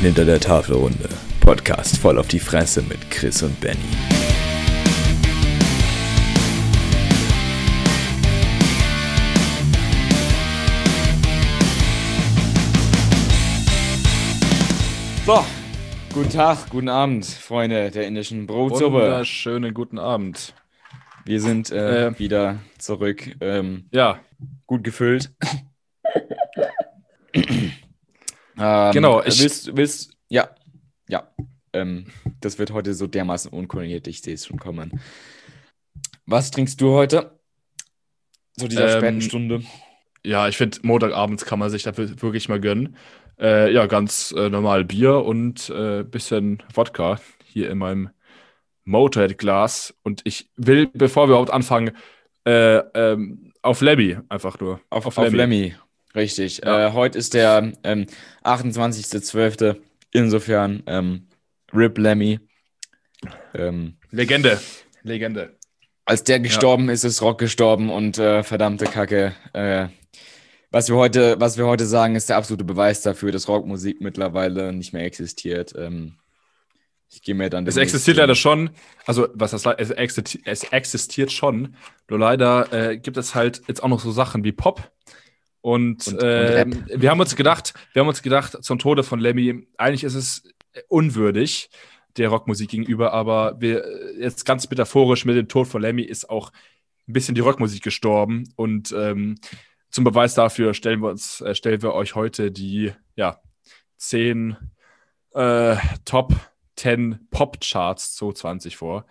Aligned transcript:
Menschen 0.00 0.04
hinter 0.16 0.24
der 0.24 0.40
Tafelrunde. 0.40 1.08
Podcast 1.40 1.98
voll 1.98 2.18
auf 2.18 2.28
die 2.28 2.38
Fresse 2.38 2.82
mit 2.82 3.10
Chris 3.10 3.42
und 3.42 3.58
Benny. 3.60 3.78
So, 15.26 15.44
guten 16.14 16.30
Tag, 16.30 16.70
guten 16.70 16.88
Abend, 16.88 17.26
Freunde 17.26 17.90
der 17.90 18.06
indischen 18.06 18.46
Brotsuppe. 18.46 18.94
Wunderschönen 19.02 19.74
guten 19.74 19.98
Abend. 19.98 20.54
Wir 21.26 21.40
sind 21.42 21.70
äh, 21.70 22.06
Äh. 22.08 22.18
wieder 22.18 22.60
zurück, 22.78 23.36
ähm, 23.42 23.84
Ja, 23.90 24.20
gut 24.66 24.84
gefüllt. 24.84 25.30
Ähm, 28.58 28.92
Genau, 28.92 29.22
ich- 29.22 29.40
willst, 29.42 29.76
willst, 29.76 30.12
ja, 30.28 30.50
ja, 31.08 31.28
ähm, 31.72 32.06
das 32.40 32.58
wird 32.58 32.72
heute 32.72 32.94
so 32.94 33.06
dermaßen 33.06 33.50
unkoordiniert, 33.52 34.06
ich 34.06 34.22
sehe 34.22 34.34
es 34.34 34.46
schon 34.46 34.58
kommen. 34.58 35.00
Was 36.26 36.50
trinkst 36.50 36.80
du 36.80 36.92
heute? 36.92 37.38
Zu 38.58 38.68
dieser 38.68 38.94
Ähm, 38.94 38.98
späten 39.00 39.20
Stunde. 39.22 39.62
ja, 40.24 40.48
ich 40.48 40.56
finde, 40.56 40.78
Montagabends 40.82 41.44
kann 41.44 41.58
man 41.58 41.70
sich 41.70 41.82
da 41.84 41.96
wir- 41.96 42.20
wirklich 42.22 42.48
mal 42.48 42.60
gönnen. 42.60 42.96
Äh, 43.40 43.72
ja, 43.72 43.86
ganz 43.86 44.32
äh, 44.36 44.50
normal 44.50 44.84
Bier 44.84 45.24
und 45.24 45.70
äh, 45.70 46.02
bisschen 46.02 46.62
Wodka 46.74 47.20
hier 47.44 47.70
in 47.70 47.78
meinem 47.78 48.10
Motorhead-Glas. 48.84 49.94
Und 50.02 50.22
ich 50.24 50.50
will, 50.56 50.88
bevor 50.92 51.26
wir 51.28 51.32
überhaupt 51.34 51.52
anfangen, 51.52 51.92
äh, 52.44 52.78
ähm, 52.94 53.52
auf 53.62 53.80
Lemmy 53.80 54.16
einfach 54.28 54.58
nur. 54.58 54.80
Auf, 54.90 55.06
auf, 55.06 55.16
Lemmy. 55.32 55.74
Richtig. 56.14 56.62
Ja. 56.64 56.88
Äh, 56.88 56.92
heute 56.92 57.18
ist 57.18 57.34
der 57.34 57.72
ähm, 57.84 58.06
28.12. 58.44 59.76
Insofern 60.12 60.82
ähm, 60.86 61.28
Rip 61.72 61.98
Lemmy. 61.98 62.40
Ähm, 63.54 63.96
Legende. 64.10 64.60
Legende. 65.02 65.56
als 66.04 66.24
der 66.24 66.40
gestorben 66.40 66.88
ist, 66.88 67.04
ist 67.04 67.20
Rock 67.22 67.38
gestorben 67.38 67.90
und 67.90 68.18
äh, 68.18 68.42
verdammte 68.42 68.86
Kacke. 68.86 69.34
Äh, 69.52 69.88
was 70.70 70.88
wir 70.88 70.96
heute, 70.96 71.40
was 71.40 71.56
wir 71.56 71.66
heute 71.66 71.86
sagen, 71.86 72.14
ist 72.14 72.28
der 72.28 72.36
absolute 72.36 72.64
Beweis 72.64 73.02
dafür, 73.02 73.32
dass 73.32 73.48
Rockmusik 73.48 74.00
mittlerweile 74.00 74.72
nicht 74.72 74.92
mehr 74.92 75.04
existiert. 75.04 75.74
Ähm, 75.76 76.16
ich 77.10 77.22
gehe 77.22 77.34
mir 77.34 77.48
dann. 77.48 77.66
Es 77.66 77.78
existiert 77.78 78.18
leider 78.18 78.34
schon, 78.34 78.70
also 79.06 79.28
was 79.32 79.52
das 79.52 79.64
es, 79.64 79.90
existi 79.90 80.42
es 80.44 80.64
existiert 80.64 81.32
schon, 81.32 81.74
nur 82.08 82.18
leider 82.18 82.70
äh, 82.72 82.98
gibt 82.98 83.16
es 83.16 83.34
halt 83.34 83.62
jetzt 83.66 83.82
auch 83.82 83.88
noch 83.88 84.00
so 84.00 84.10
Sachen 84.10 84.44
wie 84.44 84.52
Pop. 84.52 84.90
Und, 85.60 86.06
Und- 86.06 86.14
und 86.14 86.20
ähm, 86.22 86.84
wir 86.88 87.10
haben 87.10 87.20
uns 87.20 87.36
gedacht, 87.36 87.74
wir 87.92 88.00
haben 88.00 88.08
uns 88.08 88.22
gedacht, 88.22 88.62
zum 88.62 88.78
Tode 88.78 89.02
von 89.02 89.20
Lemmy, 89.20 89.66
eigentlich 89.76 90.04
ist 90.04 90.14
es 90.14 90.42
unwürdig 90.88 91.70
der 92.16 92.28
Rockmusik 92.28 92.70
gegenüber, 92.70 93.12
aber 93.12 93.60
wir 93.60 93.84
äh, 93.84 94.20
jetzt 94.20 94.44
ganz 94.44 94.68
metaphorisch 94.68 95.24
mit 95.24 95.36
dem 95.36 95.48
Tod 95.48 95.68
von 95.68 95.82
Lemmy 95.82 96.02
ist 96.02 96.30
auch 96.30 96.52
ein 97.06 97.12
bisschen 97.12 97.34
die 97.34 97.40
Rockmusik 97.40 97.82
gestorben 97.82 98.52
und 98.56 98.92
ähm, 98.92 99.36
zum 99.90 100.04
Beweis 100.04 100.34
dafür 100.34 100.74
stellen 100.74 101.00
wir 101.00 101.10
uns, 101.10 101.40
äh, 101.40 101.54
stellen 101.54 101.82
wir 101.82 101.94
euch 101.94 102.14
heute 102.14 102.50
die 102.50 102.92
ja, 103.16 103.40
zehn 103.96 104.56
äh, 105.32 105.76
Top 106.04 106.34
10 106.78 107.28
Pop-Charts 107.30 108.14
2020 108.14 108.76
vor. 108.76 109.04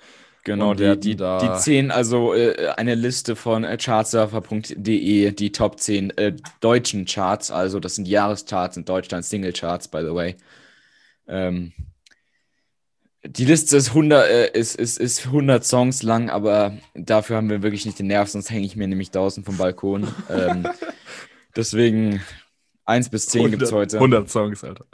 Genau, 0.47 0.71
Und 0.71 0.79
die, 0.79 1.17
da- 1.17 1.39
die 1.39 1.59
10, 1.61 1.91
also 1.91 2.33
äh, 2.33 2.69
eine 2.77 2.95
Liste 2.95 3.35
von 3.35 3.65
äh, 3.65 3.75
chartsurfer.de, 3.77 5.31
die 5.31 5.51
Top 5.51 5.77
10 5.77 6.17
äh, 6.17 6.37
deutschen 6.61 7.03
Charts, 7.03 7.51
also 7.51 7.81
das 7.81 7.95
sind 7.95 8.07
Jahrescharts 8.07 8.77
in 8.77 8.85
Deutschland, 8.85 9.25
Singlecharts, 9.25 9.89
by 9.89 9.99
the 10.03 10.13
way. 10.13 10.37
Ähm, 11.27 11.73
die 13.25 13.43
Liste 13.43 13.75
ist 13.75 13.89
100, 13.89 14.25
äh, 14.29 14.51
ist, 14.57 14.75
ist, 14.75 14.97
ist 14.99 15.25
100 15.25 15.65
Songs 15.65 16.01
lang, 16.01 16.29
aber 16.29 16.77
dafür 16.95 17.35
haben 17.35 17.49
wir 17.49 17.61
wirklich 17.61 17.85
nicht 17.85 17.99
den 17.99 18.07
Nerv, 18.07 18.29
sonst 18.29 18.49
hänge 18.49 18.65
ich 18.65 18.77
mir 18.77 18.87
nämlich 18.87 19.11
draußen 19.11 19.43
vom 19.43 19.57
Balkon. 19.57 20.07
ähm, 20.29 20.65
deswegen 21.57 22.21
1 22.85 23.09
bis 23.09 23.27
10 23.27 23.51
gibt 23.51 23.63
es 23.63 23.73
heute. 23.73 23.97
100 23.97 24.29
Songs, 24.29 24.63
Alter. 24.63 24.85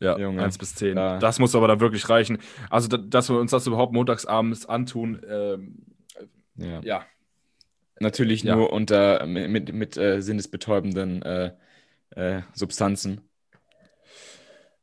Ja, 0.00 0.18
Junge. 0.18 0.42
1 0.42 0.58
bis 0.58 0.74
10. 0.74 0.96
Ja. 0.96 1.18
Das 1.18 1.38
muss 1.38 1.54
aber 1.54 1.68
da 1.68 1.80
wirklich 1.80 2.08
reichen. 2.08 2.38
Also, 2.70 2.88
da, 2.88 2.96
dass 2.98 3.28
wir 3.30 3.38
uns 3.38 3.50
das 3.50 3.66
überhaupt 3.66 3.92
montagsabends 3.92 4.66
antun, 4.66 5.20
ähm, 5.28 5.76
Ja. 6.56 6.80
ja. 6.82 7.04
Natürlich 7.98 8.42
Ja. 8.42 8.56
nur 8.56 8.72
unter 8.72 9.24
mit, 9.26 9.72
mit, 9.72 9.96
äh, 9.96 10.20
sinnesbetäubenden 10.20 11.22
äh, 11.22 11.52
äh, 12.10 12.42
Substanzen. 12.52 13.22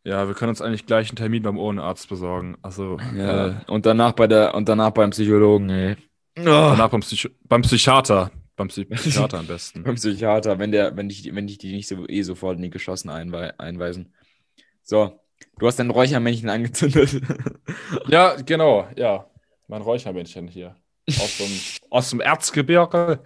Ja, 0.04 0.28
wir 0.28 0.34
können 0.36 0.50
uns 0.50 0.62
eigentlich 0.62 0.86
gleich 0.86 1.10
einen 1.10 1.16
Termin 1.16 1.44
beim 1.44 1.58
Ohrenarzt 1.58 2.10
besorgen. 2.10 2.58
Also, 2.62 2.98
Ja. 3.16 3.48
äh, 3.50 3.54
und 3.68 3.86
danach 3.86 4.14
bei 4.14 4.28
der 4.28 4.54
und 4.56 4.68
danach 4.68 4.92
beim 4.92 5.12
Psychologen, 5.12 5.70
ey. 5.70 5.96
danach 6.36 6.90
beim, 6.90 7.02
Psycho 7.02 7.30
beim 7.44 7.62
Psychiater. 7.62 8.32
Beim 8.56 8.68
Psy 8.68 8.86
Psychiater 8.86 9.40
am 9.40 9.48
besten. 9.48 9.84
Beim 9.84 9.96
Psychiater, 9.96 10.60
wenn 10.60 10.72
der, 10.72 10.96
wenn 10.96 11.10
dich, 11.10 11.34
wenn 11.34 11.48
dich 11.48 11.58
die 11.58 11.72
nicht 11.72 11.88
so 11.88 12.08
eh 12.08 12.22
sofort 12.22 12.58
in 12.58 12.62
die 12.64 12.70
Geschossen 12.70 13.10
einwei 13.10 13.58
einweisen. 13.60 14.14
So, 14.84 15.20
du 15.60 15.68
hast 15.68 15.80
dein 15.80 15.90
Räuchermännchen 15.90 16.50
angezündet. 16.50 17.22
Ja, 18.08 18.36
genau, 18.36 18.88
ja. 18.96 19.30
Mein 19.68 19.82
Räuchermännchen 19.82 20.48
hier. 20.48 20.76
Aus 21.08 21.38
dem, 21.38 21.48
aus 21.90 22.10
dem 22.10 22.20
Erzgebirge. 22.22 23.24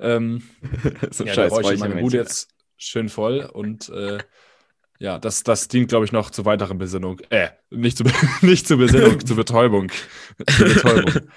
Ähm, 0.00 0.42
so 1.10 1.24
ein 1.24 1.28
ja, 1.28 1.34
scheiß 1.34 1.52
Räucher 1.52 1.76
meine. 1.78 2.00
Bude 2.00 2.16
jetzt 2.16 2.48
schön 2.76 3.08
voll 3.08 3.40
und 3.52 3.88
äh, 3.90 4.18
ja, 5.00 5.18
das, 5.18 5.42
das 5.42 5.68
dient, 5.68 5.88
glaube 5.88 6.04
ich, 6.06 6.12
noch 6.12 6.30
zur 6.30 6.44
weiteren 6.44 6.78
Besinnung. 6.78 7.20
Äh, 7.30 7.50
nicht 7.70 7.98
zur, 7.98 8.06
Be- 8.06 8.12
nicht 8.46 8.66
zur 8.66 8.78
Besinnung, 8.78 9.24
zur 9.24 9.36
Betäubung. 9.36 9.90
zur 10.56 10.66
Betäubung. 10.66 11.28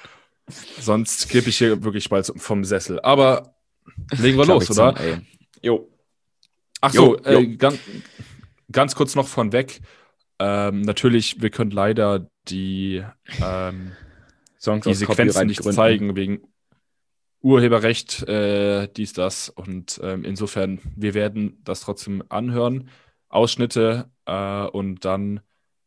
Sonst 0.80 1.30
kippe 1.30 1.50
ich 1.50 1.58
hier 1.58 1.84
wirklich 1.84 2.10
bald 2.10 2.32
vom 2.38 2.64
Sessel. 2.64 3.00
Aber 3.02 3.56
legen 4.18 4.38
wir 4.38 4.46
los, 4.46 4.70
oder? 4.72 4.96
zum-. 4.96 5.26
Jo. 5.62 5.90
Ach 6.82 6.92
so, 6.92 7.18
Jo, 7.18 7.32
jo. 7.32 7.40
Äh, 7.40 7.56
ganz, 7.58 7.78
ganz 8.72 8.96
kurz 8.96 9.16
noch 9.16 9.28
von 9.28 9.52
weg. 9.52 9.82
Ähm, 10.40 10.82
natürlich, 10.82 11.42
wir 11.42 11.50
können 11.50 11.72
leider 11.72 12.30
die, 12.48 13.04
ähm, 13.44 13.92
Songs 14.60 14.86
die 14.86 14.94
Sequenzen 14.94 15.48
nicht 15.48 15.58
Copyright-Gründen. 15.58 15.76
zeigen 15.76 16.16
wegen 16.16 16.42
Urheberrecht, 17.42 18.28
äh, 18.28 18.88
dies, 18.96 19.14
das. 19.14 19.50
Und 19.50 20.00
ähm, 20.04 20.24
insofern, 20.24 20.80
wir 20.96 21.14
werden 21.14 21.60
das 21.64 21.82
trotzdem 21.82 22.24
anhören, 22.30 22.90
Ausschnitte 23.30 24.10
äh, 24.26 24.66
und 24.66 25.06
dann 25.06 25.42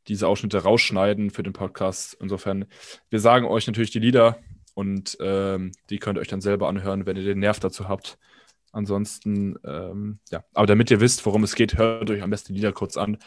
diese 0.09 0.29
Ausschnitte 0.29 0.59
rausschneiden 0.59 1.31
für 1.31 1.43
den 1.43 1.53
Podcast. 1.53 2.17
Insofern, 2.21 2.67
wir 3.11 3.21
sagen 3.21 3.47
euch 3.47 3.67
natürlich 3.67 3.91
die 3.91 4.01
Lieder 4.01 4.39
und 4.75 5.17
ähm, 5.21 5.73
die 5.91 5.99
könnt 5.99 6.19
ihr 6.19 6.21
euch 6.21 6.29
dann 6.29 6.41
selber 6.41 6.69
anhören, 6.69 7.07
wenn 7.07 7.17
ihr 7.17 7.25
den 7.25 7.39
Nerv 7.39 7.61
dazu 7.61 7.89
habt. 7.89 8.19
Ansonsten, 8.75 9.57
ähm, 9.65 10.19
ja, 10.31 10.45
aber 10.53 10.67
damit 10.67 10.91
ihr 10.91 11.01
wisst, 11.01 11.25
worum 11.27 11.45
es 11.45 11.55
geht, 11.55 11.79
hört 11.79 12.11
euch 12.11 12.23
am 12.23 12.31
besten 12.31 12.53
die 12.53 12.59
Lieder 12.59 12.73
kurz 12.73 12.97
an. 12.97 13.19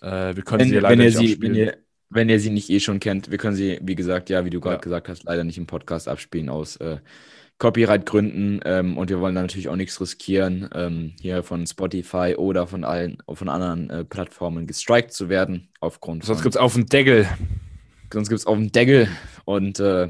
Äh, 0.00 0.36
wir 0.36 0.42
können 0.42 0.60
Wenn, 0.60 0.68
sie 0.68 0.74
ja 0.76 0.80
leider 0.80 0.98
wenn, 0.98 1.00
ihr 1.00 1.04
nicht 1.06 1.18
sie, 1.18 1.32
abspielen. 1.32 1.52
wenn, 1.54 1.60
ihr, 1.60 1.76
wenn 2.10 2.28
ihr 2.28 2.40
sie 2.40 2.50
nicht 2.50 2.70
eh 2.70 2.80
schon 2.80 3.00
kennt, 3.00 3.30
wir 3.30 3.38
können 3.38 3.56
sie, 3.56 3.78
wie 3.82 3.94
gesagt, 3.94 4.30
ja, 4.30 4.44
wie 4.44 4.50
du 4.50 4.60
gerade 4.60 4.76
Ja. 4.76 4.80
gesagt 4.80 5.08
hast, 5.08 5.24
leider 5.24 5.44
nicht 5.44 5.58
im 5.58 5.66
Podcast 5.66 6.08
abspielen 6.08 6.48
aus 6.48 6.76
äh, 6.76 6.98
Copyright-Gründen. 7.58 8.60
Ähm, 8.64 8.98
und 8.98 9.10
wir 9.10 9.20
wollen 9.20 9.34
da 9.34 9.42
natürlich 9.42 9.68
auch 9.68 9.76
nichts 9.76 10.00
riskieren, 10.00 10.68
ähm, 10.74 11.12
hier 11.20 11.42
von 11.42 11.66
Spotify 11.66 12.34
oder 12.36 12.66
von 12.66 12.84
allen, 12.84 13.18
von 13.32 13.48
anderen 13.48 13.90
äh, 13.90 14.04
Plattformen 14.04 14.66
gestrikt 14.66 15.12
zu 15.12 15.28
werden. 15.28 15.68
Aufgrund 15.80 16.24
Sonst 16.24 16.42
gibt 16.42 16.54
es 16.54 16.60
auf 16.60 16.74
den 16.74 16.86
Deckel 16.86 17.26
sonst 18.12 18.28
gibt's 18.28 18.46
auf 18.46 18.58
den 18.58 18.70
Deckel. 18.72 19.08
Und 19.44 19.80
äh, 19.80 20.08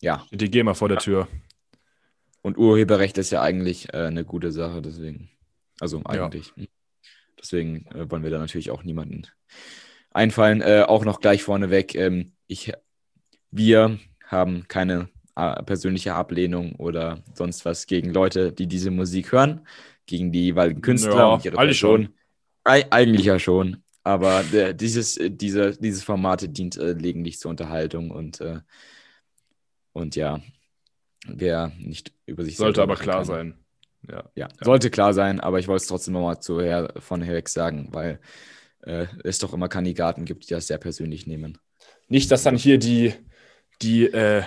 ja, 0.00 0.24
die 0.30 0.50
GEMA 0.50 0.74
vor 0.74 0.88
der 0.88 0.98
Tür. 0.98 1.28
Und 2.42 2.58
Urheberrecht 2.58 3.18
ist 3.18 3.30
ja 3.30 3.42
eigentlich 3.42 3.92
äh, 3.92 3.98
eine 4.06 4.24
gute 4.24 4.52
Sache, 4.52 4.82
deswegen. 4.82 5.30
Also 5.80 5.98
Ja. 6.12 6.26
eigentlich. 6.26 6.52
Deswegen 7.40 7.86
äh, 7.94 8.10
wollen 8.10 8.22
wir 8.22 8.30
da 8.30 8.38
natürlich 8.38 8.70
auch 8.70 8.82
niemanden 8.82 9.26
einfallen. 10.10 10.60
Äh, 10.60 10.84
auch 10.86 11.04
noch 11.04 11.20
gleich 11.20 11.42
vorneweg, 11.42 11.94
ähm, 11.94 12.32
ich, 12.46 12.72
wir 13.50 13.98
haben 14.26 14.66
keine 14.68 15.08
äh, 15.36 15.62
persönliche 15.62 16.14
Ablehnung 16.14 16.74
oder 16.76 17.22
sonst 17.34 17.64
was 17.64 17.86
gegen 17.86 18.12
Leute, 18.12 18.52
die 18.52 18.66
diese 18.66 18.90
Musik 18.90 19.32
hören, 19.32 19.66
gegen 20.06 20.32
die 20.32 20.44
jeweiligen 20.46 20.80
Künstler 20.80 21.14
Ja, 21.16 21.34
und 21.34 21.44
ihre 21.44 21.56
eigentlich 21.56 21.80
Person. 21.80 22.08
Ei- 22.64 22.86
eigentlich 22.90 23.26
ja 23.26 23.38
schon. 23.38 23.82
Aber 24.02 24.42
äh, 24.52 24.74
dieses, 24.74 25.16
äh, 25.16 25.30
diese, 25.30 25.72
dieses 25.72 26.02
Format 26.04 26.56
dient 26.56 26.76
äh, 26.76 26.92
lediglich 26.92 27.38
zur 27.38 27.50
Unterhaltung 27.50 28.10
und, 28.10 28.40
äh, 28.40 28.60
und 29.92 30.16
ja, 30.16 30.40
wer 31.26 31.72
nicht 31.78 32.12
über 32.26 32.44
sich 32.44 32.56
Sollte 32.56 32.82
aber 32.82 32.96
klar 32.96 33.16
kann. 33.18 33.24
sein. 33.24 33.54
Ja. 34.08 34.24
Ja, 34.34 34.48
sollte 34.60 34.90
klar 34.90 35.12
sein, 35.12 35.40
aber 35.40 35.58
ich 35.58 35.68
wollte 35.68 35.82
es 35.82 35.88
trotzdem 35.88 36.14
nochmal 36.14 36.40
zuher 36.40 36.92
von 36.98 37.20
Herweg 37.20 37.48
sagen, 37.48 37.88
weil 37.92 38.20
äh, 38.82 39.06
es 39.24 39.38
doch 39.38 39.52
immer 39.52 39.68
Kandidaten 39.68 40.24
gibt, 40.24 40.48
die 40.48 40.54
das 40.54 40.68
sehr 40.68 40.78
persönlich 40.78 41.26
nehmen. 41.26 41.58
Nicht, 42.08 42.30
dass 42.30 42.42
dann 42.44 42.56
hier 42.56 42.78
die, 42.78 43.12
die, 43.82 44.06
äh, 44.06 44.44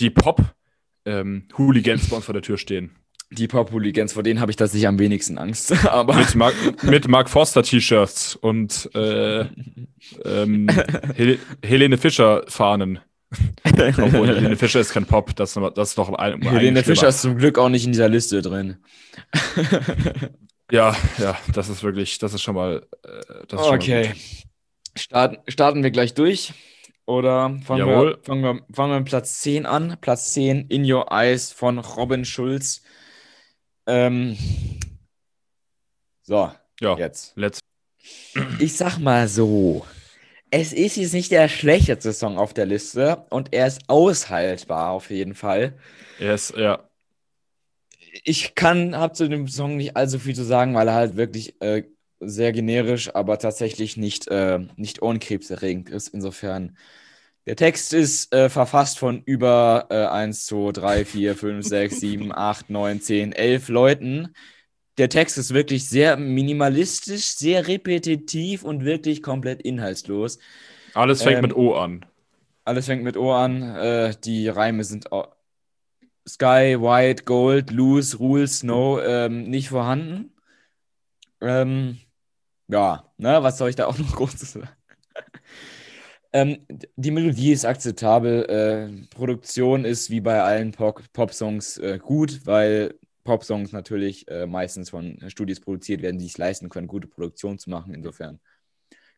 die 0.00 0.10
Pop-Hooligans 0.10 2.08
bei 2.08 2.16
uns 2.16 2.24
vor 2.24 2.32
der 2.32 2.42
Tür 2.42 2.58
stehen. 2.58 2.96
Die 3.30 3.48
Pop-Hooligans, 3.48 4.12
vor 4.12 4.22
denen 4.22 4.40
habe 4.40 4.50
ich 4.52 4.56
tatsächlich 4.56 4.86
am 4.86 4.98
wenigsten 4.98 5.36
Angst. 5.36 5.72
Aber 5.88 6.14
Mit 6.14 6.34
Mark, 6.34 6.54
mit 6.84 7.08
Mark 7.08 7.28
Forster 7.28 7.62
T-Shirts 7.62 8.36
und 8.36 8.88
äh, 8.94 9.40
ähm, 10.24 10.68
Hel 11.14 11.38
Helene 11.62 11.98
Fischer 11.98 12.44
Fahnen. 12.48 13.00
Obwohl 13.64 14.28
Helene 14.28 14.56
Fischer 14.56 14.80
ist 14.80 14.92
kein 14.92 15.06
Pop, 15.06 15.34
das, 15.36 15.54
das 15.74 15.88
ist 15.90 15.98
doch 15.98 16.12
ein. 16.12 16.40
Helene 16.42 16.82
Fischer 16.84 17.08
ist 17.08 17.22
zum 17.22 17.36
Glück 17.36 17.58
auch 17.58 17.68
nicht 17.68 17.84
in 17.84 17.92
dieser 17.92 18.08
Liste 18.08 18.40
drin. 18.42 18.76
Ja, 20.70 20.96
ja, 21.18 21.38
das 21.52 21.68
ist 21.68 21.82
wirklich, 21.82 22.18
das 22.18 22.34
ist 22.34 22.42
schon 22.42 22.56
mal. 22.56 22.86
Äh, 23.04 23.42
ist 23.42 23.50
schon 23.50 23.58
mal 23.60 23.74
okay. 23.74 24.14
Starten, 24.96 25.38
starten 25.48 25.82
wir 25.82 25.90
gleich 25.90 26.14
durch? 26.14 26.54
Oder 27.06 27.56
fangen 27.64 27.86
wir, 27.86 28.18
fangen, 28.22 28.42
wir, 28.42 28.62
fangen 28.74 28.92
wir 28.92 28.98
mit 28.98 29.08
Platz 29.08 29.40
10 29.40 29.64
an? 29.64 29.96
Platz 30.00 30.32
10, 30.32 30.66
In 30.68 30.90
Your 30.90 31.12
Eyes 31.12 31.52
von 31.52 31.78
Robin 31.78 32.24
Schulz. 32.24 32.82
Ähm, 33.86 34.36
so, 36.22 36.50
Ja, 36.80 36.98
jetzt. 36.98 37.32
let's. 37.36 37.60
Ich 38.58 38.76
sag 38.76 38.98
mal 38.98 39.28
so. 39.28 39.86
Es 40.50 40.72
ist 40.72 40.96
jetzt 40.96 41.12
nicht 41.12 41.32
der 41.32 41.48
schlechteste 41.48 42.12
Song 42.12 42.38
auf 42.38 42.54
der 42.54 42.66
Liste 42.66 43.26
und 43.30 43.52
er 43.52 43.66
ist 43.66 43.82
aushaltbar 43.88 44.90
auf 44.90 45.10
jeden 45.10 45.34
Fall. 45.34 45.74
Yes, 46.18 46.52
ja. 46.56 46.88
Ich 48.24 48.54
kann, 48.54 48.96
habe 48.96 49.12
zu 49.12 49.28
dem 49.28 49.48
Song 49.48 49.76
nicht 49.76 49.96
allzu 49.96 50.18
viel 50.18 50.34
zu 50.34 50.44
sagen, 50.44 50.74
weil 50.74 50.88
er 50.88 50.94
halt 50.94 51.16
wirklich 51.16 51.60
äh, 51.60 51.82
sehr 52.20 52.52
generisch, 52.52 53.14
aber 53.14 53.38
tatsächlich 53.38 53.96
nicht, 53.96 54.28
äh, 54.28 54.60
nicht 54.76 55.02
ohrenkrebserregend 55.02 55.90
ist. 55.90 56.08
Insofern, 56.08 56.76
der 57.46 57.56
Text 57.56 57.92
ist 57.92 58.32
äh, 58.34 58.48
verfasst 58.48 58.98
von 58.98 59.22
über 59.24 59.86
äh, 59.90 60.06
1, 60.06 60.46
2, 60.46 60.72
3, 60.72 61.04
4, 61.04 61.36
5, 61.36 61.66
6, 61.66 62.00
7, 62.00 62.32
8, 62.32 62.70
9, 62.70 63.00
10, 63.00 63.32
11 63.32 63.68
Leuten. 63.68 64.34
Der 64.98 65.08
Text 65.10 65.36
ist 65.38 65.52
wirklich 65.52 65.88
sehr 65.88 66.16
minimalistisch, 66.16 67.24
sehr 67.36 67.66
repetitiv 67.68 68.62
und 68.64 68.84
wirklich 68.84 69.22
komplett 69.22 69.62
inhaltslos. 69.62 70.38
Alles 70.94 71.22
fängt 71.22 71.38
Ähm, 71.38 71.42
mit 71.42 71.54
O 71.54 71.76
an. 71.76 72.04
Alles 72.64 72.86
fängt 72.86 73.02
mit 73.02 73.16
O 73.16 73.32
an. 73.32 73.62
Äh, 73.62 74.14
die 74.24 74.48
Reime 74.48 74.84
sind 74.84 75.08
Sky, 76.28 76.76
White, 76.78 77.24
Gold, 77.24 77.70
Loose, 77.72 78.16
Rule, 78.18 78.46
Snow 78.48 79.00
ähm, 79.04 79.44
nicht 79.50 79.68
vorhanden. 79.70 80.32
Ähm, 81.40 81.98
ja, 82.68 83.12
ne, 83.18 83.42
was 83.42 83.58
soll 83.58 83.70
ich 83.70 83.76
da 83.76 83.86
auch 83.86 83.98
noch 83.98 84.16
groß 84.16 84.36
zu 84.38 84.46
sagen? 84.46 84.68
ähm, 86.32 86.58
die 86.96 87.10
Melodie 87.10 87.52
ist 87.52 87.64
akzeptabel. 87.64 88.44
Äh, 88.48 89.06
Produktion 89.14 89.84
ist 89.84 90.10
wie 90.10 90.20
bei 90.20 90.42
allen 90.42 90.72
Pop- 90.72 91.02
Pop-Songs 91.12 91.78
äh, 91.78 91.98
gut, 91.98 92.40
weil 92.46 92.94
Pop-Songs 93.26 93.72
natürlich 93.72 94.26
äh, 94.28 94.46
meistens 94.46 94.88
von 94.90 95.18
Studios 95.28 95.60
produziert 95.60 96.00
werden, 96.00 96.18
die 96.18 96.26
es 96.26 96.38
leisten 96.38 96.70
können, 96.70 96.86
gute 96.86 97.08
Produktion 97.08 97.58
zu 97.58 97.68
machen. 97.68 97.92
Insofern 97.92 98.40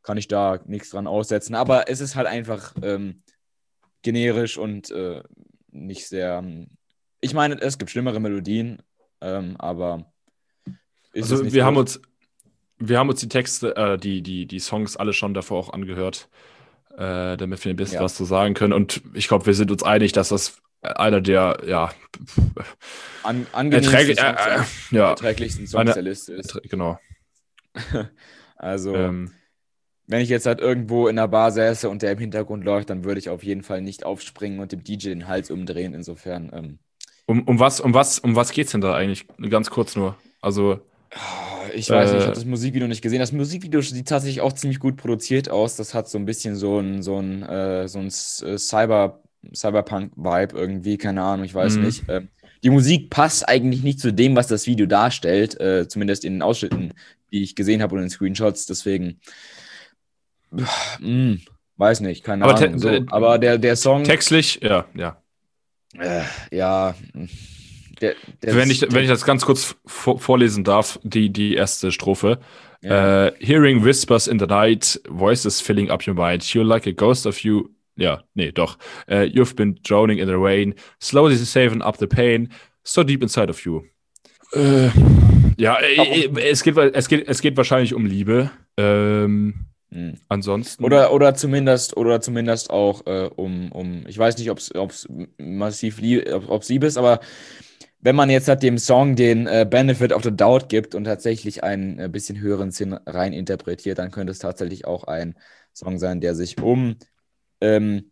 kann 0.02 0.18
ich 0.18 0.26
da 0.26 0.58
nichts 0.66 0.90
dran 0.90 1.06
aussetzen. 1.06 1.54
Aber 1.54 1.88
es 1.88 2.00
ist 2.00 2.16
halt 2.16 2.26
einfach 2.26 2.74
ähm, 2.82 3.22
generisch 4.02 4.58
und 4.58 4.90
äh, 4.90 5.22
nicht 5.70 6.08
sehr. 6.08 6.38
ähm, 6.38 6.68
Ich 7.20 7.34
meine, 7.34 7.60
es 7.60 7.78
gibt 7.78 7.90
schlimmere 7.90 8.18
Melodien, 8.20 8.82
ähm, 9.20 9.56
aber 9.58 10.12
Also 11.14 11.52
wir 11.52 11.64
haben 11.64 11.76
uns, 11.76 12.00
wir 12.78 12.98
haben 12.98 13.10
uns 13.10 13.20
die 13.20 13.28
Texte, 13.28 13.76
äh, 13.76 13.98
die, 13.98 14.22
die, 14.22 14.46
die 14.46 14.60
Songs 14.60 14.96
alle 14.96 15.12
schon 15.12 15.34
davor 15.34 15.58
auch 15.58 15.72
angehört, 15.72 16.28
äh, 16.96 17.36
damit 17.36 17.64
wir 17.64 17.72
ein 17.72 17.76
bisschen 17.76 17.96
Ja. 17.96 18.02
was 18.02 18.14
zu 18.14 18.24
sagen 18.24 18.54
können. 18.54 18.72
Und 18.72 19.02
ich 19.14 19.28
glaube, 19.28 19.46
wir 19.46 19.54
sind 19.54 19.70
uns 19.70 19.82
einig, 19.82 20.12
dass 20.12 20.30
das 20.30 20.62
einer 20.82 21.20
der, 21.20 21.58
ja, 21.66 21.90
an, 23.22 23.46
erträglich, 23.70 24.18
Songs, 24.18 24.46
äh, 24.46 24.54
äh, 24.54 24.64
der 24.92 24.98
ja, 24.98 25.08
erträglichsten 25.10 25.66
Songs 25.66 25.80
Eine- 25.80 25.94
der 25.94 26.02
Liste 26.02 26.34
ist. 26.34 26.60
genau. 26.70 26.98
Also, 28.56 28.94
Ähm, 28.96 29.30
wenn 30.06 30.20
ich 30.20 30.28
jetzt 30.30 30.46
halt 30.46 30.60
irgendwo 30.60 31.06
in 31.08 31.16
der 31.16 31.28
Bar 31.28 31.52
säße 31.52 31.88
und 31.88 32.02
der 32.02 32.12
im 32.12 32.18
Hintergrund 32.18 32.64
läuft, 32.64 32.90
dann 32.90 33.04
würde 33.04 33.20
ich 33.20 33.28
auf 33.28 33.44
jeden 33.44 33.62
Fall 33.62 33.82
nicht 33.82 34.04
aufspringen 34.04 34.58
und 34.58 34.72
dem 34.72 34.82
DJ 34.82 35.10
den 35.10 35.28
Hals 35.28 35.50
umdrehen. 35.50 35.94
Insofern, 35.94 36.50
ähm, 36.52 36.78
um, 37.26 37.42
um 37.42 37.60
was, 37.60 37.80
um 37.80 37.92
was, 37.94 38.18
um 38.18 38.34
was 38.36 38.50
geht's 38.52 38.72
denn 38.72 38.80
da 38.80 38.94
eigentlich? 38.94 39.26
Ganz 39.50 39.70
kurz 39.70 39.96
nur. 39.96 40.16
Also, 40.40 40.80
Ich 41.74 41.90
weiß 41.90 42.12
nicht, 42.12 42.20
ich 42.20 42.24
Äh, 42.24 42.26
habe 42.26 42.34
das 42.34 42.44
Musikvideo 42.46 42.88
nicht 42.88 43.02
gesehen. 43.02 43.18
Das 43.20 43.32
Musikvideo 43.32 43.80
sieht 43.82 44.08
tatsächlich 44.08 44.40
auch 44.40 44.52
ziemlich 44.54 44.80
gut 44.80 44.96
produziert 44.96 45.50
aus. 45.50 45.76
Das 45.76 45.92
hat 45.94 46.08
so 46.08 46.18
ein 46.18 46.24
bisschen 46.24 46.56
so 46.56 46.78
ein, 46.80 47.02
so 47.02 47.18
ein, 47.20 47.42
äh, 47.42 47.86
so 47.88 47.98
ein 47.98 48.06
äh, 48.06 48.58
Cyber, 48.58 49.22
Cyberpunk-Vibe 49.54 50.56
irgendwie, 50.56 50.98
keine 50.98 51.22
Ahnung, 51.22 51.44
ich 51.44 51.54
weiß 51.54 51.76
Mhm. 51.76 51.82
nicht. 51.84 52.04
Ähm, 52.08 52.28
die 52.64 52.70
Musik 52.70 53.10
passt 53.10 53.48
eigentlich 53.48 53.82
nicht 53.82 54.00
zu 54.00 54.12
dem, 54.12 54.34
was 54.36 54.48
das 54.48 54.66
Video 54.66 54.86
darstellt, 54.86 55.60
äh, 55.60 55.86
zumindest 55.88 56.24
in 56.24 56.34
den 56.34 56.42
Ausschnitten, 56.42 56.92
die 57.30 57.42
ich 57.42 57.54
gesehen 57.54 57.82
habe 57.82 57.94
und 57.94 58.00
in 58.00 58.06
den 58.06 58.10
Screenshots. 58.10 58.66
Deswegen, 58.66 59.20
mh, 60.50 61.36
weiß 61.76 62.00
nicht, 62.00 62.24
keine 62.24 62.44
Aber 62.44 62.56
Ahnung. 62.56 62.78
So, 62.78 62.88
äh, 62.88 63.04
aber 63.08 63.38
der, 63.38 63.58
der 63.58 63.76
Song, 63.76 64.04
textlich, 64.04 64.60
ja, 64.62 64.86
ja. 64.94 65.22
äh, 65.98 66.22
ja, 66.50 66.94
der, 68.00 68.14
der 68.42 68.56
Wenn 68.56 68.70
ich, 68.70 68.82
wenn 68.82 69.02
ich 69.02 69.08
das 69.08 69.24
ganz 69.24 69.44
kurz 69.44 69.76
vor, 69.86 70.18
vorlesen 70.18 70.64
darf, 70.64 70.98
die, 71.02 71.30
die 71.30 71.54
erste 71.54 71.92
Strophe. 71.92 72.38
ja. 72.82 73.26
Äh, 73.26 73.32
hearing 73.40 73.84
whispers 73.84 74.26
in 74.28 74.38
the 74.38 74.46
night, 74.46 75.00
voices 75.08 75.60
filling 75.60 75.90
up 75.90 76.06
your 76.06 76.14
mind. 76.14 76.42
You're 76.44 76.64
like 76.64 76.86
a 76.86 76.92
ghost 76.92 77.26
of 77.26 77.40
you. 77.44 77.68
Ja, 77.98 78.22
nee, 78.34 78.52
doch. 78.52 78.78
Äh, 79.08 79.24
you've 79.24 79.56
been 79.56 79.78
drowning 79.82 80.18
in 80.18 80.28
the 80.28 80.34
rain, 80.34 80.74
slowly 81.02 81.36
saving 81.36 81.82
up 81.82 81.96
the 81.98 82.06
pain, 82.06 82.52
so 82.84 83.02
deep 83.02 83.22
inside 83.22 83.50
of 83.50 83.64
you. 83.64 83.82
Äh, 84.52 84.88
ja, 85.58 85.76
äh, 85.80 86.26
äh, 86.26 86.48
es, 86.48 86.62
geht, 86.62 86.76
es, 86.76 87.08
geht, 87.08 87.28
es 87.28 87.42
geht 87.42 87.56
wahrscheinlich 87.56 87.94
um 87.94 88.06
Liebe. 88.06 88.50
Ähm, 88.76 89.66
Hm. 89.90 90.18
ansonsten. 90.28 90.84
Oder, 90.84 91.12
oder 91.12 91.34
zumindest, 91.34 91.96
oder 91.96 92.20
zumindest 92.20 92.70
auch 92.70 93.06
äh, 93.06 93.30
um, 93.34 93.72
um, 93.72 94.04
ich 94.06 94.18
weiß 94.18 94.36
nicht, 94.36 94.50
ob 94.50 94.58
es 94.58 95.08
massiv 95.38 96.00
lieb, 96.00 96.30
ob 96.30 96.50
ob's 96.50 96.68
lieb 96.68 96.84
ist, 96.84 96.98
aber 96.98 97.20
wenn 98.00 98.14
man 98.14 98.30
jetzt 98.30 98.48
halt 98.48 98.62
dem 98.62 98.78
Song 98.78 99.16
den 99.16 99.46
äh, 99.46 99.66
Benefit 99.68 100.12
of 100.12 100.22
the 100.22 100.30
Doubt 100.30 100.68
gibt 100.68 100.94
und 100.94 101.04
tatsächlich 101.04 101.64
einen 101.64 102.12
bisschen 102.12 102.38
höheren 102.38 102.70
Sinn 102.70 102.92
rein 103.06 103.32
interpretiert, 103.32 103.98
dann 103.98 104.10
könnte 104.10 104.30
es 104.30 104.38
tatsächlich 104.38 104.84
auch 104.86 105.04
ein 105.04 105.34
Song 105.74 105.98
sein, 105.98 106.20
der 106.20 106.34
sich 106.34 106.60
um, 106.60 106.96
ähm, 107.60 108.10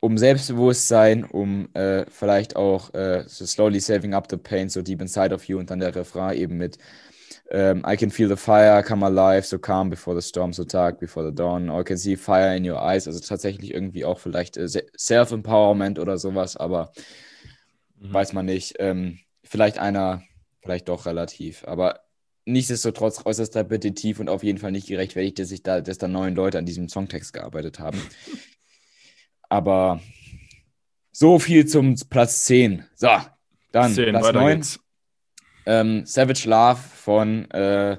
um 0.00 0.18
Selbstbewusstsein, 0.18 1.24
um 1.24 1.68
äh, 1.74 2.04
vielleicht 2.10 2.56
auch 2.56 2.92
äh, 2.94 3.24
so 3.26 3.46
slowly 3.46 3.80
saving 3.80 4.14
up 4.14 4.26
the 4.30 4.36
pain, 4.36 4.68
so 4.68 4.82
deep 4.82 5.00
inside 5.00 5.34
of 5.34 5.44
you 5.46 5.58
und 5.58 5.70
dann 5.70 5.80
der 5.80 5.94
Refrain 5.94 6.36
eben 6.38 6.56
mit 6.58 6.78
ähm, 7.50 7.84
I 7.86 7.96
can 7.96 8.10
feel 8.10 8.28
the 8.28 8.36
fire 8.36 8.82
come 8.82 9.04
alive, 9.04 9.46
so 9.46 9.58
calm 9.58 9.90
before 9.90 10.20
the 10.20 10.26
storm, 10.26 10.52
so 10.52 10.64
dark 10.64 10.98
before 11.00 11.26
the 11.26 11.34
dawn. 11.34 11.70
Or 11.70 11.80
I 11.80 11.84
can 11.84 11.96
see 11.96 12.16
fire 12.16 12.56
in 12.56 12.68
your 12.68 12.80
eyes. 12.82 13.06
Also 13.06 13.20
tatsächlich 13.20 13.72
irgendwie 13.74 14.04
auch 14.04 14.18
vielleicht 14.18 14.56
äh, 14.56 14.68
Se- 14.68 14.86
Self-Empowerment 14.96 15.98
oder 15.98 16.18
sowas, 16.18 16.56
aber 16.56 16.92
Mhm. 18.00 18.12
weiß 18.12 18.32
man 18.32 18.46
nicht. 18.46 18.74
Ähm, 18.78 19.18
vielleicht 19.42 19.78
einer, 19.78 20.22
vielleicht 20.62 20.88
doch 20.88 21.06
relativ, 21.06 21.64
aber 21.66 22.00
nichtsdestotrotz 22.46 23.24
äußerst 23.24 23.56
repetitiv 23.56 24.20
und 24.20 24.28
auf 24.28 24.42
jeden 24.42 24.58
Fall 24.58 24.72
nicht 24.72 24.88
gerechtfertigt, 24.88 25.38
dass, 25.38 25.50
ich 25.50 25.62
da, 25.62 25.80
dass 25.80 25.98
da 25.98 26.08
neun 26.08 26.34
Leute 26.34 26.58
an 26.58 26.66
diesem 26.66 26.88
Songtext 26.88 27.32
gearbeitet 27.32 27.78
haben. 27.78 28.00
aber 29.48 30.00
so 31.12 31.38
viel 31.38 31.66
zum 31.66 31.94
Platz 32.10 32.44
10. 32.44 32.84
So, 32.94 33.08
dann 33.72 33.92
Zehn, 33.92 34.10
Platz 34.10 34.24
weiter 34.24 34.40
9. 34.40 34.56
geht's. 34.56 34.80
Ähm, 35.66 36.04
Savage 36.04 36.48
Love 36.48 36.80
von 36.94 37.50
äh, 37.50 37.96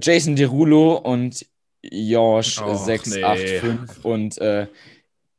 Jason 0.00 0.34
Derulo 0.34 0.96
und 0.96 1.46
Josh 1.82 2.60
Och, 2.60 2.84
685 2.84 4.04
und 4.04 4.38
äh, 4.38 4.66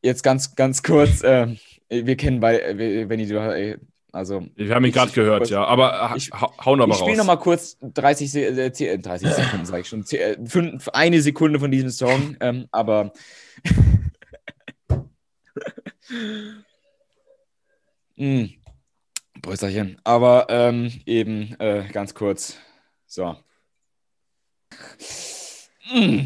jetzt 0.02 0.24
ganz 0.24 0.56
ganz 0.56 0.82
kurz 0.82 1.22
äh, 1.22 1.48
wir 1.90 2.16
kennen 2.16 2.40
bei 2.40 2.60
äh, 2.62 3.10
wenn 3.10 3.20
du 3.20 3.80
also 4.12 4.46
Wir 4.56 4.74
haben 4.76 4.84
ihn 4.86 4.90
Ich- 4.90 4.96
gerade 4.96 5.10
ich- 5.10 5.16
gehört, 5.16 5.40
kurz- 5.42 5.50
ja. 5.52 5.64
Aber 5.66 6.14
ich- 6.16 6.32
ha 6.32 6.52
hauen 6.66 6.82
aber 6.82 6.92
ich 6.94 6.98
spiele 7.00 7.12
raus. 7.12 7.18
noch 7.20 7.26
mal 7.26 7.36
kurz 7.38 7.78
30 7.82 8.32
Se 8.32 8.46
äh, 8.46 8.72
zeh- 8.72 8.88
äh, 8.88 8.98
30 9.00 9.30
Sekunden 9.30 9.66
sage 9.66 9.82
ich 9.82 9.88
schon 9.90 10.04
äh, 10.12 10.38
fünf, 10.46 10.90
eine 10.90 11.22
Sekunde 11.22 11.60
von 11.60 11.72
diesem 11.72 11.90
Song 11.90 12.36
ähm, 12.40 12.68
aber 12.72 13.12
mm, 18.18 18.46
Brüsterchen 19.42 19.98
aber 20.04 20.48
ähm, 20.50 20.92
eben 21.06 21.56
äh, 21.60 21.88
ganz 21.92 22.14
kurz 22.14 22.58
so 23.06 23.36
mm. 25.94 26.20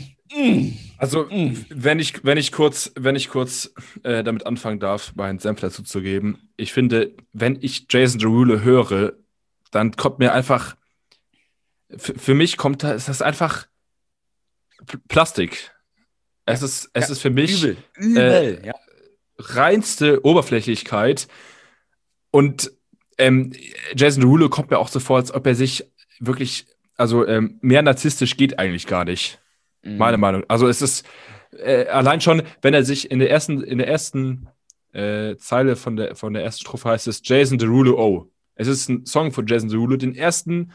Also, 0.98 1.28
wenn 1.30 2.00
ich, 2.00 2.24
wenn 2.24 2.38
ich 2.38 2.52
kurz, 2.52 2.92
wenn 2.96 3.16
ich 3.16 3.30
kurz 3.30 3.74
äh, 4.04 4.24
damit 4.24 4.46
anfangen 4.46 4.80
darf, 4.80 5.14
meinen 5.16 5.40
Senf 5.40 5.60
dazu 5.60 5.84
zu 5.84 6.02
geben, 6.02 6.50
ich 6.58 6.74
finde, 6.74 7.12
wenn 7.34 7.58
ich 7.62 7.88
Jason 7.90 8.20
Derulo 8.20 8.60
höre, 8.62 9.14
dann 9.72 9.92
kommt 9.96 10.20
mir 10.20 10.34
einfach, 10.34 10.76
für 11.98 12.34
mich 12.34 12.58
kommt 12.58 12.84
da, 12.84 12.94
ist 12.94 13.10
das 13.10 13.22
einfach 13.22 13.68
Plastik. 15.08 15.72
Es 16.46 16.62
ist, 16.62 16.90
es 16.94 17.08
Ja, 17.08 17.12
ist 17.12 17.22
für 17.22 17.30
mich 17.30 17.64
Übel, 17.64 17.78
übel, 17.96 18.62
ja. 18.66 18.74
reinste 19.38 20.26
Oberflächlichkeit 20.26 21.28
und 22.32 22.72
ähm, 23.18 23.54
Jason 23.96 24.22
Derulo 24.22 24.50
kommt 24.50 24.72
mir 24.72 24.80
auch 24.80 24.88
so 24.88 25.00
vor, 25.00 25.18
als 25.18 25.34
ob 25.34 25.46
er 25.46 25.56
sich 25.56 25.86
wirklich, 26.20 26.66
also 26.96 27.26
ähm, 27.28 27.60
mehr 27.62 27.82
narzisstisch 27.82 28.38
geht 28.38 28.60
eigentlich 28.60 28.88
gar 28.88 29.06
nicht. 29.06 29.40
Mhm. 29.84 29.98
Meine 29.98 30.18
Meinung. 30.18 30.44
Also 30.48 30.68
es 30.68 30.82
ist 30.82 31.06
äh, 31.58 31.86
allein 31.88 32.22
schon, 32.22 32.44
wenn 32.62 32.74
er 32.74 32.84
sich 32.84 33.12
in 33.12 33.20
der 33.20 33.30
ersten, 33.30 33.62
in 33.64 33.78
der 33.78 33.88
ersten 33.88 34.48
äh, 34.94 35.36
Zeile 35.38 35.76
von 35.76 35.96
der, 35.96 36.16
von 36.16 36.34
der 36.34 36.44
ersten 36.44 36.62
Strophe 36.62 36.90
heißt 36.90 37.08
es 37.08 37.22
Jason 37.24 37.58
Derulo 37.58 37.98
Oh. 37.98 38.30
Es 38.56 38.68
ist 38.68 38.88
ein 38.90 39.06
Song 39.06 39.32
von 39.32 39.48
Jason 39.48 39.70
Derulo. 39.70 39.98
Den 39.98 40.16
ersten, 40.16 40.72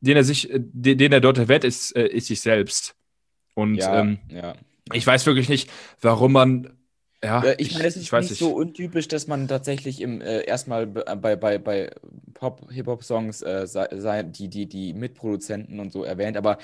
den 0.00 0.16
er 0.16 0.24
sich, 0.24 0.50
äh, 0.50 0.60
den, 0.60 0.98
den 0.98 1.12
er 1.12 1.20
dort 1.20 1.38
erwähnt, 1.38 1.64
ist, 1.64 1.94
äh, 1.96 2.06
ist 2.06 2.28
sich 2.28 2.40
selbst. 2.40 2.94
Und 3.54 3.76
Ja, 3.76 4.00
ähm, 4.00 4.18
ja. 4.28 4.54
ich 4.92 5.06
weiß 5.06 5.26
wirklich 5.26 5.48
nicht, 5.48 5.70
warum 6.00 6.32
man. 6.32 6.70
Ja, 7.22 7.42
Ich 7.58 7.74
meine, 7.74 7.88
es 7.88 7.96
ist 7.96 8.12
nicht 8.12 8.30
nicht. 8.30 8.38
so 8.38 8.54
untypisch, 8.54 9.08
dass 9.08 9.26
man 9.26 9.48
tatsächlich 9.48 10.00
im 10.00 10.20
äh, 10.20 10.42
erstmal 10.42 10.84
äh, 10.84 11.16
bei, 11.16 11.34
bei, 11.34 11.58
bei 11.58 11.90
Pop, 12.34 12.70
Hip-Hop-Songs 12.70 13.42
äh, 13.42 13.66
die, 14.28 14.46
die, 14.46 14.66
die 14.66 14.94
Mitproduzenten 14.94 15.80
und 15.80 15.90
so 15.90 16.04
erwähnt, 16.04 16.36
aber 16.36 16.58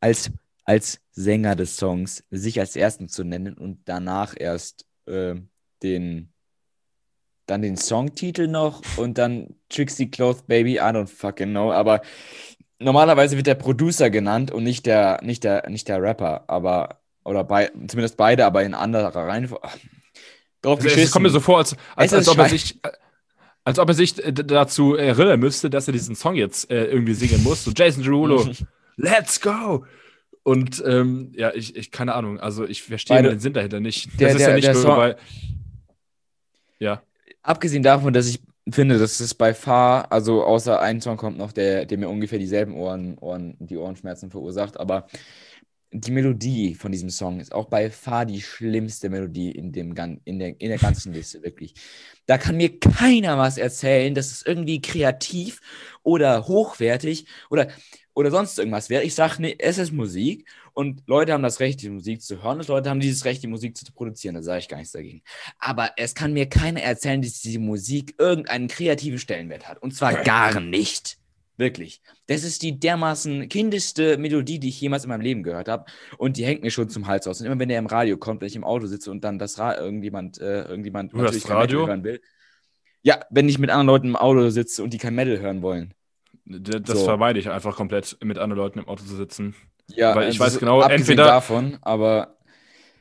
als, 0.00 0.32
als 0.68 1.00
Sänger 1.12 1.56
des 1.56 1.78
Songs 1.78 2.24
sich 2.30 2.60
als 2.60 2.76
ersten 2.76 3.08
zu 3.08 3.24
nennen 3.24 3.54
und 3.54 3.80
danach 3.86 4.34
erst 4.36 4.84
äh, 5.06 5.34
den 5.82 6.30
dann 7.46 7.62
den 7.62 7.78
Songtitel 7.78 8.46
noch 8.46 8.82
und 8.98 9.16
dann 9.16 9.54
Trixie 9.70 10.10
Cloth 10.10 10.46
Baby, 10.46 10.74
I 10.74 10.80
don't 10.80 11.06
fucking 11.06 11.48
know, 11.48 11.72
aber 11.72 12.02
normalerweise 12.78 13.36
wird 13.36 13.46
der 13.46 13.54
Producer 13.54 14.10
genannt 14.10 14.50
und 14.50 14.62
nicht 14.62 14.84
der, 14.84 15.20
nicht 15.22 15.42
der, 15.42 15.70
nicht 15.70 15.88
der 15.88 16.02
Rapper, 16.02 16.44
aber 16.48 17.00
oder 17.24 17.44
bei, 17.44 17.70
zumindest 17.86 18.18
beide, 18.18 18.44
aber 18.44 18.62
in 18.62 18.74
anderer 18.74 19.14
Reihenfolge. 19.14 19.66
Drauf 20.60 20.80
Also, 20.84 21.00
es 21.00 21.10
kommt 21.10 21.22
mir 21.22 21.30
so 21.30 21.40
vor, 21.40 21.58
als, 21.58 21.76
als, 21.96 22.12
als, 22.12 22.26
ist 22.26 22.28
ob 22.28 22.38
er 22.38 22.48
sich, 22.50 22.84
äh, 22.84 22.90
als 23.64 23.78
ob 23.78 23.88
er 23.88 23.94
sich 23.94 24.22
äh, 24.22 24.32
dazu 24.32 24.96
erinnern 24.96 25.40
müsste, 25.40 25.70
dass 25.70 25.88
er 25.88 25.92
diesen 25.92 26.14
Song 26.14 26.34
jetzt 26.34 26.70
äh, 26.70 26.84
irgendwie 26.84 27.14
singen 27.14 27.42
muss. 27.42 27.64
So 27.64 27.70
Jason 27.74 28.02
Derulo, 28.02 28.46
let's 28.96 29.40
go! 29.40 29.86
Und 30.48 30.82
ähm, 30.86 31.32
ja, 31.36 31.52
ich, 31.54 31.76
ich, 31.76 31.90
keine 31.90 32.14
Ahnung, 32.14 32.40
also 32.40 32.66
ich 32.66 32.82
verstehe 32.82 33.22
den 33.22 33.38
Sinn 33.38 33.52
dahinter 33.52 33.80
nicht. 33.80 34.18
Der- 34.18 34.28
das 34.28 34.36
ist 34.36 34.40
der- 34.40 34.48
ja 34.50 34.54
nicht 34.56 34.72
nur 34.72 34.82
Song- 34.82 34.96
bei. 34.96 35.16
Ja, 36.78 37.02
Abgesehen 37.42 37.82
davon, 37.82 38.12
dass 38.12 38.28
ich 38.28 38.40
finde, 38.70 38.98
dass 38.98 39.20
es 39.20 39.34
bei 39.34 39.54
Far, 39.54 40.10
also 40.12 40.42
außer 40.44 40.80
ein 40.80 41.00
Song 41.00 41.16
kommt 41.16 41.38
noch, 41.38 41.52
der, 41.52 41.86
der 41.86 41.98
mir 41.98 42.08
ungefähr 42.08 42.38
dieselben 42.38 42.74
Ohren, 42.74 43.16
Ohren, 43.18 43.56
die 43.58 43.76
Ohrenschmerzen 43.76 44.30
verursacht, 44.30 44.78
aber 44.78 45.06
die 45.90 46.10
Melodie 46.10 46.74
von 46.74 46.92
diesem 46.92 47.08
Song 47.08 47.40
ist 47.40 47.52
auch 47.54 47.66
bei 47.66 47.90
Far 47.90 48.26
die 48.26 48.42
schlimmste 48.42 49.08
Melodie 49.08 49.50
in, 49.52 49.72
dem, 49.72 49.94
in, 50.24 50.38
der, 50.38 50.60
in 50.60 50.68
der 50.68 50.78
ganzen 50.78 51.14
Liste, 51.14 51.42
wirklich. 51.42 51.74
Da 52.26 52.36
kann 52.36 52.56
mir 52.58 52.78
keiner 52.78 53.38
was 53.38 53.56
erzählen, 53.56 54.14
dass 54.14 54.30
es 54.30 54.42
irgendwie 54.44 54.82
kreativ 54.82 55.60
oder 56.02 56.46
hochwertig 56.46 57.26
oder, 57.50 57.68
oder 58.18 58.32
sonst 58.32 58.58
irgendwas 58.58 58.90
wäre. 58.90 59.04
Ich 59.04 59.14
sage, 59.14 59.36
nee, 59.38 59.54
es 59.60 59.78
ist 59.78 59.92
Musik 59.92 60.44
und 60.72 61.04
Leute 61.06 61.32
haben 61.32 61.44
das 61.44 61.60
Recht, 61.60 61.80
die 61.82 61.88
Musik 61.88 62.20
zu 62.20 62.42
hören 62.42 62.58
und 62.58 62.66
Leute 62.66 62.90
haben 62.90 62.98
dieses 62.98 63.24
Recht, 63.24 63.44
die 63.44 63.46
Musik 63.46 63.76
zu 63.76 63.84
produzieren. 63.92 64.34
Da 64.34 64.42
sage 64.42 64.58
ich 64.58 64.68
gar 64.68 64.78
nichts 64.78 64.90
dagegen. 64.90 65.22
Aber 65.60 65.92
es 65.96 66.16
kann 66.16 66.32
mir 66.32 66.48
keiner 66.48 66.82
erzählen, 66.82 67.22
dass 67.22 67.40
diese 67.42 67.60
Musik 67.60 68.16
irgendeinen 68.18 68.66
kreativen 68.66 69.20
Stellenwert 69.20 69.68
hat. 69.68 69.80
Und 69.80 69.94
zwar 69.94 70.24
gar 70.24 70.58
nicht. 70.58 71.16
Wirklich. 71.58 72.02
Das 72.26 72.42
ist 72.42 72.62
die 72.62 72.80
dermaßen 72.80 73.48
kindeste 73.48 74.18
Melodie, 74.18 74.58
die 74.58 74.70
ich 74.70 74.80
jemals 74.80 75.04
in 75.04 75.10
meinem 75.10 75.20
Leben 75.20 75.44
gehört 75.44 75.68
habe. 75.68 75.84
Und 76.16 76.38
die 76.38 76.44
hängt 76.44 76.62
mir 76.62 76.72
schon 76.72 76.88
zum 76.88 77.06
Hals 77.06 77.28
aus. 77.28 77.38
Und 77.38 77.46
immer 77.46 77.60
wenn 77.60 77.68
der 77.68 77.78
im 77.78 77.86
Radio 77.86 78.16
kommt, 78.16 78.40
wenn 78.40 78.48
ich 78.48 78.56
im 78.56 78.64
Auto 78.64 78.86
sitze 78.86 79.12
und 79.12 79.22
dann 79.22 79.38
das 79.38 79.60
Ra 79.60 79.76
irgendjemand, 79.76 80.40
äh, 80.40 80.62
irgendjemand 80.62 81.12
Du 81.12 81.18
natürlich 81.18 81.44
kein 81.44 81.56
Radio? 81.56 81.86
Hören 81.86 82.02
will. 82.02 82.20
Ja, 83.02 83.20
wenn 83.30 83.48
ich 83.48 83.60
mit 83.60 83.70
anderen 83.70 83.86
Leuten 83.86 84.08
im 84.08 84.16
Auto 84.16 84.50
sitze 84.50 84.82
und 84.82 84.92
die 84.92 84.98
kein 84.98 85.14
Metal 85.14 85.38
hören 85.38 85.62
wollen. 85.62 85.94
Das 86.48 86.98
So. 86.98 87.04
vermeide 87.04 87.38
ich 87.38 87.48
einfach 87.50 87.76
komplett, 87.76 88.16
mit 88.22 88.38
anderen 88.38 88.58
Leuten 88.62 88.78
im 88.78 88.88
Auto 88.88 89.04
zu 89.04 89.14
sitzen. 89.16 89.54
Ja, 89.88 90.14
Weil 90.14 90.24
ich 90.30 90.40
also 90.40 90.52
weiß 90.54 90.58
genau, 90.58 90.80
abgesehen 90.80 91.00
entweder- 91.00 91.24
davon, 91.26 91.78
aber, 91.82 92.36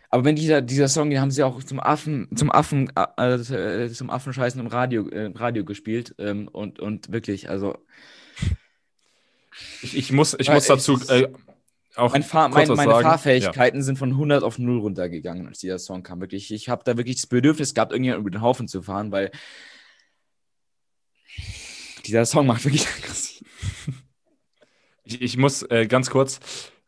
aber 0.09 0.23
wenn 0.25 0.35
dieser, 0.35 0.61
dieser 0.61 0.87
Song, 0.87 1.09
den 1.09 1.19
haben 1.19 1.31
sie 1.31 1.43
auch 1.43 1.61
zum 1.63 1.79
Affen, 1.79 2.29
zum 2.35 2.51
Affen, 2.51 2.91
äh, 3.17 3.33
äh, 3.33 3.89
zum 3.91 4.09
Affenscheißen 4.09 4.59
im 4.59 4.67
Radio, 4.67 5.07
äh, 5.09 5.25
im 5.25 5.33
Radio 5.35 5.65
gespielt 5.65 6.15
ähm, 6.17 6.47
und, 6.47 6.79
und 6.79 7.11
wirklich, 7.11 7.49
also 7.49 7.77
Ich, 9.81 9.97
ich 9.97 10.11
muss, 10.11 10.35
ich 10.39 10.49
muss 10.49 10.67
dazu 10.67 10.99
äh, 11.09 11.27
auch 11.95 12.11
mein 12.13 12.21
Fahr 12.23 12.49
kurz 12.51 12.67
mein, 12.69 12.77
meine 12.77 12.91
sagen. 12.91 13.03
Fahrfähigkeiten 13.03 13.81
sind 13.81 13.97
von 13.97 14.11
100 14.11 14.43
auf 14.43 14.59
0 14.59 14.77
runtergegangen, 14.79 15.47
als 15.47 15.59
dieser 15.59 15.79
Song 15.79 16.03
kam. 16.03 16.21
Wirklich, 16.21 16.53
ich 16.53 16.69
habe 16.69 16.83
da 16.85 16.95
wirklich 16.95 17.15
das 17.15 17.25
Bedürfnis 17.27 17.73
gehabt, 17.73 17.91
irgendjemand 17.91 18.21
über 18.21 18.29
den 18.29 18.41
Haufen 18.41 18.67
zu 18.67 18.83
fahren, 18.83 19.11
weil 19.11 19.31
dieser 22.07 22.25
Song 22.25 22.47
macht 22.47 22.65
wirklich 22.65 22.87
aggressiv. 22.97 23.47
Ich, 25.03 25.21
ich 25.21 25.37
muss 25.37 25.63
äh, 25.63 25.87
ganz 25.87 26.09
kurz, 26.09 26.39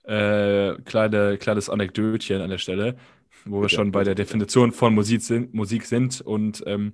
äh, 0.04 0.74
kleine, 0.86 1.38
kleines 1.38 1.70
Anekdötchen 1.70 2.42
an 2.42 2.50
der 2.50 2.58
Stelle, 2.58 2.98
wo 3.46 3.58
wir 3.58 3.62
Bitte, 3.64 3.76
schon 3.76 3.92
bei 3.92 4.04
der. 4.04 4.16
Definition 4.16 4.72
von 4.72 4.94
Musik 4.94 5.22
sind, 5.22 5.54
Musik 5.54 5.86
sind. 5.86 6.22
Und 6.22 6.64
ähm, 6.66 6.94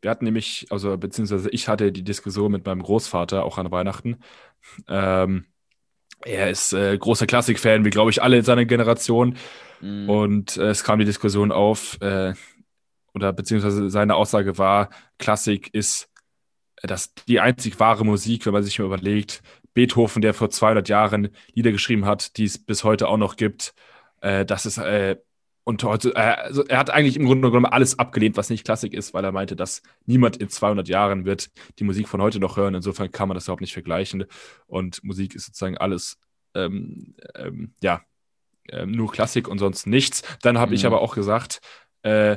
wir 0.00 0.10
hatten 0.10 0.24
nämlich, 0.24 0.66
also 0.70 0.96
beziehungsweise 0.96 1.50
ich 1.50 1.68
hatte 1.68 1.92
die 1.92 2.04
Diskussion 2.04 2.52
mit 2.52 2.64
meinem 2.64 2.82
Großvater 2.82 3.44
auch 3.44 3.58
an 3.58 3.70
Weihnachten. 3.70 4.18
Ähm, 4.88 5.46
er 6.22 6.50
ist 6.50 6.72
äh, 6.72 6.96
großer 6.96 7.26
Klassikfan, 7.26 7.84
wie 7.84 7.90
glaube 7.90 8.10
ich 8.10 8.22
alle 8.22 8.38
in 8.38 8.44
seiner 8.44 8.64
Generation. 8.64 9.36
Mhm. 9.80 10.08
Und 10.08 10.56
äh, 10.56 10.68
es 10.68 10.84
kam 10.84 10.98
die 10.98 11.04
Diskussion 11.04 11.52
auf, 11.52 12.00
äh, 12.00 12.32
oder 13.14 13.32
beziehungsweise 13.32 13.90
seine 13.90 14.14
Aussage 14.14 14.58
war, 14.58 14.90
Klassik 15.18 15.72
ist 15.72 16.08
äh, 16.84 16.86
das 16.86 17.14
die 17.28 17.40
einzig 17.40 17.80
wahre 17.80 18.04
Musik, 18.04 18.46
wenn 18.46 18.52
man 18.52 18.62
sich 18.62 18.78
mal 18.78 18.84
überlegt, 18.86 19.42
Beethoven, 19.74 20.22
der 20.22 20.34
vor 20.34 20.50
200 20.50 20.88
Jahren 20.88 21.30
Lieder 21.54 21.72
geschrieben 21.72 22.04
hat, 22.06 22.36
die 22.36 22.44
es 22.44 22.58
bis 22.58 22.84
heute 22.84 23.08
auch 23.08 23.16
noch 23.16 23.36
gibt, 23.36 23.74
äh, 24.20 24.44
das 24.44 24.66
ist, 24.66 24.78
äh, 24.78 25.16
und 25.64 25.82
heute, 25.82 26.10
äh, 26.14 26.18
also 26.18 26.64
er 26.66 26.78
hat 26.78 26.90
eigentlich 26.90 27.16
im 27.16 27.24
Grunde 27.24 27.48
genommen 27.48 27.64
alles 27.66 27.98
abgelehnt, 27.98 28.36
was 28.36 28.50
nicht 28.50 28.64
Klassik 28.64 28.92
ist, 28.92 29.14
weil 29.14 29.24
er 29.24 29.32
meinte, 29.32 29.56
dass 29.56 29.82
niemand 30.04 30.36
in 30.36 30.50
200 30.50 30.88
Jahren 30.88 31.24
wird 31.24 31.50
die 31.78 31.84
Musik 31.84 32.06
von 32.06 32.20
heute 32.20 32.38
noch 32.38 32.56
hören. 32.58 32.74
Insofern 32.74 33.10
kann 33.10 33.28
man 33.28 33.34
das 33.34 33.44
überhaupt 33.44 33.62
nicht 33.62 33.72
vergleichen. 33.72 34.26
Und 34.66 35.02
Musik 35.02 35.34
ist 35.34 35.46
sozusagen 35.46 35.78
alles, 35.78 36.18
ähm, 36.54 37.14
ähm, 37.34 37.72
ja, 37.82 38.02
ähm, 38.68 38.90
nur 38.92 39.10
Klassik 39.10 39.48
und 39.48 39.58
sonst 39.58 39.86
nichts. 39.86 40.22
Dann 40.42 40.58
habe 40.58 40.74
ich 40.74 40.82
Mhm. 40.82 40.88
aber 40.88 41.00
auch 41.00 41.14
gesagt, 41.14 41.60
äh, 42.02 42.36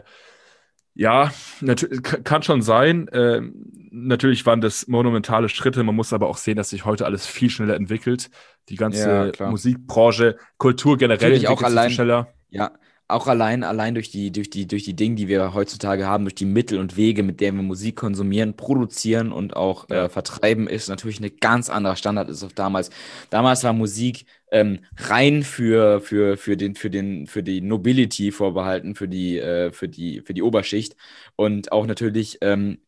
ja, 0.98 1.32
natürlich 1.62 2.02
kann 2.02 2.42
schon 2.44 2.62
sein. 2.62 3.08
Ähm, 3.14 3.54
natürlich 3.92 4.46
waren 4.46 4.62
das 4.62 4.88
monumentale 4.88 5.48
Schritte. 5.48 5.84
Man 5.84 5.96
muss 5.96 6.12
aber 6.12 6.28
auch 6.28 6.38
sehen, 6.38 6.56
dass 6.58 6.72
sich 6.72 6.86
heute 6.86 7.06
alles 7.06 7.28
viel 7.28 7.50
schneller 7.52 7.76
entwickelt. 7.76 8.30
Die 8.70 8.76
ganze 8.76 9.32
Ja. 9.38 9.50
Musikbranche, 9.50 10.38
Kultur 10.58 10.98
generell 10.98 11.30
Natürlich 11.30 11.48
auch 11.48 11.62
entwickelt 11.62 11.70
sich 11.70 11.70
viel 11.70 11.80
allein- 11.80 11.92
schneller. 11.92 12.34
Ja, 12.50 12.72
auch 13.10 13.28
allein, 13.28 13.64
allein 13.64 13.94
durch 13.94 14.10
die, 14.12 14.32
durch 14.34 14.50
die, 14.50 14.68
durch 14.68 14.84
die 14.84 14.94
Dinge, 14.96 15.16
die 15.16 15.28
wir 15.30 15.54
heutzutage 15.54 16.06
haben, 16.06 16.26
durch 16.26 16.36
die 16.36 16.46
Mittel 16.46 16.78
und 16.80 16.98
Wege, 16.98 17.24
mit 17.24 17.40
denen 17.40 17.58
wir 17.58 17.64
Musik 17.64 17.96
konsumieren, 17.96 18.58
produzieren 18.58 19.32
und 19.32 19.56
auch 19.56 19.90
äh, 19.90 20.10
vertreiben, 20.10 20.68
ist 20.68 20.90
natürlich 20.90 21.20
eine 21.20 21.30
ganz 21.30 21.70
andere 21.70 21.96
Standard 21.96 22.28
als 22.28 22.44
auf 22.44 22.52
damals. 22.54 22.90
Damals 23.30 23.64
war 23.64 23.72
Musik 23.72 24.26
ähm, 24.52 24.80
rein 24.98 25.44
für, 25.44 26.00
für, 26.02 26.38
für, 26.38 26.56
den, 26.58 26.76
für, 26.76 26.90
den, 26.90 27.28
für 27.28 27.44
die 27.44 27.62
Nobility 27.62 28.32
vorbehalten, 28.32 28.96
für 28.96 29.08
die, 29.08 29.38
äh, 29.38 29.72
für 29.72 29.88
die, 29.90 30.22
für 30.22 30.34
die 30.34 30.42
Oberschicht 30.42 30.96
und 31.36 31.72
auch 31.72 31.86
natürlich 31.86 32.38
ähm, 32.42 32.80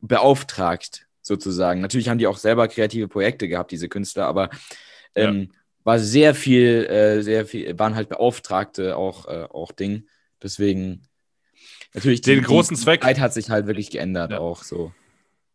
beauftragt 0.00 1.06
sozusagen. 1.22 1.80
Natürlich 1.80 2.08
haben 2.08 2.18
die 2.18 2.26
auch 2.26 2.36
selber 2.38 2.68
kreative 2.68 3.08
Projekte 3.08 3.48
gehabt, 3.48 3.70
diese 3.72 3.88
Künstler, 3.88 4.26
aber 4.26 4.50
Ja. 5.16 5.28
ähm, 5.30 5.52
war 5.84 5.98
sehr 5.98 6.34
viel, 6.34 6.84
äh, 6.86 7.22
sehr 7.22 7.46
viel, 7.46 7.78
waren 7.78 7.94
halt 7.94 8.08
Beauftragte 8.10 8.96
auch, 8.96 9.26
äh, 9.26 9.44
auch 9.50 9.72
Ding. 9.72 10.06
Deswegen 10.42 11.02
natürlich 11.94 12.20
Den 12.20 12.42
großen 12.42 12.76
Zweck- 12.76 13.00
Die 13.00 13.06
Zeit 13.06 13.20
hat 13.20 13.32
sich 13.32 13.48
halt 13.48 13.66
wirklich 13.66 13.90
geändert 13.90 14.32
Ja. 14.32 14.38
auch 14.38 14.62
so. 14.62 14.92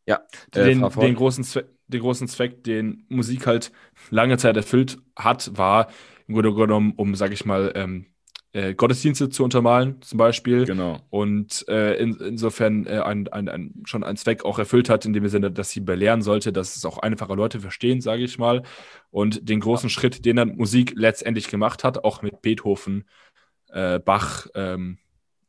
Ja, 0.05 0.21
äh, 0.53 0.63
den, 0.65 0.89
den, 0.89 1.15
großen 1.15 1.43
Zweck, 1.43 1.67
den 1.87 2.01
großen 2.01 2.27
Zweck, 2.27 2.63
den 2.63 3.05
Musik 3.09 3.47
halt 3.47 3.71
lange 4.09 4.37
Zeit 4.37 4.57
erfüllt 4.57 4.97
hat, 5.15 5.55
war 5.57 5.87
im 6.27 6.35
Grunde 6.35 6.53
genommen, 6.53 6.93
um, 6.95 7.15
sag 7.15 7.31
ich 7.31 7.45
mal, 7.45 7.71
ähm, 7.75 8.07
äh, 8.53 8.75
Gottesdienste 8.75 9.29
zu 9.29 9.43
untermalen, 9.43 10.01
zum 10.01 10.17
Beispiel. 10.17 10.65
genau. 10.65 10.99
Und 11.09 11.67
äh, 11.67 11.95
in, 11.95 12.15
insofern 12.17 12.85
äh, 12.85 12.99
ein, 12.99 13.27
ein, 13.29 13.49
ein, 13.49 13.73
schon 13.85 14.03
einen 14.03 14.15
Zweck 14.15 14.45
auch 14.45 14.59
erfüllt 14.59 14.89
hat, 14.89 15.05
in 15.05 15.13
dem 15.13 15.27
Sinne, 15.27 15.51
dass 15.51 15.71
sie 15.71 15.79
belehren 15.79 16.21
sollte, 16.21 16.53
dass 16.53 16.75
es 16.75 16.85
auch 16.85 16.99
einfache 16.99 17.33
Leute 17.33 17.59
verstehen, 17.59 17.99
sage 17.99 18.23
ich 18.23 18.37
mal. 18.37 18.61
Und 19.09 19.49
den 19.49 19.59
großen 19.59 19.89
Schritt, 19.89 20.23
den 20.25 20.35
dann 20.35 20.55
Musik 20.55 20.93
letztendlich 20.95 21.47
gemacht 21.47 21.83
hat, 21.83 22.03
auch 22.03 22.21
mit 22.21 22.43
Beethoven, 22.43 23.05
äh, 23.69 23.99
Bach 23.99 24.45
ähm, 24.53 24.99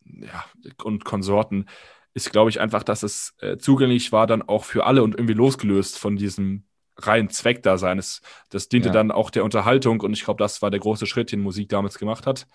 ja, 0.04 0.44
und 0.82 1.04
Konsorten, 1.04 1.66
ist, 2.14 2.30
glaube 2.33 2.49
ich, 2.50 2.61
einfach, 2.61 2.83
dass 2.85 3.02
es 3.02 3.35
äh, 3.40 3.56
zugänglich 3.59 4.12
war 4.12 4.26
dann 4.26 4.42
auch 4.42 4.64
für 4.64 4.87
alle 4.87 5.02
und 5.02 5.14
irgendwie 5.14 5.35
losgelöst 5.35 5.99
von 5.99 6.16
diesem 6.16 6.64
reinen 6.97 7.28
Zweckdasein. 7.28 7.99
Es, 7.99 8.21
das 8.50 8.68
diente 8.68 8.88
Ja. 8.88 8.92
dann 8.94 9.11
auch 9.11 9.30
der 9.30 9.42
Unterhaltung 9.44 10.00
und 10.00 10.12
ich 10.12 10.25
glaube, 10.25 10.38
das 10.42 10.62
war 10.62 10.71
der 10.71 10.78
große 10.80 11.06
Schritt, 11.06 11.33
den 11.33 11.40
Musik 11.40 11.68
damals 11.68 11.99
gemacht 11.99 12.26
hat. 12.26 12.47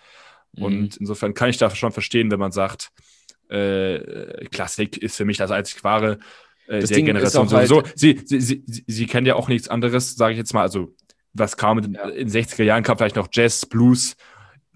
Mhm. 0.56 0.62
Und 0.64 0.96
insofern 0.96 1.34
kann 1.34 1.50
ich 1.50 1.58
da 1.58 1.68
schon 1.70 1.92
verstehen, 1.92 2.30
wenn 2.30 2.40
man 2.40 2.52
sagt, 2.52 2.90
äh, 3.48 4.46
Klassik 4.46 4.96
ist 4.96 5.16
für 5.16 5.24
mich 5.24 5.36
das 5.36 5.50
einzig 5.50 5.82
wahre. 5.84 6.18
äh, 6.68 6.80
Das 6.80 6.88
der 6.88 6.96
Ding 6.96 7.06
Generation 7.06 7.46
auch 7.48 7.52
halt- 7.52 7.68
sowieso. 7.68 7.88
Sie, 7.96 8.20
sie, 8.24 8.40
sie, 8.40 8.62
sie, 8.66 8.84
sie 8.86 9.06
kennen 9.06 9.26
ja 9.26 9.34
auch 9.34 9.48
nichts 9.48 9.68
anderes, 9.68 10.14
sage 10.16 10.32
ich 10.32 10.38
jetzt 10.38 10.54
mal. 10.54 10.62
Also, 10.62 10.94
was 11.32 11.56
kam 11.56 11.78
in, 11.78 11.94
Ja. 11.94 12.08
in 12.08 12.28
60er 12.28 12.62
Jahren, 12.64 12.82
kam 12.82 12.96
vielleicht 12.96 13.16
noch 13.16 13.28
Jazz, 13.32 13.66
Blues. 13.66 14.16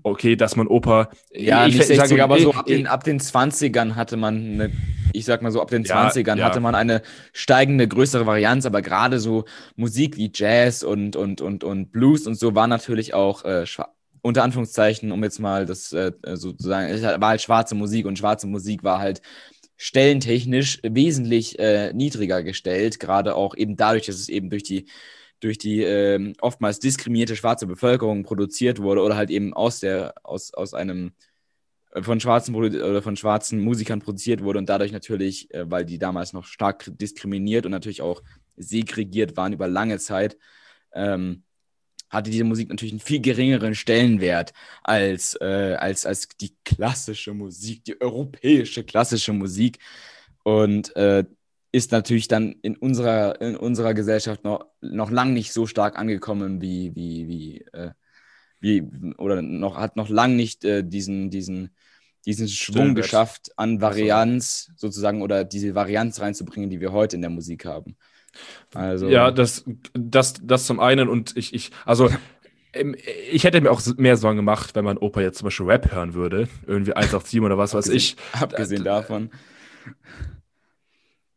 Okay, 0.07 0.37
dass 0.37 0.55
man 0.55 0.67
Oper. 0.67 1.09
Ja, 1.33 1.67
ich, 1.67 1.75
nicht 1.75 1.81
ich 1.81 1.87
60, 1.87 2.11
sage- 2.11 2.23
aber 2.25 2.39
so 2.39 2.53
ab 2.53 2.67
den, 2.67 2.87
ab 2.87 3.05
den 3.05 3.19
20ern 3.21 3.95
hatte 3.95 4.19
man 4.19 4.37
eine, 4.37 4.73
ich 5.15 5.25
sag 5.25 5.41
mal 5.41 5.51
so, 5.51 5.63
ab 5.63 5.71
den 5.71 5.85
Ja, 5.85 6.09
20ern 6.09 6.37
ja. 6.39 6.45
hatte 6.45 6.61
man 6.61 6.75
eine 6.75 7.01
steigende, 7.33 7.89
größere 7.89 8.27
Varianz, 8.27 8.67
aber 8.67 8.83
gerade 8.83 9.19
so 9.19 9.45
Musik 9.77 10.19
wie 10.19 10.31
Jazz 10.35 10.83
und, 10.83 11.17
und, 11.17 11.41
und, 11.41 11.65
und 11.65 11.91
Blues 11.91 12.27
und 12.27 12.35
so 12.35 12.55
war 12.55 12.67
natürlich 12.67 13.15
auch 13.15 13.45
äh, 13.47 13.65
unter 14.21 14.43
Anführungszeichen, 14.43 15.11
um 15.11 15.23
jetzt 15.25 15.39
mal 15.39 15.65
das 15.65 15.93
äh, 15.95 16.13
sozusagen, 16.35 16.89
es 16.93 17.03
war 17.03 17.21
halt 17.29 17.41
schwarze 17.43 17.75
Musik 17.75 18.05
und 18.05 18.19
schwarze 18.19 18.47
Musik 18.47 18.85
war 18.85 18.99
halt 18.99 19.23
stellentechnisch 19.77 20.81
wesentlich 20.83 21.59
äh, 21.59 21.93
niedriger 21.95 22.43
gestellt, 22.43 23.01
gerade 23.01 23.35
auch 23.35 23.57
eben 23.57 23.77
dadurch, 23.77 24.07
dass 24.07 24.17
es 24.17 24.29
eben 24.29 24.51
durch 24.51 24.63
die 24.63 24.87
durch 25.45 25.59
die 25.59 25.83
ähm, 25.83 26.33
oftmals 26.41 26.79
diskriminierte 26.79 27.37
schwarze 27.37 27.67
Bevölkerung 27.67 28.23
produziert 28.23 28.81
wurde 28.81 29.03
oder 29.03 29.17
halt 29.17 29.31
eben 29.31 29.53
aus 29.53 29.81
der 29.81 30.15
aus, 30.23 30.55
aus 30.55 30.73
einem 30.73 31.13
äh, 31.93 32.03
von 32.03 32.19
schwarzen 32.19 32.55
oder 32.55 33.03
von 33.03 33.17
schwarzen 33.17 33.61
Musikern 33.61 34.01
produziert 34.01 34.43
wurde 34.43 34.59
und 34.59 34.69
dadurch 34.69 34.93
natürlich, 34.93 35.53
äh, 35.53 35.71
weil 35.71 35.85
die 35.85 35.99
damals 35.99 36.33
noch 36.33 36.45
stark 36.45 36.91
diskriminiert 36.99 37.67
und 37.67 37.73
natürlich 37.73 38.01
auch 38.01 38.23
segregiert 38.57 39.37
waren 39.37 39.53
über 39.53 39.69
lange 39.69 39.99
Zeit, 39.99 40.39
ähm, 40.95 41.43
hatte 42.09 42.31
diese 42.31 42.45
Musik 42.45 42.71
natürlich 42.71 42.93
einen 42.93 43.01
viel 43.01 43.21
geringeren 43.21 43.75
Stellenwert 43.75 44.53
als, 44.83 45.37
äh, 45.41 45.77
als, 45.79 46.07
als 46.07 46.29
die 46.41 46.57
klassische 46.65 47.35
Musik, 47.35 47.85
die 47.85 48.01
europäische 48.01 48.85
klassische 48.85 49.33
Musik. 49.33 49.79
Und 50.43 50.95
äh, 50.97 51.25
ist 51.75 51.91
natürlich 51.91 52.29
dann 52.29 52.53
in 52.63 52.77
unserer, 52.77 53.41
in 53.41 53.57
unserer 53.57 53.95
Gesellschaft 53.95 54.45
noch, 54.45 54.67
noch 54.81 55.11
lang 55.11 55.33
nicht 55.33 55.53
so 55.53 55.67
stark 55.67 55.99
angekommen 55.99 56.61
wie, 56.61 56.95
wie, 56.95 57.27
wie, 57.27 57.61
äh, 57.73 57.91
wie 58.61 58.85
oder 59.19 59.43
noch, 59.43 59.77
hat 59.77 59.97
noch 59.97 60.09
lang 60.09 60.37
nicht 60.37 60.65
äh, 60.65 60.85
diesen, 60.85 61.31
diesen, 61.31 61.75
diesen 62.27 62.47
Schwung 62.47 62.75
Stellenwert. 62.75 63.05
geschafft 63.07 63.51
an 63.57 63.81
Varianz 63.81 64.71
sozusagen 64.77 65.21
oder 65.21 65.43
diese 65.45 65.75
Varianz 65.75 66.21
reinzubringen, 66.21 66.71
die 66.71 66.81
wir 66.81 66.93
heute 66.93 67.17
in 67.17 67.23
der 67.23 67.31
Musik 67.31 67.65
haben. 67.65 67.97
Also, 68.73 69.09
Ja, 69.09 69.33
das, 69.33 69.65
das, 69.95 70.35
das 70.41 70.67
zum 70.67 70.79
einen 70.79 71.09
und 71.09 71.37
ich, 71.37 71.55
ich 71.55 71.73
also 71.85 72.09
ich 73.31 73.45
hätte 73.45 73.61
mir 73.61 73.71
auch 73.73 73.81
mehr 73.97 74.17
Sorgen 74.17 74.37
gemacht, 74.37 74.75
wenn 74.77 74.85
mein 74.85 74.99
Opa 74.99 75.21
jetzt 75.21 75.39
zum 75.39 75.47
Beispiel 75.47 75.67
Rap 75.67 75.93
hören 75.93 76.15
würde, 76.15 76.49
irgendwie 76.67 76.93
187 76.93 77.41
oder 77.41 77.59
was 77.59 77.75
weiß 77.75 77.89
ich. 77.89 78.17
abgesehen 78.33 78.85
Da- 78.85 79.01
davon. 79.01 79.31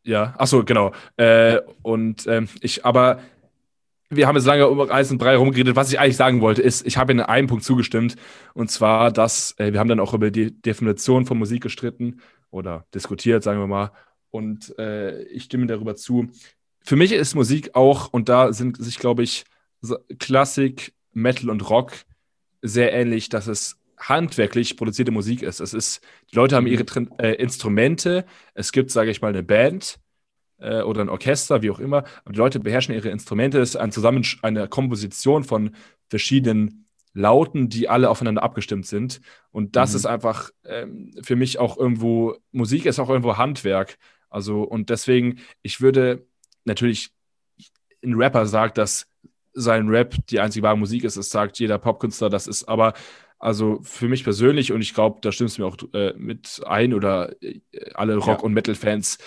Ja, 0.08 0.34
ach 0.38 0.48
so, 0.48 0.64
genau. 0.64 0.94
Äh, 1.18 1.60
und 1.82 2.26
ähm, 2.28 2.48
ich, 2.62 2.86
aber 2.86 3.20
wir 4.10 4.26
haben 4.26 4.38
jetzt 4.38 4.46
lange 4.46 4.66
über 4.66 4.90
Eis 4.90 5.12
und 5.12 5.18
Brei 5.18 5.36
rumgeredet. 5.36 5.76
Was 5.76 5.92
ich 5.92 6.00
eigentlich 6.00 6.16
sagen 6.16 6.40
wollte, 6.40 6.62
ist, 6.62 6.88
ich 6.88 6.96
habe 6.96 7.12
in 7.12 7.20
einem 7.20 7.48
Punkt 7.48 7.66
zugestimmt. 7.66 8.16
Und 8.54 8.72
zwar, 8.72 9.12
dass 9.12 9.54
äh, 9.58 9.74
wir 9.74 9.82
haben 9.82 9.90
dann 9.90 10.00
auch 10.00 10.14
über 10.14 10.32
die 10.32 10.60
Definition 10.62 11.26
von 11.26 11.38
Musik 11.38 11.62
gestritten 11.62 12.22
oder 12.52 12.86
diskutiert, 12.96 13.44
sagen 13.44 13.60
wir 13.60 13.68
mal. 13.68 13.92
Und 14.32 14.80
äh, 14.80 15.24
ich 15.24 15.44
stimme 15.44 15.68
darüber 15.68 15.98
zu. 15.98 16.30
Für 16.80 16.96
mich 16.96 17.12
ist 17.12 17.36
Musik 17.36 17.76
auch, 17.76 18.08
und 18.14 18.30
da 18.30 18.54
sind 18.54 18.78
sich, 18.78 19.00
glaube 19.00 19.24
ich, 19.24 19.44
Klassik, 20.20 20.94
Metal 21.12 21.50
und 21.50 21.70
Rock 21.70 21.92
sehr 22.62 22.94
ähnlich, 22.94 23.28
dass 23.28 23.48
es 23.48 23.78
handwerklich 23.98 24.78
produzierte 24.78 25.12
Musik 25.12 25.42
ist. 25.42 25.60
Es 25.60 25.74
ist, 25.74 26.02
die 26.32 26.36
Leute 26.36 26.56
haben 26.56 26.66
Mhm. 26.66 26.72
ihre 26.72 26.86
Trin 26.86 27.10
äh, 27.20 27.34
Instrumente, 27.34 28.26
es 28.54 28.72
gibt, 28.72 28.92
sage 28.92 29.12
ich 29.12 29.22
mal, 29.22 29.30
eine 29.30 29.44
Band 29.44 30.00
äh, 30.60 30.82
oder 30.82 31.02
ein 31.02 31.10
Orchester, 31.10 31.62
wie 31.62 31.72
auch 31.72 31.80
immer, 31.80 32.04
aber 32.24 32.34
die 32.34 32.38
Leute 32.40 32.60
beherrschen 32.60 32.94
ihre 32.96 33.10
Instrumente. 33.10 33.60
Es 33.60 33.70
ist 33.70 33.76
ein 33.78 33.92
Zusammen 33.92 34.26
eine 34.42 34.68
Komposition 34.68 35.44
von 35.44 35.76
verschiedenen 36.10 36.86
Lauten, 37.14 37.70
die 37.70 37.90
alle 37.90 38.10
aufeinander 38.10 38.44
abgestimmt 38.44 38.86
sind. 38.86 39.22
Und 39.52 39.76
das 39.76 39.92
Mhm. 39.92 39.96
ist 39.98 40.06
einfach 40.06 40.52
ähm, 40.66 41.14
für 41.24 41.36
mich 41.36 41.58
auch 41.58 41.78
irgendwo, 41.78 42.36
Musik 42.52 42.86
ist 42.86 43.00
auch 43.00 43.10
irgendwo 43.10 43.38
Handwerk. 43.38 43.98
Also, 44.30 44.62
und 44.64 44.90
deswegen, 44.92 45.40
ich 45.64 45.82
würde 45.82 46.28
natürlich, 46.66 47.10
ein 48.04 48.14
Rapper 48.14 48.46
sagt, 48.46 48.78
dass 48.78 49.08
sein 49.54 49.88
Rap 49.90 50.16
die 50.30 50.40
einzige 50.40 50.64
wahre 50.64 50.78
Musik 50.78 51.04
ist, 51.04 51.18
das 51.18 51.30
sagt 51.32 51.58
jeder 51.60 51.80
Popkünstler, 51.80 52.30
das 52.30 52.46
ist 52.46 52.66
aber, 52.66 52.94
also 53.40 53.80
für 53.84 54.08
mich 54.08 54.24
persönlich, 54.24 54.72
und 54.72 54.82
ich 54.82 54.94
glaube, 54.94 55.20
da 55.22 55.32
stimmst 55.32 55.58
du 55.58 55.62
mir 55.62 55.68
auch 55.68 55.78
äh, 55.94 56.14
mit 56.18 56.62
ein 56.66 56.94
oder 56.94 57.42
äh, 57.42 57.60
alle 57.94 58.16
Rock- 58.18 58.28
Ja. 58.28 58.44
und 58.44 58.54
Metal-Fans, 58.54 59.18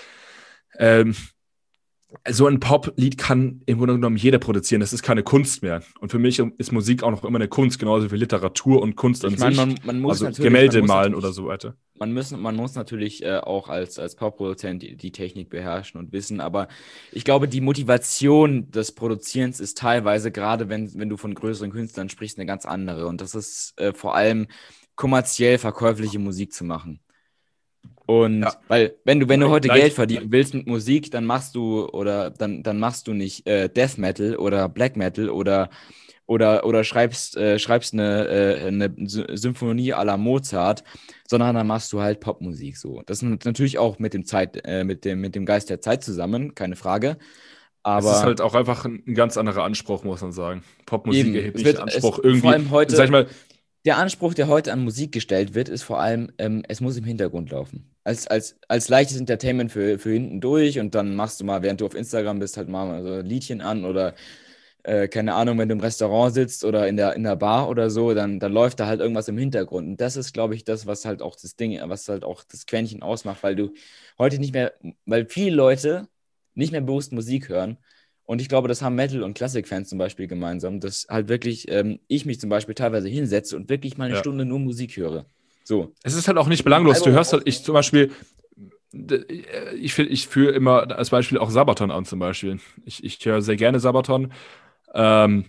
ähm, 0.78 1.14
so 2.28 2.46
ein 2.46 2.60
Pop-Lied 2.60 3.18
kann 3.18 3.62
im 3.66 3.78
Grunde 3.78 3.94
genommen 3.94 4.16
jeder 4.16 4.38
produzieren. 4.38 4.80
Das 4.80 4.92
ist 4.92 5.02
keine 5.02 5.22
Kunst 5.22 5.62
mehr. 5.62 5.82
Und 6.00 6.10
für 6.10 6.18
mich 6.18 6.38
ist 6.58 6.72
Musik 6.72 7.02
auch 7.02 7.10
noch 7.10 7.24
immer 7.24 7.38
eine 7.38 7.48
Kunst, 7.48 7.78
genauso 7.78 8.10
wie 8.10 8.16
Literatur 8.16 8.82
und 8.82 8.96
Kunst 8.96 9.24
an 9.24 9.32
Ich 9.32 9.38
meine, 9.38 9.54
sich. 9.54 9.64
man, 9.64 9.78
man 9.84 10.00
muss 10.00 10.12
also 10.12 10.24
natürlich, 10.26 10.44
Gemälde 10.44 10.82
malen 10.82 11.14
oder 11.14 11.32
so 11.32 11.46
weiter. 11.46 11.76
man, 11.98 12.12
müssen, 12.12 12.40
man 12.40 12.56
muss 12.56 12.74
natürlich 12.74 13.22
äh, 13.24 13.38
auch 13.38 13.68
als, 13.68 13.98
als 13.98 14.16
Popproduzent 14.16 14.82
die, 14.82 14.96
die 14.96 15.12
Technik 15.12 15.50
beherrschen 15.50 16.00
und 16.00 16.12
wissen, 16.12 16.40
aber 16.40 16.68
ich 17.12 17.24
glaube, 17.24 17.46
die 17.46 17.60
Motivation 17.60 18.70
des 18.70 18.92
Produzierens 18.92 19.60
ist 19.60 19.78
teilweise, 19.78 20.32
gerade 20.32 20.68
wenn, 20.68 20.92
wenn 20.94 21.08
du 21.08 21.16
von 21.16 21.34
größeren 21.34 21.70
Künstlern 21.70 22.08
sprichst, 22.08 22.38
eine 22.38 22.46
ganz 22.46 22.66
andere. 22.66 23.06
Und 23.06 23.20
das 23.20 23.34
ist 23.34 23.74
äh, 23.78 23.92
vor 23.92 24.14
allem 24.14 24.48
kommerziell 24.96 25.58
verkäufliche 25.58 26.18
Musik 26.18 26.52
zu 26.52 26.64
machen. 26.64 27.00
Und 28.10 28.42
Ja. 28.42 28.54
weil, 28.66 28.94
wenn 29.04 29.20
du, 29.20 29.28
wenn 29.28 29.38
du 29.40 29.50
heute 29.50 29.68
Gleich- 29.68 29.80
Geld 29.82 29.92
verdienen 29.92 30.32
willst 30.32 30.52
mit 30.52 30.66
Musik, 30.66 31.10
dann 31.12 31.24
machst 31.24 31.54
du 31.54 31.86
oder 31.90 32.30
dann, 32.30 32.62
dann 32.64 32.78
machst 32.80 33.06
du 33.06 33.12
nicht 33.14 33.46
äh, 33.46 33.68
Death 33.68 33.98
Metal 33.98 34.34
oder 34.36 34.68
Black 34.68 34.96
Metal 34.96 35.28
oder 35.30 35.70
oder, 36.26 36.64
oder 36.64 36.84
schreibst, 36.84 37.36
äh, 37.36 37.58
schreibst 37.58 37.92
eine, 37.92 38.28
äh, 38.28 38.66
eine 38.68 38.86
Sy- 38.88 39.36
Symphonie 39.36 39.92
à 39.94 40.04
la 40.04 40.16
Mozart, 40.16 40.84
sondern 41.28 41.56
dann 41.56 41.66
machst 41.66 41.92
du 41.92 42.00
halt 42.00 42.20
Popmusik 42.20 42.76
so. 42.76 43.02
Das 43.06 43.20
ist 43.22 43.44
natürlich 43.44 43.78
auch 43.78 43.98
mit 43.98 44.14
dem 44.14 44.24
Zeit, 44.24 44.60
äh, 44.64 44.84
mit 44.84 45.04
dem, 45.04 45.20
mit 45.20 45.34
dem 45.34 45.44
Geist 45.44 45.70
der 45.70 45.80
Zeit 45.80 46.04
zusammen, 46.04 46.54
keine 46.54 46.76
Frage. 46.76 47.16
Aber 47.82 48.10
es 48.12 48.18
ist 48.18 48.22
halt 48.24 48.40
auch 48.40 48.54
einfach 48.54 48.84
ein, 48.84 49.02
ein 49.08 49.14
ganz 49.14 49.36
anderer 49.36 49.64
Anspruch, 49.64 50.04
muss 50.04 50.20
man 50.22 50.30
sagen. 50.32 50.62
Popmusik 50.86 51.26
Eben. 51.26 51.34
erhebt 51.34 51.56
nicht 51.56 51.80
Anspruch 51.80 52.18
es- 52.18 52.24
irgendwie. 52.24 52.40
vor 52.42 52.52
allem 52.52 52.70
heute- 52.70 52.94
sag 52.94 53.06
ich 53.06 53.10
mal, 53.10 53.26
der 53.84 53.98
Anspruch, 53.98 54.34
der 54.34 54.46
heute 54.46 54.72
an 54.72 54.84
Musik 54.84 55.10
gestellt 55.10 55.54
wird, 55.54 55.68
ist 55.68 55.82
vor 55.82 55.98
allem, 56.00 56.30
ähm, 56.38 56.62
es 56.68 56.80
muss 56.80 56.96
im 56.96 57.04
Hintergrund 57.04 57.50
laufen. 57.50 57.89
Als, 58.04 58.26
als, 58.26 58.56
als 58.68 58.88
leichtes 58.88 59.18
Entertainment 59.18 59.70
für, 59.72 59.98
für 59.98 60.10
hinten 60.12 60.40
durch 60.40 60.78
und 60.80 60.94
dann 60.94 61.14
machst 61.14 61.40
du 61.40 61.44
mal, 61.44 61.62
während 61.62 61.80
du 61.82 61.86
auf 61.86 61.94
Instagram 61.94 62.38
bist, 62.38 62.56
halt 62.56 62.68
mal 62.68 63.02
so 63.02 63.12
ein 63.14 63.26
Liedchen 63.26 63.60
an 63.60 63.84
oder 63.84 64.14
äh, 64.84 65.08
keine 65.08 65.34
Ahnung, 65.34 65.58
wenn 65.58 65.68
du 65.68 65.74
im 65.74 65.80
Restaurant 65.80 66.32
sitzt 66.34 66.64
oder 66.64 66.88
in 66.88 66.96
der, 66.96 67.14
in 67.14 67.24
der 67.24 67.36
Bar 67.36 67.68
oder 67.68 67.90
so, 67.90 68.14
dann, 68.14 68.40
dann 68.40 68.52
läuft 68.52 68.80
da 68.80 68.86
halt 68.86 69.00
irgendwas 69.00 69.28
im 69.28 69.36
Hintergrund. 69.38 69.86
Und 69.88 70.00
das 70.00 70.16
ist, 70.16 70.32
glaube 70.32 70.54
ich, 70.54 70.64
das, 70.64 70.86
was 70.86 71.04
halt 71.04 71.22
auch 71.22 71.36
das 71.36 71.56
Ding, 71.56 71.78
was 71.84 72.08
halt 72.08 72.24
auch 72.24 72.42
das 72.44 72.66
Quäntchen 72.66 73.02
ausmacht, 73.02 73.42
weil 73.42 73.56
du 73.56 73.72
heute 74.18 74.38
nicht 74.38 74.54
mehr, 74.54 74.72
weil 75.06 75.26
viele 75.28 75.54
Leute 75.56 76.08
nicht 76.54 76.72
mehr 76.72 76.80
bewusst 76.80 77.12
Musik 77.12 77.48
hören. 77.48 77.78
Und 78.24 78.40
ich 78.40 78.48
glaube, 78.48 78.68
das 78.68 78.80
haben 78.82 78.94
Metal- 78.94 79.22
und 79.24 79.34
Klassik-Fans 79.34 79.88
zum 79.88 79.98
Beispiel 79.98 80.26
gemeinsam, 80.28 80.80
dass 80.80 81.06
halt 81.10 81.28
wirklich 81.28 81.68
ähm, 81.70 82.00
ich 82.06 82.26
mich 82.26 82.40
zum 82.40 82.48
Beispiel 82.48 82.74
teilweise 82.74 83.08
hinsetze 83.08 83.56
und 83.56 83.68
wirklich 83.68 83.98
mal 83.98 84.04
eine 84.04 84.14
Ja. 84.14 84.20
Stunde 84.20 84.44
nur 84.44 84.60
Musik 84.60 84.96
höre. 84.96 85.26
So. 85.70 85.94
Es 86.02 86.14
ist 86.14 86.26
halt 86.26 86.36
auch 86.36 86.48
nicht 86.48 86.64
belanglos. 86.64 87.00
Du 87.00 87.12
hörst 87.12 87.32
halt, 87.32 87.44
ich 87.46 87.62
zum 87.62 87.74
Beispiel, 87.74 88.10
ich, 89.80 89.96
ich 89.96 90.26
führe 90.26 90.50
immer 90.50 90.90
als 90.98 91.10
Beispiel 91.10 91.38
auch 91.38 91.48
Sabaton 91.48 91.92
an, 91.92 92.04
zum 92.04 92.18
Beispiel. 92.18 92.58
Ich, 92.84 93.04
ich 93.04 93.24
höre 93.24 93.40
sehr 93.40 93.54
gerne 93.54 93.78
Sabaton. 93.78 94.32
Ähm, 94.94 95.44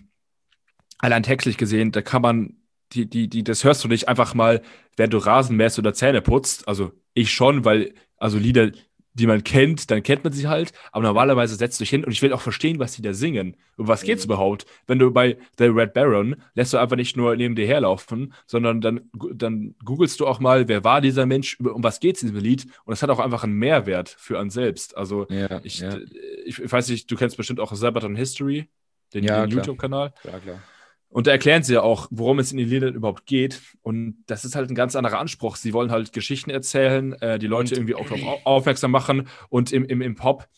allein 0.98 1.24
textlich 1.24 1.56
gesehen, 1.56 1.90
da 1.90 2.02
kann 2.02 2.22
man, 2.22 2.54
die, 2.92 3.10
die, 3.10 3.26
die, 3.26 3.42
das 3.42 3.64
hörst 3.64 3.82
du 3.82 3.88
nicht 3.88 4.06
einfach 4.08 4.34
mal, 4.34 4.62
während 4.96 5.12
du 5.12 5.18
Rasen 5.18 5.56
mähst 5.56 5.80
oder 5.80 5.92
Zähne 5.92 6.22
putzt. 6.22 6.68
Also 6.68 6.92
ich 7.14 7.32
schon, 7.32 7.64
weil, 7.64 7.92
also 8.16 8.38
Lieder, 8.38 8.70
die 9.14 9.26
man 9.26 9.44
kennt, 9.44 9.90
dann 9.90 10.02
kennt 10.02 10.24
man 10.24 10.32
sie 10.32 10.48
halt. 10.48 10.72
Aber 10.90 11.04
normalerweise 11.04 11.54
setzt 11.56 11.78
du 11.78 11.82
dich 11.82 11.90
hin 11.90 12.04
und 12.04 12.12
ich 12.12 12.22
will 12.22 12.32
auch 12.32 12.40
verstehen, 12.40 12.78
was 12.78 12.92
die 12.92 13.02
da 13.02 13.12
singen. 13.12 13.56
Um 13.76 13.88
was 13.88 14.02
geht's 14.02 14.24
Mhm. 14.24 14.32
überhaupt? 14.32 14.66
Wenn 14.86 14.98
du 14.98 15.10
bei 15.10 15.36
The 15.58 15.64
Red 15.64 15.92
Baron 15.94 16.36
lässt 16.54 16.72
du 16.72 16.78
einfach 16.78 16.96
nicht 16.96 17.16
nur 17.16 17.36
neben 17.36 17.54
dir 17.54 17.66
herlaufen, 17.66 18.32
sondern 18.46 18.80
dann, 18.80 19.10
dann 19.34 19.74
googelst 19.84 20.18
du 20.20 20.26
auch 20.26 20.40
mal, 20.40 20.68
wer 20.68 20.84
war 20.84 21.00
dieser 21.00 21.26
Mensch, 21.26 21.58
um 21.60 21.82
was 21.82 22.00
geht's 22.00 22.22
in 22.22 22.28
diesem 22.28 22.42
Lied? 22.42 22.64
Und 22.84 22.92
das 22.92 23.02
hat 23.02 23.10
auch 23.10 23.18
einfach 23.20 23.44
einen 23.44 23.54
Mehrwert 23.54 24.08
für 24.18 24.38
einen 24.38 24.50
selbst. 24.50 24.96
Also 24.96 25.26
Ja, 25.28 25.60
ich, 25.62 25.80
ja, 25.80 25.98
ich, 26.44 26.58
ich 26.58 26.72
weiß 26.72 26.88
nicht, 26.88 27.10
du 27.10 27.16
kennst 27.16 27.36
bestimmt 27.36 27.60
auch 27.60 27.72
Sabaton 27.74 28.16
History, 28.16 28.68
den, 29.12 29.24
Ja, 29.24 29.42
den. 29.44 29.50
YouTube-Kanal. 29.50 30.12
klar, 30.22 30.40
klar. 30.40 30.58
Und 31.12 31.26
da 31.26 31.30
erklären 31.30 31.62
sie 31.62 31.74
ja 31.74 31.82
auch, 31.82 32.08
worum 32.10 32.38
es 32.38 32.52
in 32.52 32.58
den 32.58 32.68
Liedern 32.68 32.94
überhaupt 32.94 33.26
geht. 33.26 33.60
Und 33.82 34.16
das 34.26 34.44
ist 34.44 34.54
halt 34.56 34.70
ein 34.70 34.74
ganz 34.74 34.96
anderer 34.96 35.18
Anspruch. 35.18 35.56
Sie 35.56 35.72
wollen 35.74 35.90
halt 35.90 36.12
Geschichten 36.12 36.50
erzählen, 36.50 37.12
äh, 37.20 37.38
die 37.38 37.46
Leute 37.46 37.74
irgendwie 37.74 37.94
auch 37.94 38.08
darauf 38.08 38.22
au- 38.24 38.40
aufmerksam 38.44 38.90
machen. 38.90 39.28
Und 39.50 39.72
im, 39.72 39.84
im, 39.84 40.00
im 40.00 40.14
Pop 40.14 40.48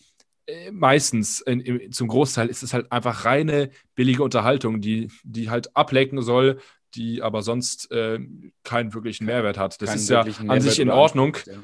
äh, 0.46 0.70
meistens, 0.70 1.40
in, 1.40 1.60
im, 1.60 1.90
zum 1.92 2.06
Großteil, 2.08 2.46
ist 2.48 2.62
es 2.62 2.72
halt 2.72 2.92
einfach 2.92 3.24
reine 3.24 3.70
billige 3.96 4.22
Unterhaltung, 4.22 4.80
die, 4.80 5.10
die 5.24 5.50
halt 5.50 5.76
ablenken 5.76 6.22
soll, 6.22 6.60
die 6.94 7.20
aber 7.22 7.42
sonst 7.42 7.90
äh, 7.90 8.20
keinen 8.62 8.94
wirklichen 8.94 9.26
Mehrwert 9.26 9.58
hat. 9.58 9.82
Das 9.82 9.90
ist 9.96 10.08
ja 10.10 10.20
an 10.50 10.60
sich 10.60 10.78
in 10.78 10.88
Ordnung. 10.90 11.36
Ja. 11.46 11.54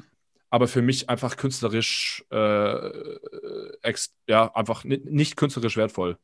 aber 0.49 0.67
für 0.67 0.81
mich 0.81 1.09
einfach 1.09 1.37
künstlerisch, 1.37 2.25
äh, 2.29 2.89
ja, 4.27 4.53
einfach 4.53 4.83
nicht 4.83 5.37
künstlerisch 5.37 5.77
wertvoll. 5.77 6.17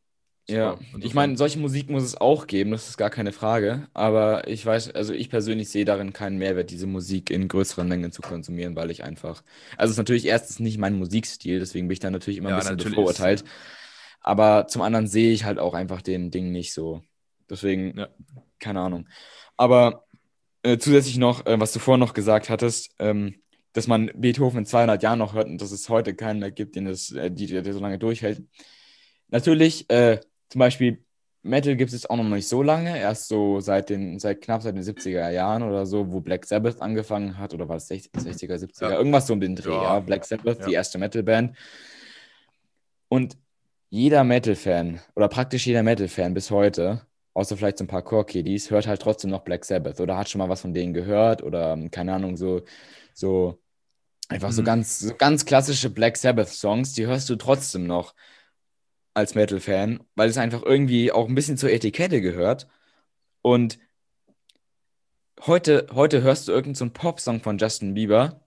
Ja, 0.50 0.80
ich 1.02 1.14
meine, 1.14 1.36
solche 1.36 1.60
Musik 1.60 1.90
muss 1.90 2.04
es 2.04 2.16
auch 2.16 2.48
geben, 2.48 2.72
das 2.72 2.88
ist 2.88 2.98
gar 2.98 3.10
keine 3.10 3.34
Frage. 3.34 3.88
Aber 3.94 4.48
ich 4.48 4.66
weiß, 4.66 4.92
also 4.96 5.14
ich 5.14 5.30
persönlich 5.30 5.70
sehe 5.70 5.84
darin 5.84 6.14
keinen 6.14 6.38
Mehrwert, 6.38 6.72
diese 6.72 6.88
Musik 6.88 7.30
in 7.30 7.50
größeren 7.50 7.86
Mengen 7.88 8.14
zu 8.14 8.22
konsumieren, 8.22 8.76
weil 8.78 8.90
ich 8.90 9.04
einfach. 9.04 9.44
Also 9.76 9.90
es 9.90 9.92
ist 9.92 9.98
natürlich 9.98 10.26
erstens 10.26 10.60
nicht 10.60 10.78
mein 10.78 10.98
Musikstil, 10.98 11.60
deswegen 11.60 11.90
bin 11.90 11.94
ich 11.94 12.00
da 12.00 12.10
natürlich 12.10 12.38
immer 12.38 12.50
ein 12.50 12.64
ja, 12.64 12.74
bisschen 12.74 12.92
bevorurteilt. 12.92 13.44
Aber 14.22 14.68
zum 14.68 14.82
anderen 14.82 15.08
sehe 15.08 15.34
ich 15.34 15.44
halt 15.44 15.60
auch 15.60 15.74
einfach 15.74 16.02
den 16.02 16.32
Ding 16.32 16.52
nicht 16.52 16.74
so. 16.74 17.02
Deswegen, 17.50 17.98
ja. 17.98 18.08
keine 18.60 18.80
Ahnung. 18.80 19.10
Aber 19.58 20.06
äh, 20.64 20.78
zusätzlich 20.78 21.18
noch, 21.18 21.46
äh, 21.46 21.60
was 21.60 21.74
du 21.74 21.80
vorhin 21.80 22.00
noch 22.00 22.14
gesagt 22.14 22.50
hattest, 22.50 22.96
ähm, 23.00 23.36
dass 23.74 23.88
man 23.88 24.12
Beethoven 24.16 24.60
in 24.60 24.66
200 24.66 25.04
Jahren 25.04 25.20
noch 25.20 25.34
hört 25.34 25.48
und 25.48 25.62
dass 25.62 25.72
es 25.72 25.90
heute 25.90 26.16
keinen 26.16 26.40
mehr 26.40 26.52
gibt, 26.52 26.78
den 26.78 26.86
das, 26.86 27.12
äh, 27.12 27.30
die, 27.30 27.48
der 27.48 27.74
so 27.74 27.80
lange 27.80 28.00
durchhält. 28.00 28.44
Natürlich, 29.30 29.90
äh, 29.90 30.20
zum 30.50 30.60
Beispiel 30.60 31.04
Metal 31.48 31.76
gibt 31.76 31.94
es 31.94 32.06
auch 32.06 32.18
noch 32.18 32.24
nicht 32.24 32.48
so 32.48 32.62
lange, 32.62 32.98
erst 33.00 33.30
so 33.30 33.60
seit 33.60 33.90
den, 33.90 34.20
seit 34.20 34.42
knapp 34.42 34.62
seit 34.62 34.76
den 34.76 34.84
70er 34.84 35.30
Jahren 35.30 35.64
oder 35.64 35.86
so, 35.86 36.12
wo 36.12 36.20
Black 36.20 36.46
Sabbath 36.46 36.82
angefangen 36.82 37.38
hat, 37.38 37.54
oder 37.54 37.70
war 37.70 37.78
es 37.78 37.88
60, 37.88 38.12
er 38.14 38.58
70er, 38.60 38.90
ja. 38.90 38.98
irgendwas 38.98 39.28
so 39.28 39.34
um 39.34 39.40
den 39.40 39.56
Dreh, 39.56 39.72
ja. 39.72 39.84
ja. 39.84 40.00
Black 40.00 40.26
Sabbath, 40.26 40.60
ja. 40.60 40.66
die 40.66 40.74
erste 40.74 40.98
Metal-Band. 40.98 41.56
Und 43.08 43.38
jeder 43.90 44.24
Metal-Fan, 44.24 45.00
oder 45.16 45.30
praktisch 45.30 45.66
jeder 45.66 45.84
Metal-Fan 45.84 46.34
bis 46.34 46.52
heute, 46.52 47.06
außer 47.34 47.56
vielleicht 47.56 47.78
so 47.78 47.86
ein 47.86 47.88
paar 47.88 48.02
Core-Kiddies, 48.02 48.70
hört 48.70 48.88
halt 48.88 49.02
trotzdem 49.02 49.30
noch 49.30 49.44
Black 49.44 49.64
Sabbath 49.64 50.02
oder 50.02 50.18
hat 50.18 50.30
schon 50.30 50.40
mal 50.40 50.50
was 50.50 50.62
von 50.62 50.74
denen 50.74 50.94
gehört 50.94 51.44
oder, 51.44 51.78
keine 51.92 52.14
Ahnung, 52.14 52.36
so, 52.36 52.64
so 53.14 53.58
einfach 54.28 54.50
mhm. 54.50 54.54
so 54.54 54.64
ganz, 54.64 55.00
so 55.00 55.16
ganz 55.16 55.46
klassische 55.46 55.90
Black 55.90 56.18
Sabbath-Songs, 56.18 56.94
die 56.94 57.06
hörst 57.06 57.30
du 57.30 57.38
trotzdem 57.38 57.88
noch 57.88 58.14
als 59.18 59.34
Metal-Fan, 59.34 60.00
weil 60.16 60.30
es 60.30 60.38
einfach 60.38 60.62
irgendwie 60.64 61.12
auch 61.12 61.28
ein 61.28 61.34
bisschen 61.34 61.58
zur 61.58 61.72
Etikette 61.72 62.22
gehört. 62.22 62.68
Und 63.42 63.80
heute, 65.46 65.88
heute 65.94 66.22
hörst 66.22 66.48
du 66.48 66.52
irgendeinen 66.52 66.76
so 66.76 66.90
Pop-Song 66.94 67.42
von 67.42 67.58
Justin 67.58 67.96
Bieber. 67.96 68.42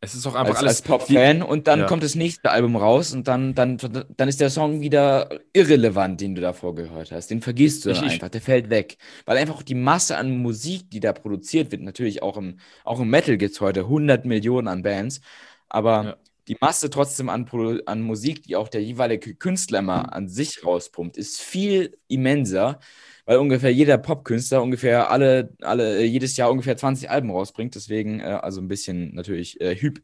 Es 0.00 0.14
ist 0.14 0.26
auch 0.26 0.34
einfach 0.34 0.54
als, 0.54 0.60
alles 0.60 0.70
als 0.78 0.82
Pop-Fan 0.82 1.42
und 1.42 1.68
dann 1.68 1.80
ja. 1.80 1.86
kommt 1.86 2.02
das 2.02 2.14
nächste 2.14 2.50
Album 2.50 2.74
raus 2.74 3.12
und 3.12 3.28
dann, 3.28 3.54
dann, 3.54 3.76
dann 4.16 4.28
ist 4.28 4.40
der 4.40 4.48
Song 4.48 4.80
wieder 4.80 5.28
irrelevant, 5.52 6.22
den 6.22 6.34
du 6.34 6.40
davor 6.40 6.74
gehört 6.74 7.12
hast. 7.12 7.28
Den 7.28 7.42
vergisst 7.42 7.84
du 7.84 7.90
ich, 7.90 8.00
einfach, 8.00 8.30
der 8.30 8.40
fällt 8.40 8.70
weg. 8.70 8.96
Weil 9.26 9.36
einfach 9.36 9.62
die 9.62 9.74
Masse 9.74 10.16
an 10.16 10.38
Musik, 10.38 10.90
die 10.90 11.00
da 11.00 11.12
produziert 11.12 11.70
wird, 11.70 11.82
natürlich 11.82 12.22
auch 12.22 12.38
im, 12.38 12.58
auch 12.84 12.98
im 12.98 13.10
Metal 13.10 13.36
gibt 13.36 13.52
es 13.52 13.60
heute 13.60 13.80
100 13.80 14.24
Millionen 14.24 14.68
an 14.68 14.82
Bands, 14.82 15.20
aber 15.68 16.04
ja 16.04 16.16
die 16.48 16.56
Masse 16.60 16.90
trotzdem 16.90 17.28
an, 17.28 17.48
an 17.86 18.02
Musik, 18.02 18.42
die 18.42 18.56
auch 18.56 18.68
der 18.68 18.82
jeweilige 18.82 19.34
Künstler 19.34 19.78
immer 19.78 20.12
an 20.12 20.28
sich 20.28 20.64
rauspumpt, 20.64 21.16
ist 21.16 21.40
viel 21.40 21.96
immenser, 22.08 22.80
weil 23.24 23.38
ungefähr 23.38 23.72
jeder 23.72 23.98
Popkünstler 23.98 24.62
ungefähr 24.62 25.10
alle, 25.10 25.54
alle, 25.60 25.98
äh, 25.98 26.04
jedes 26.04 26.36
Jahr 26.36 26.50
ungefähr 26.50 26.76
20 26.76 27.10
Alben 27.10 27.30
rausbringt. 27.30 27.74
Deswegen, 27.74 28.20
äh, 28.20 28.24
also 28.42 28.60
ein 28.60 28.68
bisschen 28.68 29.14
natürlich 29.14 29.60
äh, 29.60 29.76
Hyp, 29.76 30.02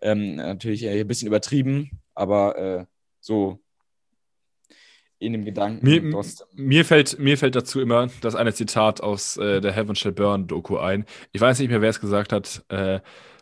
ähm, 0.00 0.36
natürlich 0.36 0.82
äh, 0.82 1.00
ein 1.00 1.06
bisschen 1.06 1.28
übertrieben, 1.28 2.00
aber 2.14 2.58
äh, 2.58 2.84
so 3.20 3.60
in 5.20 5.32
dem 5.32 5.44
Gedanken. 5.44 5.84
Mir, 5.84 6.24
mir, 6.54 6.84
fällt, 6.84 7.18
mir 7.18 7.38
fällt 7.38 7.56
dazu 7.56 7.80
immer 7.80 8.08
das 8.20 8.34
eine 8.34 8.52
Zitat 8.52 9.00
aus 9.00 9.36
äh, 9.36 9.60
der 9.60 9.72
Heaven 9.72 9.96
Shall 9.96 10.12
Burn 10.12 10.46
Doku 10.46 10.76
ein. 10.76 11.06
Ich 11.32 11.40
weiß 11.40 11.58
nicht 11.58 11.70
mehr, 11.70 11.80
wer 11.80 11.90
es 11.90 12.00
gesagt 12.00 12.32
hat. 12.32 12.64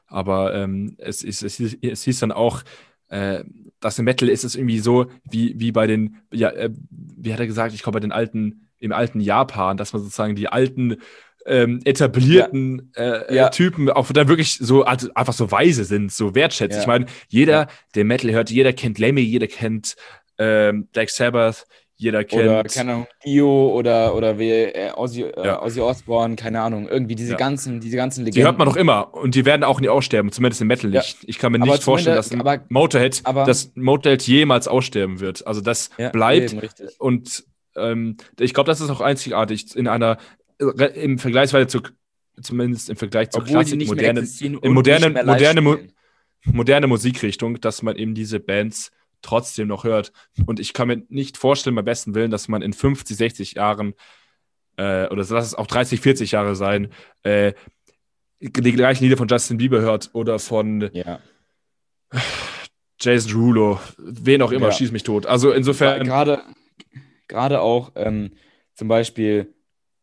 Äh, 0.09 0.15
aber 0.15 0.55
ähm, 0.55 0.95
es, 0.99 1.25
es, 1.25 1.43
es, 1.43 1.61
es 1.61 2.05
hieß 2.05 2.21
dann 2.21 2.33
auch, 2.33 2.63
äh, 3.09 3.45
dass 3.81 3.99
im 3.99 4.05
Metal 4.05 4.29
ist 4.29 4.45
es 4.45 4.57
irgendwie 4.57 4.79
so, 4.79 5.07
wie, 5.31 5.55
wie 5.59 5.73
bei 5.73 5.87
den, 5.87 6.17
ja, 6.33 6.51
äh, 6.51 6.71
wie 6.91 7.33
hat 7.33 7.41
er 7.41 7.47
gesagt, 7.47 7.75
ich 7.75 7.83
glaube 7.83 7.97
bei 7.97 8.01
den 8.01 8.13
alten, 8.13 8.69
im 8.79 8.93
alten 8.93 9.21
Japan, 9.21 9.77
dass 9.77 9.93
man 9.93 10.03
sozusagen 10.03 10.37
die 10.37 10.49
alten 10.49 10.97
ähm, 11.47 11.81
etablierten 11.85 12.93
ja. 12.97 13.03
Äh, 13.21 13.35
ja. 13.35 13.49
Typen 13.51 13.89
auch 13.89 14.11
da 14.13 14.29
wirklich 14.29 14.55
so 14.55 14.83
also 14.83 15.09
einfach 15.15 15.33
so 15.33 15.51
weise 15.51 15.85
sind, 15.85 16.13
so 16.13 16.35
wertschätzt. 16.35 16.75
Ja. 16.75 16.81
Ich 16.81 16.87
meine, 16.87 17.07
jeder, 17.29 17.69
der 17.95 18.05
Metal 18.05 18.33
hört, 18.33 18.51
jeder 18.51 18.73
kennt 18.73 18.99
Lemmy, 18.99 19.21
jeder 19.21 19.47
kennt 19.47 19.97
ähm, 20.39 20.89
Black 20.93 21.09
Sabbath, 21.11 21.67
jeder 21.99 22.25
kennt. 22.25 22.43
Oder, 22.43 22.65
keine 22.65 22.93
Ahnung, 22.93 23.07
Dio 23.25 23.71
oder, 23.71 24.15
oder 24.15 24.39
wie, 24.39 24.51
äh, 24.51 24.93
Ozzy, 24.95 25.23
äh, 25.23 25.47
ja. 25.47 25.63
Ozzy 25.63 25.81
Osbourne, 25.81 26.37
keine 26.37 26.61
Ahnung. 26.61 26.89
Irgendwie 26.89 27.15
diese, 27.15 27.33
ja. 27.33 27.37
ganzen, 27.37 27.81
diese 27.81 27.97
ganzen 27.97 28.21
Legenden. 28.21 28.41
Die 28.41 28.45
hört 28.45 28.59
man 28.59 28.69
doch 28.69 28.77
immer 28.77 29.15
und 29.15 29.35
die 29.35 29.45
werden 29.45 29.65
auch 29.65 29.81
nie 29.81 29.89
aussterben, 29.89 30.31
zumindest 30.31 30.61
im 30.61 30.69
Metal 30.69 30.91
nicht. 30.91 31.23
Ja. 31.23 31.29
Ich 31.29 31.39
kann 31.39 31.53
mir 31.53 31.59
nicht 31.59 31.83
vorstellen, 31.83 32.17
dass 32.17 32.33
aber, 32.33 32.61
Motorhead, 32.69 33.23
aber, 33.25 33.45
dass 33.45 33.73
Motorhead 33.75 34.23
jemals 34.23 34.69
aussterben 34.69 35.21
wird. 35.21 35.47
Also 35.47 35.61
das 35.61 35.91
bleibt. 36.13 36.53
Eben, 36.53 36.69
und 36.99 37.45
ähm, 37.77 38.17
ich 38.39 38.53
glaube, 38.53 38.69
das 38.69 38.81
ist 38.81 38.91
auch 38.91 39.01
einzigartig 39.01 39.75
in 39.75 39.89
einer, 39.89 40.19
im 40.95 41.19
Vergleichsweise 41.19 41.67
zu, 41.67 41.81
zumindest 42.41 42.91
im 42.91 42.97
Vergleich 42.97 43.31
zur 43.31 43.45
Klassik, 43.45 43.87
moderne, 43.87 44.27
in 44.41 44.73
moderne, 44.73 45.11
moderne, 45.25 45.89
moderne 46.45 46.87
Musikrichtung, 46.87 47.61
dass 47.61 47.83
man 47.83 47.97
eben 47.97 48.15
diese 48.15 48.41
Bands 48.41 48.91
trotzdem 49.23 49.69
noch 49.69 49.85
hört. 49.85 50.13
Und 50.47 50.61
ich 50.61 50.73
kann 50.73 50.89
mir 50.89 51.03
nicht 51.09 51.37
vorstellen, 51.37 51.77
beim 51.77 51.85
besten 51.85 52.15
Willen, 52.15 52.31
dass 52.31 52.49
man 52.49 52.63
in 52.63 52.73
50, 52.73 53.17
60 53.17 53.55
Jahren 53.55 53.95
äh, 54.77 55.07
oder 55.09 55.25
lass 55.29 55.47
es 55.47 55.55
auch 55.55 55.67
30, 55.67 56.01
40 56.01 56.33
Jahre 56.33 56.55
sein, 56.55 56.93
äh, 57.23 57.53
die 58.41 58.73
gleichen 58.73 59.05
Lieder 59.05 59.17
von 59.17 59.29
Justin 59.29 59.57
Bieber 59.57 59.81
hört 59.81 60.11
oder 60.13 60.39
von 60.39 60.91
ja. 60.93 61.21
Jason 63.01 63.33
Rulo, 63.33 63.81
wen 63.99 64.43
auch 64.43 64.53
immer, 64.53 64.67
ja. 64.67 64.73
schieß 64.73 64.93
mich 64.93 65.03
tot. 65.03 65.27
Also 65.27 65.53
insofern. 65.53 66.05
Gerade, 66.05 66.43
gerade 67.29 67.61
auch 67.61 67.93
ähm, 67.95 68.33
zum 68.75 68.89
Beispiel, 68.89 69.55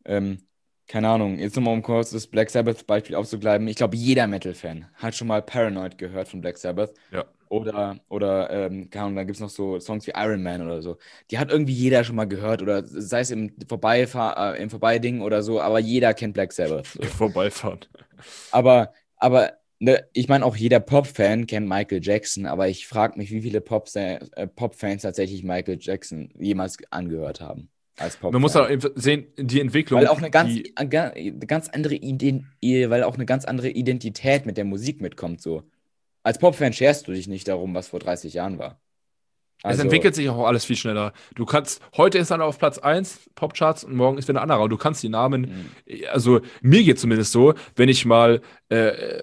ähm, 0.05 0.39
keine 0.87 1.09
Ahnung, 1.09 1.37
jetzt 1.37 1.55
nochmal 1.55 1.75
um 1.75 1.83
kurz 1.83 2.09
das 2.09 2.27
Black 2.27 2.49
Sabbath-Beispiel 2.49 3.15
aufzugleiben. 3.15 3.67
Ich 3.67 3.75
glaube, 3.77 3.95
jeder 3.95 4.27
Metal-Fan 4.27 4.87
hat 4.95 5.15
schon 5.15 5.27
mal 5.27 5.41
Paranoid 5.41 5.97
gehört 5.97 6.27
von 6.27 6.41
Black 6.41 6.57
Sabbath. 6.57 6.93
Ja. 7.11 7.25
Oder, 7.53 7.99
oder 8.09 8.49
ähm, 8.49 8.89
keine 8.89 9.05
Ahnung, 9.05 9.17
dann 9.17 9.27
gibt 9.27 9.35
es 9.35 9.39
noch 9.39 9.49
so 9.49 9.79
Songs 9.79 10.07
wie 10.07 10.13
Iron 10.15 10.41
Man 10.41 10.63
oder 10.63 10.81
so. 10.81 10.97
Die 11.29 11.37
hat 11.37 11.51
irgendwie 11.51 11.73
jeder 11.73 12.03
schon 12.03 12.15
mal 12.15 12.25
gehört. 12.25 12.63
Oder 12.63 12.83
sei 12.83 13.19
es 13.19 13.29
im, 13.29 13.53
Vorbeifahr 13.67 14.55
äh, 14.55 14.63
im 14.63 14.71
Vorbeiding 14.71 15.21
oder 15.21 15.43
so, 15.43 15.61
aber 15.61 15.77
jeder 15.77 16.15
kennt 16.15 16.33
Black 16.33 16.51
Sabbath. 16.51 16.87
So. 16.93 17.03
Vorbeifahren. 17.03 17.81
Aber, 18.49 18.91
aber 19.17 19.53
ne, 19.77 20.03
ich 20.13 20.27
meine, 20.29 20.43
auch 20.45 20.55
jeder 20.55 20.79
Pop-Fan 20.79 21.45
kennt 21.45 21.69
Michael 21.69 21.99
Jackson, 22.01 22.47
aber 22.47 22.69
ich 22.69 22.87
frage 22.87 23.19
mich, 23.19 23.29
wie 23.29 23.41
viele 23.41 23.59
äh, 23.59 24.47
Pop-Fans 24.47 25.03
tatsächlich 25.03 25.43
Michael 25.43 25.77
Jackson 25.79 26.33
jemals 26.39 26.77
angehört 26.89 27.39
haben. 27.39 27.69
Als 27.97 28.19
Man 28.19 28.41
muss 28.41 28.55
auch 28.55 28.67
sehen, 28.95 29.27
die 29.37 29.61
Entwicklung. 29.61 30.01
Weil 30.01 30.07
auch 30.07 30.17
eine 30.17 30.31
ganz, 30.31 30.55
die, 30.55 30.73
eine 30.75 30.89
ganz 31.45 31.69
andere 31.69 31.93
Ident 31.93 32.45
weil 32.61 33.03
auch 33.03 33.13
eine 33.13 33.27
ganz 33.27 33.45
andere 33.45 33.69
Identität 33.69 34.47
mit 34.47 34.57
der 34.57 34.65
Musik 34.65 35.01
mitkommt. 35.01 35.39
So. 35.39 35.61
Als 36.23 36.39
Popfan 36.39 36.73
scherst 36.73 37.07
du 37.07 37.11
dich 37.11 37.27
nicht 37.27 37.47
darum, 37.47 37.75
was 37.75 37.89
vor 37.89 37.99
30 37.99 38.33
Jahren 38.33 38.57
war. 38.57 38.79
Also, 39.61 39.79
es 39.79 39.83
entwickelt 39.83 40.13
sich 40.13 40.27
auch 40.29 40.45
alles 40.45 40.65
viel 40.65 40.75
schneller. 40.75 41.13
Du 41.35 41.45
kannst, 41.45 41.81
heute 41.95 42.17
ist 42.17 42.31
einer 42.33 42.43
auf 42.43 42.57
Platz 42.57 42.79
1 42.79 43.29
Popcharts 43.33 43.85
und 43.85 43.95
morgen 43.95 44.17
ist 44.17 44.27
wieder 44.27 44.39
ein 44.39 44.43
anderer. 44.43 44.63
Und 44.63 44.71
du 44.71 44.77
kannst 44.77 45.01
die 45.03 45.09
Namen, 45.09 45.71
mhm. 45.85 46.03
also 46.11 46.41
mir 46.61 46.83
geht 46.83 46.99
zumindest 46.99 47.31
so, 47.31 47.53
wenn 47.75 47.87
ich 47.87 48.05
mal, 48.05 48.41
äh, 48.67 49.21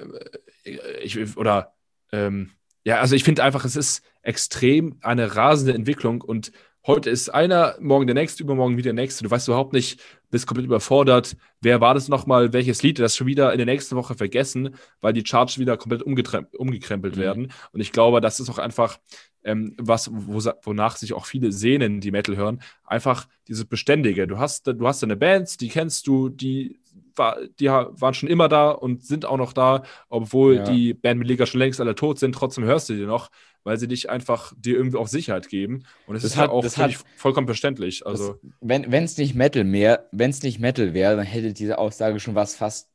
ich, 1.03 1.37
oder, 1.37 1.75
ähm, 2.13 2.53
ja, 2.85 3.01
also 3.01 3.15
ich 3.15 3.25
finde 3.25 3.43
einfach, 3.43 3.67
es 3.67 3.77
ist 3.77 4.03
extrem 4.23 4.97
eine 5.03 5.37
rasende 5.37 5.75
Entwicklung 5.75 6.23
und 6.23 6.53
heute 6.87 7.11
ist 7.11 7.29
einer, 7.29 7.77
morgen 7.81 8.07
der 8.07 8.15
nächste, 8.15 8.43
übermorgen 8.43 8.77
wieder 8.77 8.93
der 8.93 9.03
nächste. 9.03 9.25
Du 9.25 9.31
weißt 9.31 9.49
überhaupt 9.49 9.73
nicht, 9.73 10.01
bist 10.31 10.47
komplett 10.47 10.67
überfordert. 10.67 11.37
Wer 11.61 11.81
war 11.81 11.95
das 11.95 12.09
nochmal? 12.09 12.53
Welches 12.53 12.83
Lied? 12.83 12.99
Das 12.99 13.17
schon 13.17 13.27
wieder 13.27 13.53
in 13.53 13.59
der 13.59 13.67
nächsten 13.67 13.97
Woche 13.97 14.15
vergessen, 14.15 14.75
weil 15.01 15.13
die 15.13 15.23
Charts 15.23 15.59
wieder 15.59 15.77
komplett 15.77 16.03
umgekrempelt 16.03 17.17
mhm. 17.17 17.21
werden. 17.21 17.53
Und 17.73 17.81
ich 17.81 17.93
glaube, 17.93 18.21
das 18.21 18.41
ist 18.41 18.49
auch 18.49 18.59
einfach 18.59 18.99
ähm, 19.45 19.75
was, 19.79 20.11
wo, 20.13 20.39
wonach 20.63 20.97
sich 20.97 21.13
auch 21.13 21.27
viele 21.27 21.53
sehnen, 21.53 22.01
die 22.01 22.11
Metal 22.11 22.37
hören. 22.37 22.63
Einfach 22.85 23.27
dieses 23.49 23.65
Beständige. 23.65 24.27
Du 24.27 24.39
hast, 24.39 24.67
du 24.67 24.87
hast 24.87 25.03
deine 25.03 25.17
Bands, 25.17 25.57
die 25.57 25.69
kennst 25.69 26.07
du, 26.07 26.29
die 26.29 26.80
war, 27.21 27.39
die 27.61 27.69
waren 27.69 28.15
schon 28.15 28.29
immer 28.29 28.49
da 28.49 28.71
und 28.71 29.05
sind 29.05 29.25
auch 29.25 29.37
noch 29.37 29.53
da, 29.53 29.85
obwohl 30.09 30.57
ja. 30.57 30.65
die 30.65 30.95
Bandmitglieder 30.95 31.47
schon 31.47 31.61
längst 31.61 31.81
alle 31.81 31.95
tot 31.95 32.19
sind. 32.19 32.35
Trotzdem 32.35 32.65
hörst 32.65 32.89
du 32.89 32.95
die 32.95 33.07
noch, 33.07 33.31
weil 33.63 33.79
sie 33.79 33.87
dich 33.87 34.11
einfach 34.11 34.53
dir 34.57 34.77
irgendwie 34.77 34.97
auch 34.97 35.07
Sicherheit 35.07 35.49
geben. 35.49 35.85
Und 36.07 36.17
es 36.17 36.25
ist 36.25 36.37
hat, 36.37 36.47
ja 36.47 36.51
auch 36.51 36.65
hat, 36.65 37.05
vollkommen 37.17 37.47
verständlich. 37.47 38.07
Also, 38.07 38.39
das, 38.61 38.83
wenn 38.91 39.05
es 39.05 39.19
nicht 39.19 39.35
Metal 39.35 39.65
mehr, 39.65 40.09
wenn 40.11 40.31
es 40.31 40.43
nicht 40.43 40.59
Metal 40.59 40.95
wäre, 40.95 41.17
dann 41.17 41.27
hätte 41.27 41.53
diese 41.53 41.79
Aussage 41.79 42.19
schon 42.19 42.35
was 42.35 42.57
fast 42.57 42.89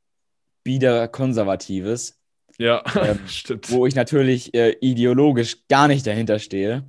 bieder 0.63 1.07
Konservatives. 1.07 2.19
Ja, 2.57 2.83
ähm, 3.01 3.19
stimmt. 3.27 3.71
Wo 3.71 3.85
ich 3.85 3.95
natürlich 3.95 4.53
äh, 4.53 4.75
ideologisch 4.81 5.67
gar 5.69 5.87
nicht 5.87 6.05
dahinter 6.07 6.39
stehe. 6.39 6.83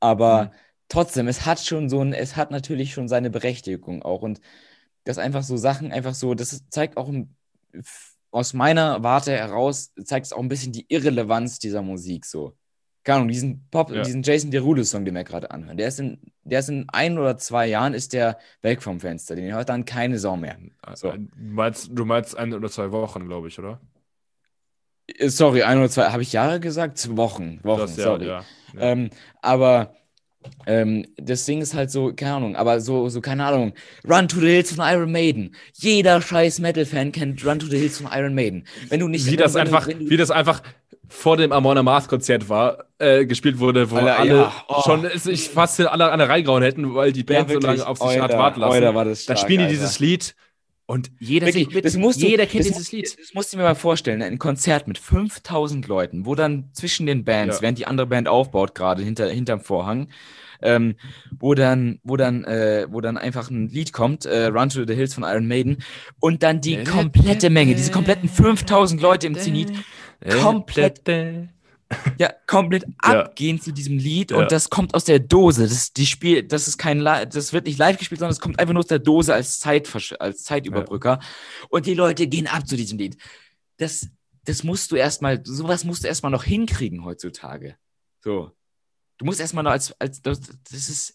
Aber 0.00 0.44
mhm. 0.44 0.50
trotzdem, 0.88 1.28
es 1.28 1.44
hat 1.44 1.60
schon 1.60 1.88
so 1.88 2.00
ein, 2.00 2.12
es 2.12 2.36
hat 2.36 2.50
natürlich 2.50 2.92
schon 2.92 3.08
seine 3.08 3.30
Berechtigung 3.30 4.02
auch. 4.02 4.22
Und 4.22 4.40
dass 5.06 5.16
einfach 5.18 5.42
so 5.42 5.56
Sachen 5.56 5.92
einfach 5.92 6.14
so, 6.14 6.34
das 6.34 6.68
zeigt 6.68 6.96
auch 6.98 7.10
aus 8.30 8.52
meiner 8.52 9.02
Warte 9.02 9.32
heraus 9.32 9.92
zeigt 10.04 10.26
es 10.26 10.32
auch 10.32 10.40
ein 10.40 10.48
bisschen 10.48 10.72
die 10.72 10.84
Irrelevanz 10.88 11.58
dieser 11.58 11.80
Musik 11.80 12.26
so. 12.26 12.56
Keine 13.04 13.18
Ahnung, 13.18 13.28
diesen 13.28 13.68
Pop, 13.70 13.90
Ja. 13.92 14.02
diesen 14.02 14.22
Jason 14.24 14.50
Derulo-Song, 14.50 15.04
den 15.04 15.14
wir 15.14 15.22
gerade 15.22 15.52
anhören, 15.52 15.76
der 15.76 15.86
ist, 15.88 16.00
in, 16.00 16.18
der 16.42 16.58
ist 16.58 16.68
in 16.68 16.86
ein 16.88 17.16
oder 17.18 17.38
zwei 17.38 17.68
Jahren 17.68 17.94
ist 17.94 18.12
der 18.12 18.36
weg 18.62 18.82
vom 18.82 18.98
Fenster. 18.98 19.36
Den 19.36 19.54
hört 19.54 19.68
dann 19.68 19.84
keine 19.84 20.18
Sau 20.18 20.36
mehr. 20.36 20.58
So. 20.94 21.12
Du, 21.12 21.28
meinst, 21.36 21.88
du 21.92 22.04
meinst 22.04 22.36
ein 22.36 22.52
oder 22.52 22.68
zwei 22.68 22.90
Wochen, 22.90 23.24
glaube 23.26 23.46
ich, 23.46 23.58
oder? 23.60 23.80
Äh, 25.06 25.28
Sorry, 25.28 25.62
ein 25.62 25.78
oder 25.78 25.88
zwei, 25.88 26.06
habe 26.10 26.22
ich 26.22 26.32
Jahre 26.32 26.58
gesagt? 26.58 27.16
Wochen, 27.16 27.60
Wochen, 27.62 27.80
Das, 27.82 27.94
sorry. 27.94 28.26
ja. 28.26 28.44
Ja. 28.74 28.80
Ähm, 28.80 29.10
aber 29.40 29.94
ähm, 30.66 31.06
das 31.16 31.44
Ding 31.44 31.60
ist 31.60 31.74
halt 31.74 31.90
so, 31.90 32.12
keine 32.14 32.34
Ahnung, 32.34 32.56
aber 32.56 32.80
so, 32.80 33.08
so, 33.08 33.20
keine 33.20 33.44
Ahnung, 33.44 33.72
Run 34.08 34.28
to 34.28 34.40
the 34.40 34.46
Hills 34.46 34.72
von 34.72 34.84
Iron 34.86 35.12
Maiden. 35.12 35.54
Jeder 35.74 36.20
scheiß 36.20 36.58
Metal-Fan 36.60 37.12
kennt 37.12 37.44
Run 37.44 37.58
to 37.58 37.66
the 37.66 37.78
Hills 37.78 37.98
von 37.98 38.10
Iron 38.12 38.34
Maiden. 38.34 38.66
Wenn 38.88 39.00
du 39.00 39.08
nicht 39.08 39.30
wie, 39.30 39.36
das 39.36 39.56
einfach, 39.56 39.86
du, 39.86 39.98
wie 39.98 40.16
das 40.16 40.30
einfach 40.30 40.62
vor 41.08 41.36
dem 41.36 41.52
Amon 41.52 41.84
Mars 41.84 42.08
Konzert 42.08 42.48
war, 42.48 42.84
äh, 42.98 43.26
gespielt 43.26 43.58
wurde, 43.58 43.90
wo 43.90 43.96
Alter, 43.96 44.18
alle 44.18 44.36
ja, 44.36 44.52
oh. 44.68 44.82
schon 44.82 45.08
sich 45.14 45.48
fast 45.48 45.80
alle 45.80 46.10
an 46.10 46.18
der 46.18 46.28
reingehauen 46.28 46.62
hätten, 46.62 46.94
weil 46.94 47.12
die 47.12 47.22
Band 47.22 47.48
so 47.48 47.54
wirklich, 47.54 47.78
lange 47.78 47.86
auf 47.86 47.98
sich 47.98 48.18
hat 48.18 48.30
Alter, 48.30 48.38
warten 48.38 48.60
lassen. 48.60 48.74
Alter, 48.74 48.94
war 48.94 49.04
das 49.04 49.24
Dann 49.24 49.36
stark, 49.36 49.46
spielen 49.46 49.66
die 49.66 49.68
dieses 49.68 49.98
Lied 50.00 50.34
und 50.86 51.10
jeder 51.18 51.46
Wirklich, 51.46 51.70
mit. 51.74 51.84
das 51.84 51.96
musst 51.96 52.22
du, 52.22 52.26
jeder 52.26 52.46
kennt 52.46 52.64
das 52.64 52.72
dieses 52.72 52.92
Lied. 52.92 53.16
Das 53.18 53.34
musst 53.34 53.52
du 53.52 53.56
mir 53.56 53.64
mal 53.64 53.74
vorstellen, 53.74 54.22
ein 54.22 54.38
Konzert 54.38 54.86
mit 54.88 54.98
5000 54.98 55.86
Leuten, 55.88 56.26
wo 56.26 56.34
dann 56.34 56.70
zwischen 56.72 57.06
den 57.06 57.24
Bands, 57.24 57.56
Ja. 57.56 57.62
während 57.62 57.78
die 57.78 57.86
andere 57.86 58.06
Band 58.06 58.28
aufbaut, 58.28 58.74
gerade 58.74 59.02
hinter, 59.02 59.28
hinterm 59.28 59.60
Vorhang, 59.60 60.08
ähm, 60.62 60.94
wo 61.38 61.54
dann, 61.54 61.98
wo 62.04 62.16
dann, 62.16 62.44
äh, 62.44 62.86
wo 62.88 63.00
dann 63.00 63.18
einfach 63.18 63.50
ein 63.50 63.68
Lied 63.68 63.92
kommt, 63.92 64.24
äh, 64.26 64.46
Run 64.46 64.68
to 64.68 64.84
the 64.86 64.94
Hills 64.94 65.12
von 65.14 65.24
Iron 65.24 65.46
Maiden, 65.46 65.78
und 66.20 66.42
dann 66.42 66.60
die 66.60 66.82
komplette 66.84 67.50
Menge, 67.50 67.74
diese 67.74 67.90
kompletten 67.90 68.28
5000 68.28 69.02
Leute 69.02 69.26
im 69.26 69.34
Zenit, 69.34 69.70
komplett, 70.40 71.06
ja, 72.18 72.32
komplett 72.46 72.84
Ja. 73.04 73.22
abgehen 73.22 73.60
zu 73.60 73.72
diesem 73.72 73.98
Lied 73.98 74.30
Ja. 74.30 74.38
und 74.38 74.50
das 74.52 74.70
kommt 74.70 74.94
aus 74.94 75.04
der 75.04 75.18
Dose. 75.18 75.68
Das, 75.68 75.92
die 75.92 76.06
Spiel, 76.06 76.42
das 76.42 76.66
ist 76.68 76.78
kein, 76.78 77.04
das 77.04 77.52
wird 77.52 77.66
nicht 77.66 77.78
live 77.78 77.98
gespielt, 77.98 78.18
sondern 78.18 78.32
es 78.32 78.40
kommt 78.40 78.58
einfach 78.58 78.72
nur 78.74 78.80
aus 78.80 78.88
der 78.88 78.98
Dose 78.98 79.34
als 79.34 79.60
Zeitversch 79.60 80.14
als 80.18 80.42
Zeitüberbrücker. 80.44 81.20
Und 81.68 81.86
die 81.86 81.94
Leute 81.94 82.26
gehen 82.26 82.46
ab 82.46 82.66
zu 82.66 82.76
diesem 82.76 82.98
Lied. 82.98 83.16
Das, 83.76 84.08
das 84.44 84.64
musst 84.64 84.90
du 84.90 84.96
erstmal, 84.96 85.40
sowas 85.44 85.84
musst 85.84 86.04
du 86.04 86.08
erstmal 86.08 86.32
noch 86.32 86.44
hinkriegen 86.44 87.04
heutzutage. 87.04 87.76
So. 88.22 88.50
Du 89.18 89.24
musst 89.24 89.40
erstmal 89.40 89.64
noch 89.64 89.70
als, 89.70 89.98
als 90.00 90.20
das, 90.22 90.40
das 90.40 90.88
ist, 90.88 91.14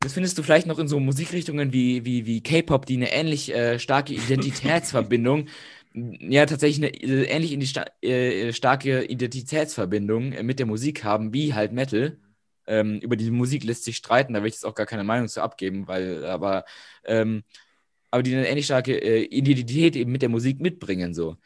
das 0.00 0.14
findest 0.14 0.36
du 0.38 0.42
vielleicht 0.42 0.66
noch 0.66 0.78
in 0.78 0.88
so 0.88 0.98
Musikrichtungen 0.98 1.72
wie, 1.72 2.04
wie, 2.04 2.26
wie 2.26 2.42
K-Pop, 2.42 2.86
die 2.86 2.96
eine 2.96 3.12
ähnlich 3.12 3.54
äh, 3.54 3.78
starke 3.78 4.12
Identitätsverbindung, 4.14 5.48
ja, 5.94 6.46
tatsächlich 6.46 6.78
eine 6.84 6.94
äh, 7.02 7.24
ähnlich 7.24 7.52
in 7.52 7.60
die 7.60 7.66
sta 7.66 7.84
äh, 8.02 8.52
starke 8.52 9.04
Identitätsverbindung 9.04 10.32
äh, 10.32 10.42
mit 10.42 10.58
der 10.58 10.66
Musik 10.66 11.04
haben, 11.04 11.32
wie 11.34 11.54
halt 11.54 11.72
Metal. 11.72 12.18
Ähm, 12.66 13.00
über 13.00 13.16
die 13.16 13.30
Musik 13.30 13.64
lässt 13.64 13.84
sich 13.84 13.96
streiten, 13.96 14.34
da 14.34 14.40
will 14.40 14.48
ich 14.48 14.54
jetzt 14.54 14.64
auch 14.66 14.74
gar 14.74 14.86
keine 14.86 15.02
Meinung 15.04 15.26
zu 15.28 15.42
abgeben, 15.42 15.88
weil, 15.88 16.24
aber, 16.24 16.64
ähm, 17.04 17.42
aber 18.12 18.22
die 18.22 18.34
eine 18.36 18.46
ähnlich 18.48 18.66
starke 18.66 18.94
äh, 18.96 19.24
Identität 19.24 19.96
eben 19.96 20.12
mit 20.12 20.22
der 20.22 20.28
Musik 20.28 20.60
mitbringen, 20.60 21.12
so. 21.12 21.36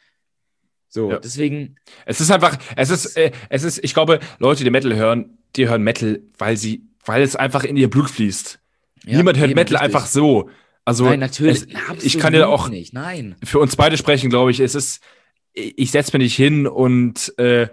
So, 0.89 1.11
Ja. 1.11 1.19
deswegen, 1.19 1.75
Es 2.05 2.21
ist 2.21 2.31
einfach, 2.31 2.57
es 2.75 2.89
ist, 2.89 3.17
äh, 3.17 3.31
es 3.49 3.63
ist, 3.63 3.83
ich 3.83 3.93
glaube, 3.93 4.19
Leute, 4.39 4.63
die 4.63 4.69
Metal 4.69 4.95
hören, 4.95 5.37
die 5.55 5.67
hören 5.67 5.81
Metal, 5.81 6.21
weil 6.37 6.55
sie, 6.55 6.83
weil 7.03 7.23
es 7.23 7.35
einfach 7.35 7.63
in 7.63 7.77
ihr 7.77 7.89
Blut 7.89 8.09
fließt. 8.09 8.59
ja, 9.03 9.17
Niemand 9.17 9.37
hört 9.37 9.49
Metal 9.55 9.75
richtig. 9.75 9.81
einfach 9.81 10.05
so. 10.05 10.49
Also, 10.87 11.03
Nein, 11.03 11.19
natürlich. 11.19 11.65
es, 11.97 12.03
ich 12.05 12.17
kann 12.17 12.31
dir 12.31 12.45
absolut 12.47 12.59
auch 12.59 12.69
nicht, 12.69 12.93
nein. 12.93 13.35
für 13.43 13.59
uns 13.59 13.75
beide 13.75 13.97
sprechen, 13.97 14.29
glaube 14.29 14.51
ich. 14.51 14.61
Es 14.61 14.73
ist, 14.73 15.01
ich 15.53 15.91
setze 15.91 16.17
mich 16.17 16.23
nicht 16.27 16.35
hin 16.37 16.65
und 16.65 17.37
äh, 17.37 17.67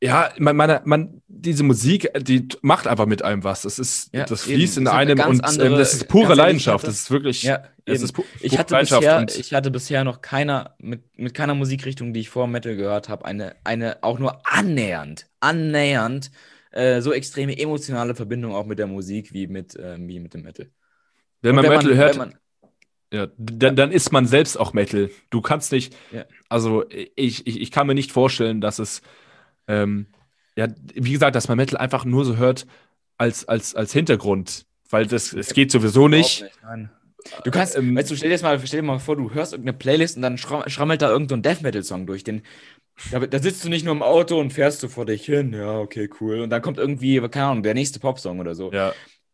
ja, 0.00 0.32
man, 0.38 0.56
man, 0.56 0.80
man, 0.84 1.22
diese 1.28 1.62
Musik, 1.62 2.08
die 2.20 2.48
macht 2.62 2.88
einfach 2.88 3.06
mit 3.06 3.22
einem 3.22 3.44
was. 3.44 3.62
Das 3.62 3.78
ist, 3.78 4.10
Ja, 4.12 4.24
das 4.24 4.48
eben. 4.48 4.56
fließt 4.56 4.78
in 4.78 4.86
Das 4.86 4.94
einem 4.94 5.20
und 5.20 5.44
andere- 5.44 5.68
ähm, 5.68 5.74
das 5.78 5.94
ist 5.94 6.08
pure 6.08 6.34
Leidenschaft. 6.34 6.84
Das 6.84 6.94
ist 6.98 7.10
wirklich, 7.12 7.44
Ja, 7.44 7.62
eben. 7.86 8.02
ist 8.02 8.12
pu 8.12 8.24
Ich 8.40 8.58
hatte, 8.58 8.74
Leidenschaft 8.74 9.02
bisher, 9.02 9.40
ich 9.40 9.54
hatte 9.54 9.70
bisher 9.70 10.02
noch 10.02 10.20
keiner, 10.20 10.74
mit, 10.78 11.16
mit 11.16 11.32
keiner 11.32 11.54
Musikrichtung, 11.54 12.12
die 12.12 12.20
ich 12.20 12.28
vor 12.28 12.48
Metal 12.48 12.74
gehört 12.74 13.08
habe, 13.08 13.24
eine, 13.24 13.54
eine 13.62 14.02
auch 14.02 14.18
nur 14.18 14.42
annähernd, 14.52 15.26
annähernd 15.38 16.32
äh, 16.72 17.00
so 17.00 17.12
extreme 17.12 17.56
emotionale 17.56 18.16
Verbindung 18.16 18.52
auch 18.52 18.66
mit 18.66 18.80
der 18.80 18.88
Musik 18.88 19.32
wie 19.32 19.46
mit, 19.46 19.78
ähm, 19.80 20.08
wie 20.08 20.18
mit 20.18 20.34
dem 20.34 20.42
Metal. 20.42 20.66
Wenn 21.42 21.54
man 21.54 21.64
Und 21.64 21.70
Metal 21.70 21.96
hört, 21.96 22.12
wenn 22.12 22.18
man, 22.18 22.34
Ja, 23.12 23.28
dann, 23.36 23.76
dann 23.76 23.92
ist 23.92 24.12
man 24.12 24.26
selbst 24.26 24.58
auch 24.58 24.72
Metal. 24.72 25.10
Du 25.30 25.40
kannst 25.42 25.72
nicht, 25.72 25.94
Ja. 26.10 26.24
also 26.48 26.84
ich, 26.90 27.46
ich, 27.46 27.60
ich 27.60 27.70
kann 27.70 27.86
mir 27.86 27.94
nicht 27.94 28.12
vorstellen, 28.12 28.60
dass 28.60 28.78
es, 28.78 29.02
ähm, 29.68 30.06
ja, 30.56 30.68
wie 30.94 31.12
gesagt, 31.12 31.36
dass 31.36 31.48
man 31.48 31.56
Metal 31.58 31.78
einfach 31.78 32.04
nur 32.04 32.24
so 32.24 32.36
hört 32.36 32.66
als, 33.18 33.46
als, 33.48 33.74
als 33.74 33.92
Hintergrund, 33.92 34.66
weil 34.90 35.06
das, 35.06 35.32
es 35.32 35.54
geht 35.54 35.70
sowieso 35.72 36.08
nicht. 36.08 36.46
Du 37.44 37.50
kannst, 37.50 37.76
Ähm, 37.76 37.96
weißt 37.96 38.10
du, 38.10 38.16
stell 38.16 38.30
dir, 38.30 38.34
das 38.34 38.42
mal, 38.42 38.60
stell 38.66 38.80
dir 38.80 38.86
mal 38.86 38.98
vor, 38.98 39.16
du 39.16 39.32
hörst 39.32 39.52
irgendeine 39.52 39.78
Playlist 39.78 40.16
und 40.16 40.22
dann 40.22 40.38
schra 40.38 40.68
schrammelt 40.68 41.02
da 41.02 41.08
irgendein 41.10 41.42
Death 41.42 41.62
Metal 41.62 41.82
Song 41.82 42.06
durch. 42.06 42.24
Den, 42.24 42.42
da, 43.10 43.20
da 43.20 43.38
sitzt 43.40 43.64
du 43.64 43.68
nicht 43.68 43.84
nur 43.84 43.94
im 43.94 44.02
Auto 44.02 44.38
und 44.40 44.52
fährst 44.52 44.80
so 44.80 44.88
vor 44.88 45.06
dich 45.06 45.24
hin. 45.26 45.52
Ja, 45.54 45.78
okay, 45.78 46.08
cool. 46.20 46.40
Und 46.40 46.50
dann 46.50 46.62
kommt 46.62 46.78
irgendwie, 46.78 47.20
keine 47.28 47.46
Ahnung, 47.46 47.62
der 47.62 47.74
nächste 47.74 48.00
Popsong 48.00 48.40
oder 48.40 48.54
so. 48.54 48.70
Ja, 48.70 48.92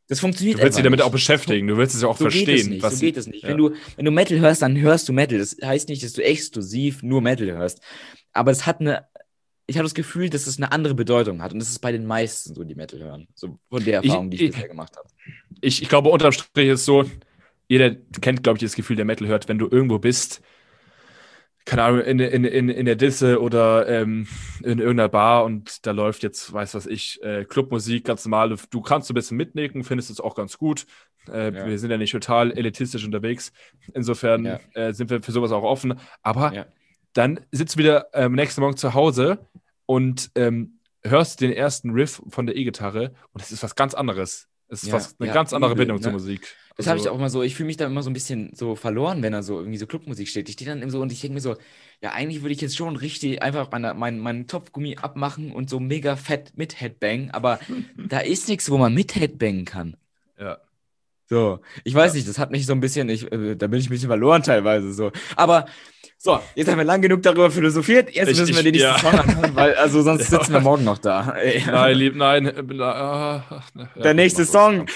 Das 0.09 0.21
funktioniert 0.21 0.59
du 0.59 0.63
willst 0.63 0.79
dich 0.79 0.85
damit 0.85 0.99
nicht. 1.01 1.07
auch 1.07 1.13
beschäftigen, 1.13 1.67
du 1.69 1.77
willst 1.77 1.95
es 1.95 2.03
ja 2.03 2.09
auch 2.09 2.17
So 2.17 2.25
geht 2.29 2.35
es 2.37 2.45
verstehen. 2.45 2.71
nicht, 2.71 2.83
was 2.83 2.95
so 2.95 3.01
geht 3.01 3.17
es 3.17 3.27
nicht. 3.27 3.43
ja. 3.43 3.51
Wenn, 3.51 3.59
du, 3.59 3.75
wenn 3.97 4.05
du 4.05 4.11
Metal 4.11 4.39
hörst, 4.41 4.63
dann 4.63 4.79
hörst 4.79 5.09
du 5.09 5.13
Metal. 5.13 5.39
Das 5.39 5.57
heißt 5.63 5.89
nicht, 5.89 6.03
dass 6.03 6.15
du 6.15 6.25
exklusiv 6.25 7.03
nur 7.03 7.21
Metal 7.21 7.51
hörst. 7.51 7.81
Aber 8.33 8.51
es 8.51 8.65
hat 8.67 8.81
eine, 8.81 9.05
ich 9.67 9.77
habe 9.77 9.85
das 9.85 9.95
Gefühl, 9.95 10.31
dass 10.31 10.47
es 10.47 10.57
eine 10.57 10.73
andere 10.73 10.95
Bedeutung 10.95 11.43
hat. 11.43 11.53
Und 11.53 11.59
das 11.59 11.69
ist 11.69 11.81
bei 11.81 11.93
den 11.93 12.07
meisten 12.07 12.55
so, 12.55 12.65
die 12.65 12.75
Metal 12.75 13.01
hören. 13.01 13.29
So 13.35 13.59
von 13.69 13.85
der 13.85 14.01
Ich- 14.01 14.07
Erfahrung, 14.09 14.31
die 14.31 14.37
ich, 14.37 14.43
ich- 14.45 14.51
bisher 14.53 14.69
gemacht 14.69 14.97
habe. 14.97 15.09
ich, 15.61 15.83
ich 15.83 15.89
glaube, 15.91 16.09
unterm 16.09 16.33
Strich 16.33 16.69
ist 16.69 16.85
so, 16.87 17.05
jeder 17.69 17.95
kennt, 18.23 18.43
glaube 18.43 18.57
ich, 18.57 18.63
das 18.63 18.75
Gefühl, 18.77 18.97
der 18.97 19.05
Metal 19.05 19.27
hört, 19.29 19.47
wenn 19.49 19.59
du 19.59 19.69
irgendwo 19.71 19.99
bist, 19.99 20.41
keine 21.65 21.83
Ahnung, 21.83 22.01
in, 22.01 22.19
in, 22.19 22.45
in, 22.45 22.69
in 22.69 22.87
der 22.87 22.97
Disse 22.97 23.41
oder 23.41 23.87
ähm, 23.89 24.27
in 24.63 24.79
irgendeiner 24.79 25.09
Bar 25.09 25.45
und 25.45 25.87
da 25.87 25.91
läuft 25.91 26.23
jetzt, 26.23 26.53
weiß 26.53 26.75
was 26.75 26.87
ich, 26.87 27.23
äh, 27.23 27.45
Clubmusik, 27.45 28.05
ganz 28.05 28.25
normal. 28.25 28.57
Du 28.71 28.81
kannst 28.81 29.11
ein 29.11 29.15
bisschen 29.15 29.37
mitnicken, 29.37 29.85
findest 29.85 30.11
es 30.11 30.21
auch 30.21 30.35
ganz 30.35 30.57
gut. 30.59 30.87
Äh, 31.31 31.53
Ja. 31.55 31.67
Wir 31.67 31.79
sind 31.79 31.91
ja 31.91 31.99
nicht 31.99 32.13
total 32.13 32.53
elitistisch 32.57 33.05
unterwegs. 33.05 33.53
Insofern 33.93 34.45
Ja. 34.45 34.61
äh, 34.75 34.93
sind 34.95 35.11
wir 35.11 35.23
für 35.23 35.33
sowas 35.33 35.53
auch 35.53 35.63
offen. 35.63 36.01
Aber 36.23 36.55
Ja. 36.55 36.67
dann 37.13 37.41
sitzt 37.53 37.75
du 37.75 37.81
wieder 37.81 38.07
ähm, 38.15 38.33
nächsten 38.33 38.63
Morgen 38.63 38.77
zu 38.77 38.95
Hause 38.95 39.39
und 39.85 40.31
ähm, 40.37 40.79
hörst 41.03 41.41
den 41.43 41.53
ersten 41.53 41.91
Riff 41.91 42.23
von 42.29 42.47
der 42.47 42.57
E-Gitarre 42.57 43.13
und 43.33 43.43
es 43.43 43.53
ist 43.53 43.63
was 43.63 43.75
ganz 43.75 43.95
anderes. 43.95 44.49
Es 44.69 44.83
ist 44.83 44.93
was, 44.93 45.17
eine 45.19 45.33
ganz 45.33 45.53
andere 45.53 45.75
Bindung 45.75 46.01
zur 46.01 46.13
ne? 46.13 46.19
Musik. 46.19 46.55
Das 46.79 46.87
habe 46.87 46.97
ich 46.97 47.03
Also- 47.03 47.11
auch 47.11 47.19
immer 47.19 47.29
so, 47.29 47.43
ich 47.43 47.55
fühle 47.57 47.67
mich 47.67 47.77
da 47.77 47.87
immer 47.87 48.03
so 48.03 48.09
ein 48.11 48.13
bisschen 48.13 48.51
so 48.55 48.77
verloren, 48.77 49.21
wenn 49.23 49.33
da 49.33 49.43
so 49.43 49.59
irgendwie 49.59 49.79
so 49.79 49.87
Clubmusik 49.89 50.29
steht. 50.29 50.49
Ich 50.49 50.53
stehe 50.55 50.71
dann 50.71 50.81
immer 50.81 50.93
so 50.93 51.01
und 51.01 51.11
ich 51.13 51.21
denke 51.21 51.35
mir 51.35 51.41
so, 51.41 51.57
ja, 52.01 52.13
eigentlich 52.13 52.41
würde 52.43 52.55
ich 52.55 52.61
jetzt 52.61 52.77
schon 52.77 52.95
richtig 52.95 53.43
einfach 53.43 53.69
meine, 53.73 53.95
mein, 53.95 54.21
meinen 54.21 54.47
Topfgummi 54.47 54.97
abmachen 55.03 55.51
und 55.53 55.69
so 55.69 55.81
mega 55.81 56.15
fett 56.15 56.53
mit 56.57 56.81
Headbang, 56.81 57.31
aber 57.33 57.59
da 58.09 58.21
ist 58.21 58.49
nichts, 58.49 58.71
wo 58.71 58.79
man 58.79 58.95
mit 58.95 59.17
Headbangen 59.17 59.65
kann. 59.65 59.97
Ja. 60.41 60.59
So, 61.27 61.59
ich 61.85 61.95
weiß 61.95 62.13
Ja. 62.13 62.17
nicht, 62.19 62.29
das 62.29 62.39
hat 62.39 62.53
mich 62.53 62.65
so 62.65 62.73
ein 62.73 62.81
bisschen, 62.81 63.09
ich, 63.09 63.31
äh, 63.31 63.57
da 63.57 63.67
bin 63.67 63.81
ich 63.81 63.87
ein 63.89 63.91
bisschen 63.91 64.09
verloren 64.09 64.43
teilweise 64.45 64.93
so. 64.95 65.11
Aber 65.37 65.67
so, 66.17 66.39
jetzt 66.55 66.71
haben 66.71 66.79
wir 66.79 66.85
lang 66.85 67.03
genug 67.03 67.23
darüber 67.23 67.51
philosophiert, 67.51 68.11
jetzt 68.15 68.31
Ich- 68.31 68.39
müssen 68.39 68.55
wir 68.55 68.63
den 68.63 68.73
nächsten 68.73 68.89
ja. 68.89 68.99
Song 68.99 69.19
anhören, 69.19 69.55
weil 69.57 69.75
also 69.75 70.01
sonst 70.03 70.21
Ja. 70.31 70.39
sitzen 70.39 70.53
wir 70.53 70.61
morgen 70.61 70.85
noch 70.85 70.99
da. 70.99 71.35
Nein, 71.67 71.95
lieb, 71.99 72.15
nein. 72.15 72.47
äh, 72.47 72.75
ja, 72.75 73.63
Der 73.97 74.15
nächste 74.15 74.45
Song, 74.47 74.87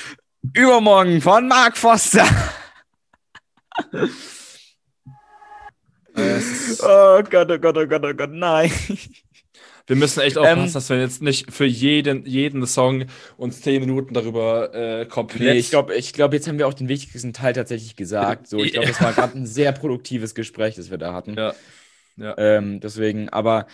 übermorgen 0.54 1.20
von 1.20 1.48
Mark 1.48 1.76
Foster. 1.76 2.26
Oh 6.14 7.22
Gott, 7.22 7.50
oh 7.50 7.58
Gott, 7.58 7.76
oh 7.78 7.86
Gott, 7.86 8.04
oh 8.04 8.14
Gott, 8.14 8.30
nein. 8.30 8.70
Wir 9.86 9.96
müssen 9.96 10.20
echt 10.20 10.36
Ähm, 10.36 10.42
aufpassen, 10.42 10.74
dass 10.74 10.90
wir 10.90 11.00
jetzt 11.00 11.22
nicht 11.22 11.52
für 11.52 11.64
jeden, 11.64 12.24
jeden 12.26 12.66
Song 12.66 13.06
uns 13.36 13.62
zehn 13.62 13.80
Minuten 13.80 14.14
darüber 14.14 14.74
äh, 14.74 15.06
komplett. 15.06 15.40
Nee, 15.40 15.58
ich 15.58 15.70
glaube, 15.70 15.94
ich 15.94 16.12
glaub, 16.12 16.32
jetzt 16.32 16.46
haben 16.46 16.58
wir 16.58 16.68
auch 16.68 16.74
den 16.74 16.88
wichtigsten 16.88 17.32
Teil 17.32 17.52
tatsächlich 17.52 17.96
gesagt. 17.96 18.46
So, 18.46 18.58
ich 18.58 18.74
glaube, 18.74 18.88
das 18.88 19.00
war 19.00 19.12
gerade 19.14 19.36
ein 19.36 19.46
sehr 19.46 19.72
produktives 19.72 20.34
Gespräch, 20.34 20.76
das 20.76 20.90
wir 20.90 20.98
da 20.98 21.14
hatten. 21.14 21.34
Ja. 21.34 21.54
ja. 22.16 22.34
Ähm, 22.38 22.80
deswegen, 22.80 23.28
aber. 23.28 23.66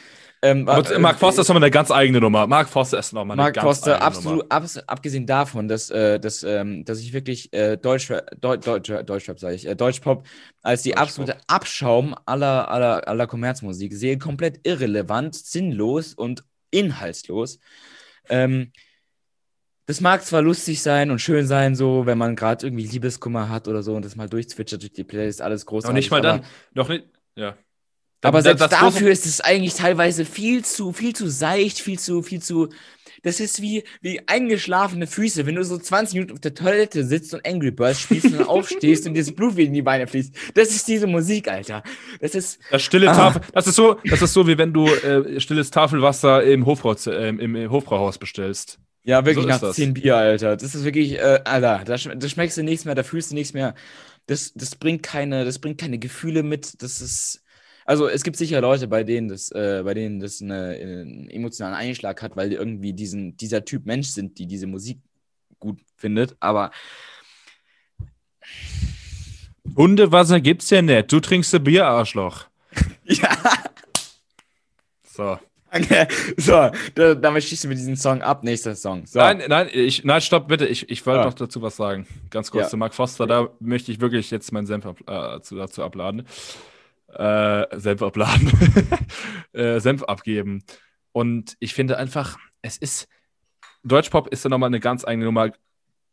Ähm, 0.42 0.68
äh, 0.68 0.98
Mark 0.98 1.18
Foster 1.18 1.42
ist 1.42 1.48
nochmal 1.48 1.64
eine 1.64 1.70
ganz 1.70 1.90
eigene 1.90 2.20
Nummer. 2.20 2.46
Mark 2.46 2.68
Foster 2.68 2.98
ist 2.98 3.12
nochmal 3.12 3.35
eine 3.35 3.42
Mark 3.42 3.55
ganz 3.55 3.64
Foster, 3.64 3.94
eigene 3.94 4.07
absolut, 4.07 4.42
Nummer. 4.42 4.53
abs 4.53 4.79
abgesehen 4.79 5.27
davon, 5.27 5.66
dass, 5.66 5.90
äh, 5.90 6.20
dass, 6.20 6.44
ähm, 6.44 6.85
dass 6.85 7.01
ich 7.01 7.12
wirklich 7.12 7.53
äh, 7.53 7.77
Deutsch, 7.77 8.09
Deu 8.40 8.57
Deutsch, 8.57 8.92
Deutschrap, 9.05 9.38
sage 9.40 9.57
ich, 9.57 9.66
äh, 9.66 9.74
Deutschpop 9.74 10.27
als 10.62 10.83
die 10.83 10.90
Deutschpop. 10.90 11.03
absolute 11.03 11.37
Abschaum 11.48 12.14
aller, 12.24 12.70
aller, 12.70 13.09
aller 13.09 13.27
Kommerzmusik 13.27 13.92
sehe, 13.94 14.18
komplett 14.18 14.61
irrelevant, 14.62 15.35
sinnlos 15.35 16.14
und 16.14 16.44
inhaltslos. 16.70 17.59
Ähm, 18.29 18.72
das 19.87 20.01
mag 20.03 20.22
zwar 20.22 20.42
lustig 20.42 20.83
sein 20.83 21.11
und 21.11 21.18
schön 21.18 21.46
sein, 21.46 21.74
so, 21.74 22.05
wenn 22.05 22.18
man 22.18 22.37
gerade 22.37 22.66
irgendwie 22.66 22.87
Liebeskummer 22.87 23.48
hat 23.48 23.66
oder 23.68 23.83
so 23.83 23.96
und 23.96 24.05
das 24.05 24.16
mal 24.16 24.29
durchzwitschert 24.29 24.83
durch 24.83 24.92
die 24.92 25.03
Playlist, 25.03 25.40
alles 25.40 25.64
großartig. 25.64 25.88
Und 25.88 25.94
nicht 25.94 26.11
mal 26.11 26.20
dann, 26.20 26.44
noch 26.74 26.90
nicht, 26.90 27.07
ja. 27.35 27.57
Aber 28.22 28.42
selbst 28.42 28.61
das 28.62 28.70
dafür 28.70 29.09
große- 29.09 29.12
ist 29.12 29.26
es 29.26 29.40
eigentlich 29.40 29.74
teilweise 29.74 30.24
viel 30.24 30.64
zu, 30.64 30.92
viel 30.92 31.14
zu 31.14 31.28
seicht, 31.28 31.78
viel 31.81 31.98
zu, 31.98 32.22
viel 32.22 32.42
zu. 32.42 32.68
Das 33.22 33.40
ist 33.40 33.61
wie, 33.61 33.83
wie 34.00 34.20
eingeschlafene 34.28 35.07
Füße, 35.09 35.44
wenn 35.44 35.57
du 35.57 35.64
so 35.64 35.76
20 35.76 36.14
Minuten 36.14 36.33
auf 36.35 36.40
der 36.40 36.54
Toilette 36.54 37.04
sitzt 37.04 37.35
und 37.35 37.44
Angry 37.46 37.72
Birds 37.72 38.00
spielst 38.00 38.26
und 38.26 38.38
dann 38.38 38.46
aufstehst 38.46 39.07
und 39.07 39.14
dir 39.14 39.22
das 39.24 39.33
Blut 39.35 39.57
wieder 39.57 39.66
in 39.68 39.74
die 39.74 39.83
Beine 39.83 40.07
fließt. 40.07 40.35
Das 40.54 40.70
ist 40.70 40.87
diese 40.87 41.07
Musik, 41.09 41.48
Alter. 41.48 41.83
Das 42.20 42.35
ist. 42.37 42.61
Das 42.70 42.83
stille 42.83 43.11
Ah. 43.11 43.14
Tafel, 43.14 43.42
das 43.52 43.66
ist 43.66 43.74
so, 43.76 43.96
das 44.04 44.22
ist 44.22 44.33
so, 44.33 44.46
wie 44.46 44.57
wenn 44.59 44.72
du 44.72 44.87
äh, 44.87 45.40
stilles 45.40 45.70
Tafelwasser 45.70 46.44
im, 46.44 46.64
Hofbrau, 46.66 46.94
äh, 47.07 47.28
im, 47.28 47.57
im 47.57 47.70
Hofbrauhaus 47.70 48.18
bestellst. 48.18 48.78
Ja, 49.04 49.24
wirklich 49.24 49.42
So 49.44 49.48
nach 49.48 49.61
das. 49.61 49.76
10 49.76 49.94
Bier, 49.94 50.16
Alter. 50.16 50.57
Das 50.57 50.74
ist 50.74 50.85
wirklich, 50.85 51.14
äh, 51.18 51.40
Alter, 51.44 51.83
da, 51.85 51.98
sch 51.98 52.09
da 52.14 52.28
schmeckst 52.28 52.57
du 52.57 52.62
nichts 52.62 52.85
mehr, 52.85 52.94
da 52.94 53.02
fühlst 53.02 53.31
du 53.31 53.35
nichts 53.35 53.52
mehr. 53.52 53.74
Das, 54.26 54.52
das 54.54 54.76
bringt 54.76 55.02
keine, 55.02 55.44
das 55.44 55.59
bringt 55.59 55.78
keine 55.81 55.98
Gefühle 55.98 56.42
mit. 56.42 56.83
Das 56.83 57.00
ist. 57.00 57.42
Also 57.88 58.07
es 58.07 58.22
gibt 58.22 58.37
sicher 58.37 58.61
Leute, 58.61 58.87
bei 58.87 59.03
denen 59.03 59.29
das, 59.29 59.51
äh, 59.51 59.81
bei 59.83 59.94
denen 59.94 60.20
das 60.20 60.42
eine, 60.42 60.77
einen 60.79 61.31
emotionalen 61.31 61.74
Einschlag 61.74 62.20
hat, 62.20 62.37
weil 62.37 62.51
die 62.51 62.57
irgendwie 62.57 62.92
diesen, 62.92 63.35
dieser 63.38 63.64
Typ 63.64 63.87
Mensch 63.87 64.09
sind, 64.09 64.38
die 64.38 64.46
diese 64.46 64.66
Musik 64.66 64.98
gut 65.59 65.79
findet. 65.96 66.37
Aber 66.38 66.70
Hundewasser 69.74 70.38
gibt's 70.40 70.68
ja 70.68 70.83
nicht. 70.83 71.11
Du 71.11 71.18
trinkst 71.20 71.55
ein 71.55 71.64
Bier, 71.64 71.87
Arschloch. 71.87 72.44
ja, 73.05 73.37
So. 75.05 75.38
danke. 75.70 76.09
So, 76.37 76.70
da, 76.94 77.14
damit 77.14 77.44
schießt 77.44 77.64
du 77.64 77.68
mit 77.68 77.79
diesem 77.79 77.96
Song 77.96 78.20
ab. 78.20 78.44
Nächster 78.44 78.74
Song. 78.74 79.07
So. 79.07 79.18
Nein, 79.18 79.42
nein, 79.48 79.68
ich, 79.72 80.05
nein, 80.05 80.20
stopp, 80.20 80.46
bitte. 80.48 80.66
Ich, 80.66 80.90
ich 80.90 81.07
wollte 81.07 81.20
Ah. 81.22 81.24
noch 81.24 81.35
dazu 81.35 81.62
was 81.62 81.77
sagen. 81.77 82.07
Ganz 82.29 82.51
kurz 82.51 82.64
Ja. 82.64 82.68
zu 82.68 82.77
Mark 82.77 82.92
Foster. 82.94 83.27
Da 83.27 83.48
möchte 83.61 83.92
ich 83.92 84.01
wirklich 84.01 84.31
jetzt 84.31 84.53
meinen 84.53 84.66
Senf 84.66 84.85
ab, 84.85 84.98
äh, 85.07 85.40
zu, 85.40 85.57
dazu 85.57 85.83
abladen. 85.83 86.27
Äh, 87.12 87.79
Senf 87.79 88.03
abladen. 88.03 88.53
äh, 89.53 89.81
Senf 89.81 90.03
abgeben. 90.03 90.62
Und 91.12 91.57
ich 91.59 91.75
finde 91.75 91.97
einfach, 91.97 92.38
es 92.62 92.77
ist. 92.77 93.09
Deutschpop 93.85 94.29
ist 94.29 94.44
ja 94.44 94.51
nochmal 94.51 94.68
eine 94.68 94.81
ganz 94.81 95.05
eigene 95.05 95.27
Nummer 95.27 95.51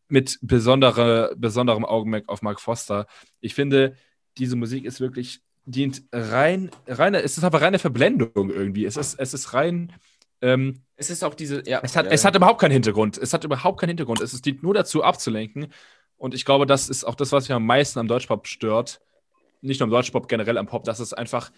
mit 0.08 0.38
besondere, 0.41 1.34
besonderem 1.36 1.84
Augenmerk 1.84 2.29
auf 2.29 2.41
Mark 2.41 2.62
Foster. 2.62 3.08
Ich 3.41 3.55
finde, 3.55 3.95
diese 4.38 4.55
Musik 4.55 4.86
ist 4.86 4.99
wirklich, 4.99 5.41
dient 5.65 6.03
rein, 6.12 6.69
reine, 6.88 7.21
es 7.21 7.38
ist 7.38 7.43
aber 7.43 7.62
reine 7.62 7.79
Verblendung 7.79 8.49
irgendwie. 8.49 8.86
Es 8.86 8.97
ist, 8.97 9.19
es 9.19 9.34
ist 9.34 9.53
rein. 9.53 9.91
Ähm, 10.41 10.84
Es 10.95 11.10
ist 11.10 11.23
auch 11.23 11.34
diese, 11.34 11.63
ja. 11.67 11.79
es 11.84 11.95
hat, 11.95 12.05
ja, 12.05 12.12
es 12.12 12.23
hat 12.23 12.36
überhaupt 12.36 12.62
keinen 12.62 12.71
Hintergrund. 12.71 13.17
Es 13.17 13.34
hat 13.34 13.43
überhaupt 13.43 13.79
keinen 13.79 13.89
Hintergrund. 13.89 14.21
Es 14.21 14.39
dient 14.41 14.63
nur 14.63 14.73
dazu, 14.73 15.03
abzulenken. 15.03 15.67
Und 16.17 16.34
ich 16.34 16.45
glaube, 16.45 16.65
das 16.65 16.88
ist 16.88 17.03
auch 17.03 17.15
das, 17.15 17.31
was 17.31 17.45
mich 17.49 17.55
am 17.55 17.65
meisten 17.65 17.99
am 17.99 18.08
Deutschpop 18.08 18.47
stört. 18.47 19.01
Nicht 19.65 19.80
nur 19.80 19.88
am 19.88 19.91
Deutschpop, 19.91 20.28
generell 20.28 20.58
am 20.58 20.67
Pop, 20.67 20.84
dass 20.84 20.99
es 20.99 21.13
einfach 21.13 21.51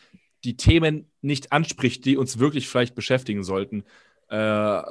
die 0.43 0.57
Themen 0.57 1.11
nicht 1.21 1.51
anspricht, 1.51 2.05
die 2.05 2.17
uns 2.17 2.39
wirklich 2.39 2.67
vielleicht 2.67 2.95
beschäftigen 2.95 3.43
sollten. 3.43 3.83
Äh, 4.29 4.81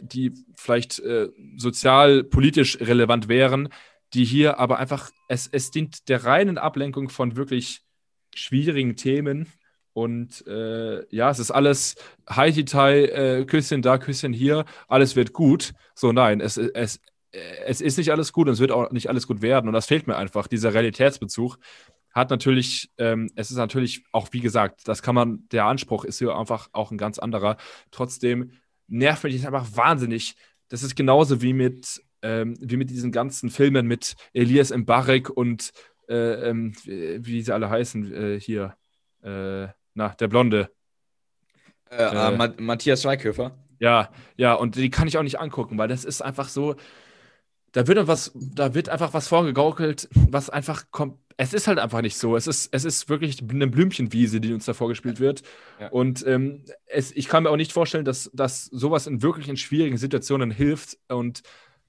die 0.00 0.32
vielleicht 0.56 0.98
äh, 1.00 1.28
sozial, 1.56 2.24
politisch 2.24 2.78
relevant 2.80 3.28
wären, 3.28 3.68
die 4.14 4.24
hier 4.24 4.58
aber 4.58 4.78
einfach, 4.78 5.10
es, 5.28 5.48
es 5.50 5.70
dient 5.70 6.08
der 6.08 6.24
reinen 6.24 6.58
Ablenkung 6.58 7.08
von 7.08 7.36
wirklich 7.36 7.82
schwierigen 8.34 8.96
Themen. 8.96 9.46
Und 9.92 10.46
äh, 10.46 11.06
ja, 11.14 11.30
es 11.30 11.38
ist 11.38 11.50
alles 11.50 11.96
Haiti-Tai, 12.28 13.04
äh, 13.04 13.44
Küsschen 13.46 13.80
da, 13.80 13.96
Küsschen 13.98 14.32
hier, 14.32 14.64
alles 14.88 15.16
wird 15.16 15.32
gut. 15.32 15.72
So, 15.94 16.12
nein, 16.12 16.40
es, 16.40 16.58
es, 16.58 17.00
es 17.32 17.80
ist 17.80 17.96
nicht 17.96 18.10
alles 18.10 18.32
gut 18.32 18.46
und 18.46 18.54
es 18.54 18.60
wird 18.60 18.72
auch 18.72 18.90
nicht 18.90 19.08
alles 19.08 19.26
gut 19.26 19.40
werden. 19.40 19.68
Und 19.68 19.72
das 19.72 19.86
fehlt 19.86 20.06
mir 20.06 20.16
einfach, 20.16 20.46
dieser 20.46 20.74
Realitätsbezug. 20.74 21.58
Hat 22.16 22.30
natürlich, 22.30 22.90
ähm, 22.96 23.28
es 23.34 23.50
ist 23.50 23.58
natürlich 23.58 24.02
auch, 24.10 24.28
wie 24.30 24.40
gesagt, 24.40 24.88
das 24.88 25.02
kann 25.02 25.14
man, 25.14 25.46
der 25.52 25.66
Anspruch 25.66 26.02
ist 26.02 26.18
hier 26.18 26.34
einfach 26.34 26.70
auch 26.72 26.90
ein 26.90 26.96
ganz 26.96 27.18
anderer. 27.18 27.58
Trotzdem 27.90 28.52
nervt 28.86 29.22
mich 29.22 29.36
das 29.36 29.44
einfach 29.44 29.76
wahnsinnig. 29.76 30.34
Das 30.70 30.82
ist 30.82 30.96
genauso 30.96 31.42
wie 31.42 31.52
mit, 31.52 32.02
ähm, 32.22 32.56
wie 32.58 32.78
mit 32.78 32.88
diesen 32.88 33.12
ganzen 33.12 33.50
Filmen 33.50 33.86
mit 33.86 34.14
Elias 34.32 34.74
Mbarek 34.74 35.28
und 35.28 35.72
äh, 36.08 36.48
ähm, 36.48 36.72
wie 36.84 37.42
sie 37.42 37.52
alle 37.52 37.68
heißen, 37.68 38.14
äh, 38.14 38.40
hier, 38.40 38.78
äh, 39.22 39.68
na, 39.92 40.08
der 40.18 40.28
Blonde. 40.28 40.70
Äh, 41.90 42.02
äh, 42.02 42.32
äh, 42.32 42.34
Ma 42.34 42.50
Matthias 42.56 43.02
Schweighöfer. 43.02 43.58
Ja, 43.78 44.08
ja, 44.38 44.54
und 44.54 44.76
die 44.76 44.88
kann 44.88 45.06
ich 45.06 45.18
auch 45.18 45.22
nicht 45.22 45.38
angucken, 45.38 45.76
weil 45.76 45.88
das 45.88 46.06
ist 46.06 46.22
einfach 46.22 46.48
so, 46.48 46.76
da 47.76 47.86
wird 47.86 47.98
dann 47.98 48.08
was, 48.08 48.32
da 48.34 48.72
wird 48.72 48.88
einfach 48.88 49.12
was 49.12 49.28
vorgegaukelt, 49.28 50.08
was 50.30 50.48
einfach 50.48 50.84
kommt. 50.92 51.18
Es 51.36 51.52
ist 51.52 51.68
halt 51.68 51.78
einfach 51.78 52.00
nicht 52.00 52.16
so. 52.16 52.34
Es 52.34 52.46
ist, 52.46 52.70
es 52.72 52.86
ist 52.86 53.10
wirklich 53.10 53.42
eine 53.46 53.66
Blümchenwiese, 53.66 54.40
die 54.40 54.54
uns 54.54 54.64
da 54.64 54.72
vorgespielt 54.72 55.20
wird. 55.20 55.42
Ja. 55.78 55.88
Und 55.88 56.26
ähm, 56.26 56.64
es, 56.86 57.12
ich 57.12 57.28
kann 57.28 57.42
mir 57.42 57.50
auch 57.50 57.58
nicht 57.58 57.74
vorstellen, 57.74 58.06
dass, 58.06 58.30
dass 58.32 58.64
sowas 58.64 59.06
in 59.06 59.20
wirklich 59.20 59.50
in 59.50 59.58
schwierigen 59.58 59.98
Situationen 59.98 60.50
hilft. 60.50 60.96
Und 61.08 61.42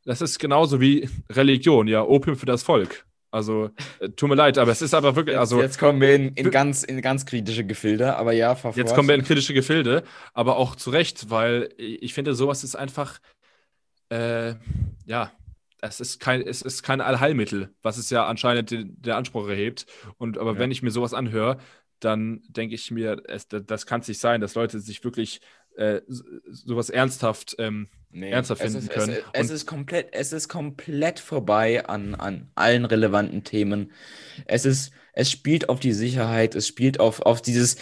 das 0.04 0.20
ist 0.20 0.40
genauso 0.40 0.82
wie 0.82 1.08
Religion, 1.30 1.88
ja, 1.88 2.04
Opium 2.04 2.36
für 2.36 2.46
das 2.46 2.64
Volk. 2.64 3.06
Also, 3.32 3.70
äh, 4.00 4.10
tut 4.10 4.28
mir 4.28 4.36
leid, 4.36 4.58
aber 4.58 4.74
es 4.74 4.82
ist 4.82 4.94
aber 4.94 5.16
wirklich, 5.16 5.36
Jetzt, 5.36 5.40
also. 5.40 5.62
jetzt 5.62 5.80
kommen 5.80 6.02
wir 6.02 6.14
in, 6.14 6.34
in, 6.34 6.52
ganz, 6.52 6.84
in 6.84 7.00
ganz 7.02 7.26
kritische 7.26 7.64
Gefilde, 7.64 8.18
aber 8.18 8.34
ja, 8.34 8.56
fahr 8.56 8.76
Jetzt 8.76 8.94
kommen 8.94 9.08
wir 9.08 9.16
in 9.16 9.24
kritische 9.24 9.54
Gefilde, 9.54 10.04
aber 10.34 10.58
auch 10.58 10.76
zu 10.76 10.90
Recht, 10.90 11.30
weil 11.30 11.70
ich 11.78 12.14
finde, 12.14 12.36
sowas 12.36 12.66
ist 12.66 12.76
einfach, 12.76 13.20
äh, 14.10 14.56
ja, 15.06 15.32
es 15.82 16.00
ist 16.00 16.20
kein, 16.20 16.42
es 16.42 16.62
ist 16.62 16.84
kein 16.84 17.02
Allheilmittel, 17.02 17.74
was 17.82 17.98
es 17.98 18.10
ja 18.10 18.26
anscheinend 18.26 18.72
den, 18.72 19.02
der 19.02 19.18
Anspruch 19.18 19.48
erhebt. 19.48 19.86
Und 20.18 20.38
aber 20.38 20.54
Ja. 20.54 20.60
wenn 20.60 20.72
ich 20.72 20.82
mir 20.82 20.92
sowas 20.92 21.14
anhöre, 21.14 21.58
dann 22.00 22.42
denke 22.50 22.76
ich 22.76 22.92
mir, 22.92 23.22
es, 23.28 23.48
das 23.48 23.86
kann 23.86 24.02
es 24.02 24.08
nicht 24.08 24.20
sein, 24.20 24.42
dass 24.42 24.56
Leute 24.56 24.80
sich 24.80 25.04
wirklich 25.04 25.42
äh, 25.78 26.02
so- 26.08 26.24
sowas 26.52 26.90
ernsthaft 26.90 27.56
ähm, 27.60 27.88
Nee, 28.12 28.32
ernsthaft 28.32 28.62
finden 28.62 28.78
ist, 28.80 28.90
können. 28.90 29.18
Es, 29.34 29.46
es, 29.46 29.50
ist 29.52 29.66
komplett, 29.68 30.10
es 30.12 30.34
ist 30.34 30.48
komplett 30.48 31.20
vorbei 31.20 31.86
an, 31.86 32.16
an 32.16 32.50
allen 32.56 32.86
relevanten 32.86 33.44
Themen. 33.44 33.92
Es 34.46 34.66
ist, 34.66 34.92
es 35.14 35.32
spielt 35.32 35.70
auf 35.70 35.80
die 35.80 35.94
Sicherheit, 35.94 36.56
es 36.56 36.68
spielt 36.68 37.00
auf, 37.00 37.22
auf 37.22 37.42
dieses, 37.42 37.78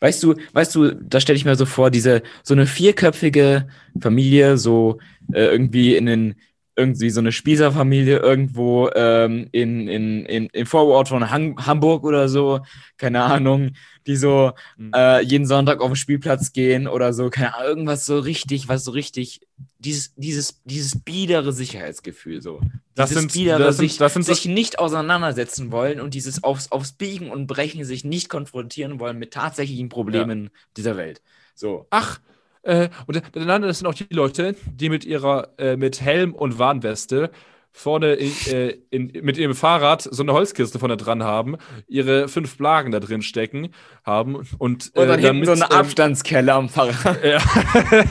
weißt 0.00 0.22
du, 0.22 0.34
weißt 0.52 0.74
du, 0.74 0.94
da 0.94 1.20
stelle 1.20 1.36
ich 1.36 1.44
mir 1.44 1.56
so 1.56 1.66
vor, 1.66 1.90
diese, 1.90 2.22
so 2.42 2.54
eine 2.54 2.66
vierköpfige 2.66 3.68
Familie, 4.00 4.58
so 4.58 4.98
äh, 5.32 5.44
irgendwie 5.46 5.94
in 5.96 6.06
den, 6.06 6.34
irgendwie 6.80 7.10
so 7.10 7.20
eine 7.20 7.30
Spießerfamilie 7.32 8.18
irgendwo 8.18 8.88
ähm, 8.94 9.48
in, 9.52 9.86
in, 9.88 10.24
in, 10.26 10.46
im 10.46 10.66
Vorort 10.66 11.08
von 11.08 11.30
Hang 11.30 11.64
Hamburg 11.66 12.04
oder 12.04 12.28
so, 12.28 12.60
keine 12.96 13.22
Ahnung, 13.22 13.72
die 14.06 14.16
so 14.16 14.52
Mhm. 14.76 14.92
äh, 14.94 15.20
jeden 15.22 15.46
Sonntag 15.46 15.80
auf 15.80 15.90
den 15.90 15.96
Spielplatz 15.96 16.52
gehen 16.52 16.88
oder 16.88 17.12
so, 17.12 17.30
keine 17.30 17.54
Ahnung, 17.54 17.68
irgendwas 17.68 18.06
so 18.06 18.18
richtig, 18.18 18.68
was 18.68 18.84
so 18.84 18.90
richtig, 18.92 19.40
dieses, 19.78 20.12
dieses, 20.16 20.60
dieses 20.64 20.98
biedere 20.98 21.52
Sicherheitsgefühl 21.52 22.40
so. 22.42 22.60
Das 22.94 23.10
dieses 23.10 23.22
sind- 23.22 23.32
biedere, 23.34 23.58
das 23.58 23.76
sind- 23.76 23.88
sich, 23.88 23.98
das 23.98 24.14
sind 24.14 24.24
sich 24.24 24.44
nicht 24.46 24.78
auseinandersetzen 24.78 25.70
wollen 25.72 26.00
und 26.00 26.14
dieses 26.14 26.42
aufs, 26.44 26.72
aufs 26.72 26.92
Biegen 26.92 27.30
und 27.30 27.46
Brechen 27.46 27.84
sich 27.84 28.04
nicht 28.04 28.28
konfrontieren 28.28 28.98
wollen 29.00 29.18
mit 29.18 29.32
tatsächlichen 29.32 29.88
Problemen 29.88 30.50
dieser 30.76 30.96
Welt. 30.96 31.20
So. 31.54 31.86
Ach, 31.90 32.20
äh, 32.62 32.88
und 33.06 33.22
dann 33.32 33.62
das 33.62 33.78
sind 33.78 33.86
auch 33.86 33.94
die 33.94 34.06
Leute, 34.10 34.54
die 34.66 34.88
mit 34.88 35.04
ihrer, 35.04 35.48
äh, 35.58 35.76
mit 35.76 36.00
Helm 36.00 36.34
und 36.34 36.58
Warnweste 36.58 37.30
vorne 37.72 38.14
in, 38.14 38.32
äh, 38.52 38.76
in, 38.90 39.12
mit 39.22 39.38
ihrem 39.38 39.54
Fahrrad 39.54 40.02
so 40.02 40.22
eine 40.22 40.32
Holzkiste 40.32 40.78
vorne 40.78 40.96
dran 40.96 41.22
haben, 41.22 41.56
ihre 41.86 42.28
fünf 42.28 42.56
Blagen 42.56 42.90
da 42.90 43.00
drin 43.00 43.22
stecken 43.22 43.72
haben 44.04 44.34
und, 44.34 44.56
Und 44.58 44.90
dann 44.94 45.18
äh, 45.18 45.22
hinten 45.22 45.44
so 45.44 45.54
damit, 45.54 45.70
eine 45.70 45.80
Abstandskelle 45.80 46.52
am 46.52 46.68
Fahrrad. 46.68 47.20
Ja, 47.24 47.38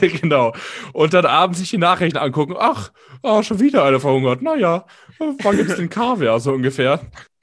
genau. 0.00 0.54
Und 0.92 1.12
dann 1.14 1.26
abends 1.26 1.58
sich 1.58 1.70
die 1.70 1.78
Nachrichten 1.78 2.18
angucken. 2.18 2.54
Ach, 2.58 2.90
ah, 3.22 3.42
schon 3.42 3.60
wieder 3.60 3.84
eine 3.84 4.00
verhungert. 4.00 4.40
Naja, 4.40 4.86
wann 5.18 5.56
gibt 5.56 5.70
es 5.70 5.76
den 5.76 5.90
Kaviar 5.90 6.40
so 6.40 6.52
ungefähr? 6.52 7.00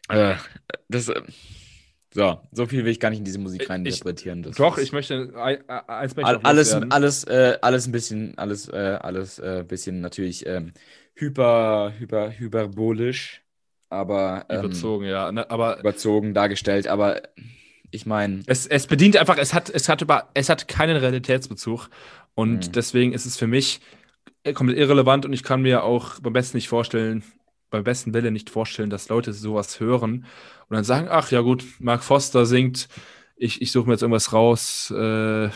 Äh, 0.09 0.35
das, 0.87 1.09
äh, 1.09 1.21
so, 2.13 2.39
so 2.51 2.65
viel 2.65 2.83
will 2.85 2.91
ich 2.91 2.99
gar 2.99 3.09
nicht 3.09 3.19
in 3.19 3.25
diese 3.25 3.39
Musik 3.39 3.63
Ich- 3.63 3.69
reininterpretieren. 3.69 4.43
Das 4.43 4.55
Doch, 4.55 4.77
ich 4.77 4.91
möchte 4.91 5.31
ein, 5.35 5.69
ein- 5.69 5.89
eins 5.89 6.15
möchte 6.15 6.31
ich 6.31 6.37
All, 6.37 6.39
alles, 6.43 6.73
alles, 6.73 7.23
äh, 7.25 7.57
alles 7.61 7.87
ein 7.87 7.91
bisschen, 7.91 8.37
alles, 8.37 8.69
äh, 8.69 8.97
alles 9.01 9.39
äh, 9.39 9.63
bisschen 9.67 10.01
natürlich 10.01 10.45
ähm, 10.45 10.73
hyper, 11.15 11.93
hyper, 11.97 12.31
hyperbolisch, 12.31 13.43
aber 13.89 14.45
ähm, 14.49 14.59
überzogen, 14.65 15.05
ja. 15.05 15.31
Ne, 15.31 15.49
aber 15.49 15.79
überzogen 15.79 16.33
dargestellt. 16.33 16.87
Aber 16.87 17.21
ich 17.91 18.05
meine, 18.05 18.41
Es, 18.47 18.67
es 18.67 18.87
bedient 18.87 19.17
einfach, 19.17 19.37
es 19.37 19.53
hat, 19.53 19.69
es 19.69 19.87
hat 19.89 20.01
über, 20.01 20.29
es 20.33 20.49
hat 20.49 20.67
keinen 20.67 20.97
Realitätsbezug. 20.97 21.89
Und 22.35 22.67
Mhm. 22.67 22.71
deswegen 22.73 23.13
ist 23.13 23.25
es 23.25 23.37
für 23.37 23.47
mich 23.47 23.79
komplett 24.53 24.77
irrelevant 24.77 25.25
und 25.25 25.33
ich 25.33 25.43
kann 25.43 25.61
mir 25.61 25.83
auch 25.83 26.19
beim 26.19 26.33
besten 26.33 26.57
nicht 26.57 26.69
vorstellen, 26.69 27.23
beim 27.69 27.83
besten 27.83 28.13
Willen 28.13 28.33
nicht 28.33 28.49
vorstellen, 28.49 28.89
dass 28.89 29.09
Leute 29.09 29.33
sowas 29.33 29.79
hören 29.79 30.25
und 30.69 30.75
dann 30.75 30.83
sagen, 30.83 31.07
ach 31.09 31.31
ja 31.31 31.41
gut, 31.41 31.65
Mark 31.79 32.03
Foster 32.03 32.45
singt 32.45 32.87
ich, 33.37 33.61
ich 33.61 33.71
suche 33.71 33.87
mir 33.87 33.93
jetzt 33.93 34.01
irgendwas 34.01 34.33
raus. 34.33 34.91
Äh, 34.91 35.49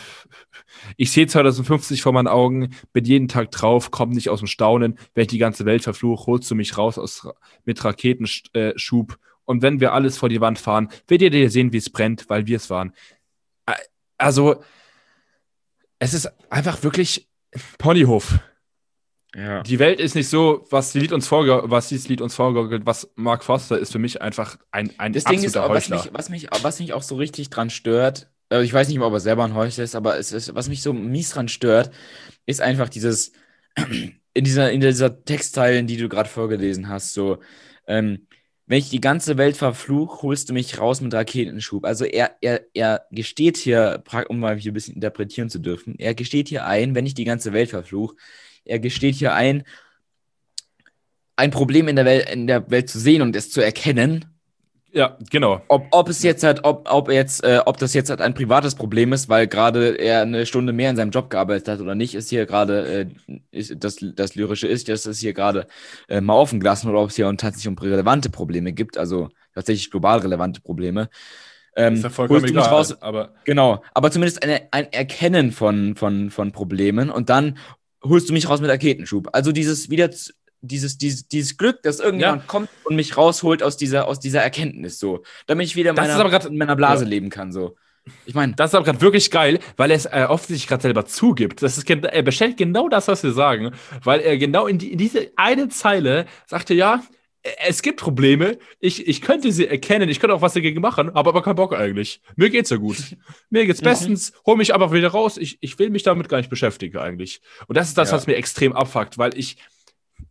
ich 0.96 1.10
sehe 1.10 1.26
2050 1.26 2.02
vor 2.02 2.12
meinen 2.12 2.28
Augen, 2.28 2.74
bin 2.92 3.04
jeden 3.04 3.28
Tag 3.28 3.50
drauf, 3.50 3.90
komme 3.90 4.14
nicht 4.14 4.30
aus 4.30 4.38
dem 4.38 4.46
Staunen. 4.46 4.98
Wenn 5.14 5.22
ich 5.22 5.28
die 5.28 5.38
ganze 5.38 5.64
Welt 5.64 5.82
verfluche, 5.82 6.26
holst 6.26 6.50
du 6.50 6.54
mich 6.54 6.78
raus 6.78 6.98
aus, 6.98 7.28
mit 7.64 7.84
Raketenschub. 7.84 9.18
Und 9.44 9.62
wenn 9.62 9.80
wir 9.80 9.92
alles 9.92 10.16
vor 10.16 10.28
die 10.28 10.40
Wand 10.40 10.58
fahren, 10.58 10.88
werdet 11.08 11.34
ihr 11.34 11.50
sehen, 11.50 11.72
wie 11.72 11.78
es 11.78 11.90
brennt, 11.90 12.30
weil 12.30 12.46
wir 12.46 12.56
es 12.56 12.70
waren. 12.70 12.92
Also, 14.16 14.62
es 15.98 16.14
ist 16.14 16.32
einfach 16.50 16.82
wirklich 16.84 17.28
Ponyhof. 17.78 18.38
Ja. 19.34 19.62
Die 19.62 19.78
Welt 19.78 19.98
ist 19.98 20.14
nicht 20.14 20.28
so, 20.28 20.66
was, 20.70 20.92
Lied 20.92 21.12
uns 21.12 21.30
was 21.30 21.88
dieses 21.88 22.08
Lied 22.08 22.20
uns 22.20 22.34
vorgaukelt, 22.34 22.84
was 22.84 23.10
Mark 23.14 23.44
Foster 23.44 23.78
ist 23.78 23.92
für 23.92 23.98
mich 23.98 24.20
einfach 24.20 24.58
ein, 24.70 24.92
ein 24.98 25.14
das 25.14 25.24
Ding 25.24 25.42
ist, 25.42 25.54
was 25.54 25.88
mich, 25.88 26.10
was, 26.12 26.28
mich, 26.28 26.48
was 26.62 26.80
mich 26.80 26.92
auch 26.92 27.02
so 27.02 27.16
richtig 27.16 27.48
dran 27.48 27.70
stört, 27.70 28.28
also 28.52 28.62
ich 28.62 28.72
weiß 28.72 28.88
nicht, 28.88 29.00
ob 29.00 29.12
er 29.12 29.20
selber 29.20 29.44
ein 29.44 29.54
Heuchler 29.54 29.84
ist, 29.84 29.94
aber 29.94 30.18
es 30.18 30.32
ist, 30.32 30.54
was 30.54 30.68
mich 30.68 30.82
so 30.82 30.92
mies 30.92 31.30
dran 31.30 31.48
stört, 31.48 31.90
ist 32.44 32.60
einfach 32.60 32.88
dieses, 32.88 33.32
in 34.34 34.44
dieser, 34.44 34.70
in 34.70 34.80
dieser 34.80 35.24
Textteilen, 35.24 35.86
die 35.86 35.96
du 35.96 36.08
gerade 36.08 36.28
vorgelesen 36.28 36.88
hast, 36.88 37.14
so, 37.14 37.38
ähm, 37.86 38.26
wenn 38.66 38.78
ich 38.78 38.90
die 38.90 39.00
ganze 39.00 39.38
Welt 39.38 39.56
verfluche, 39.56 40.22
holst 40.22 40.48
du 40.48 40.52
mich 40.54 40.78
raus 40.78 41.00
mit 41.00 41.12
Raketenschub. 41.12 41.84
Also 41.84 42.04
er, 42.04 42.36
er, 42.40 42.62
er 42.74 43.06
gesteht 43.10 43.56
hier, 43.56 44.02
um 44.28 44.40
mal 44.40 44.56
hier 44.56 44.70
ein 44.70 44.74
bisschen 44.74 44.94
interpretieren 44.94 45.50
zu 45.50 45.58
dürfen, 45.58 45.96
er 45.98 46.14
gesteht 46.14 46.48
hier 46.48 46.64
ein, 46.66 46.94
wenn 46.94 47.06
ich 47.06 47.14
die 47.14 47.24
ganze 47.24 47.52
Welt 47.52 47.70
verfluche, 47.70 48.16
er 48.64 48.78
gesteht 48.78 49.16
hier 49.16 49.34
ein, 49.34 49.64
ein 51.36 51.50
Problem 51.50 51.88
in 51.88 51.96
der 51.96 52.04
Welt, 52.04 52.30
in 52.30 52.46
der 52.46 52.70
Welt 52.70 52.88
zu 52.88 52.98
sehen 52.98 53.22
und 53.22 53.34
es 53.36 53.50
zu 53.50 53.60
erkennen. 53.60 54.26
Ja, 54.94 55.16
genau. 55.30 55.62
Ob, 55.68 55.86
ob 55.90 56.08
es 56.10 56.22
jetzt 56.22 56.44
halt, 56.44 56.64
ob, 56.64 56.86
ob 56.90 57.10
jetzt, 57.10 57.42
äh, 57.44 57.60
ob 57.64 57.78
das 57.78 57.94
jetzt 57.94 58.10
halt 58.10 58.20
ein 58.20 58.34
privates 58.34 58.74
Problem 58.74 59.14
ist, 59.14 59.30
weil 59.30 59.46
gerade 59.46 59.94
er 59.94 60.20
eine 60.20 60.44
Stunde 60.44 60.74
mehr 60.74 60.90
in 60.90 60.96
seinem 60.96 61.10
Job 61.10 61.30
gearbeitet 61.30 61.68
hat 61.68 61.80
oder 61.80 61.94
nicht, 61.94 62.14
ist 62.14 62.28
hier 62.28 62.44
gerade 62.44 63.08
äh, 63.52 63.74
das, 63.74 63.96
das 64.00 64.34
Lyrische 64.34 64.68
ist, 64.68 64.90
dass 64.90 65.06
es 65.06 65.18
hier 65.18 65.32
gerade 65.32 65.66
äh, 66.08 66.20
mal 66.20 66.34
offen 66.34 66.60
gelassen 66.60 66.90
oder 66.90 67.00
ob 67.00 67.08
es 67.08 67.16
hier 67.16 67.26
tatsächlich 67.36 67.68
um 67.68 67.78
relevante 67.78 68.28
Probleme 68.28 68.74
gibt, 68.74 68.98
also 68.98 69.30
tatsächlich 69.54 69.90
global 69.90 70.18
relevante 70.18 70.60
Probleme. 70.60 71.08
Ähm, 71.74 71.94
ist 71.94 72.02
ja 72.02 72.10
vollkommen 72.10 72.44
egal, 72.44 72.68
raus, 72.68 73.00
aber 73.00 73.32
genau, 73.44 73.82
aber 73.94 74.10
zumindest 74.10 74.42
eine, 74.42 74.68
ein 74.72 74.92
Erkennen 74.92 75.52
von, 75.52 75.96
von, 75.96 76.30
von 76.30 76.52
Problemen 76.52 77.08
und 77.08 77.30
dann 77.30 77.56
holst 78.02 78.28
du 78.28 78.32
mich 78.32 78.48
raus 78.48 78.60
mit 78.60 78.70
Raketenschub. 78.70 79.28
Also 79.32 79.52
dieses 79.52 79.90
wieder 79.90 80.10
dieses, 80.62 80.96
dieses, 80.96 81.28
dieses 81.28 81.56
Glück, 81.56 81.82
dass 81.82 81.98
irgendjemand 82.00 82.42
ja. 82.42 82.46
kommt 82.46 82.68
und 82.84 82.96
mich 82.96 83.16
rausholt 83.16 83.62
aus 83.62 83.76
dieser, 83.76 84.06
aus 84.06 84.20
dieser 84.20 84.42
Erkenntnis, 84.42 84.98
so, 84.98 85.24
damit 85.46 85.66
ich 85.66 85.76
wieder 85.76 85.90
in 85.90 85.96
meiner, 85.96 86.30
grad, 86.30 86.46
in 86.46 86.56
meiner 86.56 86.76
Blase 86.76 87.04
ja. 87.04 87.10
leben 87.10 87.30
kann, 87.30 87.52
so. 87.52 87.76
Ich 88.26 88.34
meine, 88.34 88.54
das 88.54 88.70
ist 88.70 88.74
aber 88.74 88.84
gerade 88.84 89.00
wirklich 89.00 89.30
geil, 89.30 89.60
weil 89.76 89.90
er 89.90 89.96
es 89.96 90.06
äh, 90.06 90.26
offensichtlich 90.28 90.68
gerade 90.68 90.82
selber 90.82 91.04
zugibt. 91.06 91.62
Das 91.62 91.78
ist, 91.78 91.88
er 91.88 92.22
bestellt 92.22 92.56
genau 92.56 92.88
das, 92.88 93.06
was 93.06 93.22
wir 93.22 93.32
sagen, 93.32 93.72
weil 94.02 94.20
er 94.20 94.38
genau 94.38 94.66
in, 94.66 94.78
die, 94.78 94.92
in 94.92 94.98
diese 94.98 95.30
eine 95.36 95.68
Zeile 95.68 96.26
sagte, 96.46 96.74
ja, 96.74 97.02
es 97.42 97.82
gibt 97.82 98.00
Probleme, 98.00 98.58
ich, 98.78 99.08
ich 99.08 99.20
könnte 99.20 99.50
sie 99.50 99.66
erkennen, 99.66 100.08
ich 100.08 100.20
könnte 100.20 100.34
auch 100.34 100.42
was 100.42 100.54
dagegen 100.54 100.80
machen, 100.80 101.10
aber 101.10 101.30
aber 101.30 101.42
keinen 101.42 101.56
Bock 101.56 101.74
eigentlich. 101.74 102.20
Mir 102.36 102.50
geht's 102.50 102.70
ja 102.70 102.76
gut. 102.76 103.16
Mir 103.50 103.66
geht's 103.66 103.80
bestens, 103.80 104.32
hol 104.46 104.56
mich 104.56 104.74
einfach 104.74 104.92
wieder 104.92 105.08
raus, 105.08 105.38
ich, 105.38 105.58
ich 105.60 105.78
will 105.78 105.90
mich 105.90 106.04
damit 106.04 106.28
gar 106.28 106.38
nicht 106.38 106.50
beschäftigen 106.50 106.98
eigentlich. 106.98 107.40
Und 107.66 107.76
das 107.76 107.88
ist 107.88 107.98
das, 107.98 108.10
ja. 108.10 108.16
was 108.16 108.26
mir 108.26 108.36
extrem 108.36 108.72
abfuckt, 108.72 109.18
weil 109.18 109.36
ich, 109.36 109.56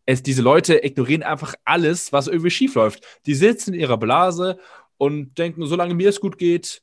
es, 0.06 0.24
diese 0.24 0.42
Leute 0.42 0.86
ignorieren 0.86 1.24
einfach 1.24 1.56
alles, 1.66 2.14
was 2.14 2.28
irgendwie 2.28 2.50
schief 2.50 2.76
läuft. 2.76 3.06
Die 3.26 3.36
sitzen 3.36 3.74
in 3.74 3.82
ihrer 3.82 3.98
Blase 3.98 4.58
und 4.98 5.38
denken, 5.38 5.66
solange 5.66 5.94
mir 5.94 6.10
es 6.10 6.22
gut 6.22 6.38
geht, 6.38 6.82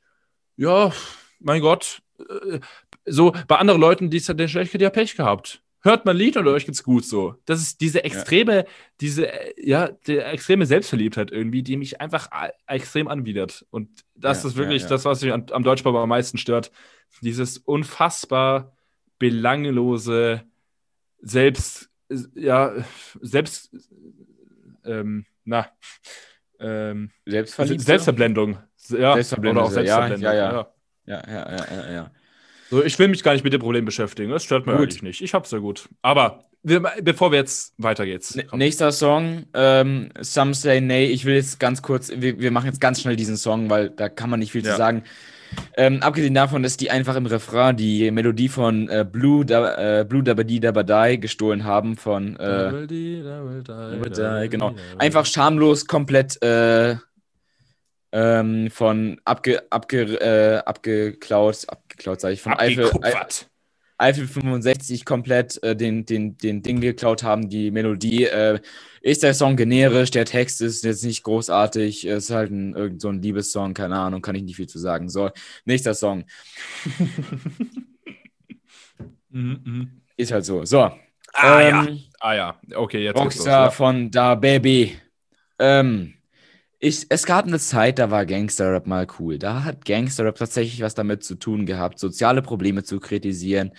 ja, 0.56 0.92
mein 1.38 1.62
Gott, 1.62 2.02
äh, 2.18 2.60
so 3.06 3.32
bei 3.46 3.56
anderen 3.56 3.80
Leuten, 3.80 4.10
die 4.10 4.18
es 4.18 4.26
den 4.26 4.48
schlecht 4.48 4.74
ja 4.74 4.90
Pech 4.90 5.16
gehabt. 5.16 5.62
Hört 5.80 6.04
man 6.04 6.16
ein 6.16 6.18
Lied 6.18 6.36
oder 6.36 6.52
euch 6.52 6.66
geht's 6.66 6.82
gut 6.82 7.04
so. 7.04 7.36
Das 7.44 7.60
ist 7.60 7.80
diese 7.80 8.02
extreme, 8.02 8.56
ja. 8.56 8.64
diese, 9.00 9.30
ja, 9.56 9.88
die 10.06 10.18
extreme 10.18 10.66
Selbstverliebtheit 10.66 11.30
irgendwie, 11.30 11.62
die 11.62 11.76
mich 11.76 12.00
einfach 12.00 12.28
extrem 12.66 13.06
anwidert. 13.06 13.64
Und 13.70 14.04
das 14.14 14.42
ja, 14.42 14.48
ist 14.48 14.56
wirklich 14.56 14.82
ja, 14.82 14.88
das, 14.88 15.04
was 15.04 15.22
mich 15.22 15.32
am, 15.32 15.46
am 15.52 15.62
Deutschpop 15.62 15.94
am 15.94 16.08
meisten 16.08 16.36
stört. 16.36 16.72
Dieses 17.20 17.58
unfassbar 17.58 18.76
belanglose 19.18 20.42
Selbst, 21.20 21.90
ja, 22.34 22.72
selbst, 23.20 23.70
ähm, 24.84 25.26
na, 25.44 25.68
ähm, 26.60 27.10
Selbstverblendung. 27.24 28.58
Ja, 28.88 29.14
Selbstverblendung. 29.14 29.64
Oder 29.64 29.68
auch 29.68 29.72
Selbstverblendung. 29.72 30.22
Ja, 30.22 30.34
ja. 30.34 30.72
Ja, 31.06 31.22
ja, 31.26 31.50
ja, 31.50 31.66
ja, 31.70 31.92
ja. 31.92 32.10
So, 32.70 32.84
ich 32.84 32.98
will 32.98 33.08
mich 33.08 33.22
gar 33.22 33.32
nicht 33.32 33.44
mit 33.44 33.52
dem 33.52 33.60
Problem 33.60 33.84
beschäftigen. 33.84 34.30
Das 34.30 34.44
stört 34.44 34.66
mir 34.66 34.72
gut. 34.72 34.82
eigentlich 34.82 35.02
nicht. 35.02 35.20
Ich 35.22 35.34
hab's 35.34 35.50
ja 35.50 35.58
gut. 35.58 35.88
Aber 36.02 36.44
wir, 36.62 36.80
bevor 37.02 37.30
wir 37.30 37.38
jetzt 37.38 37.74
weiter 37.78 38.04
geht's. 38.04 38.36
nächster 38.52 38.92
Song, 38.92 39.44
ähm, 39.54 40.10
Some 40.20 40.54
Say 40.54 40.80
Nay. 40.80 41.06
Ich 41.06 41.24
will 41.24 41.34
jetzt 41.34 41.60
ganz 41.60 41.82
kurz, 41.82 42.12
wir, 42.14 42.40
wir 42.40 42.50
machen 42.50 42.66
jetzt 42.66 42.80
ganz 42.80 43.00
schnell 43.00 43.16
diesen 43.16 43.36
Song, 43.36 43.70
weil 43.70 43.90
da 43.90 44.08
kann 44.08 44.28
man 44.28 44.40
nicht 44.40 44.52
viel 44.52 44.64
ja. 44.64 44.72
zu 44.72 44.76
sagen. 44.76 45.04
Ähm, 45.76 46.02
abgesehen 46.02 46.34
davon, 46.34 46.62
dass 46.62 46.76
die 46.76 46.90
einfach 46.90 47.16
im 47.16 47.24
Refrain 47.24 47.76
die 47.76 48.10
Melodie 48.10 48.48
von 48.48 48.88
äh, 48.88 49.06
Blue, 49.10 49.46
da, 49.46 50.00
äh, 50.00 50.04
Blue 50.04 50.22
Dabadi 50.22 50.60
Dabadai 50.60 51.16
gestohlen 51.16 51.64
haben 51.64 51.96
von 51.96 52.36
äh, 52.36 52.46
Dabadi, 52.46 53.22
genau. 54.50 54.74
Einfach 54.98 55.24
schamlos 55.24 55.86
komplett 55.86 56.42
äh, 56.42 56.96
ähm, 58.12 58.70
von 58.70 59.20
abge, 59.24 59.62
abge, 59.70 60.20
äh, 60.20 60.58
abgeklaut, 60.58 61.66
abgeklaut 61.98 62.20
sage 62.20 62.34
ich, 62.34 62.42
von 62.42 62.58
Eifel, 62.58 62.90
Eifel 63.98 64.28
65 64.28 65.04
komplett 65.04 65.62
äh, 65.62 65.74
den, 65.74 66.06
den, 66.06 66.36
den 66.36 66.62
Ding 66.62 66.80
geklaut 66.80 67.22
haben, 67.24 67.48
die 67.48 67.70
Melodie. 67.70 68.24
Äh, 68.24 68.60
ist 69.00 69.22
der 69.22 69.34
Song 69.34 69.56
generisch, 69.56 70.10
der 70.10 70.24
Text 70.24 70.60
ist 70.60 70.84
jetzt 70.84 71.04
nicht 71.04 71.22
großartig, 71.22 72.06
ist 72.06 72.30
halt 72.30 72.50
ein, 72.50 72.74
irgend 72.74 73.00
so 73.00 73.08
ein 73.08 73.22
Liebessong, 73.22 73.74
keine 73.74 73.96
Ahnung, 73.96 74.22
kann 74.22 74.34
ich 74.34 74.42
nicht 74.42 74.56
viel 74.56 74.68
zu 74.68 74.78
sagen. 74.78 75.08
So, 75.08 75.30
nächster 75.64 75.94
Song. 75.94 76.24
Mhm, 79.30 79.60
mhm. 79.62 80.00
ist 80.16 80.32
halt 80.32 80.46
so. 80.46 80.64
So. 80.64 80.80
Ah 81.34 81.60
ähm, 81.60 81.68
ja. 81.68 81.86
Ah 82.18 82.34
ja, 82.34 82.60
okay, 82.74 83.04
jetzt 83.04 83.18
Rockstar 83.18 83.66
los, 83.66 83.72
ja. 83.74 83.76
von 83.76 84.10
Da 84.10 84.34
Baby. 84.34 84.96
Ähm, 85.58 86.14
ich, 86.80 87.06
es 87.08 87.26
gab 87.26 87.46
eine 87.46 87.58
Zeit, 87.58 87.98
da 87.98 88.10
war 88.10 88.26
Gangsterrap 88.26 88.86
mal 88.86 89.06
cool. 89.18 89.38
Da 89.38 89.64
hat 89.64 89.84
Gangsterrap 89.84 90.36
tatsächlich 90.36 90.80
was 90.80 90.94
damit 90.94 91.24
zu 91.24 91.34
tun 91.34 91.66
gehabt, 91.66 91.98
soziale 91.98 92.42
Probleme 92.42 92.84
zu 92.84 93.00
kritisieren, 93.00 93.72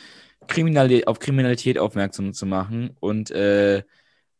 Kriminalität, 0.47 1.07
auf 1.07 1.19
Kriminalität 1.19 1.77
aufmerksam 1.77 2.33
zu 2.33 2.45
machen 2.45 2.91
und, 2.99 3.31
äh, 3.31 3.83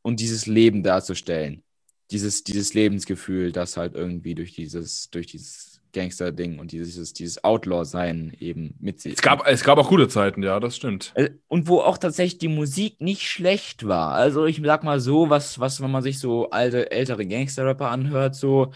und 0.01 0.19
dieses 0.19 0.45
Leben 0.47 0.83
darzustellen. 0.83 1.63
Dieses, 2.11 2.43
dieses 2.43 2.73
Lebensgefühl, 2.73 3.51
das 3.51 3.77
halt 3.77 3.95
irgendwie 3.95 4.35
durch 4.35 4.53
dieses, 4.53 5.09
durch 5.11 5.27
dieses 5.27 5.68
Gangster-Ding 5.93 6.59
und 6.59 6.71
dieses, 6.71 7.13
dieses 7.13 7.43
Outlaw-Sein 7.43 8.35
eben 8.39 8.75
mit 8.79 8.99
sich. 9.01 9.13
Es 9.13 9.21
gab, 9.21 9.45
es 9.47 9.63
gab 9.63 9.77
auch 9.77 9.89
gute 9.89 10.07
Zeiten, 10.07 10.43
ja, 10.43 10.59
das 10.59 10.75
stimmt. 10.75 11.11
Äh, 11.15 11.31
und 11.47 11.67
wo 11.67 11.79
auch 11.81 11.97
tatsächlich 11.97 12.37
die 12.39 12.47
Musik 12.47 13.01
nicht 13.01 13.23
schlecht 13.23 13.87
war. 13.87 14.13
Also 14.13 14.45
ich 14.45 14.61
sag 14.63 14.83
mal 14.83 14.99
so, 14.99 15.29
was, 15.29 15.59
was 15.59 15.81
wenn 15.81 15.91
man 15.91 16.03
sich 16.03 16.19
so 16.19 16.49
alte, 16.49 16.91
ältere 16.91 17.25
Gangster-Rapper 17.25 17.89
anhört, 17.89 18.35
so, 18.35 18.71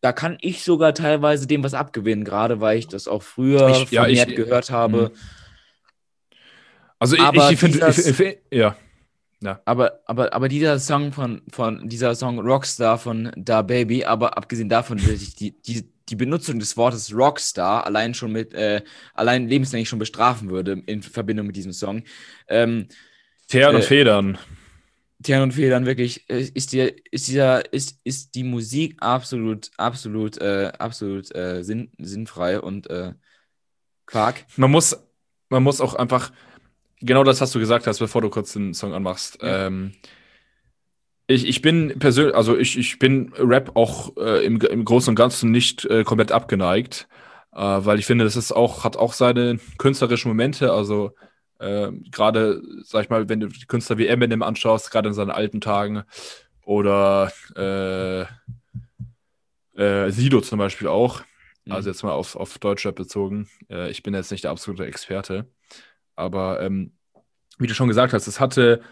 da 0.00 0.12
kann 0.12 0.36
ich 0.40 0.62
sogar 0.62 0.94
teilweise 0.94 1.46
dem 1.46 1.64
was 1.64 1.74
abgewinnen, 1.74 2.24
gerade 2.24 2.60
weil 2.60 2.78
ich 2.78 2.88
das 2.88 3.08
auch 3.08 3.22
früher 3.22 3.68
ich, 3.70 3.90
ja, 3.90 4.06
ich, 4.06 4.26
gehört 4.34 4.70
habe. 4.70 5.10
Mh. 5.12 5.18
Also 6.98 7.16
ich, 7.16 7.52
ich 7.52 7.58
finde, 7.58 8.38
ja. 8.50 8.76
Ja. 9.44 9.60
Aber, 9.66 10.00
aber, 10.06 10.32
aber 10.32 10.48
dieser 10.48 10.78
Song 10.78 11.12
von, 11.12 11.42
von 11.50 11.86
dieser 11.88 12.14
Song 12.14 12.38
Rockstar 12.38 12.96
von 12.96 13.30
Da 13.36 13.60
Baby, 13.60 14.04
aber 14.04 14.38
abgesehen 14.38 14.70
davon, 14.70 14.96
dass 14.96 15.20
ich 15.20 15.34
die, 15.34 15.60
die, 15.60 15.86
die 16.08 16.16
Benutzung 16.16 16.58
des 16.58 16.76
Wortes 16.76 17.14
Rockstar 17.14 17.86
allein 17.86 18.14
schon 18.14 18.32
mit, 18.32 18.54
äh, 18.54 18.82
allein 19.14 19.48
lebenslänglich 19.48 19.88
schon 19.88 19.98
bestrafen 19.98 20.50
würde 20.50 20.82
in 20.86 21.02
Verbindung 21.02 21.46
mit 21.46 21.56
diesem 21.56 21.72
Song. 21.72 22.02
Ähm, 22.48 22.88
und 23.52 23.82
äh, 23.82 23.82
Federn. 23.82 24.38
Tern 25.22 25.42
und 25.42 25.52
Federn, 25.52 25.86
wirklich, 25.86 26.28
äh, 26.28 26.40
ist, 26.40 26.72
die, 26.72 26.92
ist, 27.10 27.28
dieser, 27.28 27.72
ist, 27.72 28.00
ist 28.04 28.34
die 28.34 28.44
Musik 28.44 28.96
absolut, 29.00 29.70
absolut, 29.76 30.38
äh, 30.38 30.72
absolut 30.78 31.34
äh, 31.34 31.62
sinn, 31.62 31.90
sinnfrei 31.98 32.60
und 32.60 32.90
äh, 32.90 33.12
Quark. 34.06 34.44
Man 34.56 34.70
muss, 34.70 34.96
man 35.48 35.62
muss 35.62 35.80
auch 35.80 35.94
einfach, 35.94 36.32
genau 37.00 37.24
das, 37.24 37.40
was 37.40 37.52
du 37.52 37.58
gesagt 37.58 37.86
hast, 37.86 37.98
bevor 37.98 38.20
du 38.20 38.28
kurz 38.28 38.52
den 38.52 38.74
Song 38.74 38.92
anmachst, 38.92 39.38
ja. 39.40 39.66
ähm, 39.66 39.92
ich, 41.26 41.46
ich 41.46 41.62
bin 41.62 41.98
persönlich, 41.98 42.34
also 42.34 42.56
ich, 42.56 42.78
ich 42.78 42.98
bin 42.98 43.32
Rap 43.38 43.76
auch 43.76 44.16
äh, 44.16 44.44
im, 44.44 44.60
im 44.60 44.84
Großen 44.84 45.10
und 45.10 45.16
Ganzen 45.16 45.50
nicht 45.50 45.84
äh, 45.86 46.04
komplett 46.04 46.32
abgeneigt, 46.32 47.08
äh, 47.52 47.58
weil 47.60 47.98
ich 47.98 48.06
finde, 48.06 48.24
das 48.24 48.36
ist 48.36 48.52
auch, 48.52 48.84
hat 48.84 48.96
auch 48.96 49.12
seine 49.12 49.58
künstlerischen 49.78 50.28
Momente. 50.28 50.72
Also 50.72 51.12
äh, 51.58 51.90
gerade, 52.10 52.62
sag 52.82 53.04
ich 53.04 53.10
mal, 53.10 53.28
wenn 53.28 53.40
du 53.40 53.48
die 53.48 53.66
Künstler 53.66 53.98
wie 53.98 54.06
Eminem 54.06 54.42
anschaust, 54.42 54.90
gerade 54.90 55.08
in 55.08 55.14
seinen 55.14 55.30
alten 55.30 55.60
Tagen, 55.60 56.04
oder 56.64 57.30
äh, 57.56 58.22
äh, 59.80 60.10
Sido 60.10 60.40
zum 60.40 60.58
Beispiel 60.58 60.88
auch. 60.88 61.22
Also 61.68 61.88
jetzt 61.88 62.02
mal 62.02 62.12
auf, 62.12 62.36
auf 62.36 62.58
Deutschrap 62.58 62.94
bezogen. 62.94 63.48
Äh, 63.70 63.90
ich 63.90 64.02
bin 64.02 64.12
jetzt 64.14 64.30
nicht 64.30 64.44
der 64.44 64.50
absolute 64.50 64.84
Experte. 64.84 65.46
Aber 66.14 66.60
ähm, 66.60 66.92
wie 67.58 67.66
du 67.66 67.74
schon 67.74 67.88
gesagt 67.88 68.12
hast, 68.12 68.26
es 68.26 68.40
hatte, 68.40 68.82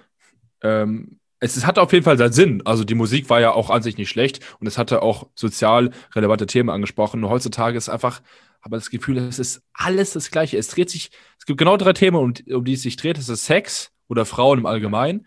ähm, 0.63 1.21
es, 1.43 1.57
es 1.57 1.67
hatte 1.67 1.83
auf 1.83 1.93
jeden 1.93 2.05
Fall 2.05 2.17
seinen 2.17 2.33
Sinn. 2.33 2.63
Also 2.65 2.85
die 2.85 2.95
Musik 2.95 3.29
war 3.29 3.41
ja 3.41 3.53
auch 3.53 3.69
an 3.69 3.83
sich 3.83 3.99
nicht 3.99 4.09
schlecht 4.09 4.41
und 4.61 4.67
es 4.69 4.79
hatte 4.79 5.03
auch 5.03 5.29
sozial 5.35 5.91
relevante 6.15 6.47
Themen 6.47 6.71
angesprochen. 6.71 7.21
Nur 7.21 7.31
heutzutage 7.31 7.77
ist 7.77 7.89
einfach, 7.89 8.23
aber 8.61 8.77
das 8.77 8.91
Gefühl, 8.91 9.19
es 9.19 9.41
ist 9.41 9.63
alles 9.75 10.13
das 10.13 10.31
Gleiche. 10.31 10.57
Es 10.57 10.69
dreht 10.69 10.89
sich, 10.89 11.11
es 11.39 11.45
gibt 11.45 11.59
genau 11.59 11.77
drei 11.77 11.95
Themen, 11.95 12.17
um, 12.17 12.33
um 12.55 12.65
die 12.65 12.75
es 12.75 12.83
sich 12.83 12.97
dreht. 12.97 13.19
Es 13.19 13.29
ist 13.29 13.45
Sex 13.45 13.91
oder 14.07 14.25
Frauen 14.25 14.61
im 14.61 14.67
Allgemeinen, 14.67 15.27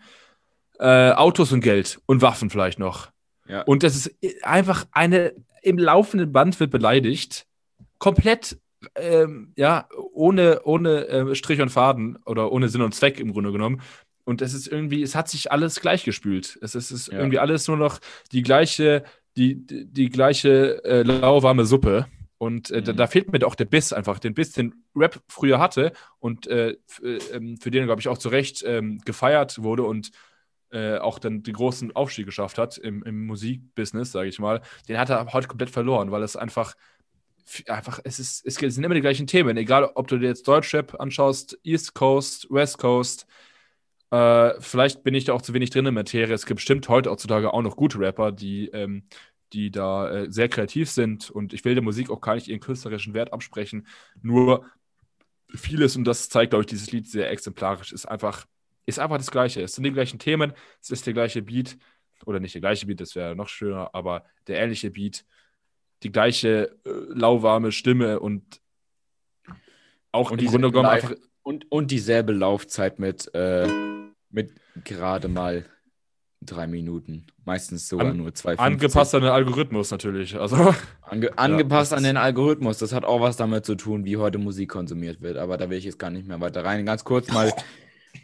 äh, 0.78 1.10
Autos 1.12 1.52
und 1.52 1.60
Geld 1.60 2.00
und 2.06 2.22
Waffen 2.22 2.48
vielleicht 2.48 2.78
noch. 2.78 3.10
Ja. 3.46 3.62
Und 3.62 3.82
das 3.82 3.94
ist 3.94 4.42
einfach 4.42 4.86
eine, 4.92 5.34
im 5.60 5.76
laufenden 5.76 6.32
Band 6.32 6.58
wird 6.60 6.70
beleidigt, 6.70 7.46
komplett, 7.98 8.58
ähm, 8.94 9.52
ja, 9.56 9.86
ohne, 10.12 10.62
ohne 10.64 11.08
äh, 11.08 11.34
Strich 11.34 11.60
und 11.60 11.68
Faden 11.68 12.16
oder 12.24 12.52
ohne 12.52 12.70
Sinn 12.70 12.80
und 12.80 12.94
Zweck 12.94 13.20
im 13.20 13.32
Grunde 13.32 13.52
genommen. 13.52 13.82
Und 14.26 14.42
es 14.42 14.54
ist 14.54 14.68
irgendwie, 14.68 15.02
es 15.02 15.14
hat 15.16 15.30
sich 15.30 15.52
alles 15.52 15.80
gleichgespült. 15.80 16.58
Es 16.62 16.76
ist, 16.76 16.92
es 16.92 17.08
ist 17.08 17.12
Ja. 17.12 17.20
irgendwie 17.20 17.40
alles 17.40 17.68
nur 17.68 17.78
noch 17.78 18.00
die 18.32 18.42
gleiche, 18.42 19.04
die, 19.38 19.66
die, 19.66 19.86
die 19.86 20.10
gleiche 20.10 20.84
äh, 20.84 21.02
lauwarme 21.04 21.66
Suppe. 21.66 22.08
Und 22.38 22.70
äh, 22.72 22.82
da, 22.82 22.92
Mhm. 22.92 22.96
da 22.98 23.08
fehlt 23.08 23.32
mir 23.32 23.46
auch 23.46 23.56
der 23.56 23.66
Biss 23.66 23.94
einfach, 23.94 24.18
den 24.20 24.34
Biss, 24.34 24.52
den 24.52 24.74
Rap 24.96 25.22
früher 25.28 25.60
hatte 25.60 25.92
und 26.20 26.48
äh, 26.48 26.72
äh, 27.02 27.18
ähm, 27.32 27.56
für 27.58 27.72
den, 27.72 27.86
glaube 27.86 28.02
ich, 28.02 28.08
auch 28.08 28.18
zu 28.18 28.28
Recht 28.30 28.64
ähm, 28.66 29.00
gefeiert 29.06 29.62
wurde 29.62 29.84
und 29.84 30.10
äh, 30.72 30.98
auch 30.98 31.18
dann 31.20 31.44
den 31.44 31.54
großen 31.54 31.96
Aufstieg 31.96 32.26
geschafft 32.26 32.58
hat 32.58 32.78
im, 32.78 33.04
im 33.04 33.26
Musikbusiness, 33.26 34.12
sage 34.12 34.28
ich 34.30 34.40
mal, 34.40 34.62
den 34.88 34.98
hat 34.98 35.10
er 35.10 35.32
heute 35.34 35.48
komplett 35.48 35.70
verloren, 35.70 36.12
weil 36.12 36.24
es 36.24 36.36
einfach, 36.36 36.74
einfach 37.68 38.00
es, 38.04 38.18
ist, 38.18 38.46
es 38.46 38.56
sind 38.56 38.84
immer 38.84 38.94
die 38.94 39.00
gleichen 39.00 39.26
Themen, 39.28 39.56
egal 39.56 39.90
ob 39.94 40.08
du 40.08 40.18
dir 40.18 40.28
jetzt 40.28 40.48
Deutschrap 40.48 41.00
anschaust, 41.00 41.58
East 41.64 41.94
Coast, 41.94 42.48
West 42.50 42.78
Coast, 42.78 43.26
äh, 44.10 44.60
vielleicht 44.60 45.02
bin 45.02 45.14
ich 45.14 45.24
da 45.24 45.32
auch 45.32 45.42
zu 45.42 45.52
wenig 45.54 45.70
drin 45.70 45.80
in 45.80 45.86
der 45.86 45.92
Materie. 45.92 46.34
Es 46.34 46.46
gibt 46.46 46.58
bestimmt 46.58 46.88
heute 46.88 47.10
heutzutage 47.10 47.52
auch 47.52 47.62
noch 47.62 47.76
gute 47.76 47.98
Rapper, 47.98 48.32
die, 48.32 48.68
ähm, 48.68 49.08
die 49.52 49.70
da 49.70 50.10
äh, 50.10 50.30
sehr 50.30 50.48
kreativ 50.48 50.90
sind. 50.90 51.30
Und 51.30 51.52
ich 51.52 51.64
will 51.64 51.74
der 51.74 51.82
Musik 51.82 52.10
auch 52.10 52.20
gar 52.20 52.34
nicht 52.34 52.48
ihren 52.48 52.60
künstlerischen 52.60 53.14
Wert 53.14 53.32
absprechen. 53.32 53.86
Nur 54.22 54.64
vieles, 55.54 55.96
und 55.96 56.04
das 56.04 56.28
zeigt, 56.28 56.50
glaube 56.50 56.62
ich, 56.62 56.66
dieses 56.66 56.92
Lied 56.92 57.08
sehr 57.08 57.30
exemplarisch, 57.30 57.92
ist 57.92 58.06
einfach, 58.06 58.46
ist 58.84 58.98
einfach 58.98 59.16
das 59.16 59.30
Gleiche. 59.30 59.62
Es 59.62 59.72
sind 59.72 59.84
die 59.84 59.92
gleichen 59.92 60.18
Themen, 60.18 60.52
es 60.80 60.90
ist 60.90 61.06
der 61.06 61.14
gleiche 61.14 61.42
Beat. 61.42 61.76
Oder 62.24 62.40
nicht 62.40 62.54
der 62.54 62.60
gleiche 62.60 62.86
Beat, 62.86 63.00
das 63.00 63.14
wäre 63.14 63.36
noch 63.36 63.48
schöner, 63.48 63.90
aber 63.92 64.24
der 64.46 64.60
ähnliche 64.60 64.90
Beat. 64.90 65.24
Die 66.02 66.12
gleiche 66.12 66.76
äh, 66.84 66.90
lauwarme 67.08 67.72
Stimme 67.72 68.20
und 68.20 68.60
auch 70.12 70.30
Und 70.30 70.40
im 70.40 70.48
Grunde 70.48 70.70
genommen 70.70 70.88
einfach 70.88 71.14
Und, 71.46 71.70
und 71.70 71.92
dieselbe 71.92 72.32
Laufzeit 72.32 72.98
mit, 72.98 73.32
äh, 73.32 73.68
mit 74.30 74.50
gerade 74.82 75.28
mal 75.28 75.64
drei 76.40 76.66
Minuten. 76.66 77.26
Meistens 77.44 77.88
sogar 77.88 78.08
An- 78.08 78.16
nur 78.16 78.34
zwei 78.34 78.58
angepasst 78.58 79.14
an 79.14 79.22
den 79.22 79.30
Algorithmus 79.30 79.92
natürlich. 79.92 80.36
Also. 80.36 80.74
Ange 81.02 81.38
angepasst 81.38 81.92
das 81.92 81.98
an 81.98 82.02
den 82.02 82.16
Algorithmus. 82.16 82.78
Das 82.78 82.92
hat 82.92 83.04
auch 83.04 83.20
was 83.20 83.36
damit 83.36 83.64
zu 83.64 83.76
tun, 83.76 84.04
wie 84.04 84.16
heute 84.16 84.38
Musik 84.38 84.70
konsumiert 84.70 85.20
wird. 85.20 85.36
Aber 85.36 85.56
da 85.56 85.70
will 85.70 85.78
ich 85.78 85.84
jetzt 85.84 86.00
gar 86.00 86.10
nicht 86.10 86.26
mehr 86.26 86.40
weiter 86.40 86.64
rein. 86.64 86.84
Ganz 86.84 87.04
kurz 87.04 87.30
mal 87.30 87.52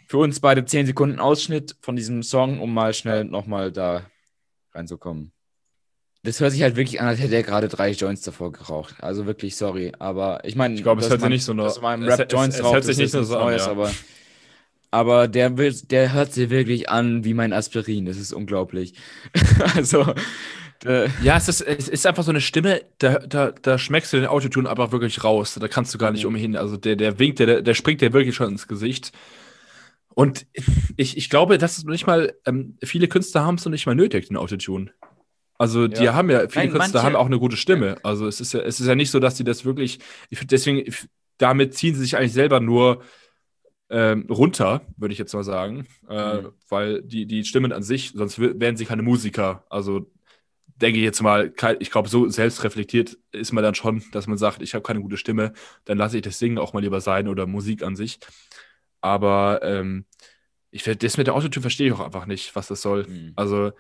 für 0.09 0.19
uns 0.19 0.41
beide 0.41 0.65
10 0.65 0.87
Sekunden 0.87 1.21
Ausschnitt 1.21 1.77
von 1.81 1.95
diesem 1.95 2.25
Song, 2.25 2.61
um 2.61 2.75
mal 2.75 2.93
schnell 2.93 3.25
nochmal 3.25 3.71
da 3.71 4.03
reinzukommen. 4.75 5.32
Das 6.25 6.39
hört 6.39 6.53
sich 6.53 6.63
halt 6.63 6.77
wirklich 6.77 7.01
an, 7.01 7.09
als 7.09 7.19
hätte 7.21 7.35
er 7.35 7.43
gerade 7.43 7.69
drei 7.69 7.91
Joints 7.91 8.23
davor 8.23 8.53
geraucht. 8.53 8.95
Also 9.01 9.27
wirklich 9.27 9.57
sorry. 9.57 9.93
Aber 9.99 10.41
ich 10.45 10.55
meine, 10.55 10.75
Ich 10.77 10.83
glaube, 10.85 11.01
es 11.01 11.11
hört 11.11 11.21
sich 11.21 11.29
nicht 11.29 11.45
so 11.45 11.53
man 11.55 12.03
im 12.03 12.09
es- 12.09 12.19
Rap 12.19 12.33
Joints 12.33 12.55
es- 12.55 12.61
es 12.61 12.65
raucht, 12.65 12.75
hört 12.75 12.85
sich 12.85 12.97
nicht 12.99 13.11
so 13.11 13.19
an, 13.19 13.27
Neues, 13.47 13.67
ja. 13.67 13.71
aber, 13.73 13.91
aber 14.93 15.27
der, 15.27 15.59
will, 15.59 15.75
der 15.91 16.13
hört 16.13 16.33
sich 16.33 16.49
wirklich 16.51 16.89
an 16.89 17.25
wie 17.25 17.35
mein 17.35 17.53
Aspirin. 17.53 18.07
Das 18.07 18.19
ist 18.19 18.33
unglaublich. 18.33 18.95
also, 19.75 20.15
äh, 20.85 21.09
Ja, 21.25 21.37
es 21.39 21.49
ist, 21.49 21.61
es 21.61 21.89
ist 21.89 22.07
einfach 22.07 22.23
so 22.23 22.31
eine 22.31 22.41
Stimme, 22.41 22.83
da, 22.99 23.19
da, 23.19 23.51
da 23.51 23.77
schmeckst 23.77 24.13
du 24.13 24.19
den 24.19 24.27
Autotune 24.27 24.69
aber 24.71 24.93
wirklich 24.93 25.25
raus. 25.25 25.59
Da 25.61 25.67
kannst 25.67 25.93
du 25.93 25.99
gar 25.99 26.13
nicht 26.13 26.23
Mhm. 26.23 26.29
umhin. 26.29 26.57
Also 26.57 26.77
der, 26.77 26.95
der 26.95 27.19
winkt, 27.19 27.41
der, 27.41 27.63
der 27.63 27.75
springt 27.75 28.01
dir 28.01 28.13
wirklich 28.13 28.37
schon 28.37 28.49
ins 28.51 28.69
Gesicht. 28.69 29.11
Und 30.15 30.47
ich, 30.97 31.17
ich 31.17 31.31
glaube, 31.31 31.59
dass 31.59 31.79
es 31.79 31.85
nicht 31.85 32.07
mal, 32.07 32.33
ähm, 32.47 32.77
viele 32.85 33.09
Künstler 33.09 33.45
haben 33.45 33.57
es 33.57 33.65
noch 33.65 33.73
nicht 33.73 33.87
mal 33.87 33.95
nötig, 33.97 34.29
den 34.29 34.37
Autotune. 34.37 34.93
Also 35.63 35.87
die 35.87 36.03
Ja. 36.05 36.15
haben 36.15 36.29
ja, 36.29 36.41
viele 36.49 36.65
Nein, 36.67 36.73
Künstler 36.73 37.03
manche- 37.03 37.03
haben 37.07 37.17
auch 37.17 37.27
eine 37.27 37.39
gute 37.39 37.57
Stimme. 37.57 37.97
Also 38.03 38.27
es 38.27 38.41
ist 38.41 38.53
ja, 38.53 38.61
es 38.61 38.81
ist 38.81 38.87
ja 38.89 38.95
nicht 38.97 39.11
so, 39.13 39.21
dass 39.21 39.37
die 39.37 39.45
das 39.45 39.65
wirklich, 39.65 40.01
ich, 40.29 40.45
deswegen, 40.47 40.79
ich, 40.79 41.07
damit 41.39 41.75
ziehen 41.75 41.95
sie 41.95 42.01
sich 42.01 42.17
eigentlich 42.17 42.33
selber 42.33 42.59
nur 42.61 43.03
ähm, 43.91 44.27
runter, 44.31 44.81
würde 44.97 45.13
ich 45.13 45.19
jetzt 45.19 45.35
mal 45.35 45.45
sagen. 45.45 45.87
Äh, 46.09 46.39
Mhm. 46.43 46.49
Weil 46.69 47.03
die, 47.03 47.27
die 47.27 47.45
Stimmen 47.45 47.73
an 47.73 47.83
sich, 47.83 48.13
sonst 48.15 48.39
wär- 48.41 48.59
wären 48.59 48.77
sie 48.77 48.87
keine 48.87 49.03
Musiker. 49.03 49.65
Also 49.71 50.11
denke 50.67 50.99
ich 50.99 51.05
jetzt 51.05 51.23
mal, 51.23 51.53
ich 51.79 51.91
glaube, 51.93 52.09
so 52.09 52.29
selbstreflektiert 52.29 53.17
ist 53.33 53.53
man 53.53 53.63
dann 53.63 53.75
schon, 53.77 54.03
dass 54.13 54.27
man 54.27 54.39
sagt, 54.39 54.63
ich 54.63 54.75
habe 54.75 54.83
keine 54.83 55.01
gute 55.01 55.17
Stimme, 55.19 55.53
dann 55.85 55.99
lasse 55.99 56.17
ich 56.17 56.23
das 56.23 56.39
Singen 56.41 56.59
auch 56.59 56.73
mal 56.73 56.81
lieber 56.81 57.01
sein 57.01 57.29
oder 57.29 57.47
Musik 57.47 57.83
an 57.85 57.95
sich. 57.95 58.19
Aber 59.01 59.61
ähm, 59.63 60.07
ich, 60.71 60.85
das 60.85 61.19
mit 61.19 61.27
der 61.27 61.35
Autotune 61.35 61.63
verstehe 61.63 61.89
ich 61.89 61.93
auch 61.93 62.01
einfach 62.01 62.27
nicht, 62.27 62.57
was 62.57 62.67
das 62.69 62.81
soll. 62.83 63.07
Mhm. 63.07 63.33
Also, 63.37 63.73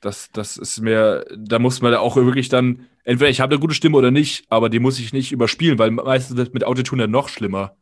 das, 0.00 0.30
das 0.32 0.56
ist 0.56 0.80
mir, 0.80 1.26
da 1.36 1.58
muss 1.58 1.82
man 1.82 1.94
auch 1.94 2.16
wirklich 2.16 2.48
dann, 2.48 2.86
entweder 3.04 3.30
ich 3.30 3.40
habe 3.40 3.54
eine 3.54 3.60
gute 3.60 3.74
Stimme 3.74 3.98
oder 3.98 4.10
nicht, 4.10 4.44
aber 4.50 4.68
die 4.70 4.78
muss 4.80 4.98
ich 4.98 5.12
nicht 5.12 5.32
überspielen, 5.32 5.78
weil 5.78 5.90
meistens 5.90 6.36
wird 6.36 6.54
mit 6.54 6.64
Autotune 6.64 7.02
dann 7.04 7.10
noch 7.10 7.28
schlimmer. 7.28 7.76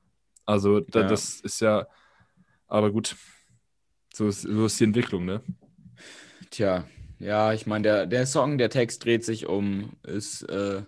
Also, 0.47 0.81
da, 0.81 1.03
Ja. 1.03 1.07
das 1.07 1.41
ist 1.41 1.61
ja, 1.61 1.87
aber 2.69 2.91
gut, 2.93 3.17
so 4.15 4.29
ist, 4.29 4.43
so 4.43 4.67
ist 4.67 4.81
die 4.81 4.85
Entwicklung, 4.85 5.25
ne? 5.25 5.43
Tja, 6.51 6.85
ja, 7.19 7.53
ich 7.53 7.67
meine, 7.67 7.83
der, 7.83 8.07
der 8.07 8.27
Song, 8.27 8.59
der 8.59 8.71
Text 8.71 9.05
dreht 9.05 9.25
sich 9.25 9.47
um, 9.47 9.93
ist, 10.03 10.43
äh, 10.45 10.83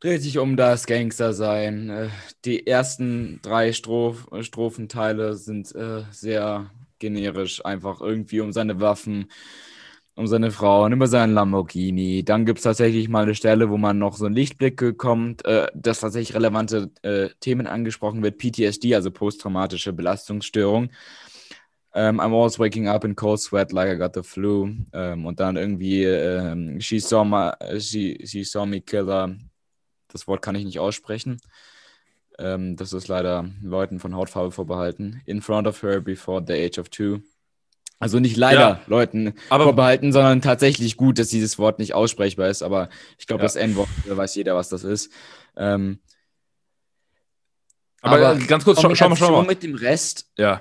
dreht 0.00 0.22
sich 0.22 0.38
um 0.38 0.56
das 0.56 0.86
Gangstersein. 0.86 1.90
Äh, 1.90 2.08
die 2.44 2.66
ersten 2.66 3.40
drei 3.42 3.72
Stroph 3.72 4.28
Strophenteile 4.42 5.34
sind 5.36 5.74
äh, 5.74 6.04
sehr 6.10 6.70
generisch, 6.98 7.64
einfach 7.64 8.00
irgendwie 8.00 8.40
um 8.40 8.52
seine 8.52 8.80
Waffen, 8.80 9.30
um 10.16 10.26
seine 10.26 10.50
Frauen, 10.50 10.92
über 10.92 11.06
seinen 11.08 11.34
Lamborghini. 11.34 12.24
Dann 12.24 12.44
gibt 12.46 12.58
es 12.58 12.64
tatsächlich 12.64 13.08
mal 13.08 13.24
eine 13.24 13.34
Stelle, 13.34 13.68
wo 13.70 13.76
man 13.76 13.98
noch 13.98 14.16
so 14.16 14.26
einen 14.26 14.34
Lichtblick 14.34 14.76
bekommt, 14.76 15.44
äh, 15.44 15.66
dass 15.74 16.00
tatsächlich 16.00 16.34
relevante 16.36 16.90
äh, 17.02 17.30
Themen 17.40 17.66
angesprochen 17.66 18.22
wird, 18.22 18.38
PTSD, 18.38 18.94
also 18.94 19.10
posttraumatische 19.10 19.92
Belastungsstörung. 19.92 20.90
Um, 21.96 22.20
I'm 22.20 22.34
always 22.34 22.58
waking 22.58 22.88
up 22.88 23.04
in 23.04 23.14
cold 23.14 23.40
sweat 23.40 23.70
like 23.70 23.88
I 23.88 23.96
got 23.96 24.14
the 24.14 24.22
flu. 24.24 24.68
Um, 24.92 25.26
und 25.26 25.38
dann 25.38 25.56
irgendwie 25.56 26.02
ähm, 26.04 26.80
she, 26.80 26.98
saw 26.98 27.24
my, 27.24 27.52
she, 27.78 28.18
she 28.24 28.42
saw 28.42 28.66
me 28.66 28.80
killer. 28.80 29.36
Das 30.08 30.26
Wort 30.26 30.42
kann 30.42 30.56
ich 30.56 30.64
nicht 30.64 30.80
aussprechen. 30.80 31.40
Ähm, 32.38 32.74
das 32.76 32.92
ist 32.92 33.06
leider 33.08 33.48
Leuten 33.62 34.00
von 34.00 34.14
Hautfarbe 34.16 34.50
vorbehalten. 34.50 35.22
In 35.26 35.40
front 35.40 35.68
of 35.68 35.82
her 35.82 36.00
before 36.00 36.42
the 36.44 36.54
age 36.54 36.78
of 36.78 36.88
two. 36.88 37.20
Also 38.00 38.18
nicht 38.20 38.36
leider 38.36 38.60
Ja. 38.60 38.80
Leuten 38.86 39.34
Aber- 39.48 39.64
vorbehalten, 39.64 40.12
sondern 40.12 40.42
tatsächlich 40.42 40.96
gut, 40.96 41.18
dass 41.18 41.28
dieses 41.28 41.58
Wort 41.58 41.78
nicht 41.78 41.94
aussprechbar 41.94 42.48
ist. 42.48 42.62
Aber 42.62 42.88
ich 43.18 43.26
glaube, 43.26 43.40
Ja. 43.40 43.44
das 43.44 43.56
N-Wort 43.56 43.88
äh, 44.06 44.16
weiß 44.16 44.34
jeder, 44.34 44.54
was 44.56 44.68
das 44.68 44.84
ist. 44.84 45.10
Ähm, 45.56 46.00
Aber, 48.02 48.36
ganz 48.36 48.64
kurz, 48.64 48.80
schau, 48.82 48.94
schau 48.94 49.08
mal, 49.08 49.16
schau 49.16 49.30
mal. 49.32 49.46
mit 49.46 49.62
dem 49.62 49.74
Rest 49.74 50.30
Ja. 50.36 50.60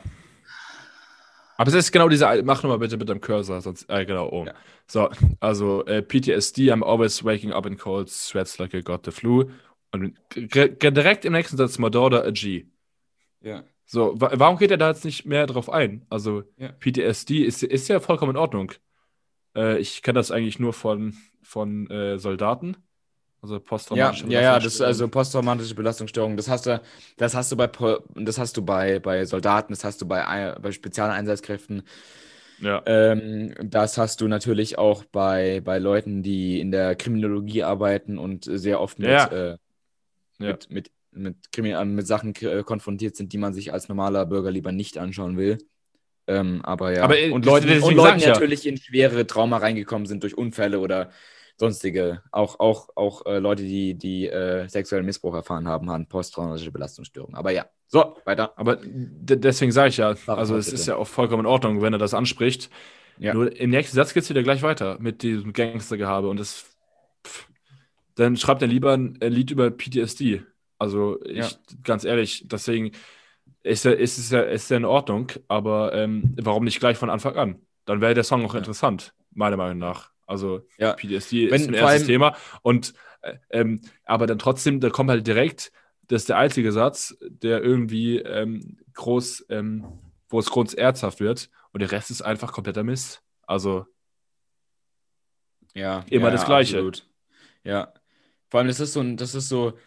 Aber 1.57 1.67
es 1.69 1.75
ist 1.75 1.91
genau 1.91 2.09
diese, 2.09 2.25
mach 2.43 2.63
nochmal 2.63 2.79
bitte 2.79 2.97
mit 2.97 3.07
dem 3.09 3.21
Cursor, 3.21 3.61
sonst, 3.61 3.87
äh, 3.89 4.05
genau, 4.05 4.27
oben. 4.29 4.47
Ja. 4.47 4.53
So, 4.87 5.09
also 5.39 5.85
äh, 5.85 6.01
PTSD, 6.01 6.71
I'm 6.71 6.83
always 6.83 7.23
waking 7.23 7.53
up 7.53 7.65
in 7.67 7.77
cold 7.77 8.09
sweats 8.09 8.57
like 8.57 8.73
I 8.73 8.81
got 8.81 9.05
the 9.05 9.11
flu. 9.11 9.45
Und 9.91 10.15
g- 10.29 10.69
direkt 10.69 11.25
im 11.25 11.33
nächsten 11.33 11.55
Satz, 11.57 11.77
my 11.77 11.91
daughter 11.91 12.23
a 12.25 12.31
G. 12.31 12.65
Ja. 13.41 13.63
So, 13.85 14.13
wa 14.19 14.31
warum 14.33 14.57
geht 14.57 14.71
er 14.71 14.77
da 14.77 14.89
jetzt 14.89 15.05
nicht 15.05 15.25
mehr 15.25 15.45
drauf 15.45 15.69
ein? 15.69 16.05
Also, 16.09 16.43
Ja. 16.57 16.69
PTSD 16.79 17.43
ist, 17.43 17.63
ist 17.63 17.87
ja 17.89 17.99
vollkommen 17.99 18.31
in 18.31 18.37
Ordnung. 18.37 18.71
Äh, 19.55 19.79
ich 19.79 20.01
kenne 20.01 20.19
das 20.19 20.31
eigentlich 20.31 20.59
nur 20.59 20.73
von, 20.73 21.15
von 21.41 21.89
äh, 21.89 22.17
Soldaten. 22.19 22.77
Also 23.41 23.55
Ja, 23.55 23.61
posttraumatische 23.61 24.27
ja, 24.29 24.41
ja, 24.41 24.59
das 24.59 24.73
ist 24.75 24.79
Belastungsstörung. 24.79 24.87
also 24.87 25.07
posttraumatische 25.09 25.75
Belastungsstörung. 25.75 26.37
Das 26.37 26.47
hast 26.49 26.65
du, 26.65 26.81
das 27.17 27.35
hast 27.35 27.51
du 27.51 27.57
bei, 27.57 27.69
das 28.15 28.37
hast 28.39 28.55
du 28.57 28.61
bei, 28.63 28.99
bei 28.99 29.25
Soldaten, 29.25 29.73
das 29.73 29.83
hast 29.83 30.01
du 30.01 30.07
bei, 30.07 30.25
Ei- 30.27 30.57
bei 30.59 30.71
Spezialeinsatzkräften. 30.71 31.83
Ja. 32.59 32.81
Ähm, 32.85 33.53
das 33.61 33.97
hast 33.97 34.21
du 34.21 34.27
natürlich 34.27 34.77
auch 34.77 35.03
bei, 35.05 35.61
bei 35.61 35.79
Leuten, 35.79 36.23
die 36.23 36.59
in 36.61 36.71
der 36.71 36.95
Kriminologie 36.95 37.63
arbeiten 37.63 38.17
und 38.17 38.45
sehr 38.45 38.79
oft 38.79 38.99
mit, 38.99 39.09
Ja. 39.09 39.25
äh, 39.27 39.57
Ja. 40.39 40.51
mit, 40.51 40.69
mit, 40.69 40.91
mit, 41.15 41.51
Krimi 41.51 41.73
mit 41.85 42.07
Sachen 42.07 42.35
äh, 42.35 42.63
konfrontiert 42.63 43.15
sind, 43.15 43.33
die 43.33 43.37
man 43.37 43.53
sich 43.53 43.73
als 43.73 43.89
normaler 43.89 44.25
Bürger 44.25 44.51
lieber 44.51 44.71
nicht 44.71 44.97
anschauen 44.97 45.37
will. 45.37 45.57
Ähm, 46.27 46.61
aber 46.63 46.93
ja, 46.93 47.03
Aber, 47.03 47.19
äh, 47.19 47.31
und 47.31 47.45
Leute, 47.45 47.67
und 47.67 47.91
ich 47.91 47.97
die 47.97 48.23
ja. 48.23 48.29
natürlich 48.29 48.65
in 48.65 48.77
schwere 48.77 49.27
Trauma 49.27 49.57
reingekommen 49.57 50.05
sind 50.05 50.23
durch 50.23 50.37
Unfälle 50.37 50.79
oder 50.79 51.09
sonstige, 51.57 52.21
auch, 52.31 52.59
auch, 52.59 52.89
auch 52.95 53.25
äh, 53.25 53.39
Leute, 53.39 53.63
die, 53.63 53.95
die 53.95 54.27
äh, 54.27 54.67
sexuellen 54.67 55.05
Missbrauch 55.05 55.35
erfahren 55.35 55.67
haben, 55.67 55.89
haben 55.89 56.07
posttraumatische 56.07 56.71
Belastungsstörungen. 56.71 57.35
Aber 57.35 57.51
ja, 57.51 57.65
so, 57.87 58.15
weiter. 58.25 58.53
Aber 58.57 58.79
deswegen 58.81 59.71
sage 59.71 59.89
ich 59.89 59.97
ja, 59.97 60.15
also 60.27 60.55
es 60.57 60.71
ist 60.71 60.87
ja 60.87 60.95
auch 60.95 61.07
vollkommen 61.07 61.41
in 61.41 61.45
Ordnung, 61.45 61.81
wenn 61.81 61.93
er 61.93 61.99
das 61.99 62.13
anspricht. 62.13 62.69
Ja. 63.19 63.33
Nur 63.33 63.55
im 63.55 63.69
nächsten 63.69 63.95
Satz 63.95 64.13
geht 64.13 64.23
es 64.23 64.29
wieder 64.29 64.43
gleich 64.43 64.63
weiter 64.63 64.97
mit 64.99 65.21
diesem 65.21 65.53
Gangstergehabe 65.53 66.27
und 66.27 66.39
das. 66.39 66.65
Pff, 67.25 67.47
dann 68.15 68.37
schreibt 68.37 68.61
er 68.61 68.67
lieber 68.67 68.93
ein 68.93 69.17
Lied 69.21 69.51
über 69.51 69.71
PTSD. 69.71 70.43
Also 70.83 71.17
ich, 71.23 71.37
ja. 71.37 71.49
ganz 71.81 72.03
ehrlich, 72.03 72.43
deswegen 72.45 72.91
ist, 73.63 73.85
ist, 73.85 74.17
es 74.17 74.29
ja, 74.31 74.41
ist 74.41 74.69
ja 74.69 74.75
in 74.75 74.83
Ordnung, 74.83 75.31
aber 75.47 75.93
ähm, 75.93 76.35
warum 76.41 76.65
nicht 76.65 76.81
gleich 76.81 76.97
von 76.97 77.09
Anfang 77.09 77.37
an? 77.37 77.61
Dann 77.85 78.01
wäre 78.01 78.13
der 78.13 78.25
Song 78.25 78.45
auch 78.45 78.53
ja. 78.53 78.59
interessant, 78.59 79.13
meiner 79.31 79.55
Meinung 79.55 79.77
nach. 79.77 80.11
Also 80.27 80.67
ja. 80.77 80.91
PTSD 80.93 81.49
Wenn, 81.49 81.61
ist 81.61 81.67
ein 81.69 81.73
erstes 81.73 82.07
Thema. 82.07 82.35
Und 82.63 82.93
äh, 83.21 83.35
ähm, 83.49 83.79
aber 84.03 84.27
dann 84.27 84.39
trotzdem, 84.39 84.81
da 84.81 84.89
kommt 84.89 85.09
halt 85.09 85.25
direkt, 85.25 85.71
das 86.07 86.23
ist 86.23 86.29
der 86.29 86.37
einzige 86.37 86.73
Satz, 86.73 87.15
der 87.21 87.63
irgendwie 87.63 88.17
ähm, 88.17 88.77
groß, 88.93 89.45
ähm, 89.47 89.85
wo 90.27 90.39
es 90.39 90.49
groß 90.49 90.73
ernsthaft 90.73 91.21
wird. 91.21 91.49
Und 91.71 91.79
der 91.79 91.93
Rest 91.93 92.11
ist 92.11 92.21
einfach 92.21 92.51
kompletter 92.51 92.83
Mist. 92.83 93.23
Also 93.47 93.85
ja, 95.73 96.03
immer 96.09 96.25
ja, 96.25 96.31
das 96.31 96.45
Gleiche. 96.45 96.75
Absolut. 96.75 97.07
Ja. 97.63 97.93
Vor 98.49 98.59
allem, 98.59 98.67
das 98.67 98.81
ist 98.81 98.91
so 98.91 99.01
das 99.15 99.33
ist 99.33 99.47
so, 99.47 99.77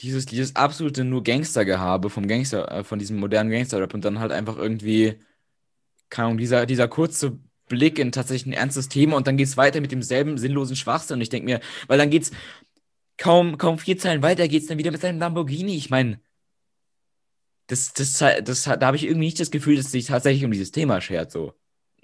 dieses, 0.00 0.26
dieses 0.26 0.56
absolute 0.56 1.04
nur 1.04 1.22
Gangstergehabe 1.22 2.10
vom 2.10 2.26
Gangster, 2.26 2.70
äh, 2.70 2.84
von 2.84 2.98
diesem 2.98 3.18
modernen 3.18 3.50
Gangster-Rap 3.50 3.94
und 3.94 4.04
dann 4.04 4.18
halt 4.18 4.32
einfach 4.32 4.56
irgendwie, 4.56 5.20
keine 6.08 6.26
Ahnung, 6.26 6.38
dieser, 6.38 6.66
dieser 6.66 6.88
kurze 6.88 7.38
Blick 7.68 7.98
in 7.98 8.12
tatsächlich 8.12 8.46
ein 8.46 8.58
ernstes 8.58 8.88
Thema 8.88 9.16
und 9.16 9.26
dann 9.26 9.36
geht 9.36 9.46
es 9.46 9.56
weiter 9.56 9.80
mit 9.80 9.92
demselben 9.92 10.38
sinnlosen 10.38 10.76
Schwachsinn. 10.76 11.16
Und 11.16 11.20
ich 11.20 11.28
denke 11.28 11.44
mir, 11.44 11.60
weil 11.86 11.98
dann 11.98 12.10
geht's 12.10 12.32
kaum, 13.16 13.58
kaum 13.58 13.78
vier 13.78 13.98
Zeilen 13.98 14.22
weiter, 14.22 14.48
geht 14.48 14.62
es 14.62 14.68
dann 14.68 14.78
wieder 14.78 14.90
mit 14.90 15.00
seinem 15.00 15.20
Lamborghini. 15.20 15.76
Ich 15.76 15.90
meine, 15.90 16.20
das, 17.66 17.92
das, 17.92 18.18
das, 18.18 18.64
da 18.64 18.80
habe 18.80 18.96
ich 18.96 19.04
irgendwie 19.04 19.26
nicht 19.26 19.38
das 19.38 19.52
Gefühl, 19.52 19.76
dass 19.76 19.86
es 19.86 19.92
sich 19.92 20.06
tatsächlich 20.06 20.44
um 20.44 20.50
dieses 20.50 20.72
Thema 20.72 21.00
schert. 21.00 21.30
So. 21.30 21.54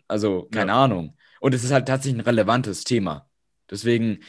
Also, 0.06 0.48
keine 0.52 0.70
ja. 0.70 0.84
Ahnung. 0.84 1.16
Und 1.40 1.54
es 1.54 1.64
ist 1.64 1.72
halt 1.72 1.88
tatsächlich 1.88 2.20
ein 2.20 2.24
relevantes 2.24 2.84
Thema. 2.84 3.28
Deswegen. 3.68 4.20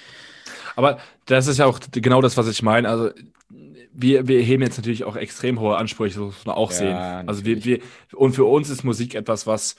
Aber 0.78 1.00
das 1.26 1.48
ist 1.48 1.58
ja 1.58 1.66
auch 1.66 1.80
genau 1.92 2.22
das, 2.22 2.38
was 2.38 2.48
ich 2.48 2.62
meine. 2.62 2.88
Also, 2.88 3.10
wir, 3.92 4.28
wir 4.28 4.42
heben 4.42 4.62
jetzt 4.62 4.78
natürlich 4.78 5.04
auch 5.04 5.16
extrem 5.16 5.60
hohe 5.60 5.76
Ansprüche, 5.76 6.20
das 6.20 6.24
muss 6.24 6.46
man 6.46 6.56
auch 6.56 6.72
ja, 6.72 6.78
sehen. 6.78 6.96
Also, 7.28 7.46
wir, 7.46 7.66
wir, 7.66 7.80
und 8.14 8.34
für 8.34 8.46
uns 8.46 8.70
ist 8.70 8.84
Musik 8.84 9.16
etwas, 9.16 9.48
was 9.48 9.76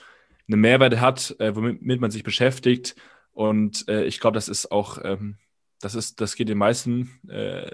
eine 0.47 0.57
Mehrwert 0.57 0.99
hat, 0.99 1.35
äh, 1.39 1.55
womit 1.55 2.01
man 2.01 2.11
sich 2.11 2.23
beschäftigt. 2.23 2.95
Und 3.31 3.87
äh, 3.87 4.03
ich 4.03 4.19
glaube, 4.19 4.35
das 4.35 4.49
ist 4.49 4.71
auch, 4.71 4.99
ähm, 5.03 5.37
das 5.79 5.95
ist, 5.95 6.19
das 6.19 6.35
geht 6.35 6.49
den 6.49 6.57
meisten 6.57 7.09
äh, 7.29 7.71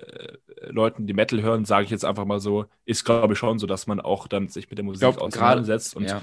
Leuten, 0.67 1.07
die 1.07 1.13
Metal 1.13 1.41
hören, 1.41 1.65
sage 1.65 1.85
ich 1.85 1.89
jetzt 1.89 2.05
einfach 2.05 2.25
mal 2.25 2.39
so, 2.39 2.65
ist, 2.85 3.05
glaube 3.05 3.33
ich, 3.33 3.39
schon 3.39 3.57
so, 3.57 3.65
dass 3.65 3.87
man 3.87 3.99
auch 3.99 4.27
dann 4.27 4.49
sich 4.49 4.69
mit 4.69 4.77
der 4.77 4.85
Musik 4.85 4.99
glaub, 4.99 5.17
auseinandersetzt 5.17 5.95
und, 5.95 6.09
ja. 6.09 6.21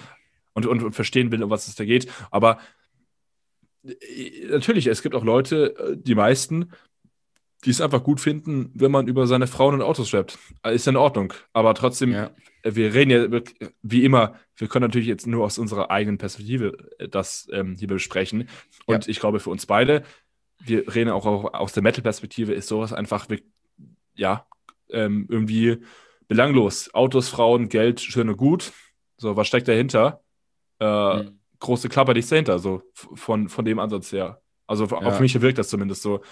und, 0.52 0.66
und, 0.66 0.84
und, 0.84 0.92
verstehen 0.92 1.32
will, 1.32 1.42
um 1.42 1.50
was 1.50 1.66
es 1.66 1.74
da 1.74 1.84
geht. 1.84 2.06
Aber 2.30 2.58
äh, 3.84 4.46
natürlich, 4.50 4.86
es 4.86 5.02
gibt 5.02 5.14
auch 5.14 5.24
Leute, 5.24 5.76
äh, 5.76 5.96
die 5.96 6.14
meisten, 6.14 6.70
die 7.64 7.70
es 7.70 7.80
einfach 7.80 8.02
gut 8.02 8.20
finden, 8.20 8.70
wenn 8.74 8.90
man 8.90 9.06
über 9.06 9.26
seine 9.26 9.46
Frauen 9.46 9.74
und 9.74 9.82
Autos 9.82 10.08
schreibt. 10.08 10.38
Ist 10.64 10.88
in 10.88 10.96
Ordnung. 10.96 11.32
Aber 11.52 11.74
trotzdem, 11.74 12.12
ja. 12.12 12.30
Äh, 12.62 12.74
wir 12.74 12.94
reden 12.94 13.10
ja 13.10 13.40
wie 13.82 14.04
immer, 14.04 14.34
wir 14.56 14.68
können 14.68 14.84
natürlich 14.84 15.08
jetzt 15.08 15.26
nur 15.26 15.44
aus 15.44 15.58
unserer 15.58 15.90
eigenen 15.90 16.18
Perspektive 16.18 16.76
äh, 16.98 17.08
das 17.08 17.48
ähm, 17.52 17.76
hier 17.78 17.88
besprechen. 17.88 18.48
Und 18.86 19.06
ja. 19.06 19.10
ich 19.10 19.20
glaube, 19.20 19.40
für 19.40 19.50
uns 19.50 19.66
beide, 19.66 20.02
wir 20.58 20.94
reden 20.94 21.10
auch 21.10 21.26
aus 21.26 21.72
der 21.72 21.82
Metal-Perspektive, 21.82 22.52
ist 22.52 22.68
sowas 22.68 22.92
einfach, 22.92 23.26
ja, 24.14 24.46
ähm, 24.90 25.26
irgendwie 25.28 25.78
belanglos. 26.28 26.94
Autos, 26.94 27.28
Frauen, 27.28 27.68
Geld, 27.68 28.00
schön 28.00 28.28
und 28.28 28.36
gut. 28.36 28.72
So, 29.16 29.36
was 29.36 29.48
steckt 29.48 29.68
dahinter? 29.68 30.22
Äh, 30.78 31.22
mhm. 31.22 31.38
Große 31.58 31.88
Klapper, 31.88 32.14
nichts 32.14 32.30
dahinter, 32.30 32.58
so 32.58 32.82
von, 32.92 33.48
von 33.48 33.64
dem 33.64 33.78
Ansatz 33.78 34.12
her. 34.12 34.40
Also 34.66 34.86
ja. 34.86 34.96
auf 34.98 35.20
mich 35.20 35.40
wirkt 35.40 35.58
das 35.58 35.68
zumindest 35.68 36.02
so. 36.02 36.22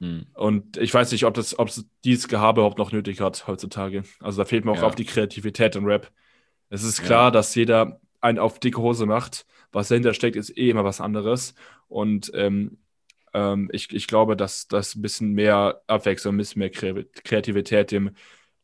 Hm. 0.00 0.26
Und 0.34 0.76
ich 0.76 0.94
weiß 0.94 1.10
nicht, 1.12 1.24
ob 1.24 1.34
das, 1.34 1.58
ob 1.58 1.68
es 1.68 1.84
dieses 2.04 2.28
Gehabe 2.28 2.60
überhaupt 2.60 2.78
noch 2.78 2.92
nötig 2.92 3.20
hat 3.20 3.46
heutzutage. 3.46 4.04
Also 4.20 4.42
da 4.42 4.44
fehlt 4.44 4.64
mir 4.64 4.72
auch 4.72 4.76
ja. 4.76 4.86
auf 4.86 4.94
die 4.94 5.04
Kreativität 5.04 5.76
im 5.76 5.86
Rap. 5.86 6.10
Es 6.70 6.82
ist 6.82 7.02
klar, 7.02 7.26
ja. 7.26 7.30
dass 7.30 7.54
jeder 7.54 8.00
einen 8.20 8.38
auf 8.38 8.60
dicke 8.60 8.80
Hose 8.80 9.06
macht. 9.06 9.46
Was 9.72 9.88
dahinter 9.88 10.14
steckt, 10.14 10.36
ist 10.36 10.56
eh 10.56 10.70
immer 10.70 10.84
was 10.84 11.00
anderes. 11.00 11.54
Und 11.88 12.30
ähm, 12.34 12.78
ähm, 13.34 13.68
ich, 13.72 13.92
ich 13.92 14.06
glaube, 14.06 14.36
dass 14.36 14.68
das 14.68 14.94
ein 14.94 15.02
bisschen 15.02 15.32
mehr 15.32 15.82
Abwechslung, 15.86 16.34
ein 16.34 16.38
bisschen 16.38 16.60
mehr 16.60 16.70
Kreativität 16.70 17.90
dem, 17.90 18.10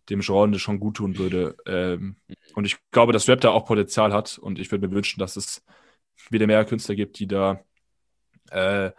dem 0.08 0.20
Genre 0.20 0.58
schon 0.58 0.80
gut 0.80 0.96
tun 0.96 1.18
würde. 1.18 1.56
Ähm, 1.66 2.16
und 2.54 2.64
ich 2.64 2.76
glaube, 2.90 3.12
dass 3.12 3.28
Rap 3.28 3.40
da 3.40 3.50
auch 3.50 3.66
Potenzial 3.66 4.12
hat. 4.12 4.38
Und 4.38 4.58
ich 4.58 4.70
würde 4.70 4.86
mir 4.86 4.94
wünschen, 4.94 5.18
dass 5.18 5.36
es 5.36 5.62
wieder 6.30 6.46
mehr 6.46 6.64
Künstler 6.64 6.94
gibt, 6.94 7.18
die 7.18 7.26
da 7.26 7.60
äh, 8.50 8.92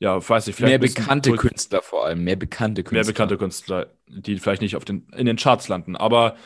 ja, 0.00 0.28
weiß 0.28 0.48
ich, 0.48 0.56
vielleicht. 0.56 0.70
Mehr 0.70 0.78
bekannte 0.78 1.32
Künstler 1.32 1.82
vor 1.82 2.06
allem, 2.06 2.24
mehr 2.24 2.36
bekannte 2.36 2.82
Künstler. 2.82 2.96
Mehr 2.96 3.06
bekannte 3.06 3.36
Künstler, 3.36 3.86
die 4.08 4.38
vielleicht 4.38 4.62
nicht 4.62 4.74
auf 4.74 4.86
den, 4.86 5.06
in 5.14 5.26
den 5.26 5.36
Charts 5.36 5.68
landen. 5.68 5.94
Aber 5.94 6.36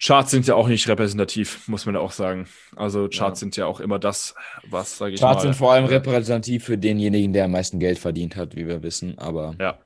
Charts 0.00 0.30
sind 0.30 0.46
ja 0.46 0.54
auch 0.54 0.68
nicht 0.68 0.88
repräsentativ, 0.88 1.66
muss 1.66 1.86
man 1.86 1.96
ja 1.96 2.00
auch 2.00 2.12
sagen. 2.12 2.46
Also 2.76 3.08
Charts 3.08 3.40
ja. 3.40 3.44
sind 3.44 3.56
ja 3.56 3.66
auch 3.66 3.80
immer 3.80 3.98
das, 3.98 4.36
was, 4.70 4.96
sage 4.96 5.14
ich 5.14 5.20
Charts 5.20 5.22
mal. 5.22 5.32
Charts 5.32 5.42
sind 5.42 5.56
vor 5.56 5.72
allem 5.72 5.86
repräsentativ 5.86 6.64
für 6.64 6.78
denjenigen, 6.78 7.32
der 7.32 7.46
am 7.46 7.50
meisten 7.50 7.80
Geld 7.80 7.98
verdient 7.98 8.36
hat, 8.36 8.54
wie 8.54 8.68
wir 8.68 8.84
wissen, 8.84 9.18
aber. 9.18 9.56
Ja. 9.60 9.78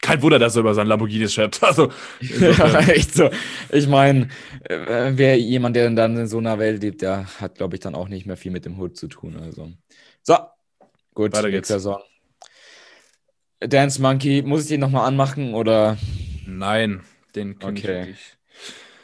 Kein 0.00 0.22
Wunder, 0.22 0.38
dass 0.38 0.56
er 0.56 0.60
über 0.60 0.74
sein 0.74 0.86
Lamborghini 0.86 1.28
schreibt. 1.28 1.60
Also, 1.62 1.90
ja, 2.20 2.80
echt 2.88 3.14
so. 3.14 3.30
Ich 3.70 3.88
meine, 3.88 4.28
äh, 4.64 5.12
wer 5.14 5.38
jemand, 5.38 5.74
der 5.74 5.90
dann 5.90 6.16
in 6.16 6.28
so 6.28 6.38
einer 6.38 6.60
Welt 6.60 6.82
lebt, 6.82 7.02
der 7.02 7.26
hat, 7.40 7.56
glaube 7.56 7.74
ich, 7.74 7.80
dann 7.80 7.96
auch 7.96 8.08
nicht 8.08 8.26
mehr 8.26 8.36
viel 8.36 8.52
mit 8.52 8.64
dem 8.64 8.76
Hut 8.78 8.96
zu 8.96 9.08
tun. 9.08 9.36
Also. 9.36 9.72
So, 10.22 10.36
gut, 11.14 11.32
weiter 11.32 11.50
geht's. 11.50 11.68
Song. 11.68 12.00
Dance 13.66 14.00
Monkey, 14.00 14.42
muss 14.42 14.62
ich 14.62 14.68
den 14.68 14.80
nochmal 14.80 15.06
anmachen 15.06 15.54
oder? 15.54 15.96
Nein, 16.46 17.00
den 17.34 17.58
kann 17.58 17.76
okay. 17.76 18.14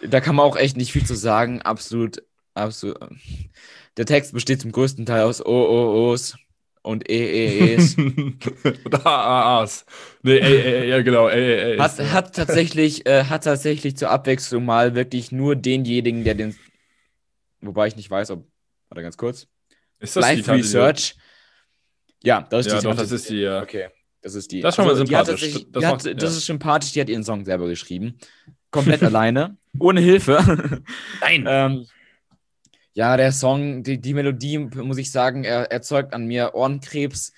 ich 0.01 0.11
Da 0.11 0.21
kann 0.21 0.37
man 0.37 0.47
auch 0.47 0.57
echt 0.57 0.77
nicht 0.77 0.93
viel 0.93 1.05
zu 1.05 1.15
sagen. 1.15 1.63
Absolut, 1.63 2.23
absolut. 2.55 2.99
Der 3.97 4.07
Text 4.07 4.33
besteht 4.33 4.61
zum 4.61 4.73
größten 4.73 5.07
Teil 5.07 5.23
aus 5.23 5.45
O, 5.45 5.51
O, 5.51 6.11
O's 6.11 6.37
und 6.83 7.09
E, 7.11 7.17
E, 7.17 7.75
E's. 7.75 7.97
Oder 8.85 9.07
A, 9.07 9.59
A, 9.59 9.61
A's. 9.61 9.85
Nee, 10.23 10.39
e, 10.39 10.41
e, 10.41 10.85
e, 10.85 10.89
ja, 10.89 11.03
genau. 11.03 11.29
E, 11.29 11.75
E, 11.75 11.79
hat, 11.79 11.99
hat, 11.99 12.35
tatsächlich, 12.35 13.07
äh, 13.07 13.25
hat 13.25 13.45
tatsächlich 13.45 13.97
zur 13.97 14.11
Abwechslung 14.11 14.65
mal 14.65 14.95
wirklich 14.95 15.33
nur 15.33 15.57
denjenigen, 15.57 16.25
der 16.25 16.35
den. 16.35 16.57
Wobei 17.61 17.89
ich 17.89 17.97
nicht 17.97 18.11
weiß, 18.11 18.31
ob. 18.31 18.47
Warte 18.89 19.03
ganz 19.03 19.17
kurz. 19.17 19.47
Ist 19.99 20.17
das 20.17 20.23
Live 20.23 20.45
die 20.45 20.51
Research. 20.51 21.17
Ja, 22.23 22.47
das 22.49 22.67
ist 22.67 22.73
ja, 22.73 22.79
die. 22.79 22.85
Doch, 22.85 22.97
das 22.97 23.13
ist 23.13 23.29
die, 23.29 23.41
ja. 23.41 23.63
Okay. 23.63 23.89
Das 24.21 24.35
ist 24.35 24.51
die. 24.51 24.61
Das 24.61 24.73
ist 24.73 24.77
schon 24.77 24.89
also, 24.89 25.03
mal 25.03 25.07
sympathisch. 25.07 25.41
Die 25.41 25.73
das, 25.73 25.83
macht, 25.85 26.07
hat, 26.07 26.23
das 26.23 26.37
ist 26.37 26.47
sympathisch, 26.47 26.93
die 26.93 27.01
hat 27.01 27.09
ihren 27.09 27.25
Song 27.25 27.45
selber 27.45 27.69
geschrieben. 27.69 28.19
Komplett 28.71 29.03
alleine. 29.05 29.57
Ohne 29.79 30.01
Hilfe. 30.01 30.83
Nein. 31.21 31.45
ähm, 31.47 31.87
ja, 32.95 33.17
der 33.17 33.31
Song, 33.31 33.85
die, 33.85 34.01
die 34.01 34.15
Melodie, 34.15 34.59
muss 34.59 34.99
ich 34.99 35.13
sagen, 35.13 35.45
er, 35.45 35.71
erzeugt 35.71 36.15
an 36.15 36.27
mir 36.27 36.55
Ohrenkrebs. 36.55 37.33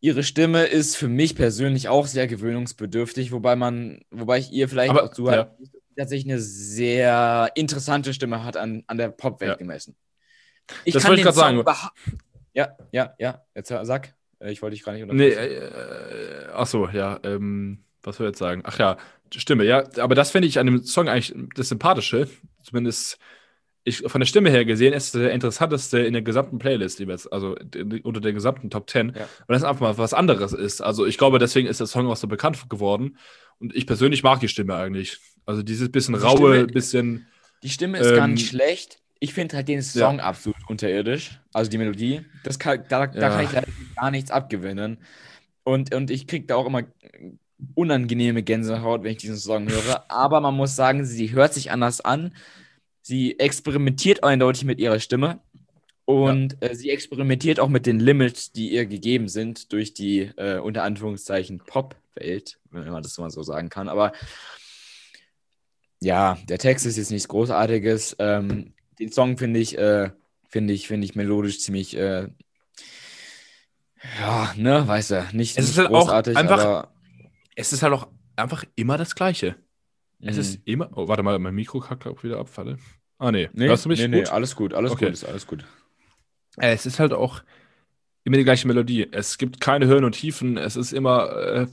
Ihre 0.00 0.22
Stimme 0.22 0.64
ist 0.64 0.96
für 0.96 1.08
mich 1.08 1.36
persönlich 1.36 1.88
auch 1.88 2.06
sehr 2.06 2.26
gewöhnungsbedürftig, 2.26 3.32
wobei 3.32 3.54
man, 3.54 4.00
wobei 4.10 4.38
ich 4.38 4.50
ihr 4.50 4.68
vielleicht 4.68 4.90
Aber, 4.90 5.04
auch 5.04 5.12
zuhöre, 5.12 5.54
ja. 5.60 5.66
tatsächlich 5.96 6.32
eine 6.32 6.40
sehr 6.40 7.52
interessante 7.54 8.14
Stimme 8.14 8.44
hat 8.44 8.56
an, 8.56 8.82
an 8.86 8.96
der 8.96 9.10
Popwelt 9.10 9.50
ja. 9.52 9.56
gemessen. 9.56 9.94
Ich 10.84 10.94
das 10.94 11.04
wollte 11.04 11.20
ich 11.20 11.24
gerade 11.24 11.36
sagen. 11.36 11.64
Ja, 12.54 12.76
ja, 12.92 13.14
ja. 13.18 13.44
Jetzt 13.54 13.68
sag. 13.68 14.14
Äh, 14.42 14.52
ich 14.52 14.62
wollte 14.62 14.74
dich 14.74 14.84
gar 14.84 14.92
nicht 14.92 15.02
unterbrechen. 15.02 15.30
Nee, 15.30 15.46
äh, 15.46 16.46
äh, 16.46 16.48
ach 16.52 16.66
so, 16.66 16.88
ja. 16.88 17.20
Ähm, 17.22 17.84
was 18.02 18.16
soll 18.16 18.26
ich 18.26 18.30
jetzt 18.30 18.38
sagen? 18.38 18.62
Ach 18.64 18.78
ja, 18.78 18.96
Stimme, 19.34 19.64
ja. 19.64 19.84
Aber 19.98 20.14
das 20.14 20.30
finde 20.30 20.48
ich 20.48 20.58
an 20.58 20.66
dem 20.66 20.82
Song 20.82 21.08
eigentlich 21.08 21.34
das 21.54 21.68
Sympathische. 21.68 22.28
Zumindest 22.62 23.18
ich, 23.84 23.98
von 23.98 24.20
der 24.20 24.26
Stimme 24.26 24.50
her 24.50 24.64
gesehen 24.64 24.92
ist 24.92 25.14
der 25.14 25.32
interessanteste 25.32 25.98
in 25.98 26.12
der 26.12 26.22
gesamten 26.22 26.58
Playlist, 26.58 27.00
jetzt, 27.00 27.32
also 27.32 27.56
unter 28.04 28.20
der 28.20 28.32
gesamten 28.32 28.70
Top 28.70 28.88
10, 28.88 29.08
ja. 29.08 29.28
weil 29.46 29.54
das 29.54 29.64
einfach 29.64 29.80
mal 29.80 29.98
was 29.98 30.14
anderes 30.14 30.52
ist. 30.52 30.80
Also 30.80 31.04
ich 31.04 31.18
glaube, 31.18 31.38
deswegen 31.38 31.66
ist 31.66 31.80
der 31.80 31.88
Song 31.88 32.06
auch 32.06 32.16
so 32.16 32.28
bekannt 32.28 32.68
geworden. 32.70 33.18
Und 33.58 33.74
ich 33.74 33.86
persönlich 33.86 34.22
mag 34.22 34.40
die 34.40 34.48
Stimme 34.48 34.76
eigentlich. 34.76 35.18
Also 35.46 35.62
dieses 35.62 35.90
bisschen 35.90 36.14
die 36.14 36.20
raue, 36.20 36.36
Stimme, 36.36 36.66
bisschen. 36.66 37.26
Die 37.64 37.70
Stimme 37.70 37.98
ist 37.98 38.08
ähm, 38.08 38.16
gar 38.16 38.28
nicht 38.28 38.48
schlecht. 38.48 39.01
Ich 39.22 39.34
finde 39.34 39.54
halt 39.54 39.68
den 39.68 39.82
Song 39.82 40.18
ja. 40.18 40.24
absolut 40.24 40.68
unterirdisch. 40.68 41.38
Also 41.52 41.70
die 41.70 41.78
Melodie. 41.78 42.22
Das 42.42 42.58
kann, 42.58 42.82
da, 42.88 43.06
da 43.06 43.28
kann 43.28 43.44
ich 43.44 43.52
leider 43.52 43.68
gar 43.94 44.10
nichts 44.10 44.32
abgewinnen. 44.32 44.98
Und, 45.62 45.94
und 45.94 46.10
ich 46.10 46.26
kriege 46.26 46.46
da 46.46 46.56
auch 46.56 46.66
immer 46.66 46.82
unangenehme 47.76 48.42
Gänsehaut, 48.42 49.04
wenn 49.04 49.12
ich 49.12 49.18
diesen 49.18 49.36
Song 49.36 49.68
höre. 49.70 50.10
Aber 50.10 50.40
man 50.40 50.56
muss 50.56 50.74
sagen, 50.74 51.04
sie 51.04 51.30
hört 51.30 51.54
sich 51.54 51.70
anders 51.70 52.00
an. 52.00 52.34
Sie 53.02 53.38
experimentiert 53.38 54.24
eindeutig 54.24 54.64
mit 54.64 54.80
ihrer 54.80 54.98
Stimme. 54.98 55.38
Und 56.04 56.56
äh, 56.60 56.74
sie 56.74 56.90
experimentiert 56.90 57.60
auch 57.60 57.68
mit 57.68 57.86
den 57.86 58.00
Limits, 58.00 58.50
die 58.50 58.72
ihr 58.72 58.86
gegeben 58.86 59.28
sind 59.28 59.72
durch 59.72 59.94
die 59.94 60.32
äh, 60.36 60.58
unter 60.58 60.82
Anführungszeichen 60.82 61.60
Pop-Welt, 61.60 62.58
wenn 62.72 62.90
man 62.90 63.04
das 63.04 63.16
mal 63.18 63.30
so 63.30 63.44
sagen 63.44 63.68
kann. 63.68 63.88
Aber 63.88 64.10
ja, 66.00 66.38
der 66.48 66.58
Text 66.58 66.86
ist 66.86 66.96
jetzt 66.96 67.12
nichts 67.12 67.28
Großartiges. 67.28 68.16
Ähm, 68.18 68.74
den 69.06 69.12
Song 69.12 69.38
finde 69.38 69.60
ich, 69.60 69.76
äh, 69.78 70.10
finde 70.48 70.72
ich, 70.74 70.86
finde 70.88 71.04
ich 71.04 71.14
melodisch 71.14 71.60
ziemlich, 71.60 71.96
äh, 71.96 72.28
ja, 74.18 74.52
ne, 74.56 74.86
weiß 74.86 75.12
er, 75.12 75.32
nicht, 75.32 75.56
Es 75.56 75.64
nicht 75.64 75.70
ist 75.70 75.78
halt 75.78 75.88
auch 75.88 76.06
großartig, 76.06 76.36
einfach- 76.36 76.60
aber 76.60 76.88
Es 77.54 77.72
ist 77.72 77.82
halt 77.82 77.92
auch 77.92 78.08
einfach 78.34 78.64
immer 78.76 78.96
das 78.96 79.14
Gleiche. 79.14 79.56
Es 80.20 80.36
Mhm. 80.36 80.40
ist 80.40 80.60
immer. 80.64 80.90
Oh, 80.96 81.06
warte 81.06 81.22
mal, 81.22 81.38
mein 81.38 81.54
Mikro 81.54 81.80
kackt 81.80 82.06
auch 82.06 82.22
wieder 82.24 82.38
ab, 82.38 82.48
Falle. 82.48 82.78
Ah, 83.18 83.30
nee. 83.30 83.50
nee, 83.52 83.66
Hörst 83.68 83.84
du 83.84 83.90
mich 83.90 83.98
nee, 84.00 84.06
gut? 84.06 84.14
nee, 84.14 84.26
alles 84.26 84.56
gut, 84.56 84.72
alles 84.72 84.92
Okay. 84.92 85.04
gut, 85.04 85.12
ist 85.12 85.24
alles 85.24 85.46
gut. 85.46 85.64
Es 86.56 86.86
ist 86.86 86.98
halt 86.98 87.12
auch 87.12 87.42
immer 88.24 88.38
die 88.38 88.44
gleiche 88.44 88.66
Melodie. 88.66 89.06
Es 89.12 89.36
gibt 89.36 89.60
keine 89.60 89.86
Höhen 89.86 90.04
und 90.04 90.12
Tiefen. 90.12 90.56
Es 90.56 90.76
ist 90.76 90.92
immer. 90.92 91.30
Äh, 91.36 91.66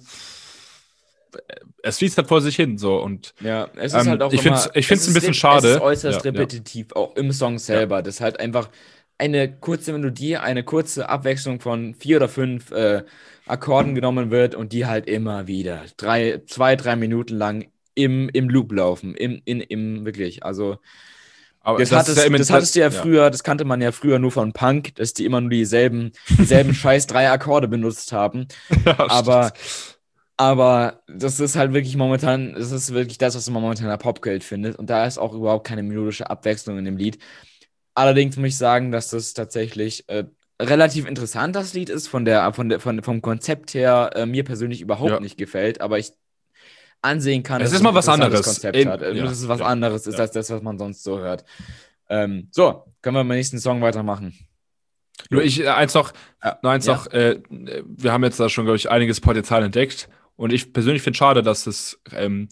es 1.83 1.97
fließt 1.97 2.17
halt 2.17 2.27
vor 2.27 2.41
sich 2.41 2.55
hin, 2.55 2.77
so 2.77 3.01
und 3.01 3.33
Ja, 3.39 3.69
es 3.75 3.93
ist 3.93 4.01
Ähm, 4.01 4.09
halt 4.09 4.21
auch 4.21 4.33
ich 4.33 4.45
immer, 4.45 4.69
ich 4.75 4.87
find's 4.87 5.03
es 5.03 5.09
ein 5.09 5.13
bisschen 5.13 5.33
schade. 5.33 5.67
Es 5.69 5.75
ist 5.75 5.81
äußerst 5.81 6.25
Ja, 6.25 6.31
ja. 6.31 6.31
repetitiv, 6.31 6.93
auch 6.93 7.15
im 7.15 7.31
Song 7.31 7.57
selber. 7.59 8.01
Das 8.01 8.15
ist 8.15 8.21
halt 8.21 8.39
einfach 8.39 8.69
eine 9.17 9.53
kurze 9.59 9.93
Melodie, 9.93 10.37
eine 10.37 10.63
kurze 10.63 11.09
Abwechslung 11.09 11.59
von 11.59 11.93
vier 11.93 12.17
oder 12.17 12.29
fünf 12.29 12.71
äh, 12.71 13.03
Akkorden 13.45 13.95
genommen 13.95 14.31
wird 14.31 14.55
und 14.55 14.73
die 14.73 14.85
halt 14.85 15.07
immer 15.07 15.47
wieder 15.47 15.85
drei, 15.97 16.41
zwei, 16.47 16.75
drei 16.75 16.95
Minuten 16.95 17.35
lang 17.35 17.71
im, 17.95 18.29
im 18.29 18.49
Loop 18.49 18.71
laufen. 18.71 19.15
Im, 19.15 19.41
in, 19.45 19.61
im, 19.61 20.05
wirklich. 20.05 20.43
Also, 20.43 20.77
aber 21.61 21.79
das, 21.79 21.89
das 21.89 21.93
hattest, 21.93 22.17
ja 22.17 22.29
das 22.37 22.49
hattest 22.51 22.75
du 22.75 22.79
ja 22.79 22.91
früher, 22.91 23.29
das 23.29 23.43
kannte 23.43 23.65
man 23.65 23.81
ja 23.81 23.91
früher 23.91 24.19
nur 24.19 24.31
von 24.31 24.53
Punk, 24.53 24.95
dass 24.95 25.13
die 25.13 25.25
immer 25.25 25.41
nur 25.41 25.49
dieselben, 25.49 26.13
dieselben 26.39 26.73
scheiß 26.75 27.07
drei 27.07 27.29
Akkorde 27.29 27.67
benutzt 27.67 28.11
haben. 28.13 28.47
Ja, 28.85 28.97
Aber, 29.07 29.53
stimmt. 29.53 29.98
Aber 30.39 31.03
das 31.07 31.41
ist 31.41 31.57
halt 31.57 31.73
wirklich 31.73 31.97
momentan, 31.97 32.53
das 32.53 32.71
ist 32.71 32.93
wirklich 32.93 33.17
das, 33.17 33.35
was 33.35 33.49
man 33.49 33.61
momentan 33.61 33.87
in 33.87 33.89
der 33.89 33.97
Popwelt 33.97 34.41
findet. 34.41 34.77
Und 34.79 34.89
da 34.89 35.05
ist 35.05 35.17
auch 35.17 35.33
überhaupt 35.33 35.67
keine 35.67 35.83
melodische 35.83 36.29
Abwechslung 36.29 36.77
in 36.77 36.85
dem 36.85 36.95
Lied. 36.95 37.19
Allerdings 37.93 38.37
muss 38.37 38.47
ich 38.47 38.57
sagen, 38.57 38.93
dass 38.93 39.09
das 39.09 39.33
tatsächlich 39.33 40.07
äh, 40.07 40.23
relativ 40.61 41.05
interessant 41.09 41.57
das 41.57 41.73
Lied 41.73 41.89
ist, 41.89 42.07
von 42.07 42.23
der, 42.23 42.53
von 42.53 42.69
der, 42.69 42.79
von, 42.79 43.03
vom 43.03 43.21
Konzept 43.21 43.73
her 43.73 44.11
äh, 44.15 44.25
mir 44.25 44.45
persönlich 44.45 44.79
überhaupt 44.79 45.11
Ja. 45.11 45.19
nicht 45.19 45.37
gefällt, 45.37 45.81
aber 45.81 45.99
ich 45.99 46.13
ansehen 47.01 47.43
kann, 47.43 47.61
Es 47.61 47.71
dass 47.71 47.79
ist 47.79 47.83
mal 47.83 47.89
ein 47.89 47.95
was 47.95 48.07
anderes. 48.07 48.41
Konzept 48.45 48.77
In- 48.77 48.87
hat. 48.87 49.01
Äh, 49.01 49.15
ja, 49.15 49.23
dass 49.25 49.39
es 49.41 49.49
was 49.49 49.59
ja, 49.59 49.65
anderes 49.65 50.07
ist 50.07 50.21
als 50.21 50.31
das, 50.31 50.49
was 50.51 50.61
man 50.61 50.77
sonst 50.79 51.03
so 51.03 51.19
hört. 51.19 51.43
Ähm, 52.07 52.47
so, 52.51 52.85
können 53.01 53.15
wir 53.17 53.25
beim 53.25 53.35
nächsten 53.35 53.59
Song 53.59 53.81
weitermachen. 53.81 54.33
Nur 55.29 55.43
ich, 55.43 55.59
äh, 55.59 55.67
eins 55.67 55.93
noch, 55.95 56.13
nur 56.63 56.71
eins 56.71 56.85
noch, 56.85 57.07
äh, 57.07 57.41
wir 57.49 58.13
haben 58.13 58.23
jetzt 58.23 58.39
da 58.39 58.47
schon, 58.47 58.63
glaube 58.63 58.77
ich, 58.77 58.89
einiges 58.89 59.19
Potenzial 59.19 59.63
entdeckt. 59.63 60.07
Und 60.39 60.53
ich 60.53 60.71
persönlich 60.71 61.01
finde 61.01 61.15
es 61.15 61.17
schade, 61.17 61.43
dass 61.43 61.67
es 61.67 61.99
ähm, 62.13 62.47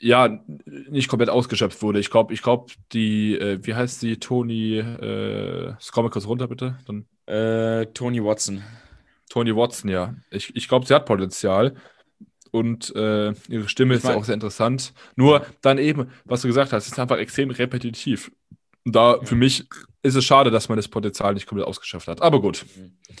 ja 0.00 0.40
nicht 0.90 1.08
komplett 1.08 1.30
ausgeschöpft 1.30 1.80
wurde. 1.80 2.00
Ich 2.00 2.10
glaube, 2.10 2.34
ich 2.34 2.42
glaube, 2.42 2.72
die, 2.92 3.36
äh, 3.38 3.60
wie 3.62 3.74
heißt 3.74 4.00
sie, 4.00 4.16
Toni, 4.16 4.78
äh, 4.78 5.74
scroll 5.80 6.02
mal 6.04 6.10
kurz 6.10 6.26
runter, 6.26 6.48
bitte. 6.48 6.78
Dann 6.86 7.06
Äh, 7.26 7.86
Tony 7.94 8.22
Watson. 8.22 8.62
Toni 9.30 9.54
Watson, 9.54 9.90
ja. 9.90 10.14
Ich, 10.30 10.56
ich 10.56 10.66
glaube, 10.66 10.84
sie 10.86 10.92
hat 10.94 11.06
Potenzial. 11.06 11.74
Und 12.50 12.94
äh, 12.96 13.32
ihre 13.48 13.68
Stimme 13.68 13.94
Ich 13.94 13.98
ist 13.98 14.04
ja 14.04 14.10
mein- 14.10 14.18
auch 14.18 14.24
sehr 14.24 14.34
interessant. 14.34 14.92
Nur 15.14 15.46
dann 15.62 15.78
eben, 15.78 16.08
was 16.24 16.42
du 16.42 16.48
gesagt 16.48 16.72
hast, 16.72 16.88
ist 16.88 16.98
einfach 16.98 17.18
extrem 17.18 17.50
repetitiv. 17.50 18.32
Und 18.84 18.96
da 18.96 19.20
für 19.22 19.36
mich 19.36 19.68
ist 20.02 20.16
es 20.16 20.24
schade, 20.24 20.50
dass 20.50 20.68
man 20.68 20.74
das 20.76 20.88
Potenzial 20.88 21.32
nicht 21.34 21.46
komplett 21.46 21.68
ausgeschöpft 21.68 22.08
hat. 22.08 22.20
Aber 22.20 22.40
gut, 22.42 22.66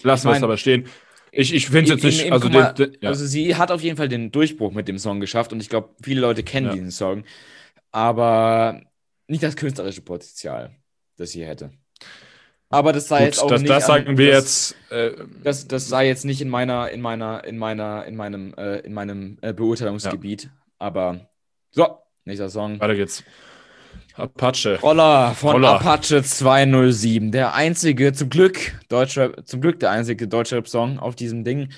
lassen 0.02 0.24
wir 0.24 0.30
mein- 0.30 0.34
es 0.38 0.40
dabei 0.40 0.56
stehen. 0.56 0.86
Ich, 1.34 1.54
ich 1.54 1.66
finde 1.66 1.94
es 1.94 2.02
jetzt 2.02 2.04
nicht, 2.20 2.30
also, 2.30 2.48
mal, 2.50 2.74
den, 2.74 2.92
den, 2.92 3.00
ja. 3.02 3.08
Also 3.08 3.24
sie 3.26 3.56
hat 3.56 3.70
auf 3.70 3.80
jeden 3.80 3.96
Fall 3.96 4.08
den 4.08 4.30
Durchbruch 4.30 4.70
mit 4.72 4.86
dem 4.86 4.98
Song 4.98 5.18
geschafft 5.18 5.52
und 5.52 5.60
ich 5.60 5.70
glaube, 5.70 5.88
viele 6.02 6.20
Leute 6.20 6.42
kennen 6.42 6.66
Ja. 6.66 6.72
diesen 6.74 6.90
Song, 6.90 7.24
aber 7.90 8.82
nicht 9.28 9.42
das 9.42 9.56
künstlerische 9.56 10.02
Potenzial, 10.02 10.76
das 11.16 11.30
sie 11.32 11.44
hätte. 11.46 11.70
Aber 12.68 12.92
das 12.92 13.08
sei 13.08 13.18
gut, 13.18 13.26
jetzt 13.26 13.38
auch 13.42 13.48
das, 13.48 13.60
nicht 13.62 13.70
das 13.70 13.84
an- 13.84 14.04
sagen 14.04 14.18
wir 14.18 14.32
das, 14.32 14.74
jetzt. 14.90 14.92
Äh, 14.92 15.24
Das, 15.42 15.68
das 15.68 15.88
sei 15.88 16.06
jetzt 16.06 16.24
nicht 16.24 16.40
in 16.40 16.48
meiner, 16.48 16.90
in 16.90 17.00
meiner, 17.00 17.44
in 17.44 17.58
meiner, 17.58 18.04
in 18.06 18.16
meinem, 18.16 18.54
äh, 18.54 18.78
in 18.80 18.92
meinem 18.94 19.38
äh, 19.42 19.52
Beurteilungsgebiet. 19.52 20.50
Aber 20.78 21.28
so, 21.70 21.98
nächster 22.24 22.48
Song. 22.50 22.80
weiter 22.80 22.94
geht's. 22.94 23.24
Apache. 24.14 24.78
Roller 24.80 25.34
von 25.34 25.52
Roller. 25.52 25.80
Apache 25.80 26.22
207. 26.22 27.32
Der 27.32 27.54
einzige, 27.54 28.12
zum 28.12 28.28
Glück, 28.28 28.78
Deutschrap, 28.88 29.46
zum 29.46 29.60
Glück 29.60 29.80
der 29.80 29.90
einzige 29.90 30.28
Deutschrap-Song 30.28 30.98
auf 30.98 31.16
diesem 31.16 31.44
Ding. 31.44 31.70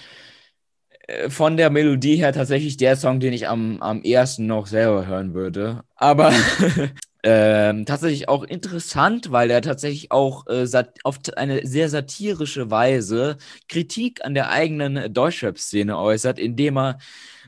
Äh, 1.07 1.31
Von 1.31 1.57
der 1.57 1.71
Melodie 1.71 2.17
her 2.17 2.33
tatsächlich 2.33 2.77
der 2.77 2.97
Song, 2.97 3.21
den 3.21 3.33
ich 3.33 3.49
am, 3.49 3.81
am 3.81 4.03
ersten 4.03 4.47
noch 4.47 4.67
selber 4.67 5.07
hören 5.07 5.35
würde. 5.35 5.83
Aber 5.95 6.33
ähm, 7.23 7.87
tatsächlich 7.87 8.29
auch 8.29 8.43
interessant, 8.45 9.31
weil 9.31 9.51
er 9.51 9.63
tatsächlich 9.63 10.11
auch 10.11 10.47
äh, 10.47 10.67
auf 11.05 11.19
eine 11.37 11.67
sehr 11.67 11.89
satirische 11.89 12.71
Weise 12.71 13.37
Kritik 13.69 14.25
an 14.25 14.35
der 14.35 14.51
eigenen 14.51 15.13
Deutschrap-Szene 15.13 15.97
äußert, 15.97 16.39
indem 16.39 16.79
er 16.79 16.99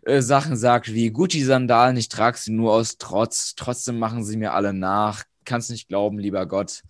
äh, 0.07 0.23
Sachen 0.23 0.57
sagt 0.57 0.95
wie 0.95 1.11
Gucci-Sandalen, 1.11 1.97
ich 1.97 2.09
trage 2.09 2.39
sie 2.39 2.53
nur 2.53 2.73
aus 2.73 2.97
Trotz, 2.99 3.55
trotzdem 3.57 3.99
machen 3.99 4.25
sie 4.25 4.37
mir 4.37 4.55
alle 4.55 4.73
nach, 4.73 5.25
kannst 5.45 5.71
nicht 5.71 5.89
glauben, 5.89 6.19
lieber 6.19 6.47
Gott. 6.47 6.83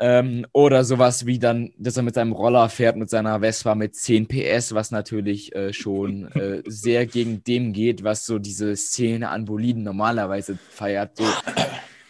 Ähm, 0.00 0.46
oder 0.52 0.84
sowas 0.84 1.26
wie 1.26 1.40
dann, 1.40 1.72
dass 1.76 1.96
er 1.96 2.04
mit 2.04 2.14
seinem 2.14 2.32
Roller 2.32 2.68
fährt, 2.68 2.96
mit 2.96 3.10
seiner 3.10 3.40
Vespa 3.40 3.74
mit 3.74 3.96
10 3.96 4.28
PS, 4.28 4.72
was 4.72 4.92
natürlich 4.92 5.52
äh, 5.56 5.72
schon 5.72 6.30
äh, 6.32 6.62
sehr 6.66 7.06
gegen 7.06 7.42
dem 7.42 7.72
geht, 7.72 8.04
was 8.04 8.24
so 8.24 8.38
diese 8.38 8.76
Szene 8.76 9.30
an 9.30 9.46
Boliden 9.46 9.82
normalerweise 9.82 10.56
feiert. 10.70 11.16
So 11.16 11.24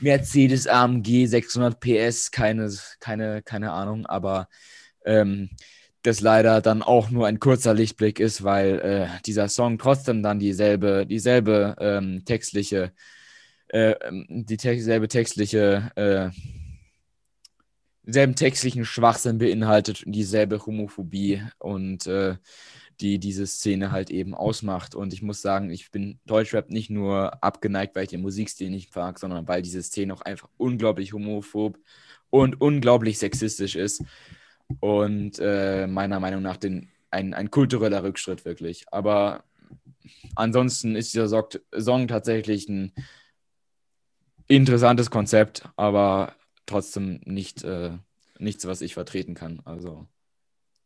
Mercedes 0.00 0.66
AMG 0.66 1.26
600 1.26 1.80
PS, 1.80 2.30
keine, 2.30 2.70
keine, 3.00 3.40
keine 3.42 3.72
Ahnung, 3.72 4.04
aber 4.04 4.48
ähm, 5.06 5.48
das 6.08 6.20
leider 6.20 6.60
dann 6.60 6.82
auch 6.82 7.10
nur 7.10 7.26
ein 7.26 7.38
kurzer 7.38 7.74
Lichtblick 7.74 8.18
ist, 8.18 8.42
weil 8.42 8.78
äh, 8.80 9.08
dieser 9.26 9.48
Song 9.48 9.78
trotzdem 9.78 10.22
dann 10.22 10.38
dieselbe, 10.38 11.06
dieselbe 11.06 11.76
ähm, 11.78 12.24
textliche, 12.24 12.92
äh, 13.68 13.92
ähm, 13.92 14.26
die 14.28 14.56
te 14.56 14.80
selbe 14.80 15.08
textliche, 15.08 15.92
äh, 15.96 16.30
selben 18.04 18.34
textlichen 18.34 18.84
Schwachsinn 18.84 19.38
beinhaltet 19.38 20.04
und 20.04 20.12
dieselbe 20.12 20.64
Homophobie 20.64 21.42
und 21.58 22.06
äh, 22.06 22.36
die 23.00 23.18
diese 23.18 23.46
Szene 23.46 23.92
halt 23.92 24.10
eben 24.10 24.34
ausmacht. 24.34 24.94
Und 24.94 25.12
ich 25.12 25.22
muss 25.22 25.42
sagen, 25.42 25.70
ich 25.70 25.90
bin 25.90 26.18
Deutschrap 26.24 26.70
nicht 26.70 26.90
nur 26.90 27.42
abgeneigt, 27.44 27.94
weil 27.94 28.04
ich 28.04 28.10
den 28.10 28.22
Musikstil 28.22 28.70
nicht 28.70 28.94
mag, 28.96 29.18
sondern 29.18 29.46
weil 29.46 29.62
diese 29.62 29.82
Szene 29.82 30.14
auch 30.14 30.22
einfach 30.22 30.48
unglaublich 30.56 31.12
homophob 31.12 31.78
und 32.30 32.60
unglaublich 32.60 33.18
sexistisch 33.18 33.76
ist. 33.76 34.02
Und 34.80 35.38
äh, 35.38 35.86
meiner 35.86 36.20
Meinung 36.20 36.42
nach 36.42 36.56
den, 36.56 36.90
ein, 37.10 37.34
ein 37.34 37.50
kultureller 37.50 38.02
Rückschritt 38.02 38.44
wirklich. 38.44 38.84
Aber 38.92 39.44
ansonsten 40.36 40.94
ist 40.96 41.14
dieser 41.14 41.28
Song, 41.28 42.08
tatsächlich 42.08 42.68
ein 42.68 42.92
interessantes 44.46 45.10
Konzept, 45.10 45.68
aber 45.76 46.34
trotzdem 46.66 47.20
nicht, 47.24 47.64
äh, 47.64 47.90
nichts, 48.38 48.66
was 48.66 48.80
ich 48.80 48.94
vertreten 48.94 49.34
kann. 49.34 49.60
Also 49.64 50.06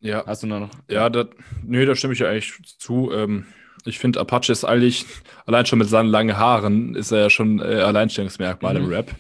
Ja, 0.01 0.25
hast 0.27 0.43
du 0.43 0.47
noch. 0.47 0.71
ja, 0.89 1.09
da, 1.11 1.27
nö, 1.65 1.85
da 1.87 1.95
stimme 1.95 2.13
ich 2.15 2.21
ja 2.21 2.29
eigentlich 2.29 2.53
zu. 2.79 3.13
Ähm, 3.13 3.47
ich 3.85 3.99
finde, 3.99 4.21
Apache 4.21 4.53
ist 4.53 4.65
eigentlich, 4.65 5.07
allein 5.47 5.67
schon 5.67 5.79
mit 5.81 5.89
seinen 5.89 6.09
langen 6.09 6.37
Haaren, 6.37 6.95
ist 6.95 7.11
er 7.11 7.21
ja 7.23 7.31
schon 7.31 7.59
äh, 7.59 7.63
Alleinstellungsmerkmal 7.81 8.77
im 8.77 8.85
Mhm. 8.87 8.93
Rap. 8.93 9.15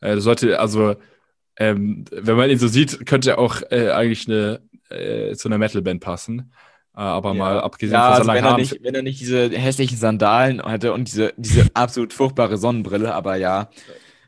Äh, 0.00 0.16
sollte, 0.18 0.58
also, 0.58 0.96
ähm, 1.60 2.06
wenn 2.10 2.36
man 2.36 2.48
ihn 2.48 2.58
so 2.58 2.68
sieht, 2.68 3.04
könnte 3.06 3.32
er 3.32 3.38
auch 3.38 3.60
äh, 3.70 3.90
eigentlich 3.90 4.26
eine, 4.26 4.62
äh, 4.88 5.34
zu 5.34 5.48
einer 5.48 5.58
Metalband 5.58 6.00
passen. 6.00 6.52
Äh, 6.96 7.00
aber 7.00 7.34
mal 7.34 7.60
abgesehen 7.60 7.92
Ja, 7.92 8.16
von 8.16 8.30
also 8.30 8.32
wenn 8.32 8.44
er, 8.44 8.56
nicht, 8.56 8.82
wenn 8.82 8.94
er 8.94 9.02
nicht 9.02 9.20
diese 9.20 9.50
hässlichen 9.50 9.98
Sandalen 9.98 10.66
hätte 10.66 10.94
und 10.94 11.06
diese, 11.08 11.34
diese 11.36 11.66
absolut 11.74 12.14
furchtbare 12.14 12.56
Sonnenbrille, 12.56 13.14
aber 13.14 13.36
ja. 13.36 13.68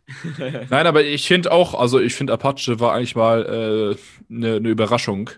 Nein, 0.68 0.86
aber 0.86 1.04
ich 1.04 1.26
finde 1.26 1.52
auch, 1.52 1.74
also 1.74 1.98
ich 1.98 2.14
finde 2.14 2.34
Apache 2.34 2.78
war 2.80 2.92
eigentlich 2.92 3.16
mal 3.16 3.46
eine 3.46 3.96
äh, 4.56 4.60
ne 4.60 4.68
Überraschung. 4.68 5.30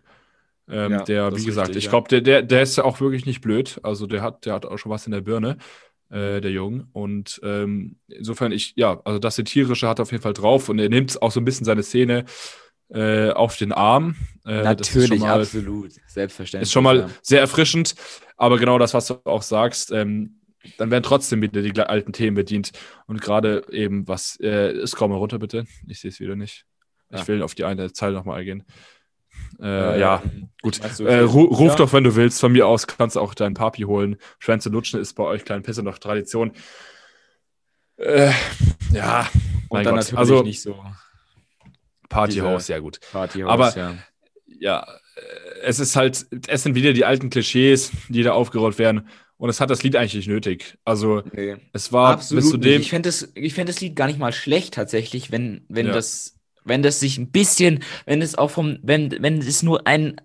Ähm, 0.69 0.93
Ja, 0.93 1.03
der, 1.05 1.37
wie 1.37 1.45
gesagt, 1.45 1.69
richtig, 1.69 1.79
ich 1.79 1.85
ja. 1.85 1.91
glaube, 1.91 2.09
der, 2.09 2.23
der, 2.23 2.43
der 2.43 2.63
ist 2.63 2.77
ja 2.77 2.85
auch 2.85 3.01
wirklich 3.01 3.25
nicht 3.25 3.41
blöd. 3.41 3.79
Also 3.85 4.09
der 4.09 4.23
hat, 4.23 4.47
der 4.47 4.55
hat 4.55 4.67
auch 4.67 4.79
schon 4.79 4.91
was 4.91 5.07
in 5.07 5.13
der 5.13 5.21
Birne, 5.21 5.59
äh, 6.11 6.41
der 6.41 6.51
Junge. 6.51 6.87
Und 6.93 7.41
ähm, 7.43 7.97
insofern, 8.09 8.53
ich, 8.53 8.75
ja, 8.77 9.01
also 9.05 9.19
das 9.19 9.37
Satirische 9.37 9.89
hat 9.89 9.99
er 9.99 10.03
auf 10.03 10.13
jeden 10.13 10.23
Fall 10.23 10.33
drauf 10.35 10.69
und 10.69 10.79
er 10.79 10.89
nimmt 10.89 11.21
auch 11.23 11.31
so 11.31 11.41
ein 11.41 11.45
bisschen 11.45 11.65
seine 11.65 11.83
Szene 11.83 12.25
äh, 12.91 13.31
auf 13.31 13.57
den 13.57 13.73
Arm. 13.73 14.15
Äh, 14.47 14.63
Natürlich, 14.63 15.21
mal, 15.21 15.41
absolut. 15.41 15.93
Selbstverständlich. 16.07 16.69
ist 16.69 16.73
schon 16.73 16.85
mal 16.85 16.99
ja. 16.99 17.11
sehr 17.23 17.41
erfrischend. 17.41 17.95
Aber 18.37 18.59
genau 18.59 18.79
das, 18.79 18.95
was 18.95 19.07
du 19.07 19.21
auch 19.25 19.43
sagst, 19.43 19.93
ähm, 19.93 20.41
dann 20.79 20.91
werden 20.91 21.03
trotzdem 21.03 21.43
wieder 21.43 21.63
die 21.63 21.79
alten 21.81 22.13
Themen 22.13 22.35
bedient. 22.37 22.73
Und 23.07 23.21
gerade 23.21 23.65
eben, 23.71 24.09
was, 24.09 24.39
äh, 24.41 24.87
scroll 24.87 25.09
mal 25.09 25.17
runter 25.17 25.39
bitte. 25.39 25.67
Ich 25.87 26.01
sehe 26.01 26.11
es 26.11 26.21
wieder 26.21 26.37
nicht. 26.37 26.65
Ich 27.11 27.21
Ah. 27.21 27.29
will 27.29 27.43
auf 27.43 27.55
die 27.55 27.65
eine 27.65 27.93
Zeile 27.93 28.15
nochmal 28.15 28.41
eingehen. 28.41 28.65
Äh, 29.61 29.95
Ähm, 29.95 30.01
ja, 30.01 30.23
gut. 30.63 30.81
Äh, 31.01 31.19
ru 31.21 31.43
ruf 31.45 31.71
ja. 31.71 31.77
doch, 31.77 31.93
wenn 31.93 32.05
du 32.05 32.17
willst. 32.17 32.41
Von 32.41 32.53
mir 32.53 32.67
aus 32.67 32.87
kannst 32.87 33.17
du 33.17 33.21
auch 33.21 33.35
deinen 33.35 33.55
Papi 33.55 33.83
holen. 33.83 34.17
Schwänze 34.39 34.69
lutschen 34.69 35.01
ist 35.01 35.15
bei 35.15 35.25
euch 35.25 35.45
kleinen 35.45 35.63
Pisse 35.63 35.83
noch 35.83 35.99
Tradition. 35.99 36.53
Äh, 37.97 38.33
ja, 38.93 39.29
Und 39.69 39.85
dann 39.85 39.95
Gott. 39.95 40.05
natürlich 40.05 40.19
Also 40.19 40.43
nicht 40.43 40.61
so 40.61 40.85
Partyhaus, 42.09 42.67
sehr 42.67 42.81
gut. 42.81 43.01
Partyhaus, 43.13 43.51
Aber- 43.51 43.77
ja. 43.77 43.95
ja, 44.47 44.87
äh, 45.17 45.61
es 45.63 45.79
ist 45.81 45.97
halt, 45.97 46.27
es 46.49 46.63
sind 46.63 46.75
wieder 46.75 46.93
die 46.93 47.05
alten 47.05 47.31
Klischees, 47.31 47.91
die 48.09 48.23
da 48.23 48.33
aufgerollt 48.33 48.79
werden. 48.79 49.09
Und 49.37 49.51
es 49.51 49.61
hat 49.61 49.69
das 49.71 49.83
Lied 49.83 49.97
eigentlich 49.97 50.15
nicht 50.15 50.29
nötig. 50.29 50.79
Also, 50.85 51.23
Nee. 51.33 51.57
es 51.73 51.93
war 51.93 52.13
Absolut 52.13 52.43
bis 52.45 52.51
zu 52.51 52.57
nicht. 52.57 52.67
dem. 52.67 52.81
Ich 52.83 52.91
fände 52.91 53.09
das, 53.09 53.33
ich 53.35 53.55
fänd 53.55 53.69
das 53.69 53.81
Lied 53.81 53.97
gar 53.97 54.07
nicht 54.07 54.19
mal 54.19 54.33
schlecht 54.33 54.75
tatsächlich, 54.75 55.33
wenn, 55.33 55.65
wenn 55.69 55.87
Ja. 55.89 55.93
das, 55.93 56.34
wenn 56.65 56.83
das 56.83 57.01
sich 57.01 57.19
ein 57.19 57.31
bisschen, 57.31 57.83
wenn 58.07 58.23
es 58.23 58.37
auch 58.37 58.51
vom, 58.51 58.79
wenn, 58.83 59.11
wenn 59.23 59.39
es 59.39 59.63
nur 59.63 59.87
ein, 59.87 60.21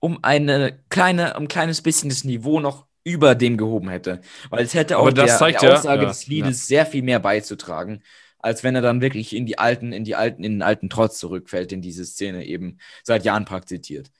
um 0.00 0.18
eine 0.22 0.78
kleine, 0.90 1.34
um 1.36 1.44
ein 1.44 1.48
kleines 1.48 1.82
bisschen 1.82 2.08
das 2.08 2.24
Niveau 2.24 2.60
noch 2.60 2.86
über 3.04 3.34
dem 3.34 3.56
gehoben 3.56 3.88
hätte. 3.88 4.20
Weil 4.50 4.64
es 4.64 4.74
hätte 4.74 4.98
auch 4.98 5.10
der, 5.10 5.26
der 5.26 5.50
ja- 5.50 5.74
Aussage 5.74 6.02
ja, 6.02 6.08
des 6.08 6.26
Liedes 6.26 6.66
sehr 6.66 6.86
viel 6.86 7.02
mehr 7.02 7.20
beizutragen, 7.20 8.02
als 8.38 8.62
wenn 8.64 8.74
er 8.74 8.82
dann 8.82 9.00
wirklich 9.00 9.34
in 9.34 9.46
die 9.46 9.58
alten, 9.58 9.92
in 9.92 10.04
die 10.04 10.14
alten, 10.14 10.44
in 10.44 10.52
den 10.52 10.62
alten 10.62 10.90
Trotz 10.90 11.18
zurückfällt, 11.18 11.70
den 11.70 11.82
diese 11.82 12.04
Szene 12.04 12.44
eben 12.44 12.78
seit 13.02 13.24
Jahren 13.24 13.44
praktiziert. 13.44 14.10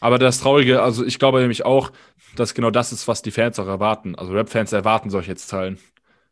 Aber 0.00 0.18
das 0.18 0.40
Traurige, 0.40 0.82
also 0.82 1.04
ich 1.04 1.18
glaube 1.18 1.40
nämlich 1.40 1.64
auch, 1.64 1.92
dass 2.36 2.54
genau 2.54 2.70
das 2.70 2.92
ist, 2.92 3.06
was 3.06 3.22
die 3.22 3.30
Fans 3.30 3.58
auch 3.58 3.66
erwarten. 3.66 4.14
Also 4.14 4.32
Rap-Fans 4.32 4.72
erwarten 4.72 5.10
solche 5.10 5.36
Zahlen. 5.36 5.78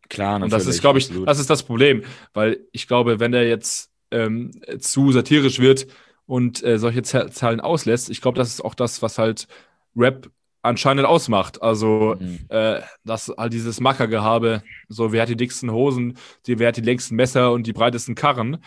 Klar, 0.09 0.43
Und 0.43 0.53
das 0.53 0.67
ist, 0.67 0.81
glaube 0.81 0.99
ich, 0.99 1.11
das 1.25 1.39
ist 1.39 1.49
das 1.51 1.63
Problem. 1.63 2.03
Weil 2.33 2.61
ich 2.73 2.87
glaube, 2.87 3.21
wenn 3.21 3.33
der 3.33 3.49
jetzt 3.49 3.92
ähm, 4.13 4.53
zu 4.79 5.11
satirisch 5.13 5.59
wird 5.59 5.87
und 6.27 6.63
äh, 6.63 6.79
solche 6.79 7.03
Z 7.03 7.35
Zahlen 7.35 7.61
auslässt, 7.61 8.11
ich 8.11 8.21
glaube, 8.21 8.39
das 8.39 8.49
ist 8.49 8.65
auch 8.65 8.75
das, 8.75 9.03
was 9.03 9.19
halt 9.19 9.49
Rap 9.97 10.31
anscheinend 10.63 11.05
ausmacht. 11.07 11.61
Also, 11.61 12.17
Mhm. 12.21 12.39
äh, 12.49 12.81
das 13.05 13.33
halt 13.37 13.53
dieses 13.53 13.81
Mackergehabe, 13.81 14.63
so 14.89 15.13
wer 15.13 15.23
hat 15.23 15.29
die 15.29 15.37
dicksten 15.37 15.73
Hosen, 15.73 16.17
die, 16.47 16.59
wer 16.61 16.69
hat 16.69 16.77
die 16.77 16.83
längsten 16.83 17.17
Messer 17.17 17.51
und 17.53 17.67
die 17.67 17.73
breitesten 17.73 18.15
Karren. 18.15 18.63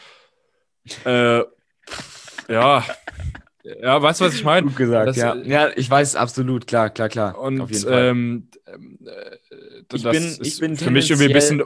Äh, 1.06 1.40
ja. 2.50 2.84
Ja, 3.82 4.00
weißt 4.00 4.22
du, 4.22 4.26
was 4.26 4.36
ich 4.36 4.44
meine? 4.44 4.68
Gut 4.68 4.76
gesagt, 4.76 5.08
Das- 5.08 5.18
ja. 5.18 5.36
Ja, 5.36 5.70
ich 5.76 5.90
weiß 5.90 6.16
absolut, 6.16 6.68
klar, 6.68 6.90
klar, 6.92 7.10
klar. 7.10 7.40
Und 7.40 7.86
ähm, 7.88 8.50
äh, 8.68 9.38
Ich 9.94 10.04
das 10.04 10.12
bin- 10.12 10.24
ist 10.24 10.42
ich 10.46 10.60
bin 10.60 10.76
für 10.78 10.92
mich 10.92 11.10
irgendwie 11.10 11.30
ein 11.30 11.34
bisschen 11.34 11.64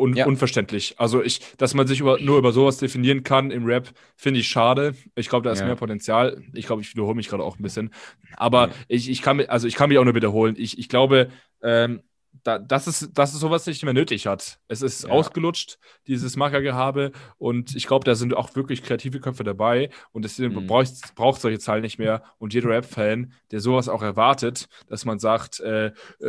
un 0.00 0.14
Ja. 0.14 0.26
unverständlich. 0.26 0.94
Also 0.98 1.22
ich, 1.22 1.40
dass 1.58 1.74
man 1.74 1.86
sich 1.86 2.00
über, 2.00 2.18
nur 2.20 2.38
über 2.38 2.52
sowas 2.52 2.78
definieren 2.78 3.22
kann 3.22 3.50
im 3.50 3.64
Rap, 3.66 3.90
finde 4.16 4.40
ich 4.40 4.48
schade. 4.48 4.94
Ich 5.14 5.28
glaube, 5.28 5.44
da 5.44 5.52
ist 5.52 5.60
Ja. 5.60 5.66
mehr 5.66 5.76
Potenzial. 5.76 6.42
Ich 6.54 6.66
glaube, 6.66 6.82
ich 6.82 6.92
wiederhole 6.94 7.14
mich 7.14 7.28
gerade 7.28 7.44
auch 7.44 7.58
ein 7.58 7.62
bisschen. 7.62 7.90
Aber 8.36 8.68
Ja. 8.68 8.74
ich, 8.88 9.10
ich 9.10 9.22
kann 9.22 9.36
mich, 9.38 9.50
also 9.50 9.66
ich 9.68 9.74
kann 9.74 9.88
mich 9.88 9.98
auch 9.98 10.04
nur 10.04 10.14
wiederholen. 10.14 10.54
Ich, 10.58 10.78
ich 10.78 10.88
glaube, 10.88 11.28
ähm, 11.62 12.00
da, 12.42 12.58
das, 12.58 12.86
ist, 12.86 13.10
das 13.14 13.34
ist 13.34 13.40
sowas, 13.40 13.66
nicht 13.66 13.82
mehr 13.84 13.92
nötig 13.92 14.26
hat. 14.26 14.60
Es 14.68 14.80
ist 14.82 15.02
Ja. 15.04 15.10
ausgelutscht, 15.10 15.78
dieses 16.06 16.36
Markergehabe. 16.36 17.12
Und 17.38 17.74
ich 17.76 17.86
glaube, 17.86 18.04
da 18.04 18.14
sind 18.14 18.34
auch 18.34 18.54
wirklich 18.56 18.82
kreative 18.82 19.20
Köpfe 19.20 19.44
dabei. 19.44 19.90
Und 20.12 20.22
deswegen 20.24 20.54
Mhm. 20.54 20.66
braucht 20.66 21.14
braucht 21.16 21.40
solche 21.40 21.58
Zahlen 21.58 21.82
nicht 21.82 21.98
mehr. 21.98 22.22
Und 22.38 22.54
jeder 22.54 22.70
Rap-Fan, 22.70 23.32
der 23.50 23.60
sowas 23.60 23.88
auch 23.88 24.02
erwartet, 24.02 24.68
dass 24.88 25.04
man 25.04 25.18
sagt, 25.18 25.60
äh, 25.60 25.92
äh, 26.20 26.24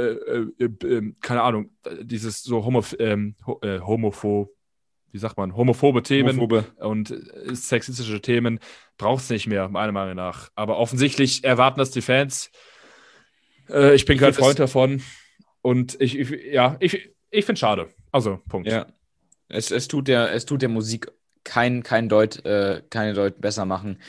äh, 0.60 0.66
äh, 0.66 1.14
keine 1.22 1.43
Ahnung, 1.43 1.70
dieses 2.02 2.43
so 2.43 2.66
homo, 2.66 2.84
ähm, 2.99 3.36
äh, 3.62 3.80
homopho, 3.80 4.54
wie 5.12 5.18
sagt 5.18 5.38
man, 5.38 5.56
homophobe 5.56 6.04
Themen 6.04 6.38
Homophobe. 6.39 6.66
und 6.80 7.12
äh, 7.12 7.54
sexistische 7.56 8.22
Themen 8.22 8.60
braucht 8.97 9.24
es 9.24 9.30
nicht 9.30 9.47
mehr, 9.47 9.70
meiner 9.70 9.91
Meinung 9.93 10.16
nach. 10.16 10.49
Aber 10.56 10.78
offensichtlich 10.78 11.43
erwarten 11.43 11.80
das 11.80 11.91
die 11.91 12.02
Fans. 12.02 12.49
Äh, 13.70 13.95
ich 13.95 14.06
bin 14.06 14.18
kein 14.18 14.34
Freund 14.34 14.60
davon. 14.60 15.02
Und 15.62 15.99
ich, 15.99 16.18
ich 16.18 16.30
ja, 16.51 16.78
ich, 16.80 16.93
ich 17.30 17.45
finde 17.45 17.53
es 17.53 17.59
schade. 17.59 17.89
Also, 18.12 18.41
Punkt. 18.49 18.68
Ja. 18.70 18.88
Es, 19.47 19.72
es, 19.72 19.88
tut 19.88 20.07
der, 20.07 20.34
es 20.34 20.45
tut 20.45 20.62
der 20.62 20.70
Musik 20.70 21.12
kein, 21.43 21.84
kein 21.84 22.09
Deut, 22.09 22.45
äh, 22.45 22.82
keine 22.89 23.14
Deut 23.14 23.41
besser 23.41 23.66
machen. 23.66 23.99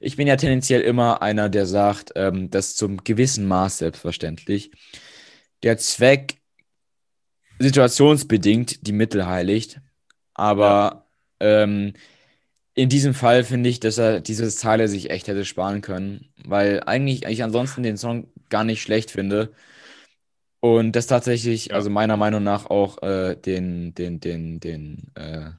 Ich 0.00 0.16
bin 0.16 0.26
ja 0.26 0.36
tendenziell 0.36 0.80
immer 0.82 1.22
einer, 1.22 1.48
der 1.48 1.66
sagt, 1.66 2.12
ähm, 2.16 2.50
dass 2.50 2.76
zum 2.76 3.02
gewissen 3.04 3.46
Maß 3.46 3.78
selbstverständlich 3.78 4.70
der 5.62 5.78
Zweck 5.78 6.36
situationsbedingt 7.58 8.86
die 8.86 8.92
Mittel 8.92 9.26
heiligt. 9.26 9.80
Aber 10.34 11.06
ähm, 11.40 11.94
in 12.74 12.88
diesem 12.90 13.14
Fall 13.14 13.42
finde 13.42 13.70
ich, 13.70 13.80
dass 13.80 13.98
er 13.98 14.20
diese 14.20 14.48
Zeile 14.50 14.88
sich 14.88 15.10
echt 15.10 15.28
hätte 15.28 15.44
sparen 15.44 15.80
können, 15.80 16.28
weil 16.44 16.82
eigentlich 16.84 17.24
ich 17.24 17.42
ansonsten 17.42 17.82
den 17.82 17.96
Song 17.96 18.28
gar 18.50 18.64
nicht 18.64 18.82
schlecht 18.82 19.10
finde. 19.10 19.52
Und 20.66 20.96
das 20.96 21.06
tatsächlich, 21.06 21.72
also 21.72 21.90
meiner 21.90 22.16
Meinung 22.16 22.42
nach 22.42 22.66
auch 22.66 23.00
äh, 23.00 23.36
den, 23.36 23.94
den, 23.94 24.18
den, 24.18 24.58
den, 24.58 25.12
äh, 25.14 25.50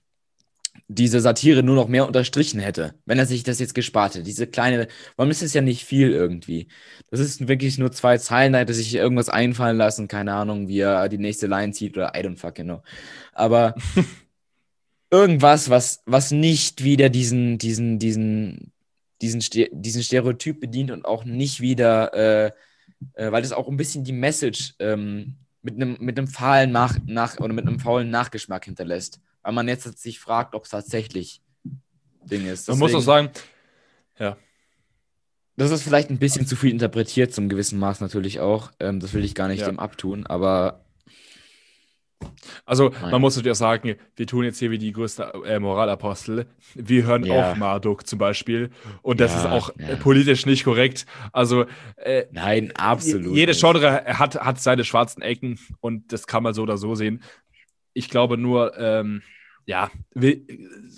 diese 0.90 1.22
Satire 1.22 1.64
nur 1.64 1.76
noch 1.76 1.88
mehr 1.88 2.06
unterstrichen 2.06 2.60
hätte, 2.60 2.94
wenn 3.06 3.18
er 3.18 3.26
sich 3.26 3.44
das 3.44 3.60
jetzt 3.60 3.74
gespart 3.74 4.16
hätte. 4.16 4.26
Diese 4.26 4.48
kleine, 4.48 4.90
warum 5.16 5.32
ist 5.32 5.42
es 5.42 5.54
ja 5.54 5.62
nicht 5.62 5.86
viel 5.86 6.12
irgendwie? 6.12 6.68
Das 7.10 7.22
ist 7.22 7.48
wirklich 7.48 7.78
nur 7.78 7.94
zwei 7.94 8.18
Zeilen, 8.18 8.52
da 8.52 8.60
hätte 8.60 8.74
sich 8.74 8.94
irgendwas 8.96 9.30
einfallen 9.30 9.78
lassen, 9.78 10.10
keine 10.10 10.34
Ahnung, 10.34 10.68
wie 10.68 10.82
er 10.82 11.08
die 11.08 11.18
nächste 11.18 11.48
Line 11.48 11.72
zieht 11.72 11.96
oder 11.96 12.12
I 12.14 12.20
don't 12.20 12.36
fucking 12.38 12.66
know. 12.66 12.82
Aber 13.32 13.76
irgendwas, 15.10 15.70
was, 15.70 16.04
was 16.06 16.32
nicht 16.32 16.84
wieder 16.84 17.08
diesen, 17.08 17.58
diesen, 17.60 17.98
diesen, 17.98 18.74
diesen, 19.22 19.42
diesen 19.72 20.04
Stereotyp 20.04 20.60
bedient 20.60 20.92
und 20.92 21.06
auch 21.06 21.24
nicht 21.24 21.62
wieder, 21.62 22.14
äh, 22.48 22.52
äh, 23.14 23.32
weil 23.32 23.42
das 23.42 23.52
auch 23.52 23.68
ein 23.68 23.78
bisschen 23.78 24.04
die 24.04 24.14
Message 24.14 24.74
ähm, 24.80 25.36
mit 25.62 25.76
einem 25.76 25.98
mit 26.00 26.18
einem 26.18 26.28
fahlen 26.28 26.72
nach, 26.72 26.98
nach 27.06 27.40
oder 27.40 27.54
mit 27.54 27.68
einem 27.68 27.80
faulen 27.80 28.10
Nachgeschmack 28.10 28.66
hinterlässt. 28.66 29.20
Weil 29.44 29.54
man 29.54 29.68
jetzt 29.68 29.98
sich 30.00 30.20
fragt, 30.20 30.56
ob 30.56 30.64
es 30.66 30.70
tatsächlich 30.72 31.42
Ding 32.24 32.46
ist. 32.46 32.68
Man 32.68 32.80
muss 32.80 32.92
auch 32.94 33.00
Deswegen- 33.00 33.32
sagen, 34.20 34.34
das 35.56 35.72
ist 35.72 35.82
vielleicht 35.82 36.10
ein 36.12 36.20
bisschen 36.20 36.46
zu 36.46 36.56
viel 36.56 36.70
interpretiert, 36.72 37.34
zum 37.34 37.50
gewissen 37.50 37.80
Maß 37.80 38.00
natürlich 38.00 38.40
auch. 38.40 38.72
Ähm, 38.80 39.00
das 39.00 39.14
will 39.14 39.24
ich 39.24 39.34
gar 39.34 39.48
nicht 39.48 39.62
Ja. 39.62 39.66
dem 39.68 39.80
abtun, 39.80 40.26
aber 40.28 40.86
also 42.66 42.90
Nein. 42.90 43.12
man 43.12 43.22
muss 43.22 43.36
natürlich 43.36 43.54
auch 43.56 43.60
sagen, 43.60 43.96
wir 44.16 44.28
tun 44.28 44.44
jetzt 44.44 44.60
hier 44.60 44.72
wie 44.72 44.78
die 44.78 44.92
größten 44.92 45.26
äh, 45.46 45.60
Moralapostel. 45.60 46.48
Wir 46.76 47.04
hören 47.06 47.24
Ja. 47.26 47.52
auch 47.52 47.56
Marduk 47.58 48.08
zum 48.08 48.20
Beispiel. 48.20 48.70
Und 49.02 49.20
das 49.20 49.34
Ja, 49.34 49.40
ist 49.40 49.46
auch 49.46 49.72
ja. 49.78 49.90
äh, 49.90 49.96
politisch 49.98 50.46
nicht 50.46 50.64
korrekt. 50.64 51.06
Also 51.32 51.66
äh, 51.98 52.26
nein, 52.32 52.72
absolut. 52.76 53.36
Jede 53.36 53.52
nicht. 53.52 53.62
Genre 53.62 54.04
hat, 54.06 54.36
hat 54.36 54.60
seine 54.62 54.84
schwarzen 54.84 55.22
Ecken 55.22 55.60
und 55.80 56.12
das 56.12 56.28
kann 56.28 56.44
man 56.44 56.54
so 56.54 56.64
oder 56.64 56.78
so 56.78 56.96
sehen. 56.96 57.24
Ich 57.94 58.10
glaube 58.10 58.38
nur, 58.38 58.78
ähm, 58.78 59.22
ja, 59.66 59.90
wir 60.14 60.38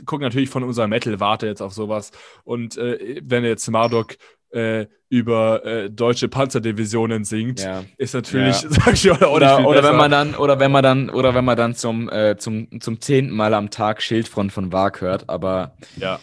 gucken 0.05 0.23
natürlich 0.23 0.49
von 0.49 0.63
unserer 0.63 0.87
Metal-Warte 0.87 1.47
jetzt 1.47 1.61
auf 1.61 1.73
sowas. 1.73 2.11
Und 2.43 2.77
äh, 2.77 3.21
wenn 3.23 3.43
jetzt 3.43 3.67
Marduk 3.69 4.15
äh, 4.51 4.87
über 5.09 5.65
äh, 5.65 5.89
deutsche 5.89 6.27
Panzerdivisionen 6.27 7.23
singt, 7.23 7.61
Ja. 7.61 7.83
ist 7.97 8.13
natürlich, 8.13 8.61
Ja. 8.63 8.69
sag 8.71 8.93
ich, 8.93 9.09
auch 9.11 9.19
nicht 9.19 9.27
Oder, 9.29 9.65
oder 9.67 9.81
besser. 9.81 9.89
wenn 9.91 9.97
man 9.97 10.11
dann, 10.11 10.35
oder 10.35 10.59
wenn 10.59 10.71
man 10.71 10.83
dann, 10.83 11.09
oder 11.09 11.33
wenn 11.35 11.45
man 11.45 11.57
dann 11.57 11.75
zum, 11.75 12.09
äh, 12.09 12.37
zum, 12.37 12.79
zum 12.81 12.99
zehnten 13.01 13.33
Mal 13.35 13.53
am 13.53 13.69
Tag 13.69 14.01
Schildfront 14.01 14.51
von 14.51 14.71
Wag 14.71 15.01
hört, 15.01 15.29
aber 15.29 15.75
ja, 15.97 16.19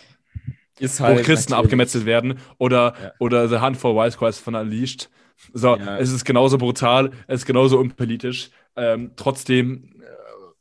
ist 0.78 1.00
wo 1.00 1.04
halt. 1.04 1.24
Christen 1.24 1.52
natürlich- 1.52 1.64
abgemetzelt 1.66 2.06
werden 2.06 2.38
oder, 2.58 2.94
Ja. 3.02 3.12
oder 3.18 3.48
The 3.48 3.60
Hunt 3.60 3.76
for 3.76 3.94
Wise 3.96 4.16
Christ 4.18 4.40
von 4.40 4.54
Unleashed. 4.54 5.08
So, 5.52 5.76
es 5.76 6.10
ist 6.12 6.24
genauso 6.24 6.56
brutal, 6.58 7.10
es 7.26 7.40
ist 7.40 7.46
genauso 7.46 7.78
unpolitisch. 7.78 8.50
Ähm, 8.76 9.10
trotzdem, 9.16 9.94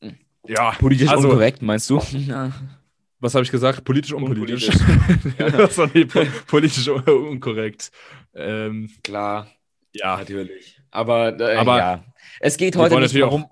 äh, 0.02 0.12
ja, 0.48 0.72
Politisch 0.72 1.10
also, 1.10 1.30
unkorrekt, 1.30 1.62
meinst 1.62 1.90
du? 1.90 2.00
Was 3.26 3.34
habe 3.34 3.44
ich 3.44 3.50
gesagt? 3.50 3.84
Politisch, 3.84 4.14
unpolitisch. 4.14 4.70
Ja. 5.40 5.50
das 5.50 5.80
war 5.80 5.90
politisch 6.46 6.88
un 6.88 7.02
unkorrekt. 7.02 7.92
Ähm, 8.36 8.92
Klar, 9.04 9.48
ja, 9.94 10.18
natürlich. 10.18 10.80
Aber, 10.92 11.40
äh, 11.40 11.56
Aber 11.56 11.78
ja. 11.80 12.06
Es 12.40 12.56
geht 12.56 12.76
heute 12.76 13.00
nicht 13.00 13.20
darum, 13.20 13.48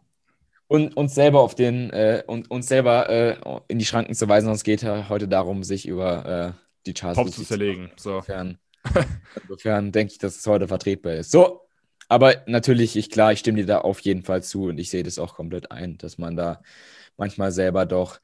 und, 0.67 0.95
uns 0.95 1.15
selber 1.15 1.39
auf 1.39 1.55
den, 1.55 1.89
äh, 1.89 2.21
und, 2.27 2.51
uns 2.51 2.67
selber 2.67 3.09
äh, 3.09 3.35
in 3.67 3.79
die 3.79 3.85
Schranken 3.85 4.13
zu 4.13 4.29
weisen, 4.29 4.45
sondern 4.45 4.57
es 4.57 4.63
geht 4.63 4.83
heute 4.83 5.27
darum, 5.27 5.63
sich 5.63 5.87
über 5.87 6.53
äh, 6.55 6.67
die 6.85 6.93
Charts 6.93 7.17
Pop 7.17 7.31
zu 7.31 7.43
zerlegen. 7.43 7.91
So. 7.95 8.17
Insofern, 8.17 8.59
insofern 9.41 9.91
denke 9.91 10.13
ich, 10.13 10.19
dass 10.19 10.37
es 10.37 10.45
heute 10.45 10.67
vertretbar 10.67 11.13
ist. 11.13 11.31
So, 11.31 11.61
aber 12.09 12.43
natürlich, 12.45 12.95
ich 12.95 13.09
klar, 13.09 13.33
ich 13.33 13.39
stimme 13.39 13.57
dir 13.57 13.65
da 13.65 13.79
auf 13.79 14.01
jeden 14.01 14.21
Fall 14.21 14.43
zu 14.43 14.65
und 14.65 14.77
ich 14.77 14.91
sehe 14.91 15.01
das 15.01 15.17
auch 15.17 15.33
komplett 15.33 15.71
ein, 15.71 15.97
dass 15.97 16.19
man 16.19 16.35
da 16.35 16.61
manchmal 17.17 17.51
selber 17.51 17.87
doch 17.87 18.19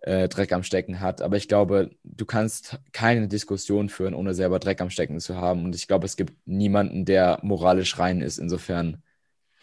äh, 0.00 0.28
Dreck 0.28 0.52
am 0.52 0.62
Stecken 0.62 1.00
hat. 1.00 1.22
Aber 1.22 1.36
ich 1.36 1.48
glaube, 1.48 1.90
du 2.04 2.24
kannst 2.26 2.80
keine 2.92 3.28
Diskussion 3.28 3.88
führen, 3.88 4.14
ohne 4.14 4.34
selber 4.34 4.58
Dreck 4.58 4.80
am 4.80 4.90
Stecken 4.90 5.20
zu 5.20 5.36
haben. 5.36 5.64
Und 5.64 5.74
ich 5.74 5.88
glaube, 5.88 6.06
es 6.06 6.16
gibt 6.16 6.34
niemanden, 6.46 7.04
der 7.04 7.38
moralisch 7.42 7.98
rein 7.98 8.20
ist. 8.20 8.38
Insofern 8.38 9.02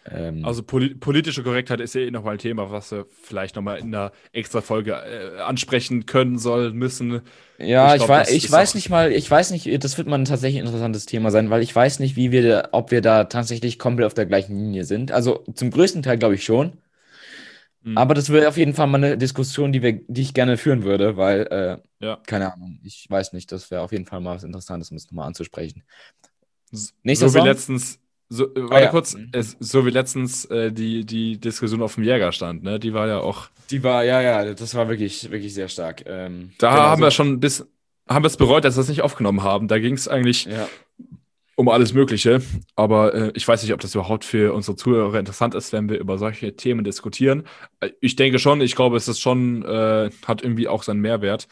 Ähm, 0.04 0.44
Also 0.44 0.62
poli 0.62 0.94
politische 0.94 1.42
Korrektheit 1.42 1.80
ist 1.80 1.94
ja 1.94 2.02
eh 2.02 2.10
nochmal 2.10 2.34
ein 2.34 2.38
Thema, 2.38 2.70
was 2.70 2.92
wir 2.92 3.06
vielleicht 3.10 3.56
nochmal 3.56 3.78
in 3.78 3.94
einer 3.94 4.12
extra 4.32 4.60
Folge 4.60 4.92
äh, 4.92 5.40
ansprechen 5.40 6.06
können, 6.06 6.38
sollen, 6.38 6.76
müssen. 6.76 7.22
Ja, 7.58 7.94
Ich 7.94 7.94
ich, 7.94 8.04
glaub, 8.04 8.08
wei 8.08 8.18
das 8.20 8.30
ich 8.30 8.50
weiß 8.50 8.74
nicht 8.74 8.90
mal, 8.90 9.12
ich 9.12 9.30
weiß 9.30 9.50
nicht, 9.50 9.82
das 9.82 9.96
wird 9.96 10.08
mal 10.08 10.18
ein 10.18 10.26
tatsächlich 10.26 10.60
interessantes 10.60 11.06
Thema 11.06 11.30
sein, 11.30 11.48
weil 11.48 11.62
ich 11.62 11.74
weiß 11.74 12.00
nicht, 12.00 12.14
wie 12.16 12.30
wir, 12.30 12.68
ob 12.72 12.90
wir 12.90 13.00
da 13.00 13.24
tatsächlich 13.24 13.78
komplett 13.78 14.06
auf 14.06 14.14
der 14.14 14.26
gleichen 14.26 14.56
Linie 14.58 14.84
sind. 14.84 15.10
Also 15.10 15.42
zum 15.54 15.70
größten 15.70 16.02
Teil 16.02 16.18
glaube 16.18 16.34
ich 16.34 16.44
schon. 16.44 16.72
Hm. 17.86 17.96
Aber 17.96 18.14
das 18.14 18.30
wäre 18.30 18.48
auf 18.48 18.56
jeden 18.56 18.74
Fall 18.74 18.86
mal 18.88 18.98
eine 19.02 19.16
Diskussion, 19.16 19.72
die, 19.72 19.80
wir, 19.82 20.00
die 20.08 20.22
ich 20.22 20.34
gerne 20.34 20.56
führen 20.58 20.82
würde, 20.82 21.16
weil, 21.16 21.42
äh, 21.46 22.04
Ja. 22.04 22.18
keine 22.26 22.52
Ahnung, 22.52 22.80
ich 22.82 23.06
weiß 23.08 23.32
nicht, 23.32 23.50
das 23.52 23.70
wäre 23.70 23.82
auf 23.82 23.92
jeden 23.92 24.06
Fall 24.06 24.20
mal 24.20 24.34
was 24.36 24.44
Interessantes, 24.44 24.90
um 24.90 24.96
es 24.96 25.06
nochmal 25.06 25.28
anzusprechen. 25.28 25.84
Nächster 27.02 27.28
so 27.28 27.34
wie 27.34 27.38
Song? 27.38 27.46
letztens, 27.48 28.00
so, 28.28 28.44
äh, 28.54 28.62
warte 28.62 28.74
Ah, 28.74 28.80
ja. 28.80 28.90
kurz, 28.90 29.14
Mhm. 29.14 29.28
es, 29.32 29.56
so 29.60 29.86
wie 29.86 29.90
letztens 29.90 30.44
äh, 30.46 30.72
die, 30.72 31.04
die 31.06 31.38
Diskussion 31.38 31.80
auf 31.82 31.94
dem 31.94 32.04
Jägerstand, 32.04 32.62
ne? 32.62 32.78
Die 32.80 32.92
war 32.92 33.06
ja 33.06 33.20
auch. 33.20 33.48
Die 33.70 33.82
war, 33.82 34.04
ja, 34.04 34.20
ja, 34.20 34.54
das 34.54 34.74
war 34.74 34.88
wirklich, 34.88 35.30
wirklich 35.30 35.54
sehr 35.54 35.68
stark. 35.68 36.04
Ähm, 36.06 36.50
Da 36.58 36.70
genau 36.70 36.82
haben 36.82 36.98
so. 37.00 37.06
wir 37.06 37.10
schon 37.12 37.28
ein 37.34 37.40
bisschen, 37.40 37.66
haben 38.08 38.22
wir 38.24 38.28
es 38.28 38.36
bereut, 38.36 38.64
dass 38.64 38.76
wir 38.76 38.80
es 38.82 38.88
nicht 38.88 39.02
aufgenommen 39.02 39.42
haben. 39.42 39.68
Da 39.68 39.78
ging 39.78 39.94
es 39.94 40.08
eigentlich 40.08 40.44
Ja, 40.46 40.68
um 41.56 41.68
alles 41.68 41.92
Mögliche. 41.94 42.40
Aber 42.76 43.14
äh, 43.14 43.32
ich 43.34 43.46
weiß 43.48 43.62
nicht, 43.62 43.72
ob 43.72 43.80
das 43.80 43.94
überhaupt 43.94 44.24
für 44.24 44.54
unsere 44.54 44.76
Zuhörer 44.76 45.18
interessant 45.18 45.54
ist, 45.54 45.72
wenn 45.72 45.88
wir 45.88 45.98
über 45.98 46.18
solche 46.18 46.54
Themen 46.56 46.84
diskutieren. 46.84 47.44
Äh, 47.80 47.90
Ich 48.00 48.16
denke 48.16 48.38
schon, 48.38 48.60
ich 48.60 48.76
glaube, 48.76 48.96
es 48.96 49.08
ist 49.08 49.20
schon, 49.20 49.64
äh, 49.64 50.10
hat 50.26 50.42
irgendwie 50.42 50.68
auch 50.68 50.82
seinen 50.84 51.00
Mehrwert. 51.00 51.48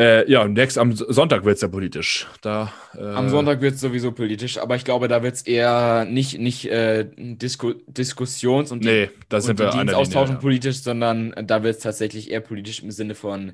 Äh, 0.00 0.28
ja, 0.30 0.42
und 0.42 0.54
nächst 0.54 0.78
am 0.78 0.92
Sonntag 0.96 1.44
wird 1.44 1.56
es 1.56 1.62
ja 1.62 1.68
politisch. 1.68 2.26
Da, 2.40 2.72
äh, 2.94 3.00
Am 3.04 3.28
Sonntag 3.28 3.60
wird 3.60 3.74
es 3.74 3.80
sowieso 3.80 4.10
politisch, 4.12 4.58
aber 4.58 4.74
ich 4.74 4.84
glaube, 4.84 5.06
da 5.06 5.22
wird 5.22 5.34
es 5.34 5.42
eher 5.42 6.06
nicht, 6.06 6.38
nicht 6.38 6.64
äh, 6.70 7.08
Disku 7.16 7.74
Diskussions- 7.86 8.72
und, 8.72 8.82
Nee, 8.82 9.10
da 9.28 9.36
und 9.36 9.42
sind 9.42 9.58
wir 9.58 9.70
die 9.70 9.76
Dienstaustauschen. 9.78 10.36
Ja. 10.36 10.40
politisch, 10.40 10.78
sondern 10.82 11.34
da 11.46 11.62
wird 11.62 11.76
es 11.76 11.82
tatsächlich 11.82 12.30
eher 12.30 12.40
politisch 12.40 12.82
im 12.82 12.90
Sinne 12.90 13.14
von 13.14 13.52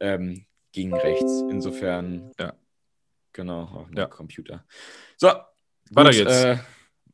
ähm, 0.00 0.44
gegen 0.72 0.92
rechts. 0.92 1.40
Insofern, 1.48 2.32
Ja. 2.38 2.52
Genau, 3.32 3.62
auf 3.64 3.88
dem 3.88 3.96
Ja. 3.96 4.06
Computer. 4.06 4.64
So, 5.16 5.28
Weiter 5.90 6.10
gut, 6.10 6.12
geht's. 6.12 6.42
Äh, 6.44 6.58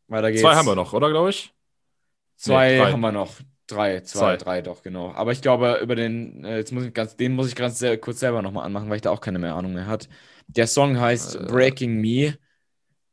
weiter 0.09 0.31
geht's. 0.31 0.43
Zwei 0.43 0.55
haben 0.55 0.67
wir 0.67 0.75
noch, 0.75 0.93
oder, 0.93 1.11
glaube 1.11 1.31
ich? 1.31 1.53
Zwei 2.37 2.73
Nee, 2.73 2.81
haben 2.93 3.01
wir 3.01 3.13
noch. 3.13 3.35
Drei, 3.69 4.01
zwei, 4.03 4.19
Zwei. 4.19 4.37
drei 4.37 4.63
doch, 4.63 4.83
genau. 4.85 5.13
Aber 5.15 5.33
ich 5.33 5.43
glaube, 5.43 5.81
über 5.83 5.97
den, 5.97 6.45
äh, 6.45 6.59
jetzt 6.59 6.71
muss 6.73 6.85
ich 6.85 6.95
ganz, 6.95 7.17
den 7.17 7.35
muss 7.35 7.49
ich 7.49 7.57
ganz 7.57 7.81
sehr, 7.81 7.99
kurz 7.99 8.21
selber 8.21 8.41
nochmal 8.41 8.65
anmachen, 8.65 8.89
weil 8.89 8.97
ich 8.97 9.03
da 9.03 9.11
auch 9.11 9.21
keine 9.21 9.41
mehr 9.41 9.57
Ahnung 9.57 9.75
mehr 9.75 9.87
hat. 9.89 10.09
Der 10.47 10.69
Song 10.69 11.01
heißt 11.01 11.35
Äh. 11.35 11.39
Breaking 11.47 12.01
Me 12.01 12.39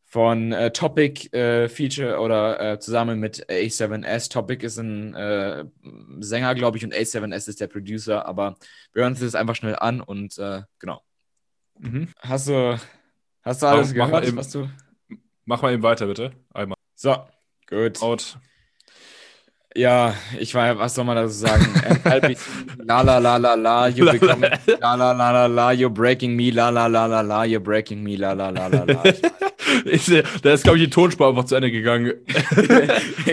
von 0.06 0.52
äh, 0.52 0.70
Topic 0.72 1.36
äh, 1.36 1.68
Feature 1.70 2.20
oder 2.20 2.74
äh, 2.74 2.80
zusammen 2.80 3.20
mit 3.20 3.50
A7S. 3.50 4.30
Topic 4.30 4.64
ist 4.64 4.78
ein 4.78 5.16
äh, 5.16 5.66
Sänger, 6.20 6.54
glaube 6.54 6.78
ich, 6.78 6.86
und 6.86 6.94
A7S 6.94 7.50
ist 7.50 7.60
der 7.60 7.66
Producer, 7.68 8.28
aber 8.28 8.56
wir 8.94 9.02
hören 9.02 9.14
uns 9.14 9.22
das 9.22 9.34
einfach 9.34 9.56
schnell 9.56 9.76
an 9.76 10.02
und 10.02 10.36
genau. 10.78 11.02
Mhm. 11.80 12.08
Hast 12.20 12.48
du, 12.48 12.78
hast 13.44 13.62
du 13.62 13.66
alles 13.68 13.90
Mach- 13.94 13.98
mach 13.98 14.06
mal 14.06 14.08
gehört, 14.20 14.28
eben- 14.28 14.38
was 14.38 14.52
du. 14.52 14.70
Mach 15.46 15.62
mal 15.62 15.74
eben 15.74 15.84
weiter, 15.84 16.06
bitte. 16.08 16.32
Einmal 16.54 16.78
So, 16.96 17.16
gut. 17.70 18.02
out. 18.02 18.38
Ja, 19.76 20.14
ich 20.40 20.54
war, 20.54 20.78
was 20.78 20.94
soll 20.94 21.04
man 21.04 21.16
dazu 21.16 21.34
sagen? 21.34 21.66
Ähm, 22.06 22.36
la 22.86 23.02
la 23.02 23.18
la 23.18 23.38
la 23.38 23.56
la, 23.56 23.88
you 23.88 24.06
become, 24.06 24.42
la 24.80 24.94
la 24.94 25.12
la 25.14 25.32
la 25.32 25.46
la, 25.48 25.72
you're 25.72 25.90
breaking 25.90 26.36
me, 26.36 26.52
la 26.52 26.70
la 26.70 26.86
la 26.86 27.08
la 27.08 27.22
la, 27.22 27.44
you're 27.44 27.60
breaking 27.60 28.04
me, 28.04 28.16
la 28.16 28.34
la 28.34 28.50
la 28.52 28.68
la 28.68 28.84
la. 28.84 29.04
Äh, 29.04 30.24
da 30.44 30.54
ist, 30.54 30.64
glaube 30.64 30.78
ich, 30.78 30.84
die 30.84 30.90
Tonspur 30.92 31.28
einfach 31.30 31.46
zu 31.46 31.56
Ende 31.56 31.72
gegangen. 31.72 32.14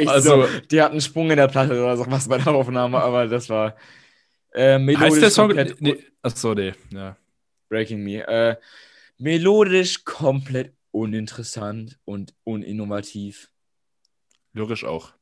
Also- 0.06 0.42
so, 0.42 0.48
die 0.70 0.80
hatten 0.80 0.92
einen 0.92 1.00
Sprung 1.02 1.30
in 1.30 1.36
der 1.36 1.48
Platte 1.48 1.72
oder 1.72 1.96
so 1.98 2.06
was 2.08 2.26
bei 2.26 2.38
der 2.38 2.48
Aufnahme, 2.54 2.98
aber 3.02 3.26
das 3.28 3.50
war 3.50 3.76
äh, 4.52 4.78
heißt 4.96 5.20
der 5.20 5.30
Song? 5.30 5.52
Nee, 5.80 5.98
achso, 6.22 6.54
nee. 6.54 6.72
Ja. 6.90 7.16
Breaking 7.70 8.02
Me. 8.02 8.26
Äh, 8.28 8.56
melodisch 9.16 10.04
komplett 10.04 10.74
uninteressant 10.90 11.98
und 12.04 12.34
uninnovativ. 12.44 13.50
Lyrisch 14.52 14.84
auch. 14.84 15.14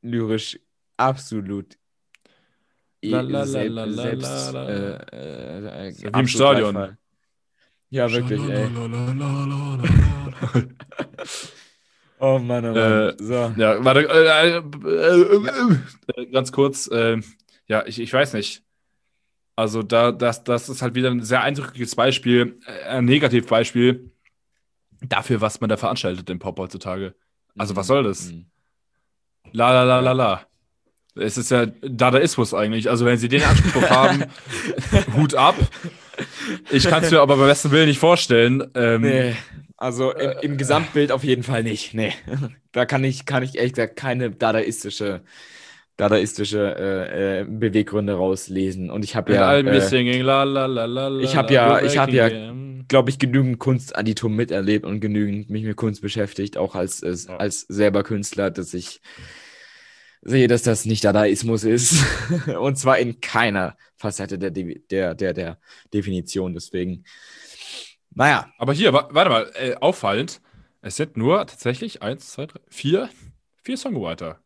Lyrisch 0.00 0.58
absolut 0.96 1.78
äh, 3.02 3.10
äh, 3.10 3.12
äh, 5.88 6.14
Wie 6.14 6.20
im 6.20 6.26
Stadion. 6.26 6.96
Ja, 7.90 8.10
wirklich, 8.10 8.40
ey. 8.48 8.68
Oh 12.24 12.38
Mann, 12.38 12.64
oh 12.64 12.72
Mann. 12.72 13.08
Äh, 13.08 13.14
so. 13.18 13.52
Ja, 13.56 13.84
warte, 13.84 14.08
äh, 14.08 14.48
äh, 14.48 14.62
äh, 14.88 16.22
äh, 16.22 16.26
ganz 16.26 16.52
kurz, 16.52 16.86
äh, 16.86 17.20
ja, 17.66 17.84
ich, 17.84 17.98
ich 17.98 18.12
weiß 18.12 18.34
nicht. 18.34 18.62
Also 19.62 19.84
da, 19.84 20.10
das, 20.10 20.42
das 20.42 20.68
ist 20.68 20.82
halt 20.82 20.96
wieder 20.96 21.10
ein 21.10 21.22
sehr 21.22 21.42
eindrückliches 21.42 21.94
Beispiel, 21.94 22.58
äh, 22.66 22.88
ein 22.88 23.04
Negativbeispiel 23.04 24.10
dafür, 25.00 25.40
was 25.40 25.60
man 25.60 25.70
da 25.70 25.76
veranstaltet 25.76 26.28
im 26.30 26.40
Pop 26.40 26.58
heutzutage. 26.58 27.14
Also 27.56 27.76
was 27.76 27.86
soll 27.86 28.02
das? 28.02 28.32
Mhm. 28.32 28.46
La 29.52 29.72
la 29.72 29.84
la 29.84 30.00
la 30.00 30.12
la. 30.12 30.46
Es 31.14 31.38
ist 31.38 31.50
ja 31.50 31.66
Dadaismus 31.66 32.54
eigentlich. 32.54 32.90
Also 32.90 33.04
wenn 33.04 33.18
sie 33.18 33.28
den 33.28 33.42
Anspruch 33.42 33.82
haben, 33.90 34.24
Hut 35.16 35.34
ab. 35.34 35.54
Ich 36.70 36.88
kann 36.88 37.04
es 37.04 37.10
mir 37.10 37.20
aber 37.20 37.36
beim 37.36 37.46
besten 37.46 37.70
Willen 37.70 37.88
nicht 37.88 37.98
vorstellen. 38.00 38.68
Ähm, 38.74 39.02
Nee, 39.02 39.36
also 39.76 40.12
im, 40.12 40.32
im 40.40 40.56
Gesamtbild 40.56 41.12
auf 41.12 41.22
jeden 41.22 41.42
Fall 41.44 41.62
nicht. 41.62 41.94
Nee. 41.94 42.12
Da 42.72 42.86
kann 42.86 43.04
ich, 43.04 43.26
kann 43.26 43.42
ich 43.42 43.56
ehrlich 43.56 43.74
gesagt 43.74 43.96
keine 43.96 44.30
dadaistische, 44.30 45.20
dadaistische 46.02 46.74
äh, 46.76 47.40
äh, 47.40 47.44
Beweggründe 47.44 48.14
rauslesen. 48.14 48.90
Und 48.90 49.04
ich 49.04 49.14
habe 49.14 49.32
ja, 49.34 49.56
äh, 49.58 49.80
singing, 49.80 50.22
la 50.22 50.42
la 50.42 50.66
la 50.66 51.18
ich 51.20 51.36
hab 51.36 51.48
la, 51.48 51.54
ja- 51.54 51.82
ich 51.82 51.96
hab 51.96 52.10
breaking 52.10 52.44
ja- 52.78 52.84
glaube 52.88 53.10
ich, 53.10 53.18
genügend 53.18 53.58
Kunstadditum 53.60 54.34
miterlebt 54.34 54.84
und 54.84 55.00
genügend 55.00 55.48
mich 55.48 55.62
mit 55.62 55.76
Kunst 55.76 56.02
beschäftigt, 56.02 56.56
auch 56.56 56.74
als, 56.74 57.02
äh, 57.02 57.14
Ja. 57.28 57.36
als 57.36 57.60
selber 57.62 58.02
Künstler, 58.02 58.50
dass 58.50 58.74
ich 58.74 59.00
sehe, 60.22 60.48
dass 60.48 60.62
das 60.62 60.84
nicht 60.86 61.04
Dadaismus 61.04 61.64
ist. 61.64 62.04
und 62.60 62.76
zwar 62.76 62.98
in 62.98 63.20
keiner 63.20 63.76
Facette 63.96 64.38
der, 64.38 64.50
Devi- 64.52 64.82
der, 64.90 65.14
der, 65.14 65.32
der 65.32 65.58
Definition. 65.94 66.54
Deswegen, 66.54 67.04
naja, 68.14 68.52
Aber 68.58 68.72
hier, 68.72 68.92
wa- 68.92 69.08
warte 69.12 69.30
mal, 69.30 69.50
äh, 69.54 69.74
auffallend, 69.76 70.40
es 70.82 70.96
sind 70.96 71.16
nur 71.16 71.46
tatsächlich 71.46 72.02
eins, 72.02 72.30
zwei, 72.32 72.46
drei, 72.46 72.60
vier, 72.68 73.08
vier 73.62 73.76
Songwriter. 73.76 74.40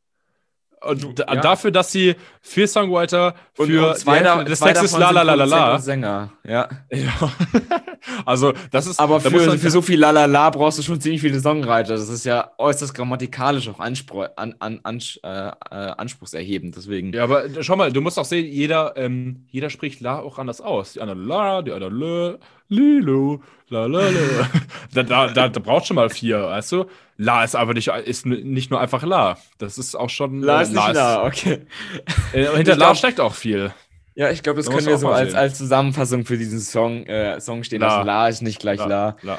Und 0.83 1.19
Ja. 1.19 1.37
dafür, 1.37 1.71
dass 1.71 1.91
sie 1.91 2.15
vier 2.43 2.69
Songwriter 2.69 3.35
für 3.55 3.63
und, 3.63 3.77
und 3.79 3.97
zwei, 3.99 4.21
da, 4.21 4.45
des 4.45 4.59
zwei 4.59 4.73
Textes 4.73 4.93
la 4.99 5.11
la 5.11 5.23
la 5.23 5.35
la 5.35 5.45
la. 5.45 5.79
Sänger. 5.79 6.31
Ja. 6.47 6.69
Ja. 6.93 7.33
also, 8.25 8.53
das 8.71 8.87
ist. 8.87 9.01
Aber 9.01 9.19
da 9.19 9.31
für, 9.31 9.47
man- 9.47 9.59
für 9.59 9.71
so 9.71 9.83
viel 9.83 9.99
Lalala 9.99 10.51
brauchst 10.51 10.79
du 10.79 10.83
schon 10.83 11.01
ziemlich 11.01 11.21
viele 11.21 11.41
Songwriter. 11.41 11.95
Das 11.97 12.09
ist 12.09 12.25
ja 12.25 12.51
äußerst 12.59 12.95
grammatikalisch 12.95 13.69
auch 13.69 13.81
anspro 13.81 14.27
an, 14.37 14.55
an, 14.59 14.81
an, 14.83 15.01
äh, 15.23 15.29
äh, 15.49 15.53
anspruchserhebend. 15.71 16.77
Deswegen. 16.77 17.13
Ja, 17.13 17.25
aber 17.25 17.45
schau 17.63 17.77
mal, 17.77 17.93
du 17.93 18.01
musst 18.01 18.19
auch 18.19 18.25
sehen, 18.25 18.47
jeder, 18.47 18.95
ähm, 18.97 19.47
jeder 19.51 19.71
spricht 19.71 20.01
La 20.01 20.19
auch 20.21 20.39
anders 20.39 20.61
aus. 20.61 20.93
Die 20.93 21.01
andere 21.01 21.19
La, 21.19 21.63
die 21.63 21.73
andere 21.73 21.91
Lö, 21.91 22.37
Lilo, 22.69 23.43
La 23.69 23.87
La 23.87 24.09
La. 24.09 24.51
da, 24.93 25.03
da, 25.03 25.27
da, 25.29 25.49
da 25.49 25.61
braucht 25.61 25.87
schon 25.87 25.95
mal 25.97 26.11
vier, 26.11 26.43
weißt 26.43 26.73
du? 26.73 26.87
La 27.17 27.45
ist 27.45 27.55
aber 27.57 27.75
nicht, 27.75 27.89
ist 27.89 28.27
nicht 28.27 28.71
nur 28.71 28.81
einfach 28.81 29.03
La. 29.05 29.39
Das 29.59 29.79
ist 29.79 29.95
auch 29.95 30.11
schon. 30.11 30.43
La 30.43 30.61
äh, 30.61 30.63
ist 30.65 30.73
nicht 30.73 30.93
La, 30.95 31.25
okay. 31.27 31.67
Äh, 32.33 32.45
hinter 32.57 32.59
Ich 32.61 32.67
La 32.69 32.75
glaub- 32.75 32.97
steckt 32.97 33.21
auch 33.21 33.35
viel. 33.35 33.73
Ja, 34.15 34.31
ich 34.31 34.43
glaube, 34.43 34.57
das 34.59 34.67
Da 34.67 34.73
können 34.73 34.87
wir 34.87 34.97
so 34.99 35.09
als, 35.11 35.31
sehen. 35.33 35.39
als 35.39 35.59
Zusammenfassung 35.59 36.25
für 36.25 36.39
diesen 36.39 36.59
Song, 36.61 37.05
äh, 37.07 37.39
Song 37.41 37.63
stehen 37.65 37.81
La. 37.83 37.89
lassen. 37.99 38.07
La 38.07 38.29
ist 38.29 38.43
nicht 38.43 38.61
gleich 38.61 38.79
La. 38.79 39.17
La. 39.23 39.39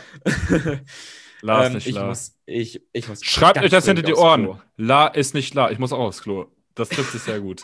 La 1.41 1.61
ist 1.63 1.67
Ähm, 1.67 1.73
nicht 1.73 1.87
ich, 1.87 1.95
La. 1.95 2.05
muss, 2.05 2.33
ich, 2.45 2.81
ich 2.93 3.07
muss. 3.09 3.23
Schreibt 3.23 3.63
euch 3.63 3.71
das 3.71 3.85
hinter 3.85 4.03
die 4.03 4.13
Ohren. 4.13 4.43
Klo. 4.43 4.57
La 4.77 5.07
ist 5.07 5.33
nicht 5.33 5.53
La. 5.55 5.71
Ich 5.71 5.79
muss 5.79 5.91
auch 5.93 5.99
aufs 5.99 6.21
Klo. 6.21 6.45
Das 6.75 6.89
trifft 6.89 7.11
sich 7.11 7.21
sehr 7.23 7.39
gut. 7.39 7.63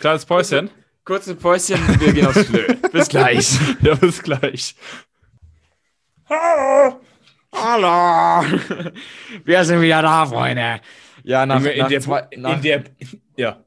Kleines 0.00 0.24
Päuschen. 0.26 0.70
Kurze 1.04 1.34
Päuschen, 1.34 1.78
wir 2.00 2.14
gehen 2.14 2.26
aufs 2.26 2.46
Klo. 2.46 2.60
Bis 2.92 3.08
gleich. 3.08 3.58
ja, 3.82 3.94
bis 3.94 4.22
gleich. 4.22 4.74
Hallo! 7.52 8.46
Wir 9.44 9.64
sind 9.66 9.82
wieder 9.82 10.00
da, 10.00 10.24
Freunde. 10.24 10.80
Ja, 11.22 11.44
nach, 11.44 11.56
Junge, 11.56 11.76
nach, 11.76 11.84
in, 11.84 11.90
der, 11.90 12.00
zwei, 12.00 12.26
nach, 12.36 12.56
in 12.56 12.62
der. 12.62 12.84
Ja. 13.36 13.64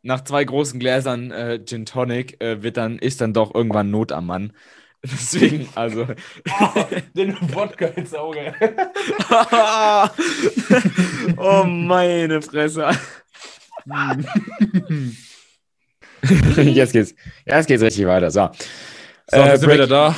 nach 0.00 0.24
zwei 0.24 0.42
großen 0.42 0.80
Gläsern 0.80 1.30
äh, 1.30 1.62
Gin 1.62 1.84
Tonic 1.84 2.40
äh, 2.40 2.62
wird 2.62 2.78
dann, 2.78 2.98
ist 2.98 3.20
dann 3.20 3.34
doch 3.34 3.54
irgendwann 3.54 3.90
Not 3.90 4.10
am 4.10 4.26
Mann. 4.26 4.54
Deswegen, 5.02 5.68
also. 5.74 6.06
Den 7.14 7.36
Wodka 7.54 7.86
ins 7.88 8.14
Auge. 8.14 8.54
oh, 11.36 11.64
meine 11.64 12.40
Fresse. 12.40 12.90
jetzt 16.56 16.92
geht's. 16.92 17.14
Jetzt 17.46 17.66
geht's 17.66 17.82
richtig 17.82 18.06
weiter. 18.06 18.30
So. 18.30 18.50
So, 19.30 19.36
Äh, 19.36 19.44
wir 19.52 19.58
sind 19.58 19.66
Break- 19.68 19.74
wieder 19.78 19.86
da. 19.86 20.16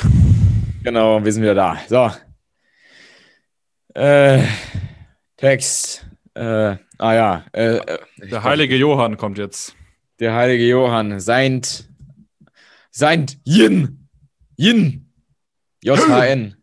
Genau, 0.83 1.23
wir 1.23 1.31
sind 1.31 1.43
wieder 1.43 1.55
da. 1.55 1.77
So. 1.87 2.11
Äh, 3.93 4.43
Text. 5.37 6.05
Äh, 6.33 6.77
ah 6.97 7.13
ja. 7.13 7.45
Äh, 7.53 7.75
äh, 7.77 7.97
Der 8.31 8.43
heilige 8.43 8.75
Johann 8.75 9.17
kommt 9.17 9.37
jetzt. 9.37 9.75
Der 10.19 10.33
heilige 10.33 10.65
Johann. 10.67 11.19
Seint. 11.19 11.87
Seint. 12.91 13.37
Yin. 13.45 14.07
Yin. 14.57 15.11
J-H-N. 15.83 16.55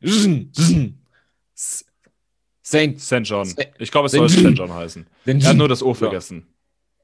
Saint. 2.62 3.00
St. 3.00 3.20
John. 3.28 3.52
Ich 3.78 3.90
glaube, 3.90 4.06
es 4.06 4.12
soll. 4.12 4.28
St. 4.28 4.50
John 4.56 4.72
heißen. 4.72 5.06
Er 5.26 5.42
hat 5.44 5.56
nur 5.56 5.68
das 5.68 5.82
O 5.82 5.92
vergessen. 5.94 6.46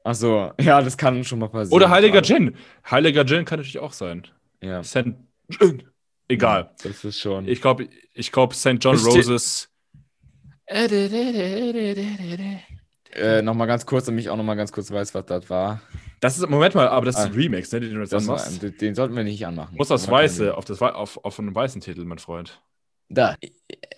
Achso, 0.07 0.53
ja, 0.61 0.81
das 0.81 0.95
kann 0.95 1.21
schon 1.25 1.39
mal 1.39 1.49
passieren. 1.49 1.75
Oder 1.75 1.89
heiliger. 1.89 2.21
Gin. 2.21 2.55
Heiliger 2.89 3.25
Gin 3.25 3.43
kann 3.43 3.59
natürlich 3.59 3.79
auch 3.79 3.91
sein. 3.91 4.25
Ja, 4.61 4.81
St. 4.81 5.15
John. 5.49 5.83
Egal. 6.29 6.71
das 6.81 7.03
ist 7.03 7.19
schon. 7.19 7.45
Ich 7.45 7.61
glaube, 7.61 7.89
ich 8.13 8.31
glaub, 8.31 8.53
St. 8.53 8.77
John 8.79 8.95
Roses. 8.97 9.69
Äh, 13.11 13.41
nochmal 13.41 13.67
ganz 13.67 13.85
kurz, 13.85 14.05
damit 14.05 14.21
ich 14.21 14.29
auch 14.29 14.37
nochmal 14.37 14.55
ganz 14.55 14.71
kurz 14.71 14.89
weiß, 14.89 15.13
was 15.13 15.25
das 15.25 15.49
war. 15.49 15.81
Das 16.21 16.37
ist, 16.37 16.49
Moment 16.49 16.73
mal, 16.73 16.87
aber 16.87 17.05
das 17.05 17.15
ist 17.15 17.25
ein 17.25 17.31
Ah. 17.33 17.35
Remix, 17.35 17.71
ne, 17.73 17.81
den 17.81 17.93
du 17.93 17.99
jetzt 17.99 18.13
anmachst. 18.13 18.63
den, 18.63 18.77
den 18.77 18.95
sollten 18.95 19.13
wir 19.13 19.25
nicht 19.25 19.45
anmachen. 19.45 19.75
Muss 19.75 19.89
das 19.89 20.09
Weiße 20.09 20.55
auf, 20.55 20.63
das, 20.63 20.81
auf, 20.81 21.19
auf 21.23 21.37
einen 21.37 21.53
weißen 21.53 21.81
Titel, 21.81 22.05
mein 22.05 22.19
Freund. 22.19 22.61
Da. 23.09 23.35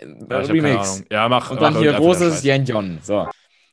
Ja, 0.01 0.37
Remix. 0.39 1.03
Ja, 1.11 1.29
mach. 1.29 1.51
Und 1.51 1.61
dann 1.61 1.73
mach 1.73 1.81
hier 1.81 1.93
Scheiß. 1.93 2.43
Yen 2.43 2.65
Jon. 2.65 2.97
So. 3.03 3.27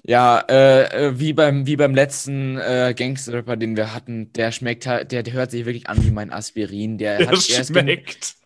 Ja, 0.08 0.38
äh, 0.48 1.08
äh, 1.08 1.18
wie 1.18 1.32
beim, 1.32 1.66
wie 1.66 1.74
beim 1.76 1.94
letzten 1.94 2.56
äh, 2.58 2.94
Gangster-Rapper, 2.96 3.56
den 3.56 3.76
wir 3.76 3.92
hatten, 3.92 4.32
der 4.34 4.52
schmeckt 4.52 4.86
halt, 4.86 5.10
der, 5.10 5.24
der 5.24 5.32
hört 5.34 5.50
sich 5.50 5.64
wirklich 5.66 5.88
an 5.88 6.04
wie 6.04 6.12
mein 6.12 6.32
Aspirin. 6.32 6.96
Der, 6.98 7.26
Der 7.26 7.28
hat, 7.28 7.42
schmeckt. 7.42 8.36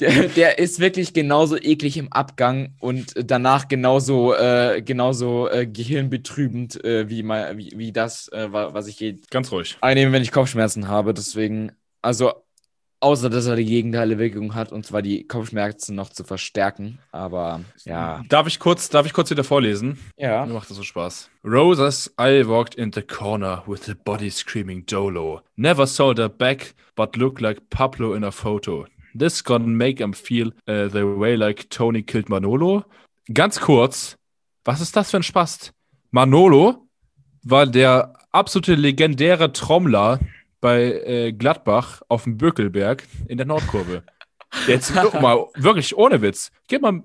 der, 0.00 0.28
der 0.28 0.58
ist 0.58 0.80
wirklich 0.80 1.12
genauso 1.12 1.56
eklig 1.56 1.96
im 1.98 2.12
Abgang 2.12 2.74
und 2.80 3.12
danach 3.30 3.68
genauso, 3.68 4.34
äh, 4.34 4.82
genauso 4.82 5.48
äh, 5.50 5.66
gehirnbetrübend 5.66 6.82
äh, 6.84 7.08
wie, 7.10 7.22
mal, 7.22 7.56
wie, 7.58 7.72
wie 7.76 7.92
das, 7.92 8.28
äh, 8.28 8.50
wa- 8.52 8.72
was 8.74 8.86
ich 8.88 8.98
je 9.00 9.16
Ganz 9.30 9.50
ruhig. 9.52 9.78
einnehme, 9.80 10.12
wenn 10.12 10.22
ich 10.22 10.32
Kopfschmerzen 10.32 10.88
habe. 10.88 11.14
Deswegen, 11.14 11.72
also 12.02 12.41
außer 13.02 13.28
dass 13.30 13.46
er 13.46 13.56
die 13.56 13.64
gegenteile 13.64 14.18
Wirkung 14.18 14.54
hat, 14.54 14.72
und 14.72 14.86
zwar 14.86 15.02
die 15.02 15.26
Kopfschmerzen 15.26 15.94
noch 15.94 16.10
zu 16.10 16.24
verstärken. 16.24 16.98
Aber 17.10 17.60
ja. 17.84 18.22
Darf 18.28 18.46
ich 18.46 18.58
kurz, 18.58 18.88
darf 18.88 19.06
ich 19.06 19.12
kurz 19.12 19.30
wieder 19.30 19.44
vorlesen? 19.44 19.98
Ja. 20.16 20.46
Mir 20.46 20.54
macht 20.54 20.70
das 20.70 20.76
so 20.76 20.82
Spaß. 20.82 21.28
Roses, 21.44 22.14
I 22.20 22.46
walked 22.46 22.76
in 22.76 22.92
the 22.92 23.02
corner 23.02 23.64
with 23.66 23.84
the 23.84 23.94
body 23.94 24.30
screaming 24.30 24.86
Dolo. 24.86 25.40
Never 25.56 25.86
saw 25.86 26.14
their 26.14 26.28
back, 26.28 26.74
but 26.94 27.16
looked 27.16 27.40
like 27.40 27.68
Pablo 27.70 28.14
in 28.14 28.22
a 28.22 28.30
photo. 28.30 28.86
This 29.18 29.42
gonna 29.42 29.66
make 29.66 30.02
him 30.02 30.14
feel 30.14 30.48
uh, 30.68 30.88
the 30.88 31.04
way 31.04 31.36
like 31.36 31.68
Tony 31.70 32.02
killed 32.02 32.28
Manolo. 32.28 32.84
Ganz 33.32 33.60
kurz, 33.60 34.16
was 34.64 34.80
ist 34.80 34.96
das 34.96 35.10
für 35.10 35.18
ein 35.18 35.22
Spast? 35.22 35.72
Manolo 36.12 36.86
war 37.42 37.66
der 37.66 38.14
absolute 38.30 38.74
legendäre 38.74 39.52
Trommler 39.52 40.20
bei 40.62 41.02
äh, 41.04 41.32
Gladbach 41.32 42.02
auf 42.08 42.24
dem 42.24 42.38
Bökelberg 42.38 43.02
in 43.28 43.36
der 43.36 43.46
Nordkurve. 43.46 44.04
Jetzt 44.66 44.94
guck 45.02 45.20
mal, 45.20 45.48
wirklich 45.56 45.94
ohne 45.96 46.22
Witz. 46.22 46.52
Gib 46.68 46.82
mal 46.82 47.02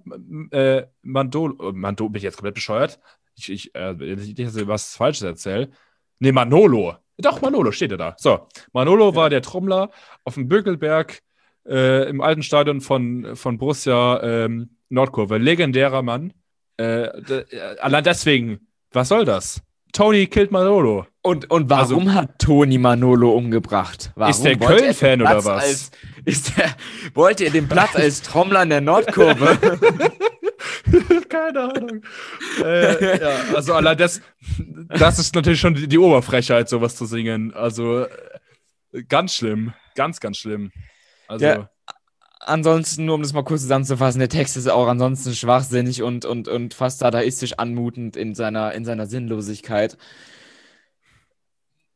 äh, 0.51 0.84
Mandolo, 1.01 1.74
Mandolo, 1.74 2.10
bin 2.10 2.20
ich 2.20 2.24
jetzt 2.24 2.38
komplett 2.38 2.55
bescheuert? 2.55 2.99
Ich, 3.36 3.49
ich, 3.51 3.76
äh, 3.76 3.93
nicht, 3.93 4.39
dass 4.39 4.55
ich 4.55 4.68
was 4.68 4.95
Falsches 4.95 5.24
erzähle. 5.24 5.72
Nee, 6.20 6.32
Manolo. 6.32 6.97
Doch, 7.18 7.41
Manolo 7.41 7.72
steht 7.72 7.91
ja 7.91 7.97
da. 7.97 8.16
So, 8.18 8.47
Manolo 8.74 9.16
war 9.16 9.30
der 9.32 9.41
Trommler 9.41 9.89
auf 10.24 10.36
dem 10.36 10.47
Bökelberg 10.47 11.20
äh, 11.68 12.08
im 12.10 12.22
alten 12.22 12.43
Stadion 12.43 12.80
von, 12.80 13.36
von 13.36 13.58
Borussia 13.58 14.22
ähm, 14.22 14.78
Nordkurve. 14.89 15.38
Legendärer 15.38 16.03
Mann. 16.03 16.32
Äh, 16.80 17.05
äh, 17.05 17.78
allein 17.80 18.03
deswegen, 18.03 18.68
was 18.91 19.10
soll 19.10 19.26
das? 19.26 19.64
Tony 19.98 20.28
killt 20.28 20.52
Manolo. 20.52 21.08
Und, 21.24 21.50
und 21.50 21.72
warum 21.72 22.14
hat 22.14 22.38
Toni 22.38 22.78
Manolo 22.78 23.32
umgebracht? 23.32 24.12
Warum? 24.14 24.28
Also 24.28 24.48
Ist 24.48 24.62
der 24.62 24.70
er 24.70 24.78
Köln-Fan 24.78 25.22
oder 25.24 25.43
was? 25.43 25.64
Als, 25.64 25.91
ist 26.24 26.56
der, 26.56 26.76
wollte 27.16 27.45
er 27.45 27.50
den 27.50 27.68
Platz 27.68 27.95
als 27.95 28.22
Trommler 28.22 28.62
in 28.62 28.70
der 28.70 28.82
Nordkurve? 28.82 29.58
Keine 31.30 31.62
Ahnung. 31.62 32.04
äh, 32.64 33.20
ja, 33.20 33.56
also 33.56 33.74
allein 33.74 33.98
das, 33.98 34.22
das 34.88 35.18
ist 35.18 35.34
natürlich 35.34 35.60
schon 35.60 35.74
die, 35.74 35.88
die 35.88 35.98
Oberfrechheit, 35.98 36.70
sowas 36.70 36.95
zu 36.95 37.08
singen. 37.08 37.52
Also 37.56 38.06
äh, 38.91 39.04
ganz 39.10 39.34
schlimm. 39.34 39.74
Ganz, 39.95 40.20
ganz 40.20 40.38
schlimm. 40.38 40.72
Also, 41.28 41.43
Ja. 41.43 41.70
Ansonsten, 42.40 43.06
nur 43.06 43.16
um 43.16 43.22
das 43.22 43.34
mal 43.34 43.44
kurz 43.44 43.62
zusammenzufassen, 43.62 44.20
der 44.20 44.30
Text 44.30 44.58
ist 44.58 44.68
auch 44.70 44.88
ansonsten 44.88 45.34
schwachsinnig 45.34 46.02
und, 46.04 46.26
und, 46.26 46.48
und 46.48 46.74
fast 46.74 47.02
dadaistisch 47.02 47.54
anmutend 47.54 48.16
in 48.16 48.36
seiner, 48.36 48.74
in 48.74 48.86
seiner 48.86 49.06
Sinnlosigkeit. 49.08 49.98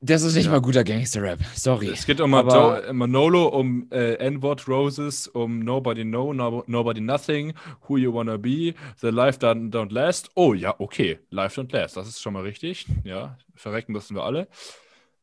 Das 0.04 0.24
ist 0.24 0.34
nicht 0.34 0.46
Ja. 0.46 0.52
mal 0.54 0.62
guter 0.62 0.84
Gangster-Rap. 0.84 1.42
Sorry. 1.54 1.90
es 1.90 2.08
geht 2.08 2.20
um 2.22 2.34
Aber- 2.34 2.92
Manolo, 2.92 3.46
um 3.50 3.88
äh, 3.92 4.16
N-Word 4.16 4.68
Roses, 4.68 5.28
um 5.28 5.60
Nobody 5.60 6.04
Know, 6.04 6.34
no, 6.34 6.64
Nobody 6.66 7.02
Nothing, 7.02 7.54
Who 7.88 7.98
You 7.98 8.12
Wanna 8.12 8.38
Be, 8.38 8.74
The 9.00 9.10
Life 9.10 9.38
Don't, 9.40 9.70
don't 9.70 9.94
Last. 9.94 10.32
Oh 10.34 10.56
ja, 10.56 10.74
okay, 10.80 11.20
Life 11.30 11.62
Don't 11.62 11.72
Last, 11.72 11.98
das 11.98 12.08
ist 12.08 12.20
schon 12.20 12.34
mal 12.34 12.42
richtig. 12.42 12.88
Ja, 13.04 13.38
verrecken 13.56 13.92
müssen 13.92 14.16
wir 14.16 14.24
alle. 14.24 14.48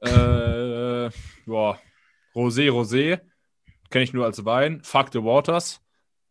Äh, 0.01 1.11
boah, 1.45 1.81
Rosé, 2.33 2.71
Rosé, 2.71 3.19
kenne 3.91 4.05
ich 4.05 4.12
nur 4.12 4.24
als 4.24 4.45
Wein. 4.45 4.80
Fuck 4.82 5.09
the 5.12 5.22
Waters, 5.22 5.80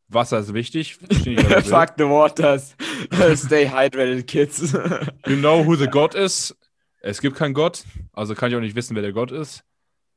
Wasser 0.10 0.40
ist 0.40 0.54
wichtig. 0.54 1.00
Nicht. 1.02 1.42
Fuck 1.66 1.94
the 1.98 2.06
waters. 2.06 2.76
Stay 3.36 3.68
hydrated, 3.70 4.26
kids. 4.28 4.74
You 5.26 5.36
know 5.36 5.66
who 5.66 5.76
the 5.76 5.88
God 5.88 6.16
is? 6.16 6.56
Es 7.02 7.22
gibt 7.22 7.36
keinen 7.38 7.54
Gott, 7.54 7.84
also 8.14 8.34
kann 8.36 8.50
ich 8.50 8.56
auch 8.56 8.62
nicht 8.62 8.76
wissen, 8.76 8.96
wer 8.96 9.02
der 9.04 9.14
Gott 9.14 9.32
ist. 9.32 9.64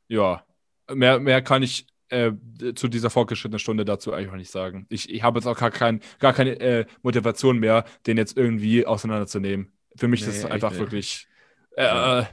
Ja, 0.09 0.45
mehr, 0.93 1.20
mehr 1.20 1.43
kann 1.43 1.62
ich 1.62 1.86
äh, 2.09 2.32
zu 2.74 2.88
dieser 2.88 3.11
fortgeschrittenen 3.11 3.59
Stunde 3.61 3.84
dazu 3.84 4.12
eigentlich 4.12 4.30
auch 4.30 4.36
nicht 4.36 4.51
sagen. 4.51 4.86
Ich, 4.88 5.09
ich 5.12 5.22
habe 5.22 5.38
jetzt 5.38 5.47
auch 5.47 5.57
gar, 5.59 5.70
kein, 5.70 6.01
gar 6.18 6.32
keine 6.32 6.59
äh, 6.61 6.86
Motivation 7.03 7.59
mehr, 7.59 7.84
den 8.07 8.16
jetzt 8.16 8.36
irgendwie 8.36 8.86
auseinanderzunehmen. 8.86 9.72
Für 9.97 10.09
mich 10.09 10.22
Nee, 10.22 10.28
ist 10.28 10.38
es 10.38 10.45
einfach 10.47 10.70
nicht. 10.70 10.80
wirklich. 10.80 11.28
Äh, 11.76 11.84
Ja. 11.84 12.28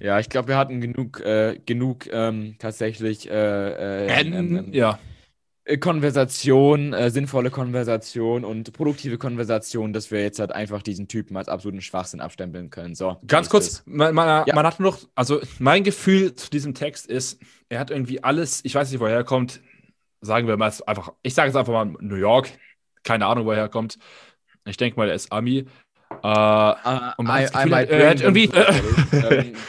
Ja, 0.00 0.18
ich 0.18 0.28
glaube, 0.28 0.48
wir 0.48 0.56
hatten 0.56 0.80
genug, 0.80 1.20
äh, 1.20 1.58
genug 1.64 2.06
ähm, 2.10 2.56
tatsächlich 2.58 3.30
äh, 3.30 4.06
äh, 4.06 4.20
ähm, 4.22 4.56
ähm, 4.56 4.72
ja, 4.72 4.98
äh, 5.66 5.78
Konversation, 5.78 6.92
äh, 6.92 7.10
sinnvolle 7.10 7.50
Konversation 7.50 8.44
und 8.44 8.72
produktive 8.72 9.18
Konversation, 9.18 9.92
dass 9.92 10.10
wir 10.10 10.22
jetzt 10.22 10.38
halt 10.38 10.52
einfach 10.52 10.80
diesen 10.80 11.08
Typen 11.08 11.36
als 11.36 11.48
absoluten 11.48 11.80
Schwachsinn 11.80 12.20
abstempeln 12.20 12.70
können. 12.70 12.94
So, 12.94 13.16
Ganz 13.26 13.48
kurz, 13.48 13.82
man, 13.84 14.14
man, 14.14 14.46
Ja. 14.46 14.54
man 14.54 14.64
hat 14.64 14.78
nur 14.78 14.92
noch, 14.92 15.00
also 15.16 15.40
mein 15.58 15.82
Gefühl 15.82 16.34
zu 16.36 16.50
diesem 16.50 16.74
Text 16.74 17.06
ist, 17.06 17.40
er 17.68 17.80
hat 17.80 17.90
irgendwie 17.90 18.22
alles, 18.22 18.60
ich 18.64 18.74
weiß 18.74 18.90
nicht, 18.90 19.00
woher 19.00 19.16
er 19.16 19.24
kommt, 19.24 19.60
sagen 20.20 20.46
wir 20.46 20.56
mal 20.56 20.72
einfach, 20.86 21.12
ich 21.22 21.34
sage 21.34 21.48
jetzt 21.48 21.56
einfach 21.56 21.72
mal 21.72 21.96
New 22.00 22.14
York, 22.14 22.48
keine 23.02 23.26
Ahnung, 23.26 23.46
woher 23.46 23.62
er 23.62 23.68
kommt. 23.68 23.98
Ich 24.66 24.76
denke 24.76 24.98
mal, 24.98 25.08
er 25.08 25.14
ist 25.14 25.32
Ami. 25.32 25.66
Äh, 26.22 26.26
Ah, 26.28 27.14
Und 27.16 27.26
man 27.26 27.42
I, 27.42 27.46
I 27.46 27.68
might 27.68 27.90
hat 27.90 28.18
bring 28.18 28.20
irgendwie- 28.20 28.50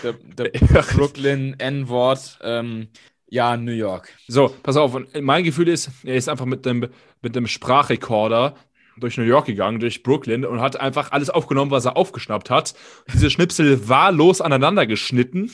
the 0.03 0.49
Brooklyn 0.95 1.55
N-Wort, 1.59 2.39
ähm, 2.43 2.87
ja, 3.29 3.57
New 3.57 3.71
York. 3.71 4.09
so, 4.27 4.53
pass 4.63 4.77
auf, 4.77 4.93
und 4.93 5.09
mein 5.21 5.43
Gefühl 5.43 5.67
ist, 5.67 5.89
er 6.03 6.15
ist 6.15 6.29
einfach 6.29 6.45
mit 6.45 6.65
dem, 6.65 6.87
mit 7.21 7.35
dem 7.35 7.47
Sprachrekorder 7.47 8.55
durch 8.99 9.17
New 9.17 9.23
York 9.25 9.45
gegangen, 9.45 9.79
durch 9.79 10.01
Brooklyn 10.01 10.45
und 10.45 10.61
hat 10.61 10.79
einfach 10.79 11.11
alles 11.11 11.29
aufgenommen, 11.29 11.69
was 11.71 11.85
er 11.85 11.97
aufgeschnappt 11.97 12.49
hat. 12.49 12.73
Diese 13.13 13.29
Schnipsel 13.29 13.87
wahllos 13.89 14.41
aneinander 14.41 14.87
geschnitten 14.87 15.51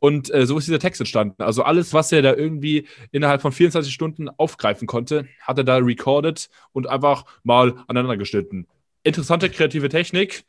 und 0.00 0.32
äh, 0.34 0.44
so 0.44 0.58
ist 0.58 0.66
dieser 0.66 0.80
Text 0.80 1.00
entstanden. 1.00 1.42
Also 1.42 1.62
alles, 1.62 1.94
was 1.94 2.12
er 2.12 2.20
da 2.20 2.34
irgendwie 2.34 2.86
innerhalb 3.10 3.40
von 3.40 3.52
24 3.52 3.92
Stunden 3.94 4.28
aufgreifen 4.28 4.86
konnte, 4.86 5.26
hat 5.40 5.56
er 5.56 5.64
da 5.64 5.76
recorded 5.76 6.50
und 6.72 6.86
einfach 6.88 7.24
mal 7.42 7.74
aneinander 7.86 8.16
geschnitten. 8.18 8.66
Interessante 9.04 9.50
kreative 9.50 9.90
Technik, 9.90 10.44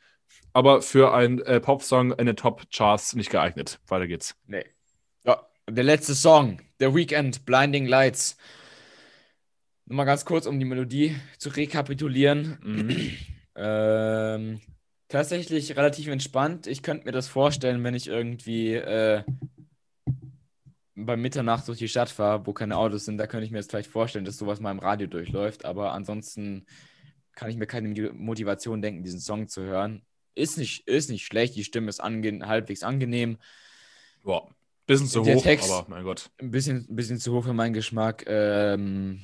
aber 0.54 0.80
für 0.80 1.12
einen 1.12 1.40
äh, 1.40 1.60
Popsong 1.60 2.12
in 2.12 2.24
den 2.24 2.36
Top-Charts 2.36 3.14
nicht 3.14 3.30
geeignet. 3.30 3.78
Weiter 3.86 4.06
geht's. 4.06 4.34
Nee. 4.46 4.64
Ja, 5.24 5.46
der 5.68 5.84
letzte 5.84 6.14
Song, 6.14 6.62
The 6.78 6.94
Weekend, 6.94 7.44
Blinding 7.44 7.86
Lights. 7.86 8.38
Nochmal 9.84 10.06
ganz 10.06 10.24
kurz, 10.24 10.46
um 10.46 10.58
die 10.58 10.64
Melodie 10.64 11.16
zu 11.38 11.50
rekapitulieren. 11.50 12.58
Mhm. 12.62 13.12
Ähm, 13.58 14.60
tatsächlich 15.08 15.78
relativ 15.78 16.08
entspannt. 16.08 16.66
Ich 16.66 16.82
könnte 16.82 17.06
mir 17.06 17.12
das 17.12 17.26
vorstellen, 17.26 17.82
wenn 17.84 17.94
ich 17.94 18.06
irgendwie 18.06 18.74
äh, 18.74 19.22
bei 20.94 21.16
Mitternacht 21.16 21.66
durch 21.66 21.78
die 21.78 21.88
Stadt 21.88 22.10
fahre, 22.10 22.46
wo 22.46 22.52
keine 22.52 22.76
Autos 22.76 23.06
sind. 23.06 23.16
Da 23.16 23.26
könnte 23.26 23.46
ich 23.46 23.52
mir 23.52 23.56
jetzt 23.56 23.70
vielleicht 23.70 23.90
vorstellen, 23.90 24.26
dass 24.26 24.36
sowas 24.36 24.60
mal 24.60 24.72
im 24.72 24.78
Radio 24.78 25.06
durchläuft. 25.06 25.64
Aber 25.64 25.92
ansonsten 25.92 26.66
kann 27.36 27.48
ich 27.50 27.56
mir 27.56 27.66
keine 27.66 27.88
Moti- 27.88 28.12
Motivation 28.12 28.82
denken, 28.82 29.04
diesen 29.04 29.20
Song 29.20 29.46
zu 29.46 29.62
hören. 29.62 30.02
Ist 30.34 30.58
nicht, 30.58 30.88
ist 30.88 31.08
nicht 31.08 31.24
schlecht, 31.24 31.54
die 31.54 31.64
Stimme 31.64 31.88
ist 31.88 32.00
ange 32.00 32.46
halbwegs 32.46 32.82
angenehm. 32.82 33.38
Boah, 34.24 34.50
bisschen 34.86 35.06
zu 35.06 35.22
Der 35.22 35.36
hoch, 35.36 35.42
Text- 35.42 35.70
aber 35.70 35.86
mein 35.88 36.02
Gott. 36.02 36.30
Ein 36.40 36.50
bisschen, 36.50 36.86
ein 36.90 36.96
bisschen 36.96 37.20
zu 37.20 37.32
hoch 37.32 37.44
für 37.44 37.52
meinen 37.54 37.72
Geschmack. 37.74 38.24
Ähm, 38.26 39.20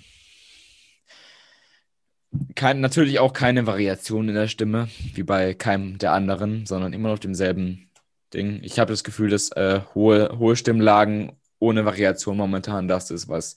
kein, 2.55 2.81
natürlich 2.81 3.19
auch 3.19 3.33
keine 3.33 3.67
Variation 3.67 4.29
in 4.29 4.35
der 4.35 4.49
Stimme, 4.49 4.89
wie 5.15 5.23
bei 5.23 5.55
keinem 5.55 5.99
der 5.99 6.13
anderen, 6.13 6.65
sondern 6.67 6.93
immer 6.93 7.11
noch 7.11 7.19
demselben 7.19 7.91
Ding. 8.33 8.61
Ich 8.63 8.79
habe 8.79 8.93
das 8.93 9.05
Gefühl, 9.05 9.29
dass 9.29 9.51
äh, 9.53 9.81
hohe, 9.95 10.39
hohe 10.39 10.57
Stimmlagen 10.57 11.33
ohne 11.59 11.85
Variation 11.85 12.37
momentan 12.37 12.89
das 12.89 13.11
ist, 13.11 13.29
was, 13.29 13.57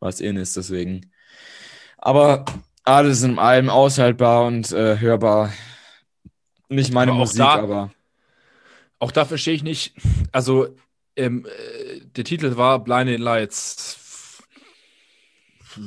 was 0.00 0.20
in 0.20 0.36
ist. 0.36 0.56
Deswegen. 0.56 1.12
Aber 1.98 2.44
alles 2.84 3.22
in 3.22 3.38
allem 3.38 3.70
aushaltbar 3.70 4.46
und 4.46 4.70
äh, 4.72 4.98
hörbar. 4.98 5.52
Nicht 6.68 6.92
meine 6.92 7.10
Aber 7.12 7.20
auch 7.20 7.26
Musik, 7.26 7.38
da- 7.38 7.54
aber 7.58 7.90
Auch 8.98 9.10
da 9.12 9.24
verstehe 9.24 9.54
ich 9.54 9.62
nicht. 9.62 9.94
Also, 10.32 10.68
ähm, 11.16 11.46
äh, 11.46 12.00
der 12.04 12.24
Titel 12.24 12.56
war 12.56 12.82
Blinding 12.82 13.20
Lights. 13.20 14.00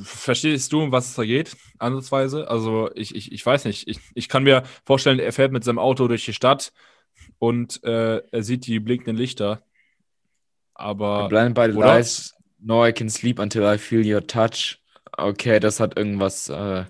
Verstehst 0.03 0.74
du, 0.74 0.82
um 0.84 0.91
was 0.91 1.10
es 1.10 1.15
da 1.15 1.24
geht? 1.24 1.56
Ansatzweise? 1.80 2.49
Also, 2.49 2.90
ich, 2.95 3.15
ich, 3.15 3.32
ich 3.32 3.45
weiß 3.45 3.65
nicht. 3.65 3.88
Ich, 3.88 3.99
ich 4.15 4.28
kann 4.28 4.44
mir 4.44 4.64
vorstellen, 4.86 5.19
er 5.19 5.32
fährt 5.32 5.52
mit 5.53 5.64
seinem 5.64 5.80
Auto 5.80 6.07
durch 6.07 6.26
die 6.26 6.34
Stadt 6.34 6.74
und 7.40 7.84
äh, 7.84 8.18
er 8.18 8.44
sieht 8.44 8.68
die 8.68 8.80
blinkenden 8.80 9.15
Lichter. 9.15 9.61
Aber 10.74 11.30
Blinded 11.30 11.56
by 11.56 11.72
the 11.72 11.78
oder? 11.78 11.88
Lights, 11.88 12.34
No, 12.60 12.86
I 12.86 12.91
can 12.91 13.10
sleep 13.10 13.40
until 13.40 13.64
I 13.64 13.78
feel 13.78 14.03
your 14.06 14.26
touch. 14.26 14.80
Okay, 15.18 15.60
das 15.60 15.80
hat 15.80 15.98
irgendwas 15.98 16.49
äh, 16.49 16.85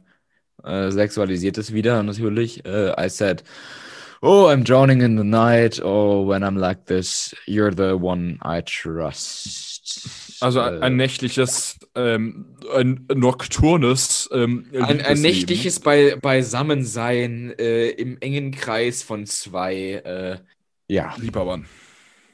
äh, 0.63 0.91
Sexualisiertes 0.91 1.73
wieder, 1.73 2.03
natürlich. 2.03 2.65
Äh, 2.65 2.93
I 2.97 3.09
said, 3.09 3.43
Oh, 4.21 4.47
I'm 4.49 4.63
drowning 4.63 5.01
in 5.01 5.15
the 5.17 5.23
night. 5.23 5.79
Oh, 5.83 6.27
when 6.27 6.43
I'm 6.43 6.57
like 6.57 6.85
this, 6.87 7.35
you're 7.45 7.71
the 7.71 7.95
one 7.95 8.39
I 8.43 8.61
trust. 8.61 9.67
also 10.41 10.59
Äh, 10.59 10.79
ein 10.81 10.95
nächtliches, 10.95 11.79
ähm, 11.95 12.57
ein 12.75 13.05
nokturnes, 13.13 14.29
ähm, 14.33 14.65
ein, 14.73 15.01
ein 15.01 15.21
nächtliches 15.21 15.79
Bei 15.79 16.15
Beisammensein 16.15 17.53
äh, 17.57 17.89
im 17.89 18.17
engen 18.19 18.51
Kreis 18.51 19.03
von 19.03 19.25
zwei. 19.25 20.01
Äh, 20.03 20.39
ja, 20.87 21.13
Liebhabern. 21.17 21.67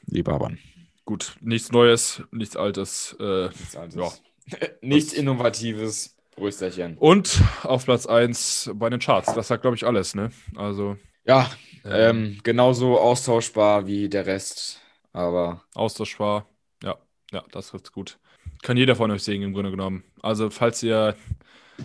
lieber 0.06 0.40
Mann. 0.40 0.60
Gut, 1.06 1.36
nichts 1.42 1.72
Neues, 1.72 2.24
nichts 2.32 2.56
Altes. 2.56 3.16
Äh, 3.20 3.50
ja. 3.96 4.12
Nichts 4.82 5.14
Innovatives. 5.14 6.16
Brüsterchen. 6.36 6.98
Und 6.98 7.40
auf 7.62 7.86
Platz 7.86 8.08
1 8.08 8.72
bei 8.74 8.90
den 8.90 9.00
Charts. 9.00 9.36
Das 9.36 9.48
sagt, 9.50 9.62
glaube 9.62 9.76
ich, 9.78 9.86
alles, 9.86 10.16
ne? 10.16 10.32
Also, 10.56 10.98
Ja, 11.26 11.48
ähm, 11.86 11.92
ähm, 11.94 12.40
genauso 12.42 12.98
austauschbar 13.00 13.86
wie 13.86 14.10
der 14.10 14.26
Rest. 14.26 14.82
Aber 15.12 15.62
austauschbar. 15.76 16.48
Ja, 16.84 16.98
ja, 17.32 17.44
das 17.52 17.68
trifft's 17.68 17.92
gut. 17.92 18.18
Kann 18.64 18.78
jeder 18.78 18.96
von 18.96 19.12
euch 19.12 19.22
singen, 19.24 19.44
im 19.44 19.54
Grunde 19.54 19.70
genommen. 19.70 20.04
Also, 20.24 20.50
falls 20.50 20.82
ihr, 20.82 21.16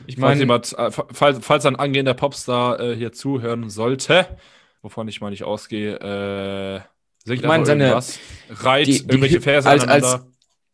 ich 0.07 0.15
falls 0.17 0.19
meine, 0.19 0.41
jemand, 0.41 0.73
äh, 0.79 0.91
falls, 0.91 1.41
falls 1.43 1.67
ein 1.67 1.77
angehender 1.77 2.15
Popstar 2.15 2.81
äh, 2.81 2.97
hier 2.97 3.13
zuhören 3.13 3.69
sollte, 3.69 4.39
wovon 4.81 5.09
ich 5.09 5.21
mal 5.21 5.29
nicht 5.29 5.45
ausgehe, 5.45 5.97
äh, 6.01 6.81
singt 7.27 7.41
Ich 7.43 7.47
meine, 7.47 7.67
seine- 7.67 7.85
irgendwas, 7.85 8.19
reiht 8.49 8.87
die- 8.87 8.93
die- 8.93 8.99
irgendwelche 9.11 9.43
Verse 9.43 9.69
als- 9.69 9.83
aneinander. 9.83 10.13
als, 10.13 10.27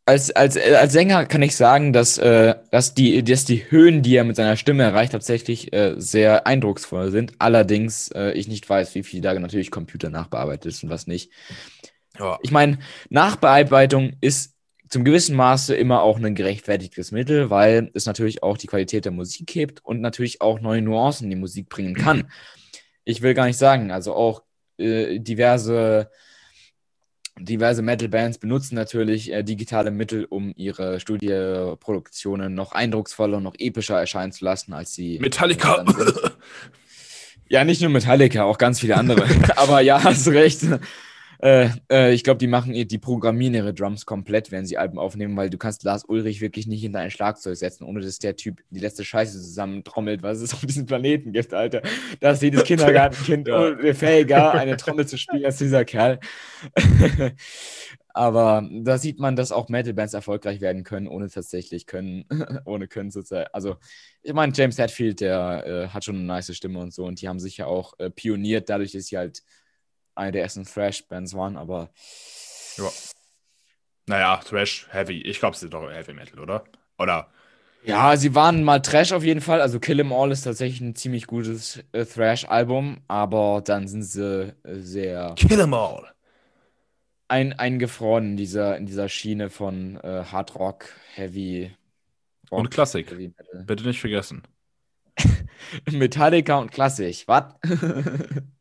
als, 0.06 0.30
äh, 0.30 0.76
als 0.78 0.92
Sänger 0.92 1.26
kann 1.26 1.42
ich 1.42 1.56
sagen, 1.56 1.92
dass, 1.92 2.18
äh, 2.18 2.54
dass, 2.70 2.94
die, 2.94 3.22
dass 3.24 3.44
die 3.44 3.70
Höhen, 3.70 4.02
die 4.02 4.16
er 4.16 4.24
mit 4.24 4.36
seiner 4.36 4.56
Stimme 4.56 4.82
erreicht, 4.82 5.12
tatsächlich 5.12 5.72
äh, 5.72 5.94
sehr 5.96 6.46
eindrucksvoll 6.46 7.10
sind. 7.10 7.32
Allerdings 7.38 8.08
äh, 8.08 8.32
ich 8.32 8.48
nicht 8.48 8.68
weiß, 8.68 8.94
wie 8.94 9.02
viel 9.02 9.20
da 9.20 9.32
natürlich 9.34 9.70
Computer 9.70 10.10
nachbearbeitet 10.10 10.66
ist 10.66 10.82
und 10.82 10.90
was 10.90 11.06
nicht. 11.06 11.30
ja. 12.18 12.38
Ich 12.42 12.50
meine, 12.50 12.78
Nachbearbeitung 13.08 14.12
ist 14.20 14.54
zum 14.88 15.04
gewissen 15.04 15.34
Maße 15.34 15.74
immer 15.74 16.02
auch 16.02 16.18
ein 16.18 16.34
gerechtfertigtes 16.34 17.10
Mittel, 17.10 17.50
weil 17.50 17.90
es 17.94 18.06
natürlich 18.06 18.42
auch 18.42 18.56
die 18.56 18.66
Qualität 18.66 19.04
der 19.06 19.12
Musik 19.12 19.54
hebt 19.54 19.84
und 19.84 20.00
natürlich 20.00 20.40
auch 20.40 20.60
neue 20.60 20.82
Nuancen 20.82 21.24
in 21.24 21.30
die 21.30 21.36
Musik 21.36 21.68
bringen 21.68 21.94
kann. 21.94 22.30
Ich 23.04 23.20
will 23.20 23.34
gar 23.34 23.46
nicht 23.46 23.58
sagen, 23.58 23.90
also 23.90 24.14
auch 24.14 24.42
äh, 24.78 25.18
diverse, 25.18 26.10
diverse 27.38 27.82
Metal-Bands 27.82 28.38
benutzen 28.38 28.74
natürlich 28.76 29.32
äh, 29.32 29.42
digitale 29.42 29.90
Mittel, 29.90 30.24
um 30.24 30.52
ihre 30.56 31.00
Studioproduktionen 31.00 32.54
noch 32.54 32.72
eindrucksvoller 32.72 33.38
und 33.38 33.42
noch 33.42 33.54
epischer 33.58 33.98
erscheinen 33.98 34.32
zu 34.32 34.44
lassen, 34.44 34.72
als 34.72 34.94
sie 34.94 35.18
Metallica. 35.18 35.82
dann 35.84 35.94
sind. 35.94 36.20
Ja, 37.48 37.64
nicht 37.64 37.82
nur 37.82 37.90
Metallica, 37.90 38.44
auch 38.44 38.58
ganz 38.58 38.80
viele 38.80 38.96
andere. 38.96 39.26
Aber 39.56 39.80
ja, 39.80 40.02
hast 40.02 40.26
recht. 40.28 40.62
Äh, 41.44 41.68
äh, 41.92 42.14
ich 42.14 42.24
glaube, 42.24 42.38
die 42.38 42.46
machen, 42.46 42.72
die 42.72 42.98
programmieren 42.98 43.52
ihre 43.52 43.74
Drums 43.74 44.06
komplett, 44.06 44.50
wenn 44.50 44.64
sie 44.64 44.78
Alben 44.78 44.98
aufnehmen, 44.98 45.36
weil 45.36 45.50
du 45.50 45.58
kannst 45.58 45.84
Lars 45.84 46.02
Ulrich 46.06 46.40
wirklich 46.40 46.66
nicht 46.66 46.80
hinter 46.80 47.00
ein 47.00 47.10
Schlagzeug 47.10 47.54
setzen, 47.56 47.84
ohne 47.84 48.00
dass 48.00 48.18
der 48.18 48.34
Typ 48.34 48.62
die 48.70 48.80
letzte 48.80 49.04
Scheiße 49.04 49.38
zusammentrommelt, 49.38 50.22
was 50.22 50.40
es 50.40 50.54
auf 50.54 50.64
diesem 50.64 50.86
Planeten 50.86 51.32
gibt, 51.32 51.52
Alter. 51.52 51.82
Da 52.20 52.30
ist 52.30 52.40
jedes 52.42 52.64
Kindergartenkind 52.64 53.46
Ja. 53.46 53.76
fähiger, 53.92 54.54
eine 54.54 54.78
Trommel 54.78 55.06
zu 55.06 55.18
spielen 55.18 55.44
als 55.44 55.58
dieser 55.58 55.84
Kerl. 55.84 56.18
Aber 58.14 58.66
da 58.72 58.96
sieht 58.96 59.18
man, 59.18 59.36
dass 59.36 59.52
auch 59.52 59.68
Metal-Bands 59.68 60.14
erfolgreich 60.14 60.62
werden 60.62 60.82
können, 60.84 61.08
ohne 61.08 61.28
tatsächlich 61.28 61.84
können, 61.86 62.24
ohne 62.64 62.86
können 62.88 63.10
sozusagen. 63.10 63.48
Also, 63.52 63.76
ich 64.22 64.32
meine, 64.32 64.52
James 64.54 64.78
Hetfield, 64.78 65.20
der 65.20 65.66
äh, 65.66 65.88
hat 65.88 66.04
schon 66.04 66.16
eine 66.16 66.24
nice 66.24 66.54
Stimme 66.56 66.78
und 66.78 66.94
so, 66.94 67.04
und 67.04 67.20
die 67.20 67.28
haben 67.28 67.40
sich 67.40 67.58
ja 67.58 67.66
auch 67.66 67.98
äh, 67.98 68.08
pioniert, 68.10 68.70
dadurch, 68.70 68.92
dass 68.92 69.06
sie 69.06 69.18
halt 69.18 69.42
eine 70.14 70.32
der 70.32 70.42
ersten 70.42 70.64
Thrash-Bands 70.64 71.34
waren, 71.34 71.56
aber 71.56 71.90
ja. 72.78 72.94
Naja, 74.06 74.36
Thrash, 74.38 74.86
Heavy. 74.90 75.20
Ich 75.22 75.38
glaube, 75.40 75.56
es 75.56 75.62
ist 75.62 75.72
doch 75.72 75.90
Heavy 75.90 76.12
Metal, 76.14 76.38
oder? 76.40 76.64
Oder? 76.98 77.28
ja, 77.82 78.16
sie 78.16 78.34
waren 78.34 78.64
mal 78.64 78.80
Trash 78.80 79.12
auf 79.12 79.24
jeden 79.24 79.40
Fall. 79.40 79.60
Also 79.60 79.78
Kill 79.78 80.00
'Em 80.00 80.12
All 80.12 80.32
ist 80.32 80.42
tatsächlich 80.42 80.80
ein 80.80 80.94
ziemlich 80.96 81.26
gutes 81.26 81.82
äh, 81.92 82.04
Thrash-Album, 82.04 83.02
aber 83.08 83.62
dann 83.64 83.88
sind 83.88 84.02
sie 84.02 84.54
äh, 84.64 84.80
sehr 84.80 85.34
Kill 85.36 85.60
'em 85.60 85.74
all. 85.74 86.14
ein, 87.28 87.52
eingefroren 87.52 88.30
in 88.30 88.36
dieser, 88.36 88.76
in 88.76 88.86
dieser 88.86 89.08
Schiene 89.08 89.50
von 89.50 89.96
äh, 89.96 90.24
Hard 90.24 90.54
Rock, 90.56 90.86
Heavy 91.14 91.74
Rock, 92.50 92.60
Und 92.60 92.70
Klassik. 92.70 93.10
Heavy 93.10 93.28
Metal. 93.36 93.64
Bitte 93.64 93.84
nicht 93.86 94.00
vergessen. 94.00 94.42
Metallica 95.90 96.58
und 96.58 96.70
Klassik, 96.70 97.24
was? 97.26 97.54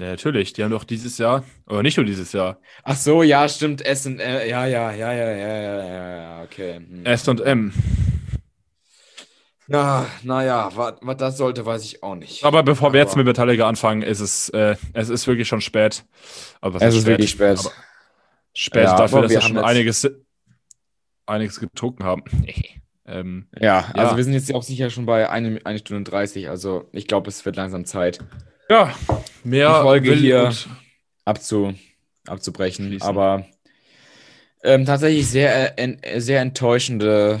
Ja, 0.00 0.06
natürlich. 0.06 0.54
Die 0.54 0.64
haben 0.64 0.70
doch 0.70 0.84
dieses 0.84 1.18
Jahr, 1.18 1.44
oder 1.66 1.82
nicht 1.82 1.98
nur 1.98 2.06
dieses 2.06 2.32
Jahr. 2.32 2.58
Ach 2.84 2.96
so, 2.96 3.22
ja, 3.22 3.46
stimmt. 3.48 3.84
S 3.84 4.06
und 4.06 4.18
M. 4.18 4.48
Ja, 4.48 4.64
ja, 4.64 4.92
ja, 4.92 5.12
ja, 5.12 5.12
ja, 5.12 5.60
ja, 5.60 6.16
ja, 6.16 6.42
okay. 6.42 6.76
Hm. 6.76 7.04
S 7.04 7.28
und 7.28 7.40
M. 7.42 7.70
Ja, 9.68 10.06
naja, 10.22 10.70
was, 10.74 11.16
das 11.18 11.36
sollte, 11.36 11.66
weiß 11.66 11.84
ich 11.84 12.02
auch 12.02 12.14
nicht. 12.14 12.42
Aber 12.44 12.62
bevor 12.62 12.88
aber 12.88 12.94
wir 12.94 13.02
jetzt 13.02 13.14
mit 13.14 13.26
Metallica 13.26 13.68
anfangen, 13.68 14.00
ist 14.00 14.20
es, 14.20 14.48
äh, 14.48 14.74
es 14.94 15.10
ist 15.10 15.26
wirklich 15.26 15.46
schon 15.46 15.60
spät. 15.60 16.04
Aber 16.62 16.80
es 16.80 16.94
ist, 16.94 17.02
spät? 17.02 17.06
wirklich 17.06 17.30
spät. 17.30 17.60
Spät 18.54 18.84
ja, 18.84 18.96
dafür, 18.96 19.22
dass 19.22 19.30
wir 19.30 19.42
schon 19.42 19.58
einiges, 19.58 20.10
einiges 21.26 21.60
getrunken 21.60 22.04
haben. 22.04 22.24
ähm, 23.06 23.48
ja, 23.60 23.84
also 23.92 24.12
ja. 24.12 24.16
wir 24.16 24.24
sind 24.24 24.32
jetzt 24.32 24.52
auch 24.54 24.62
sicher 24.62 24.88
schon 24.88 25.04
bei 25.04 25.28
1 25.28 25.46
eine, 25.46 25.66
eine 25.66 25.78
Stunde 25.78 26.10
30. 26.10 26.48
Also 26.48 26.88
ich 26.92 27.06
glaube, 27.06 27.28
es 27.28 27.44
wird 27.44 27.56
langsam 27.56 27.84
Zeit 27.84 28.18
ja, 28.70 28.94
mehr 29.44 29.68
Die 29.68 29.82
Folge 29.82 30.14
hier- 30.14 30.52
abzu, 31.24 31.74
abzubrechen. 32.26 32.86
Schließen. 32.86 33.06
Aber 33.06 33.44
ähm, 34.62 34.84
tatsächlich 34.86 35.26
sehr, 35.26 35.78
äh, 35.78 35.82
en, 35.82 36.20
sehr 36.20 36.40
enttäuschende 36.40 37.40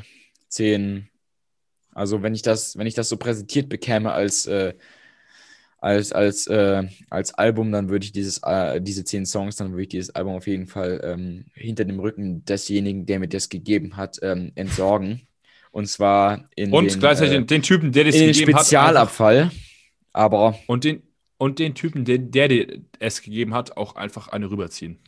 äh, 0.00 0.04
Szenen. 0.50 1.08
Also 1.94 2.22
wenn 2.22 2.34
ich 2.34 2.42
das, 2.42 2.76
wenn 2.76 2.86
ich 2.86 2.94
das 2.94 3.08
so 3.08 3.16
präsentiert 3.16 3.68
bekäme 3.68 4.12
als, 4.12 4.46
äh, 4.46 4.74
als, 5.78 6.12
als, 6.12 6.46
äh, 6.46 6.82
als 7.10 7.34
Album, 7.34 7.70
dann 7.70 7.88
würde 7.90 8.04
ich 8.06 8.12
dieses, 8.12 8.40
äh, 8.42 8.80
diese 8.80 9.04
zehn 9.04 9.26
Songs, 9.26 9.56
dann 9.56 9.72
würde 9.72 9.82
ich 9.82 9.88
dieses 9.88 10.10
Album 10.14 10.34
auf 10.36 10.46
jeden 10.46 10.66
Fall 10.66 11.00
ähm, 11.04 11.44
hinter 11.54 11.84
dem 11.84 12.00
Rücken 12.00 12.44
desjenigen, 12.46 13.04
der 13.06 13.20
mir 13.20 13.28
das 13.28 13.48
gegeben 13.48 13.96
hat, 13.96 14.18
ähm, 14.22 14.52
entsorgen. 14.54 15.28
Und 15.70 15.86
zwar 15.86 16.48
in 16.56 16.72
Und 16.72 16.90
den, 16.90 17.00
gleichzeitig 17.00 17.34
äh, 17.34 17.44
den, 17.44 17.62
Typen, 17.62 17.92
der 17.92 18.04
das 18.04 18.14
in 18.14 18.20
den 18.22 18.32
gegeben 18.32 18.54
hat. 18.56 18.66
Aber 20.14 20.58
Und 20.66 20.84
den, 20.84 21.02
und 21.38 21.58
den 21.58 21.74
Typen, 21.74 22.04
der, 22.06 22.18
der 22.18 22.48
dir 22.48 22.82
es 23.00 23.22
gegeben 23.22 23.54
hat, 23.54 23.76
auch 23.76 23.96
einfach 23.96 24.28
eine 24.28 24.50
rüberziehen. 24.50 25.00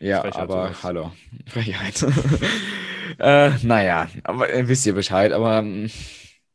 ja, 0.00 0.20
Frechheit, 0.22 0.36
aber 0.36 0.54
sowas. 0.68 0.82
hallo. 0.82 1.12
Frechheit. 1.46 2.02
äh, 3.18 3.50
naja, 3.62 4.08
aber 4.24 4.52
äh, 4.52 4.68
wisst 4.68 4.86
ihr 4.86 4.94
Bescheid, 4.94 5.32
aber 5.32 5.62
mm, 5.62 5.90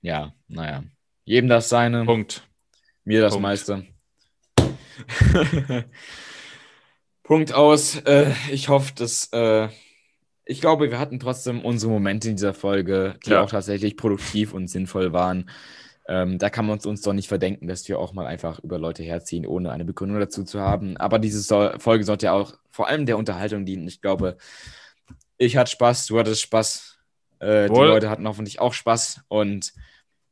ja, 0.01 0.33
naja. 0.47 0.83
Jedem 1.25 1.49
das 1.49 1.69
seine, 1.69 2.05
Punkt. 2.05 2.47
mir 3.05 3.21
das 3.21 3.37
Punkt. 3.37 3.43
meiste. 3.43 3.85
Punkt 7.23 7.53
aus. 7.53 7.97
Äh, 8.01 8.33
ich 8.51 8.69
hoffe, 8.69 8.93
dass. 8.95 9.29
Äh, 9.33 9.69
ich 10.45 10.59
glaube, 10.61 10.89
wir 10.91 10.99
hatten 10.99 11.19
trotzdem 11.19 11.61
unsere 11.63 11.91
Momente 11.91 12.29
in 12.29 12.35
dieser 12.35 12.53
Folge, 12.53 13.17
die 13.25 13.33
Ja. 13.33 13.41
auch 13.41 13.49
tatsächlich 13.49 13.95
produktiv 13.97 14.53
und 14.53 14.67
sinnvoll 14.67 15.13
waren. 15.13 15.49
Ähm, 16.07 16.39
da 16.39 16.49
kann 16.49 16.65
man 16.65 16.73
uns, 16.73 16.85
uns 16.85 17.01
doch 17.01 17.13
nicht 17.13 17.27
verdenken, 17.27 17.67
dass 17.67 17.87
wir 17.87 17.99
auch 17.99 18.13
mal 18.13 18.25
einfach 18.25 18.59
über 18.59 18.79
Leute 18.79 19.03
herziehen, 19.03 19.45
ohne 19.45 19.71
eine 19.71 19.85
Begründung 19.85 20.19
dazu 20.19 20.43
zu 20.43 20.59
haben. 20.59 20.97
Aber 20.97 21.19
diese 21.19 21.39
so 21.41 21.69
Folge 21.77 22.03
sollte 22.03 22.25
ja 22.27 22.33
auch 22.33 22.53
vor 22.69 22.87
allem 22.87 23.05
der 23.05 23.17
Unterhaltung 23.17 23.65
dienen. 23.65 23.87
Ich 23.87 24.01
glaube, 24.01 24.37
ich 25.37 25.57
hatte 25.57 25.71
Spaß, 25.71 26.07
du 26.07 26.19
hattest 26.19 26.41
Spaß, 26.41 26.99
äh, 27.39 27.67
die. 27.69 27.73
Leute 27.75 28.09
hatten 28.09 28.27
hoffentlich 28.27 28.59
auch 28.59 28.73
Spaß 28.73 29.21
und 29.27 29.73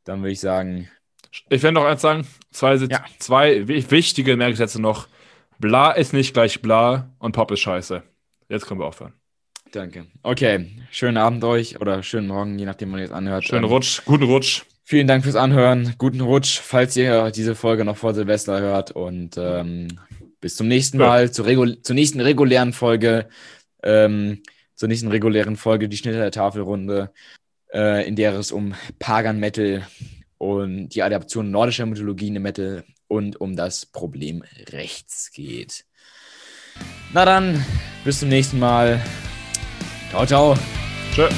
Dann 0.06 0.22
würde 0.22 0.32
ich 0.32 0.40
sagen, 0.40 0.90
Ich 1.50 1.62
werde 1.62 1.74
noch 1.76 1.86
eins 1.86 2.02
sagen: 2.02 2.26
zwei, 2.52 2.76
Ja. 2.76 3.06
zwei 3.20 3.68
wi- 3.68 3.92
wichtige 3.92 4.36
Merksätze 4.38 4.82
noch. 4.82 5.08
Bla 5.60 5.92
ist 5.92 6.14
nicht 6.14 6.34
gleich 6.34 6.62
bla 6.62 7.14
und 7.20 7.34
Pop 7.34 7.52
ist 7.52 7.60
scheiße. 7.60 8.02
Jetzt 8.48 8.66
können 8.66 8.80
wir 8.80 8.86
aufhören. 8.88 9.14
danke. 9.72 10.08
Okay, 10.24 10.72
schönen 10.90 11.18
Abend 11.18 11.44
euch 11.44 11.80
oder 11.80 12.02
schönen 12.02 12.28
Morgen, 12.28 12.58
je 12.58 12.66
nachdem, 12.66 12.92
wann 12.92 13.00
ihr 13.00 13.06
es 13.06 13.12
anhört. 13.12 13.44
Schönen 13.44 13.66
Ähm, 13.66 13.70
Rutsch, 13.70 14.02
guten 14.06 14.24
Rutsch. 14.24 14.64
Vielen 14.90 15.06
Dank 15.06 15.24
fürs 15.24 15.36
Anhören. 15.36 15.94
Guten 16.00 16.20
Rutsch, 16.20 16.60
falls 16.62 16.98
ihr 16.98 17.30
diese 17.30 17.54
Folge 17.54 17.86
noch 17.86 17.96
vor 17.96 18.16
Silvester 18.16 18.60
hört. 18.60 18.90
Und 18.90 19.38
ähm, 19.38 19.90
bis 20.42 20.56
zum 20.56 20.68
nächsten 20.68 21.00
Ja. 21.00 21.06
Mal, 21.06 21.32
zur, 21.32 21.46
Regu 21.46 21.76
zur 21.76 21.94
nächsten 21.94 22.20
regulären 22.20 22.74
Folge. 22.74 23.30
Ähm, 23.84 24.42
zur 24.74 24.90
nächsten 24.90 25.10
regulären 25.10 25.58
Folge, 25.58 25.90
die 25.90 25.98
Schnitte 25.98 26.18
der 26.18 26.32
Tafelrunde, 26.32 27.12
äh, 27.72 28.08
in 28.08 28.16
der 28.16 28.34
es 28.34 28.52
um 28.52 28.74
Pagan 28.98 29.40
Metal 29.40 29.86
und 30.40 30.90
die 30.90 31.04
Adaption 31.04 31.52
nordischer 31.52 31.86
Mythologie 31.86 32.30
in 32.30 32.42
Metal 32.42 32.84
und 33.08 33.40
um 33.40 33.56
das 33.56 33.86
Problem 33.86 34.44
rechts 34.72 35.30
geht. 35.32 35.86
Na 37.14 37.26
dann, 37.26 37.64
bis 38.04 38.22
zum 38.22 38.30
nächsten 38.30 38.58
Mal. 38.58 39.00
Ciao, 40.10 40.26
ciao. 40.26 40.58
Tschö. 41.14 41.30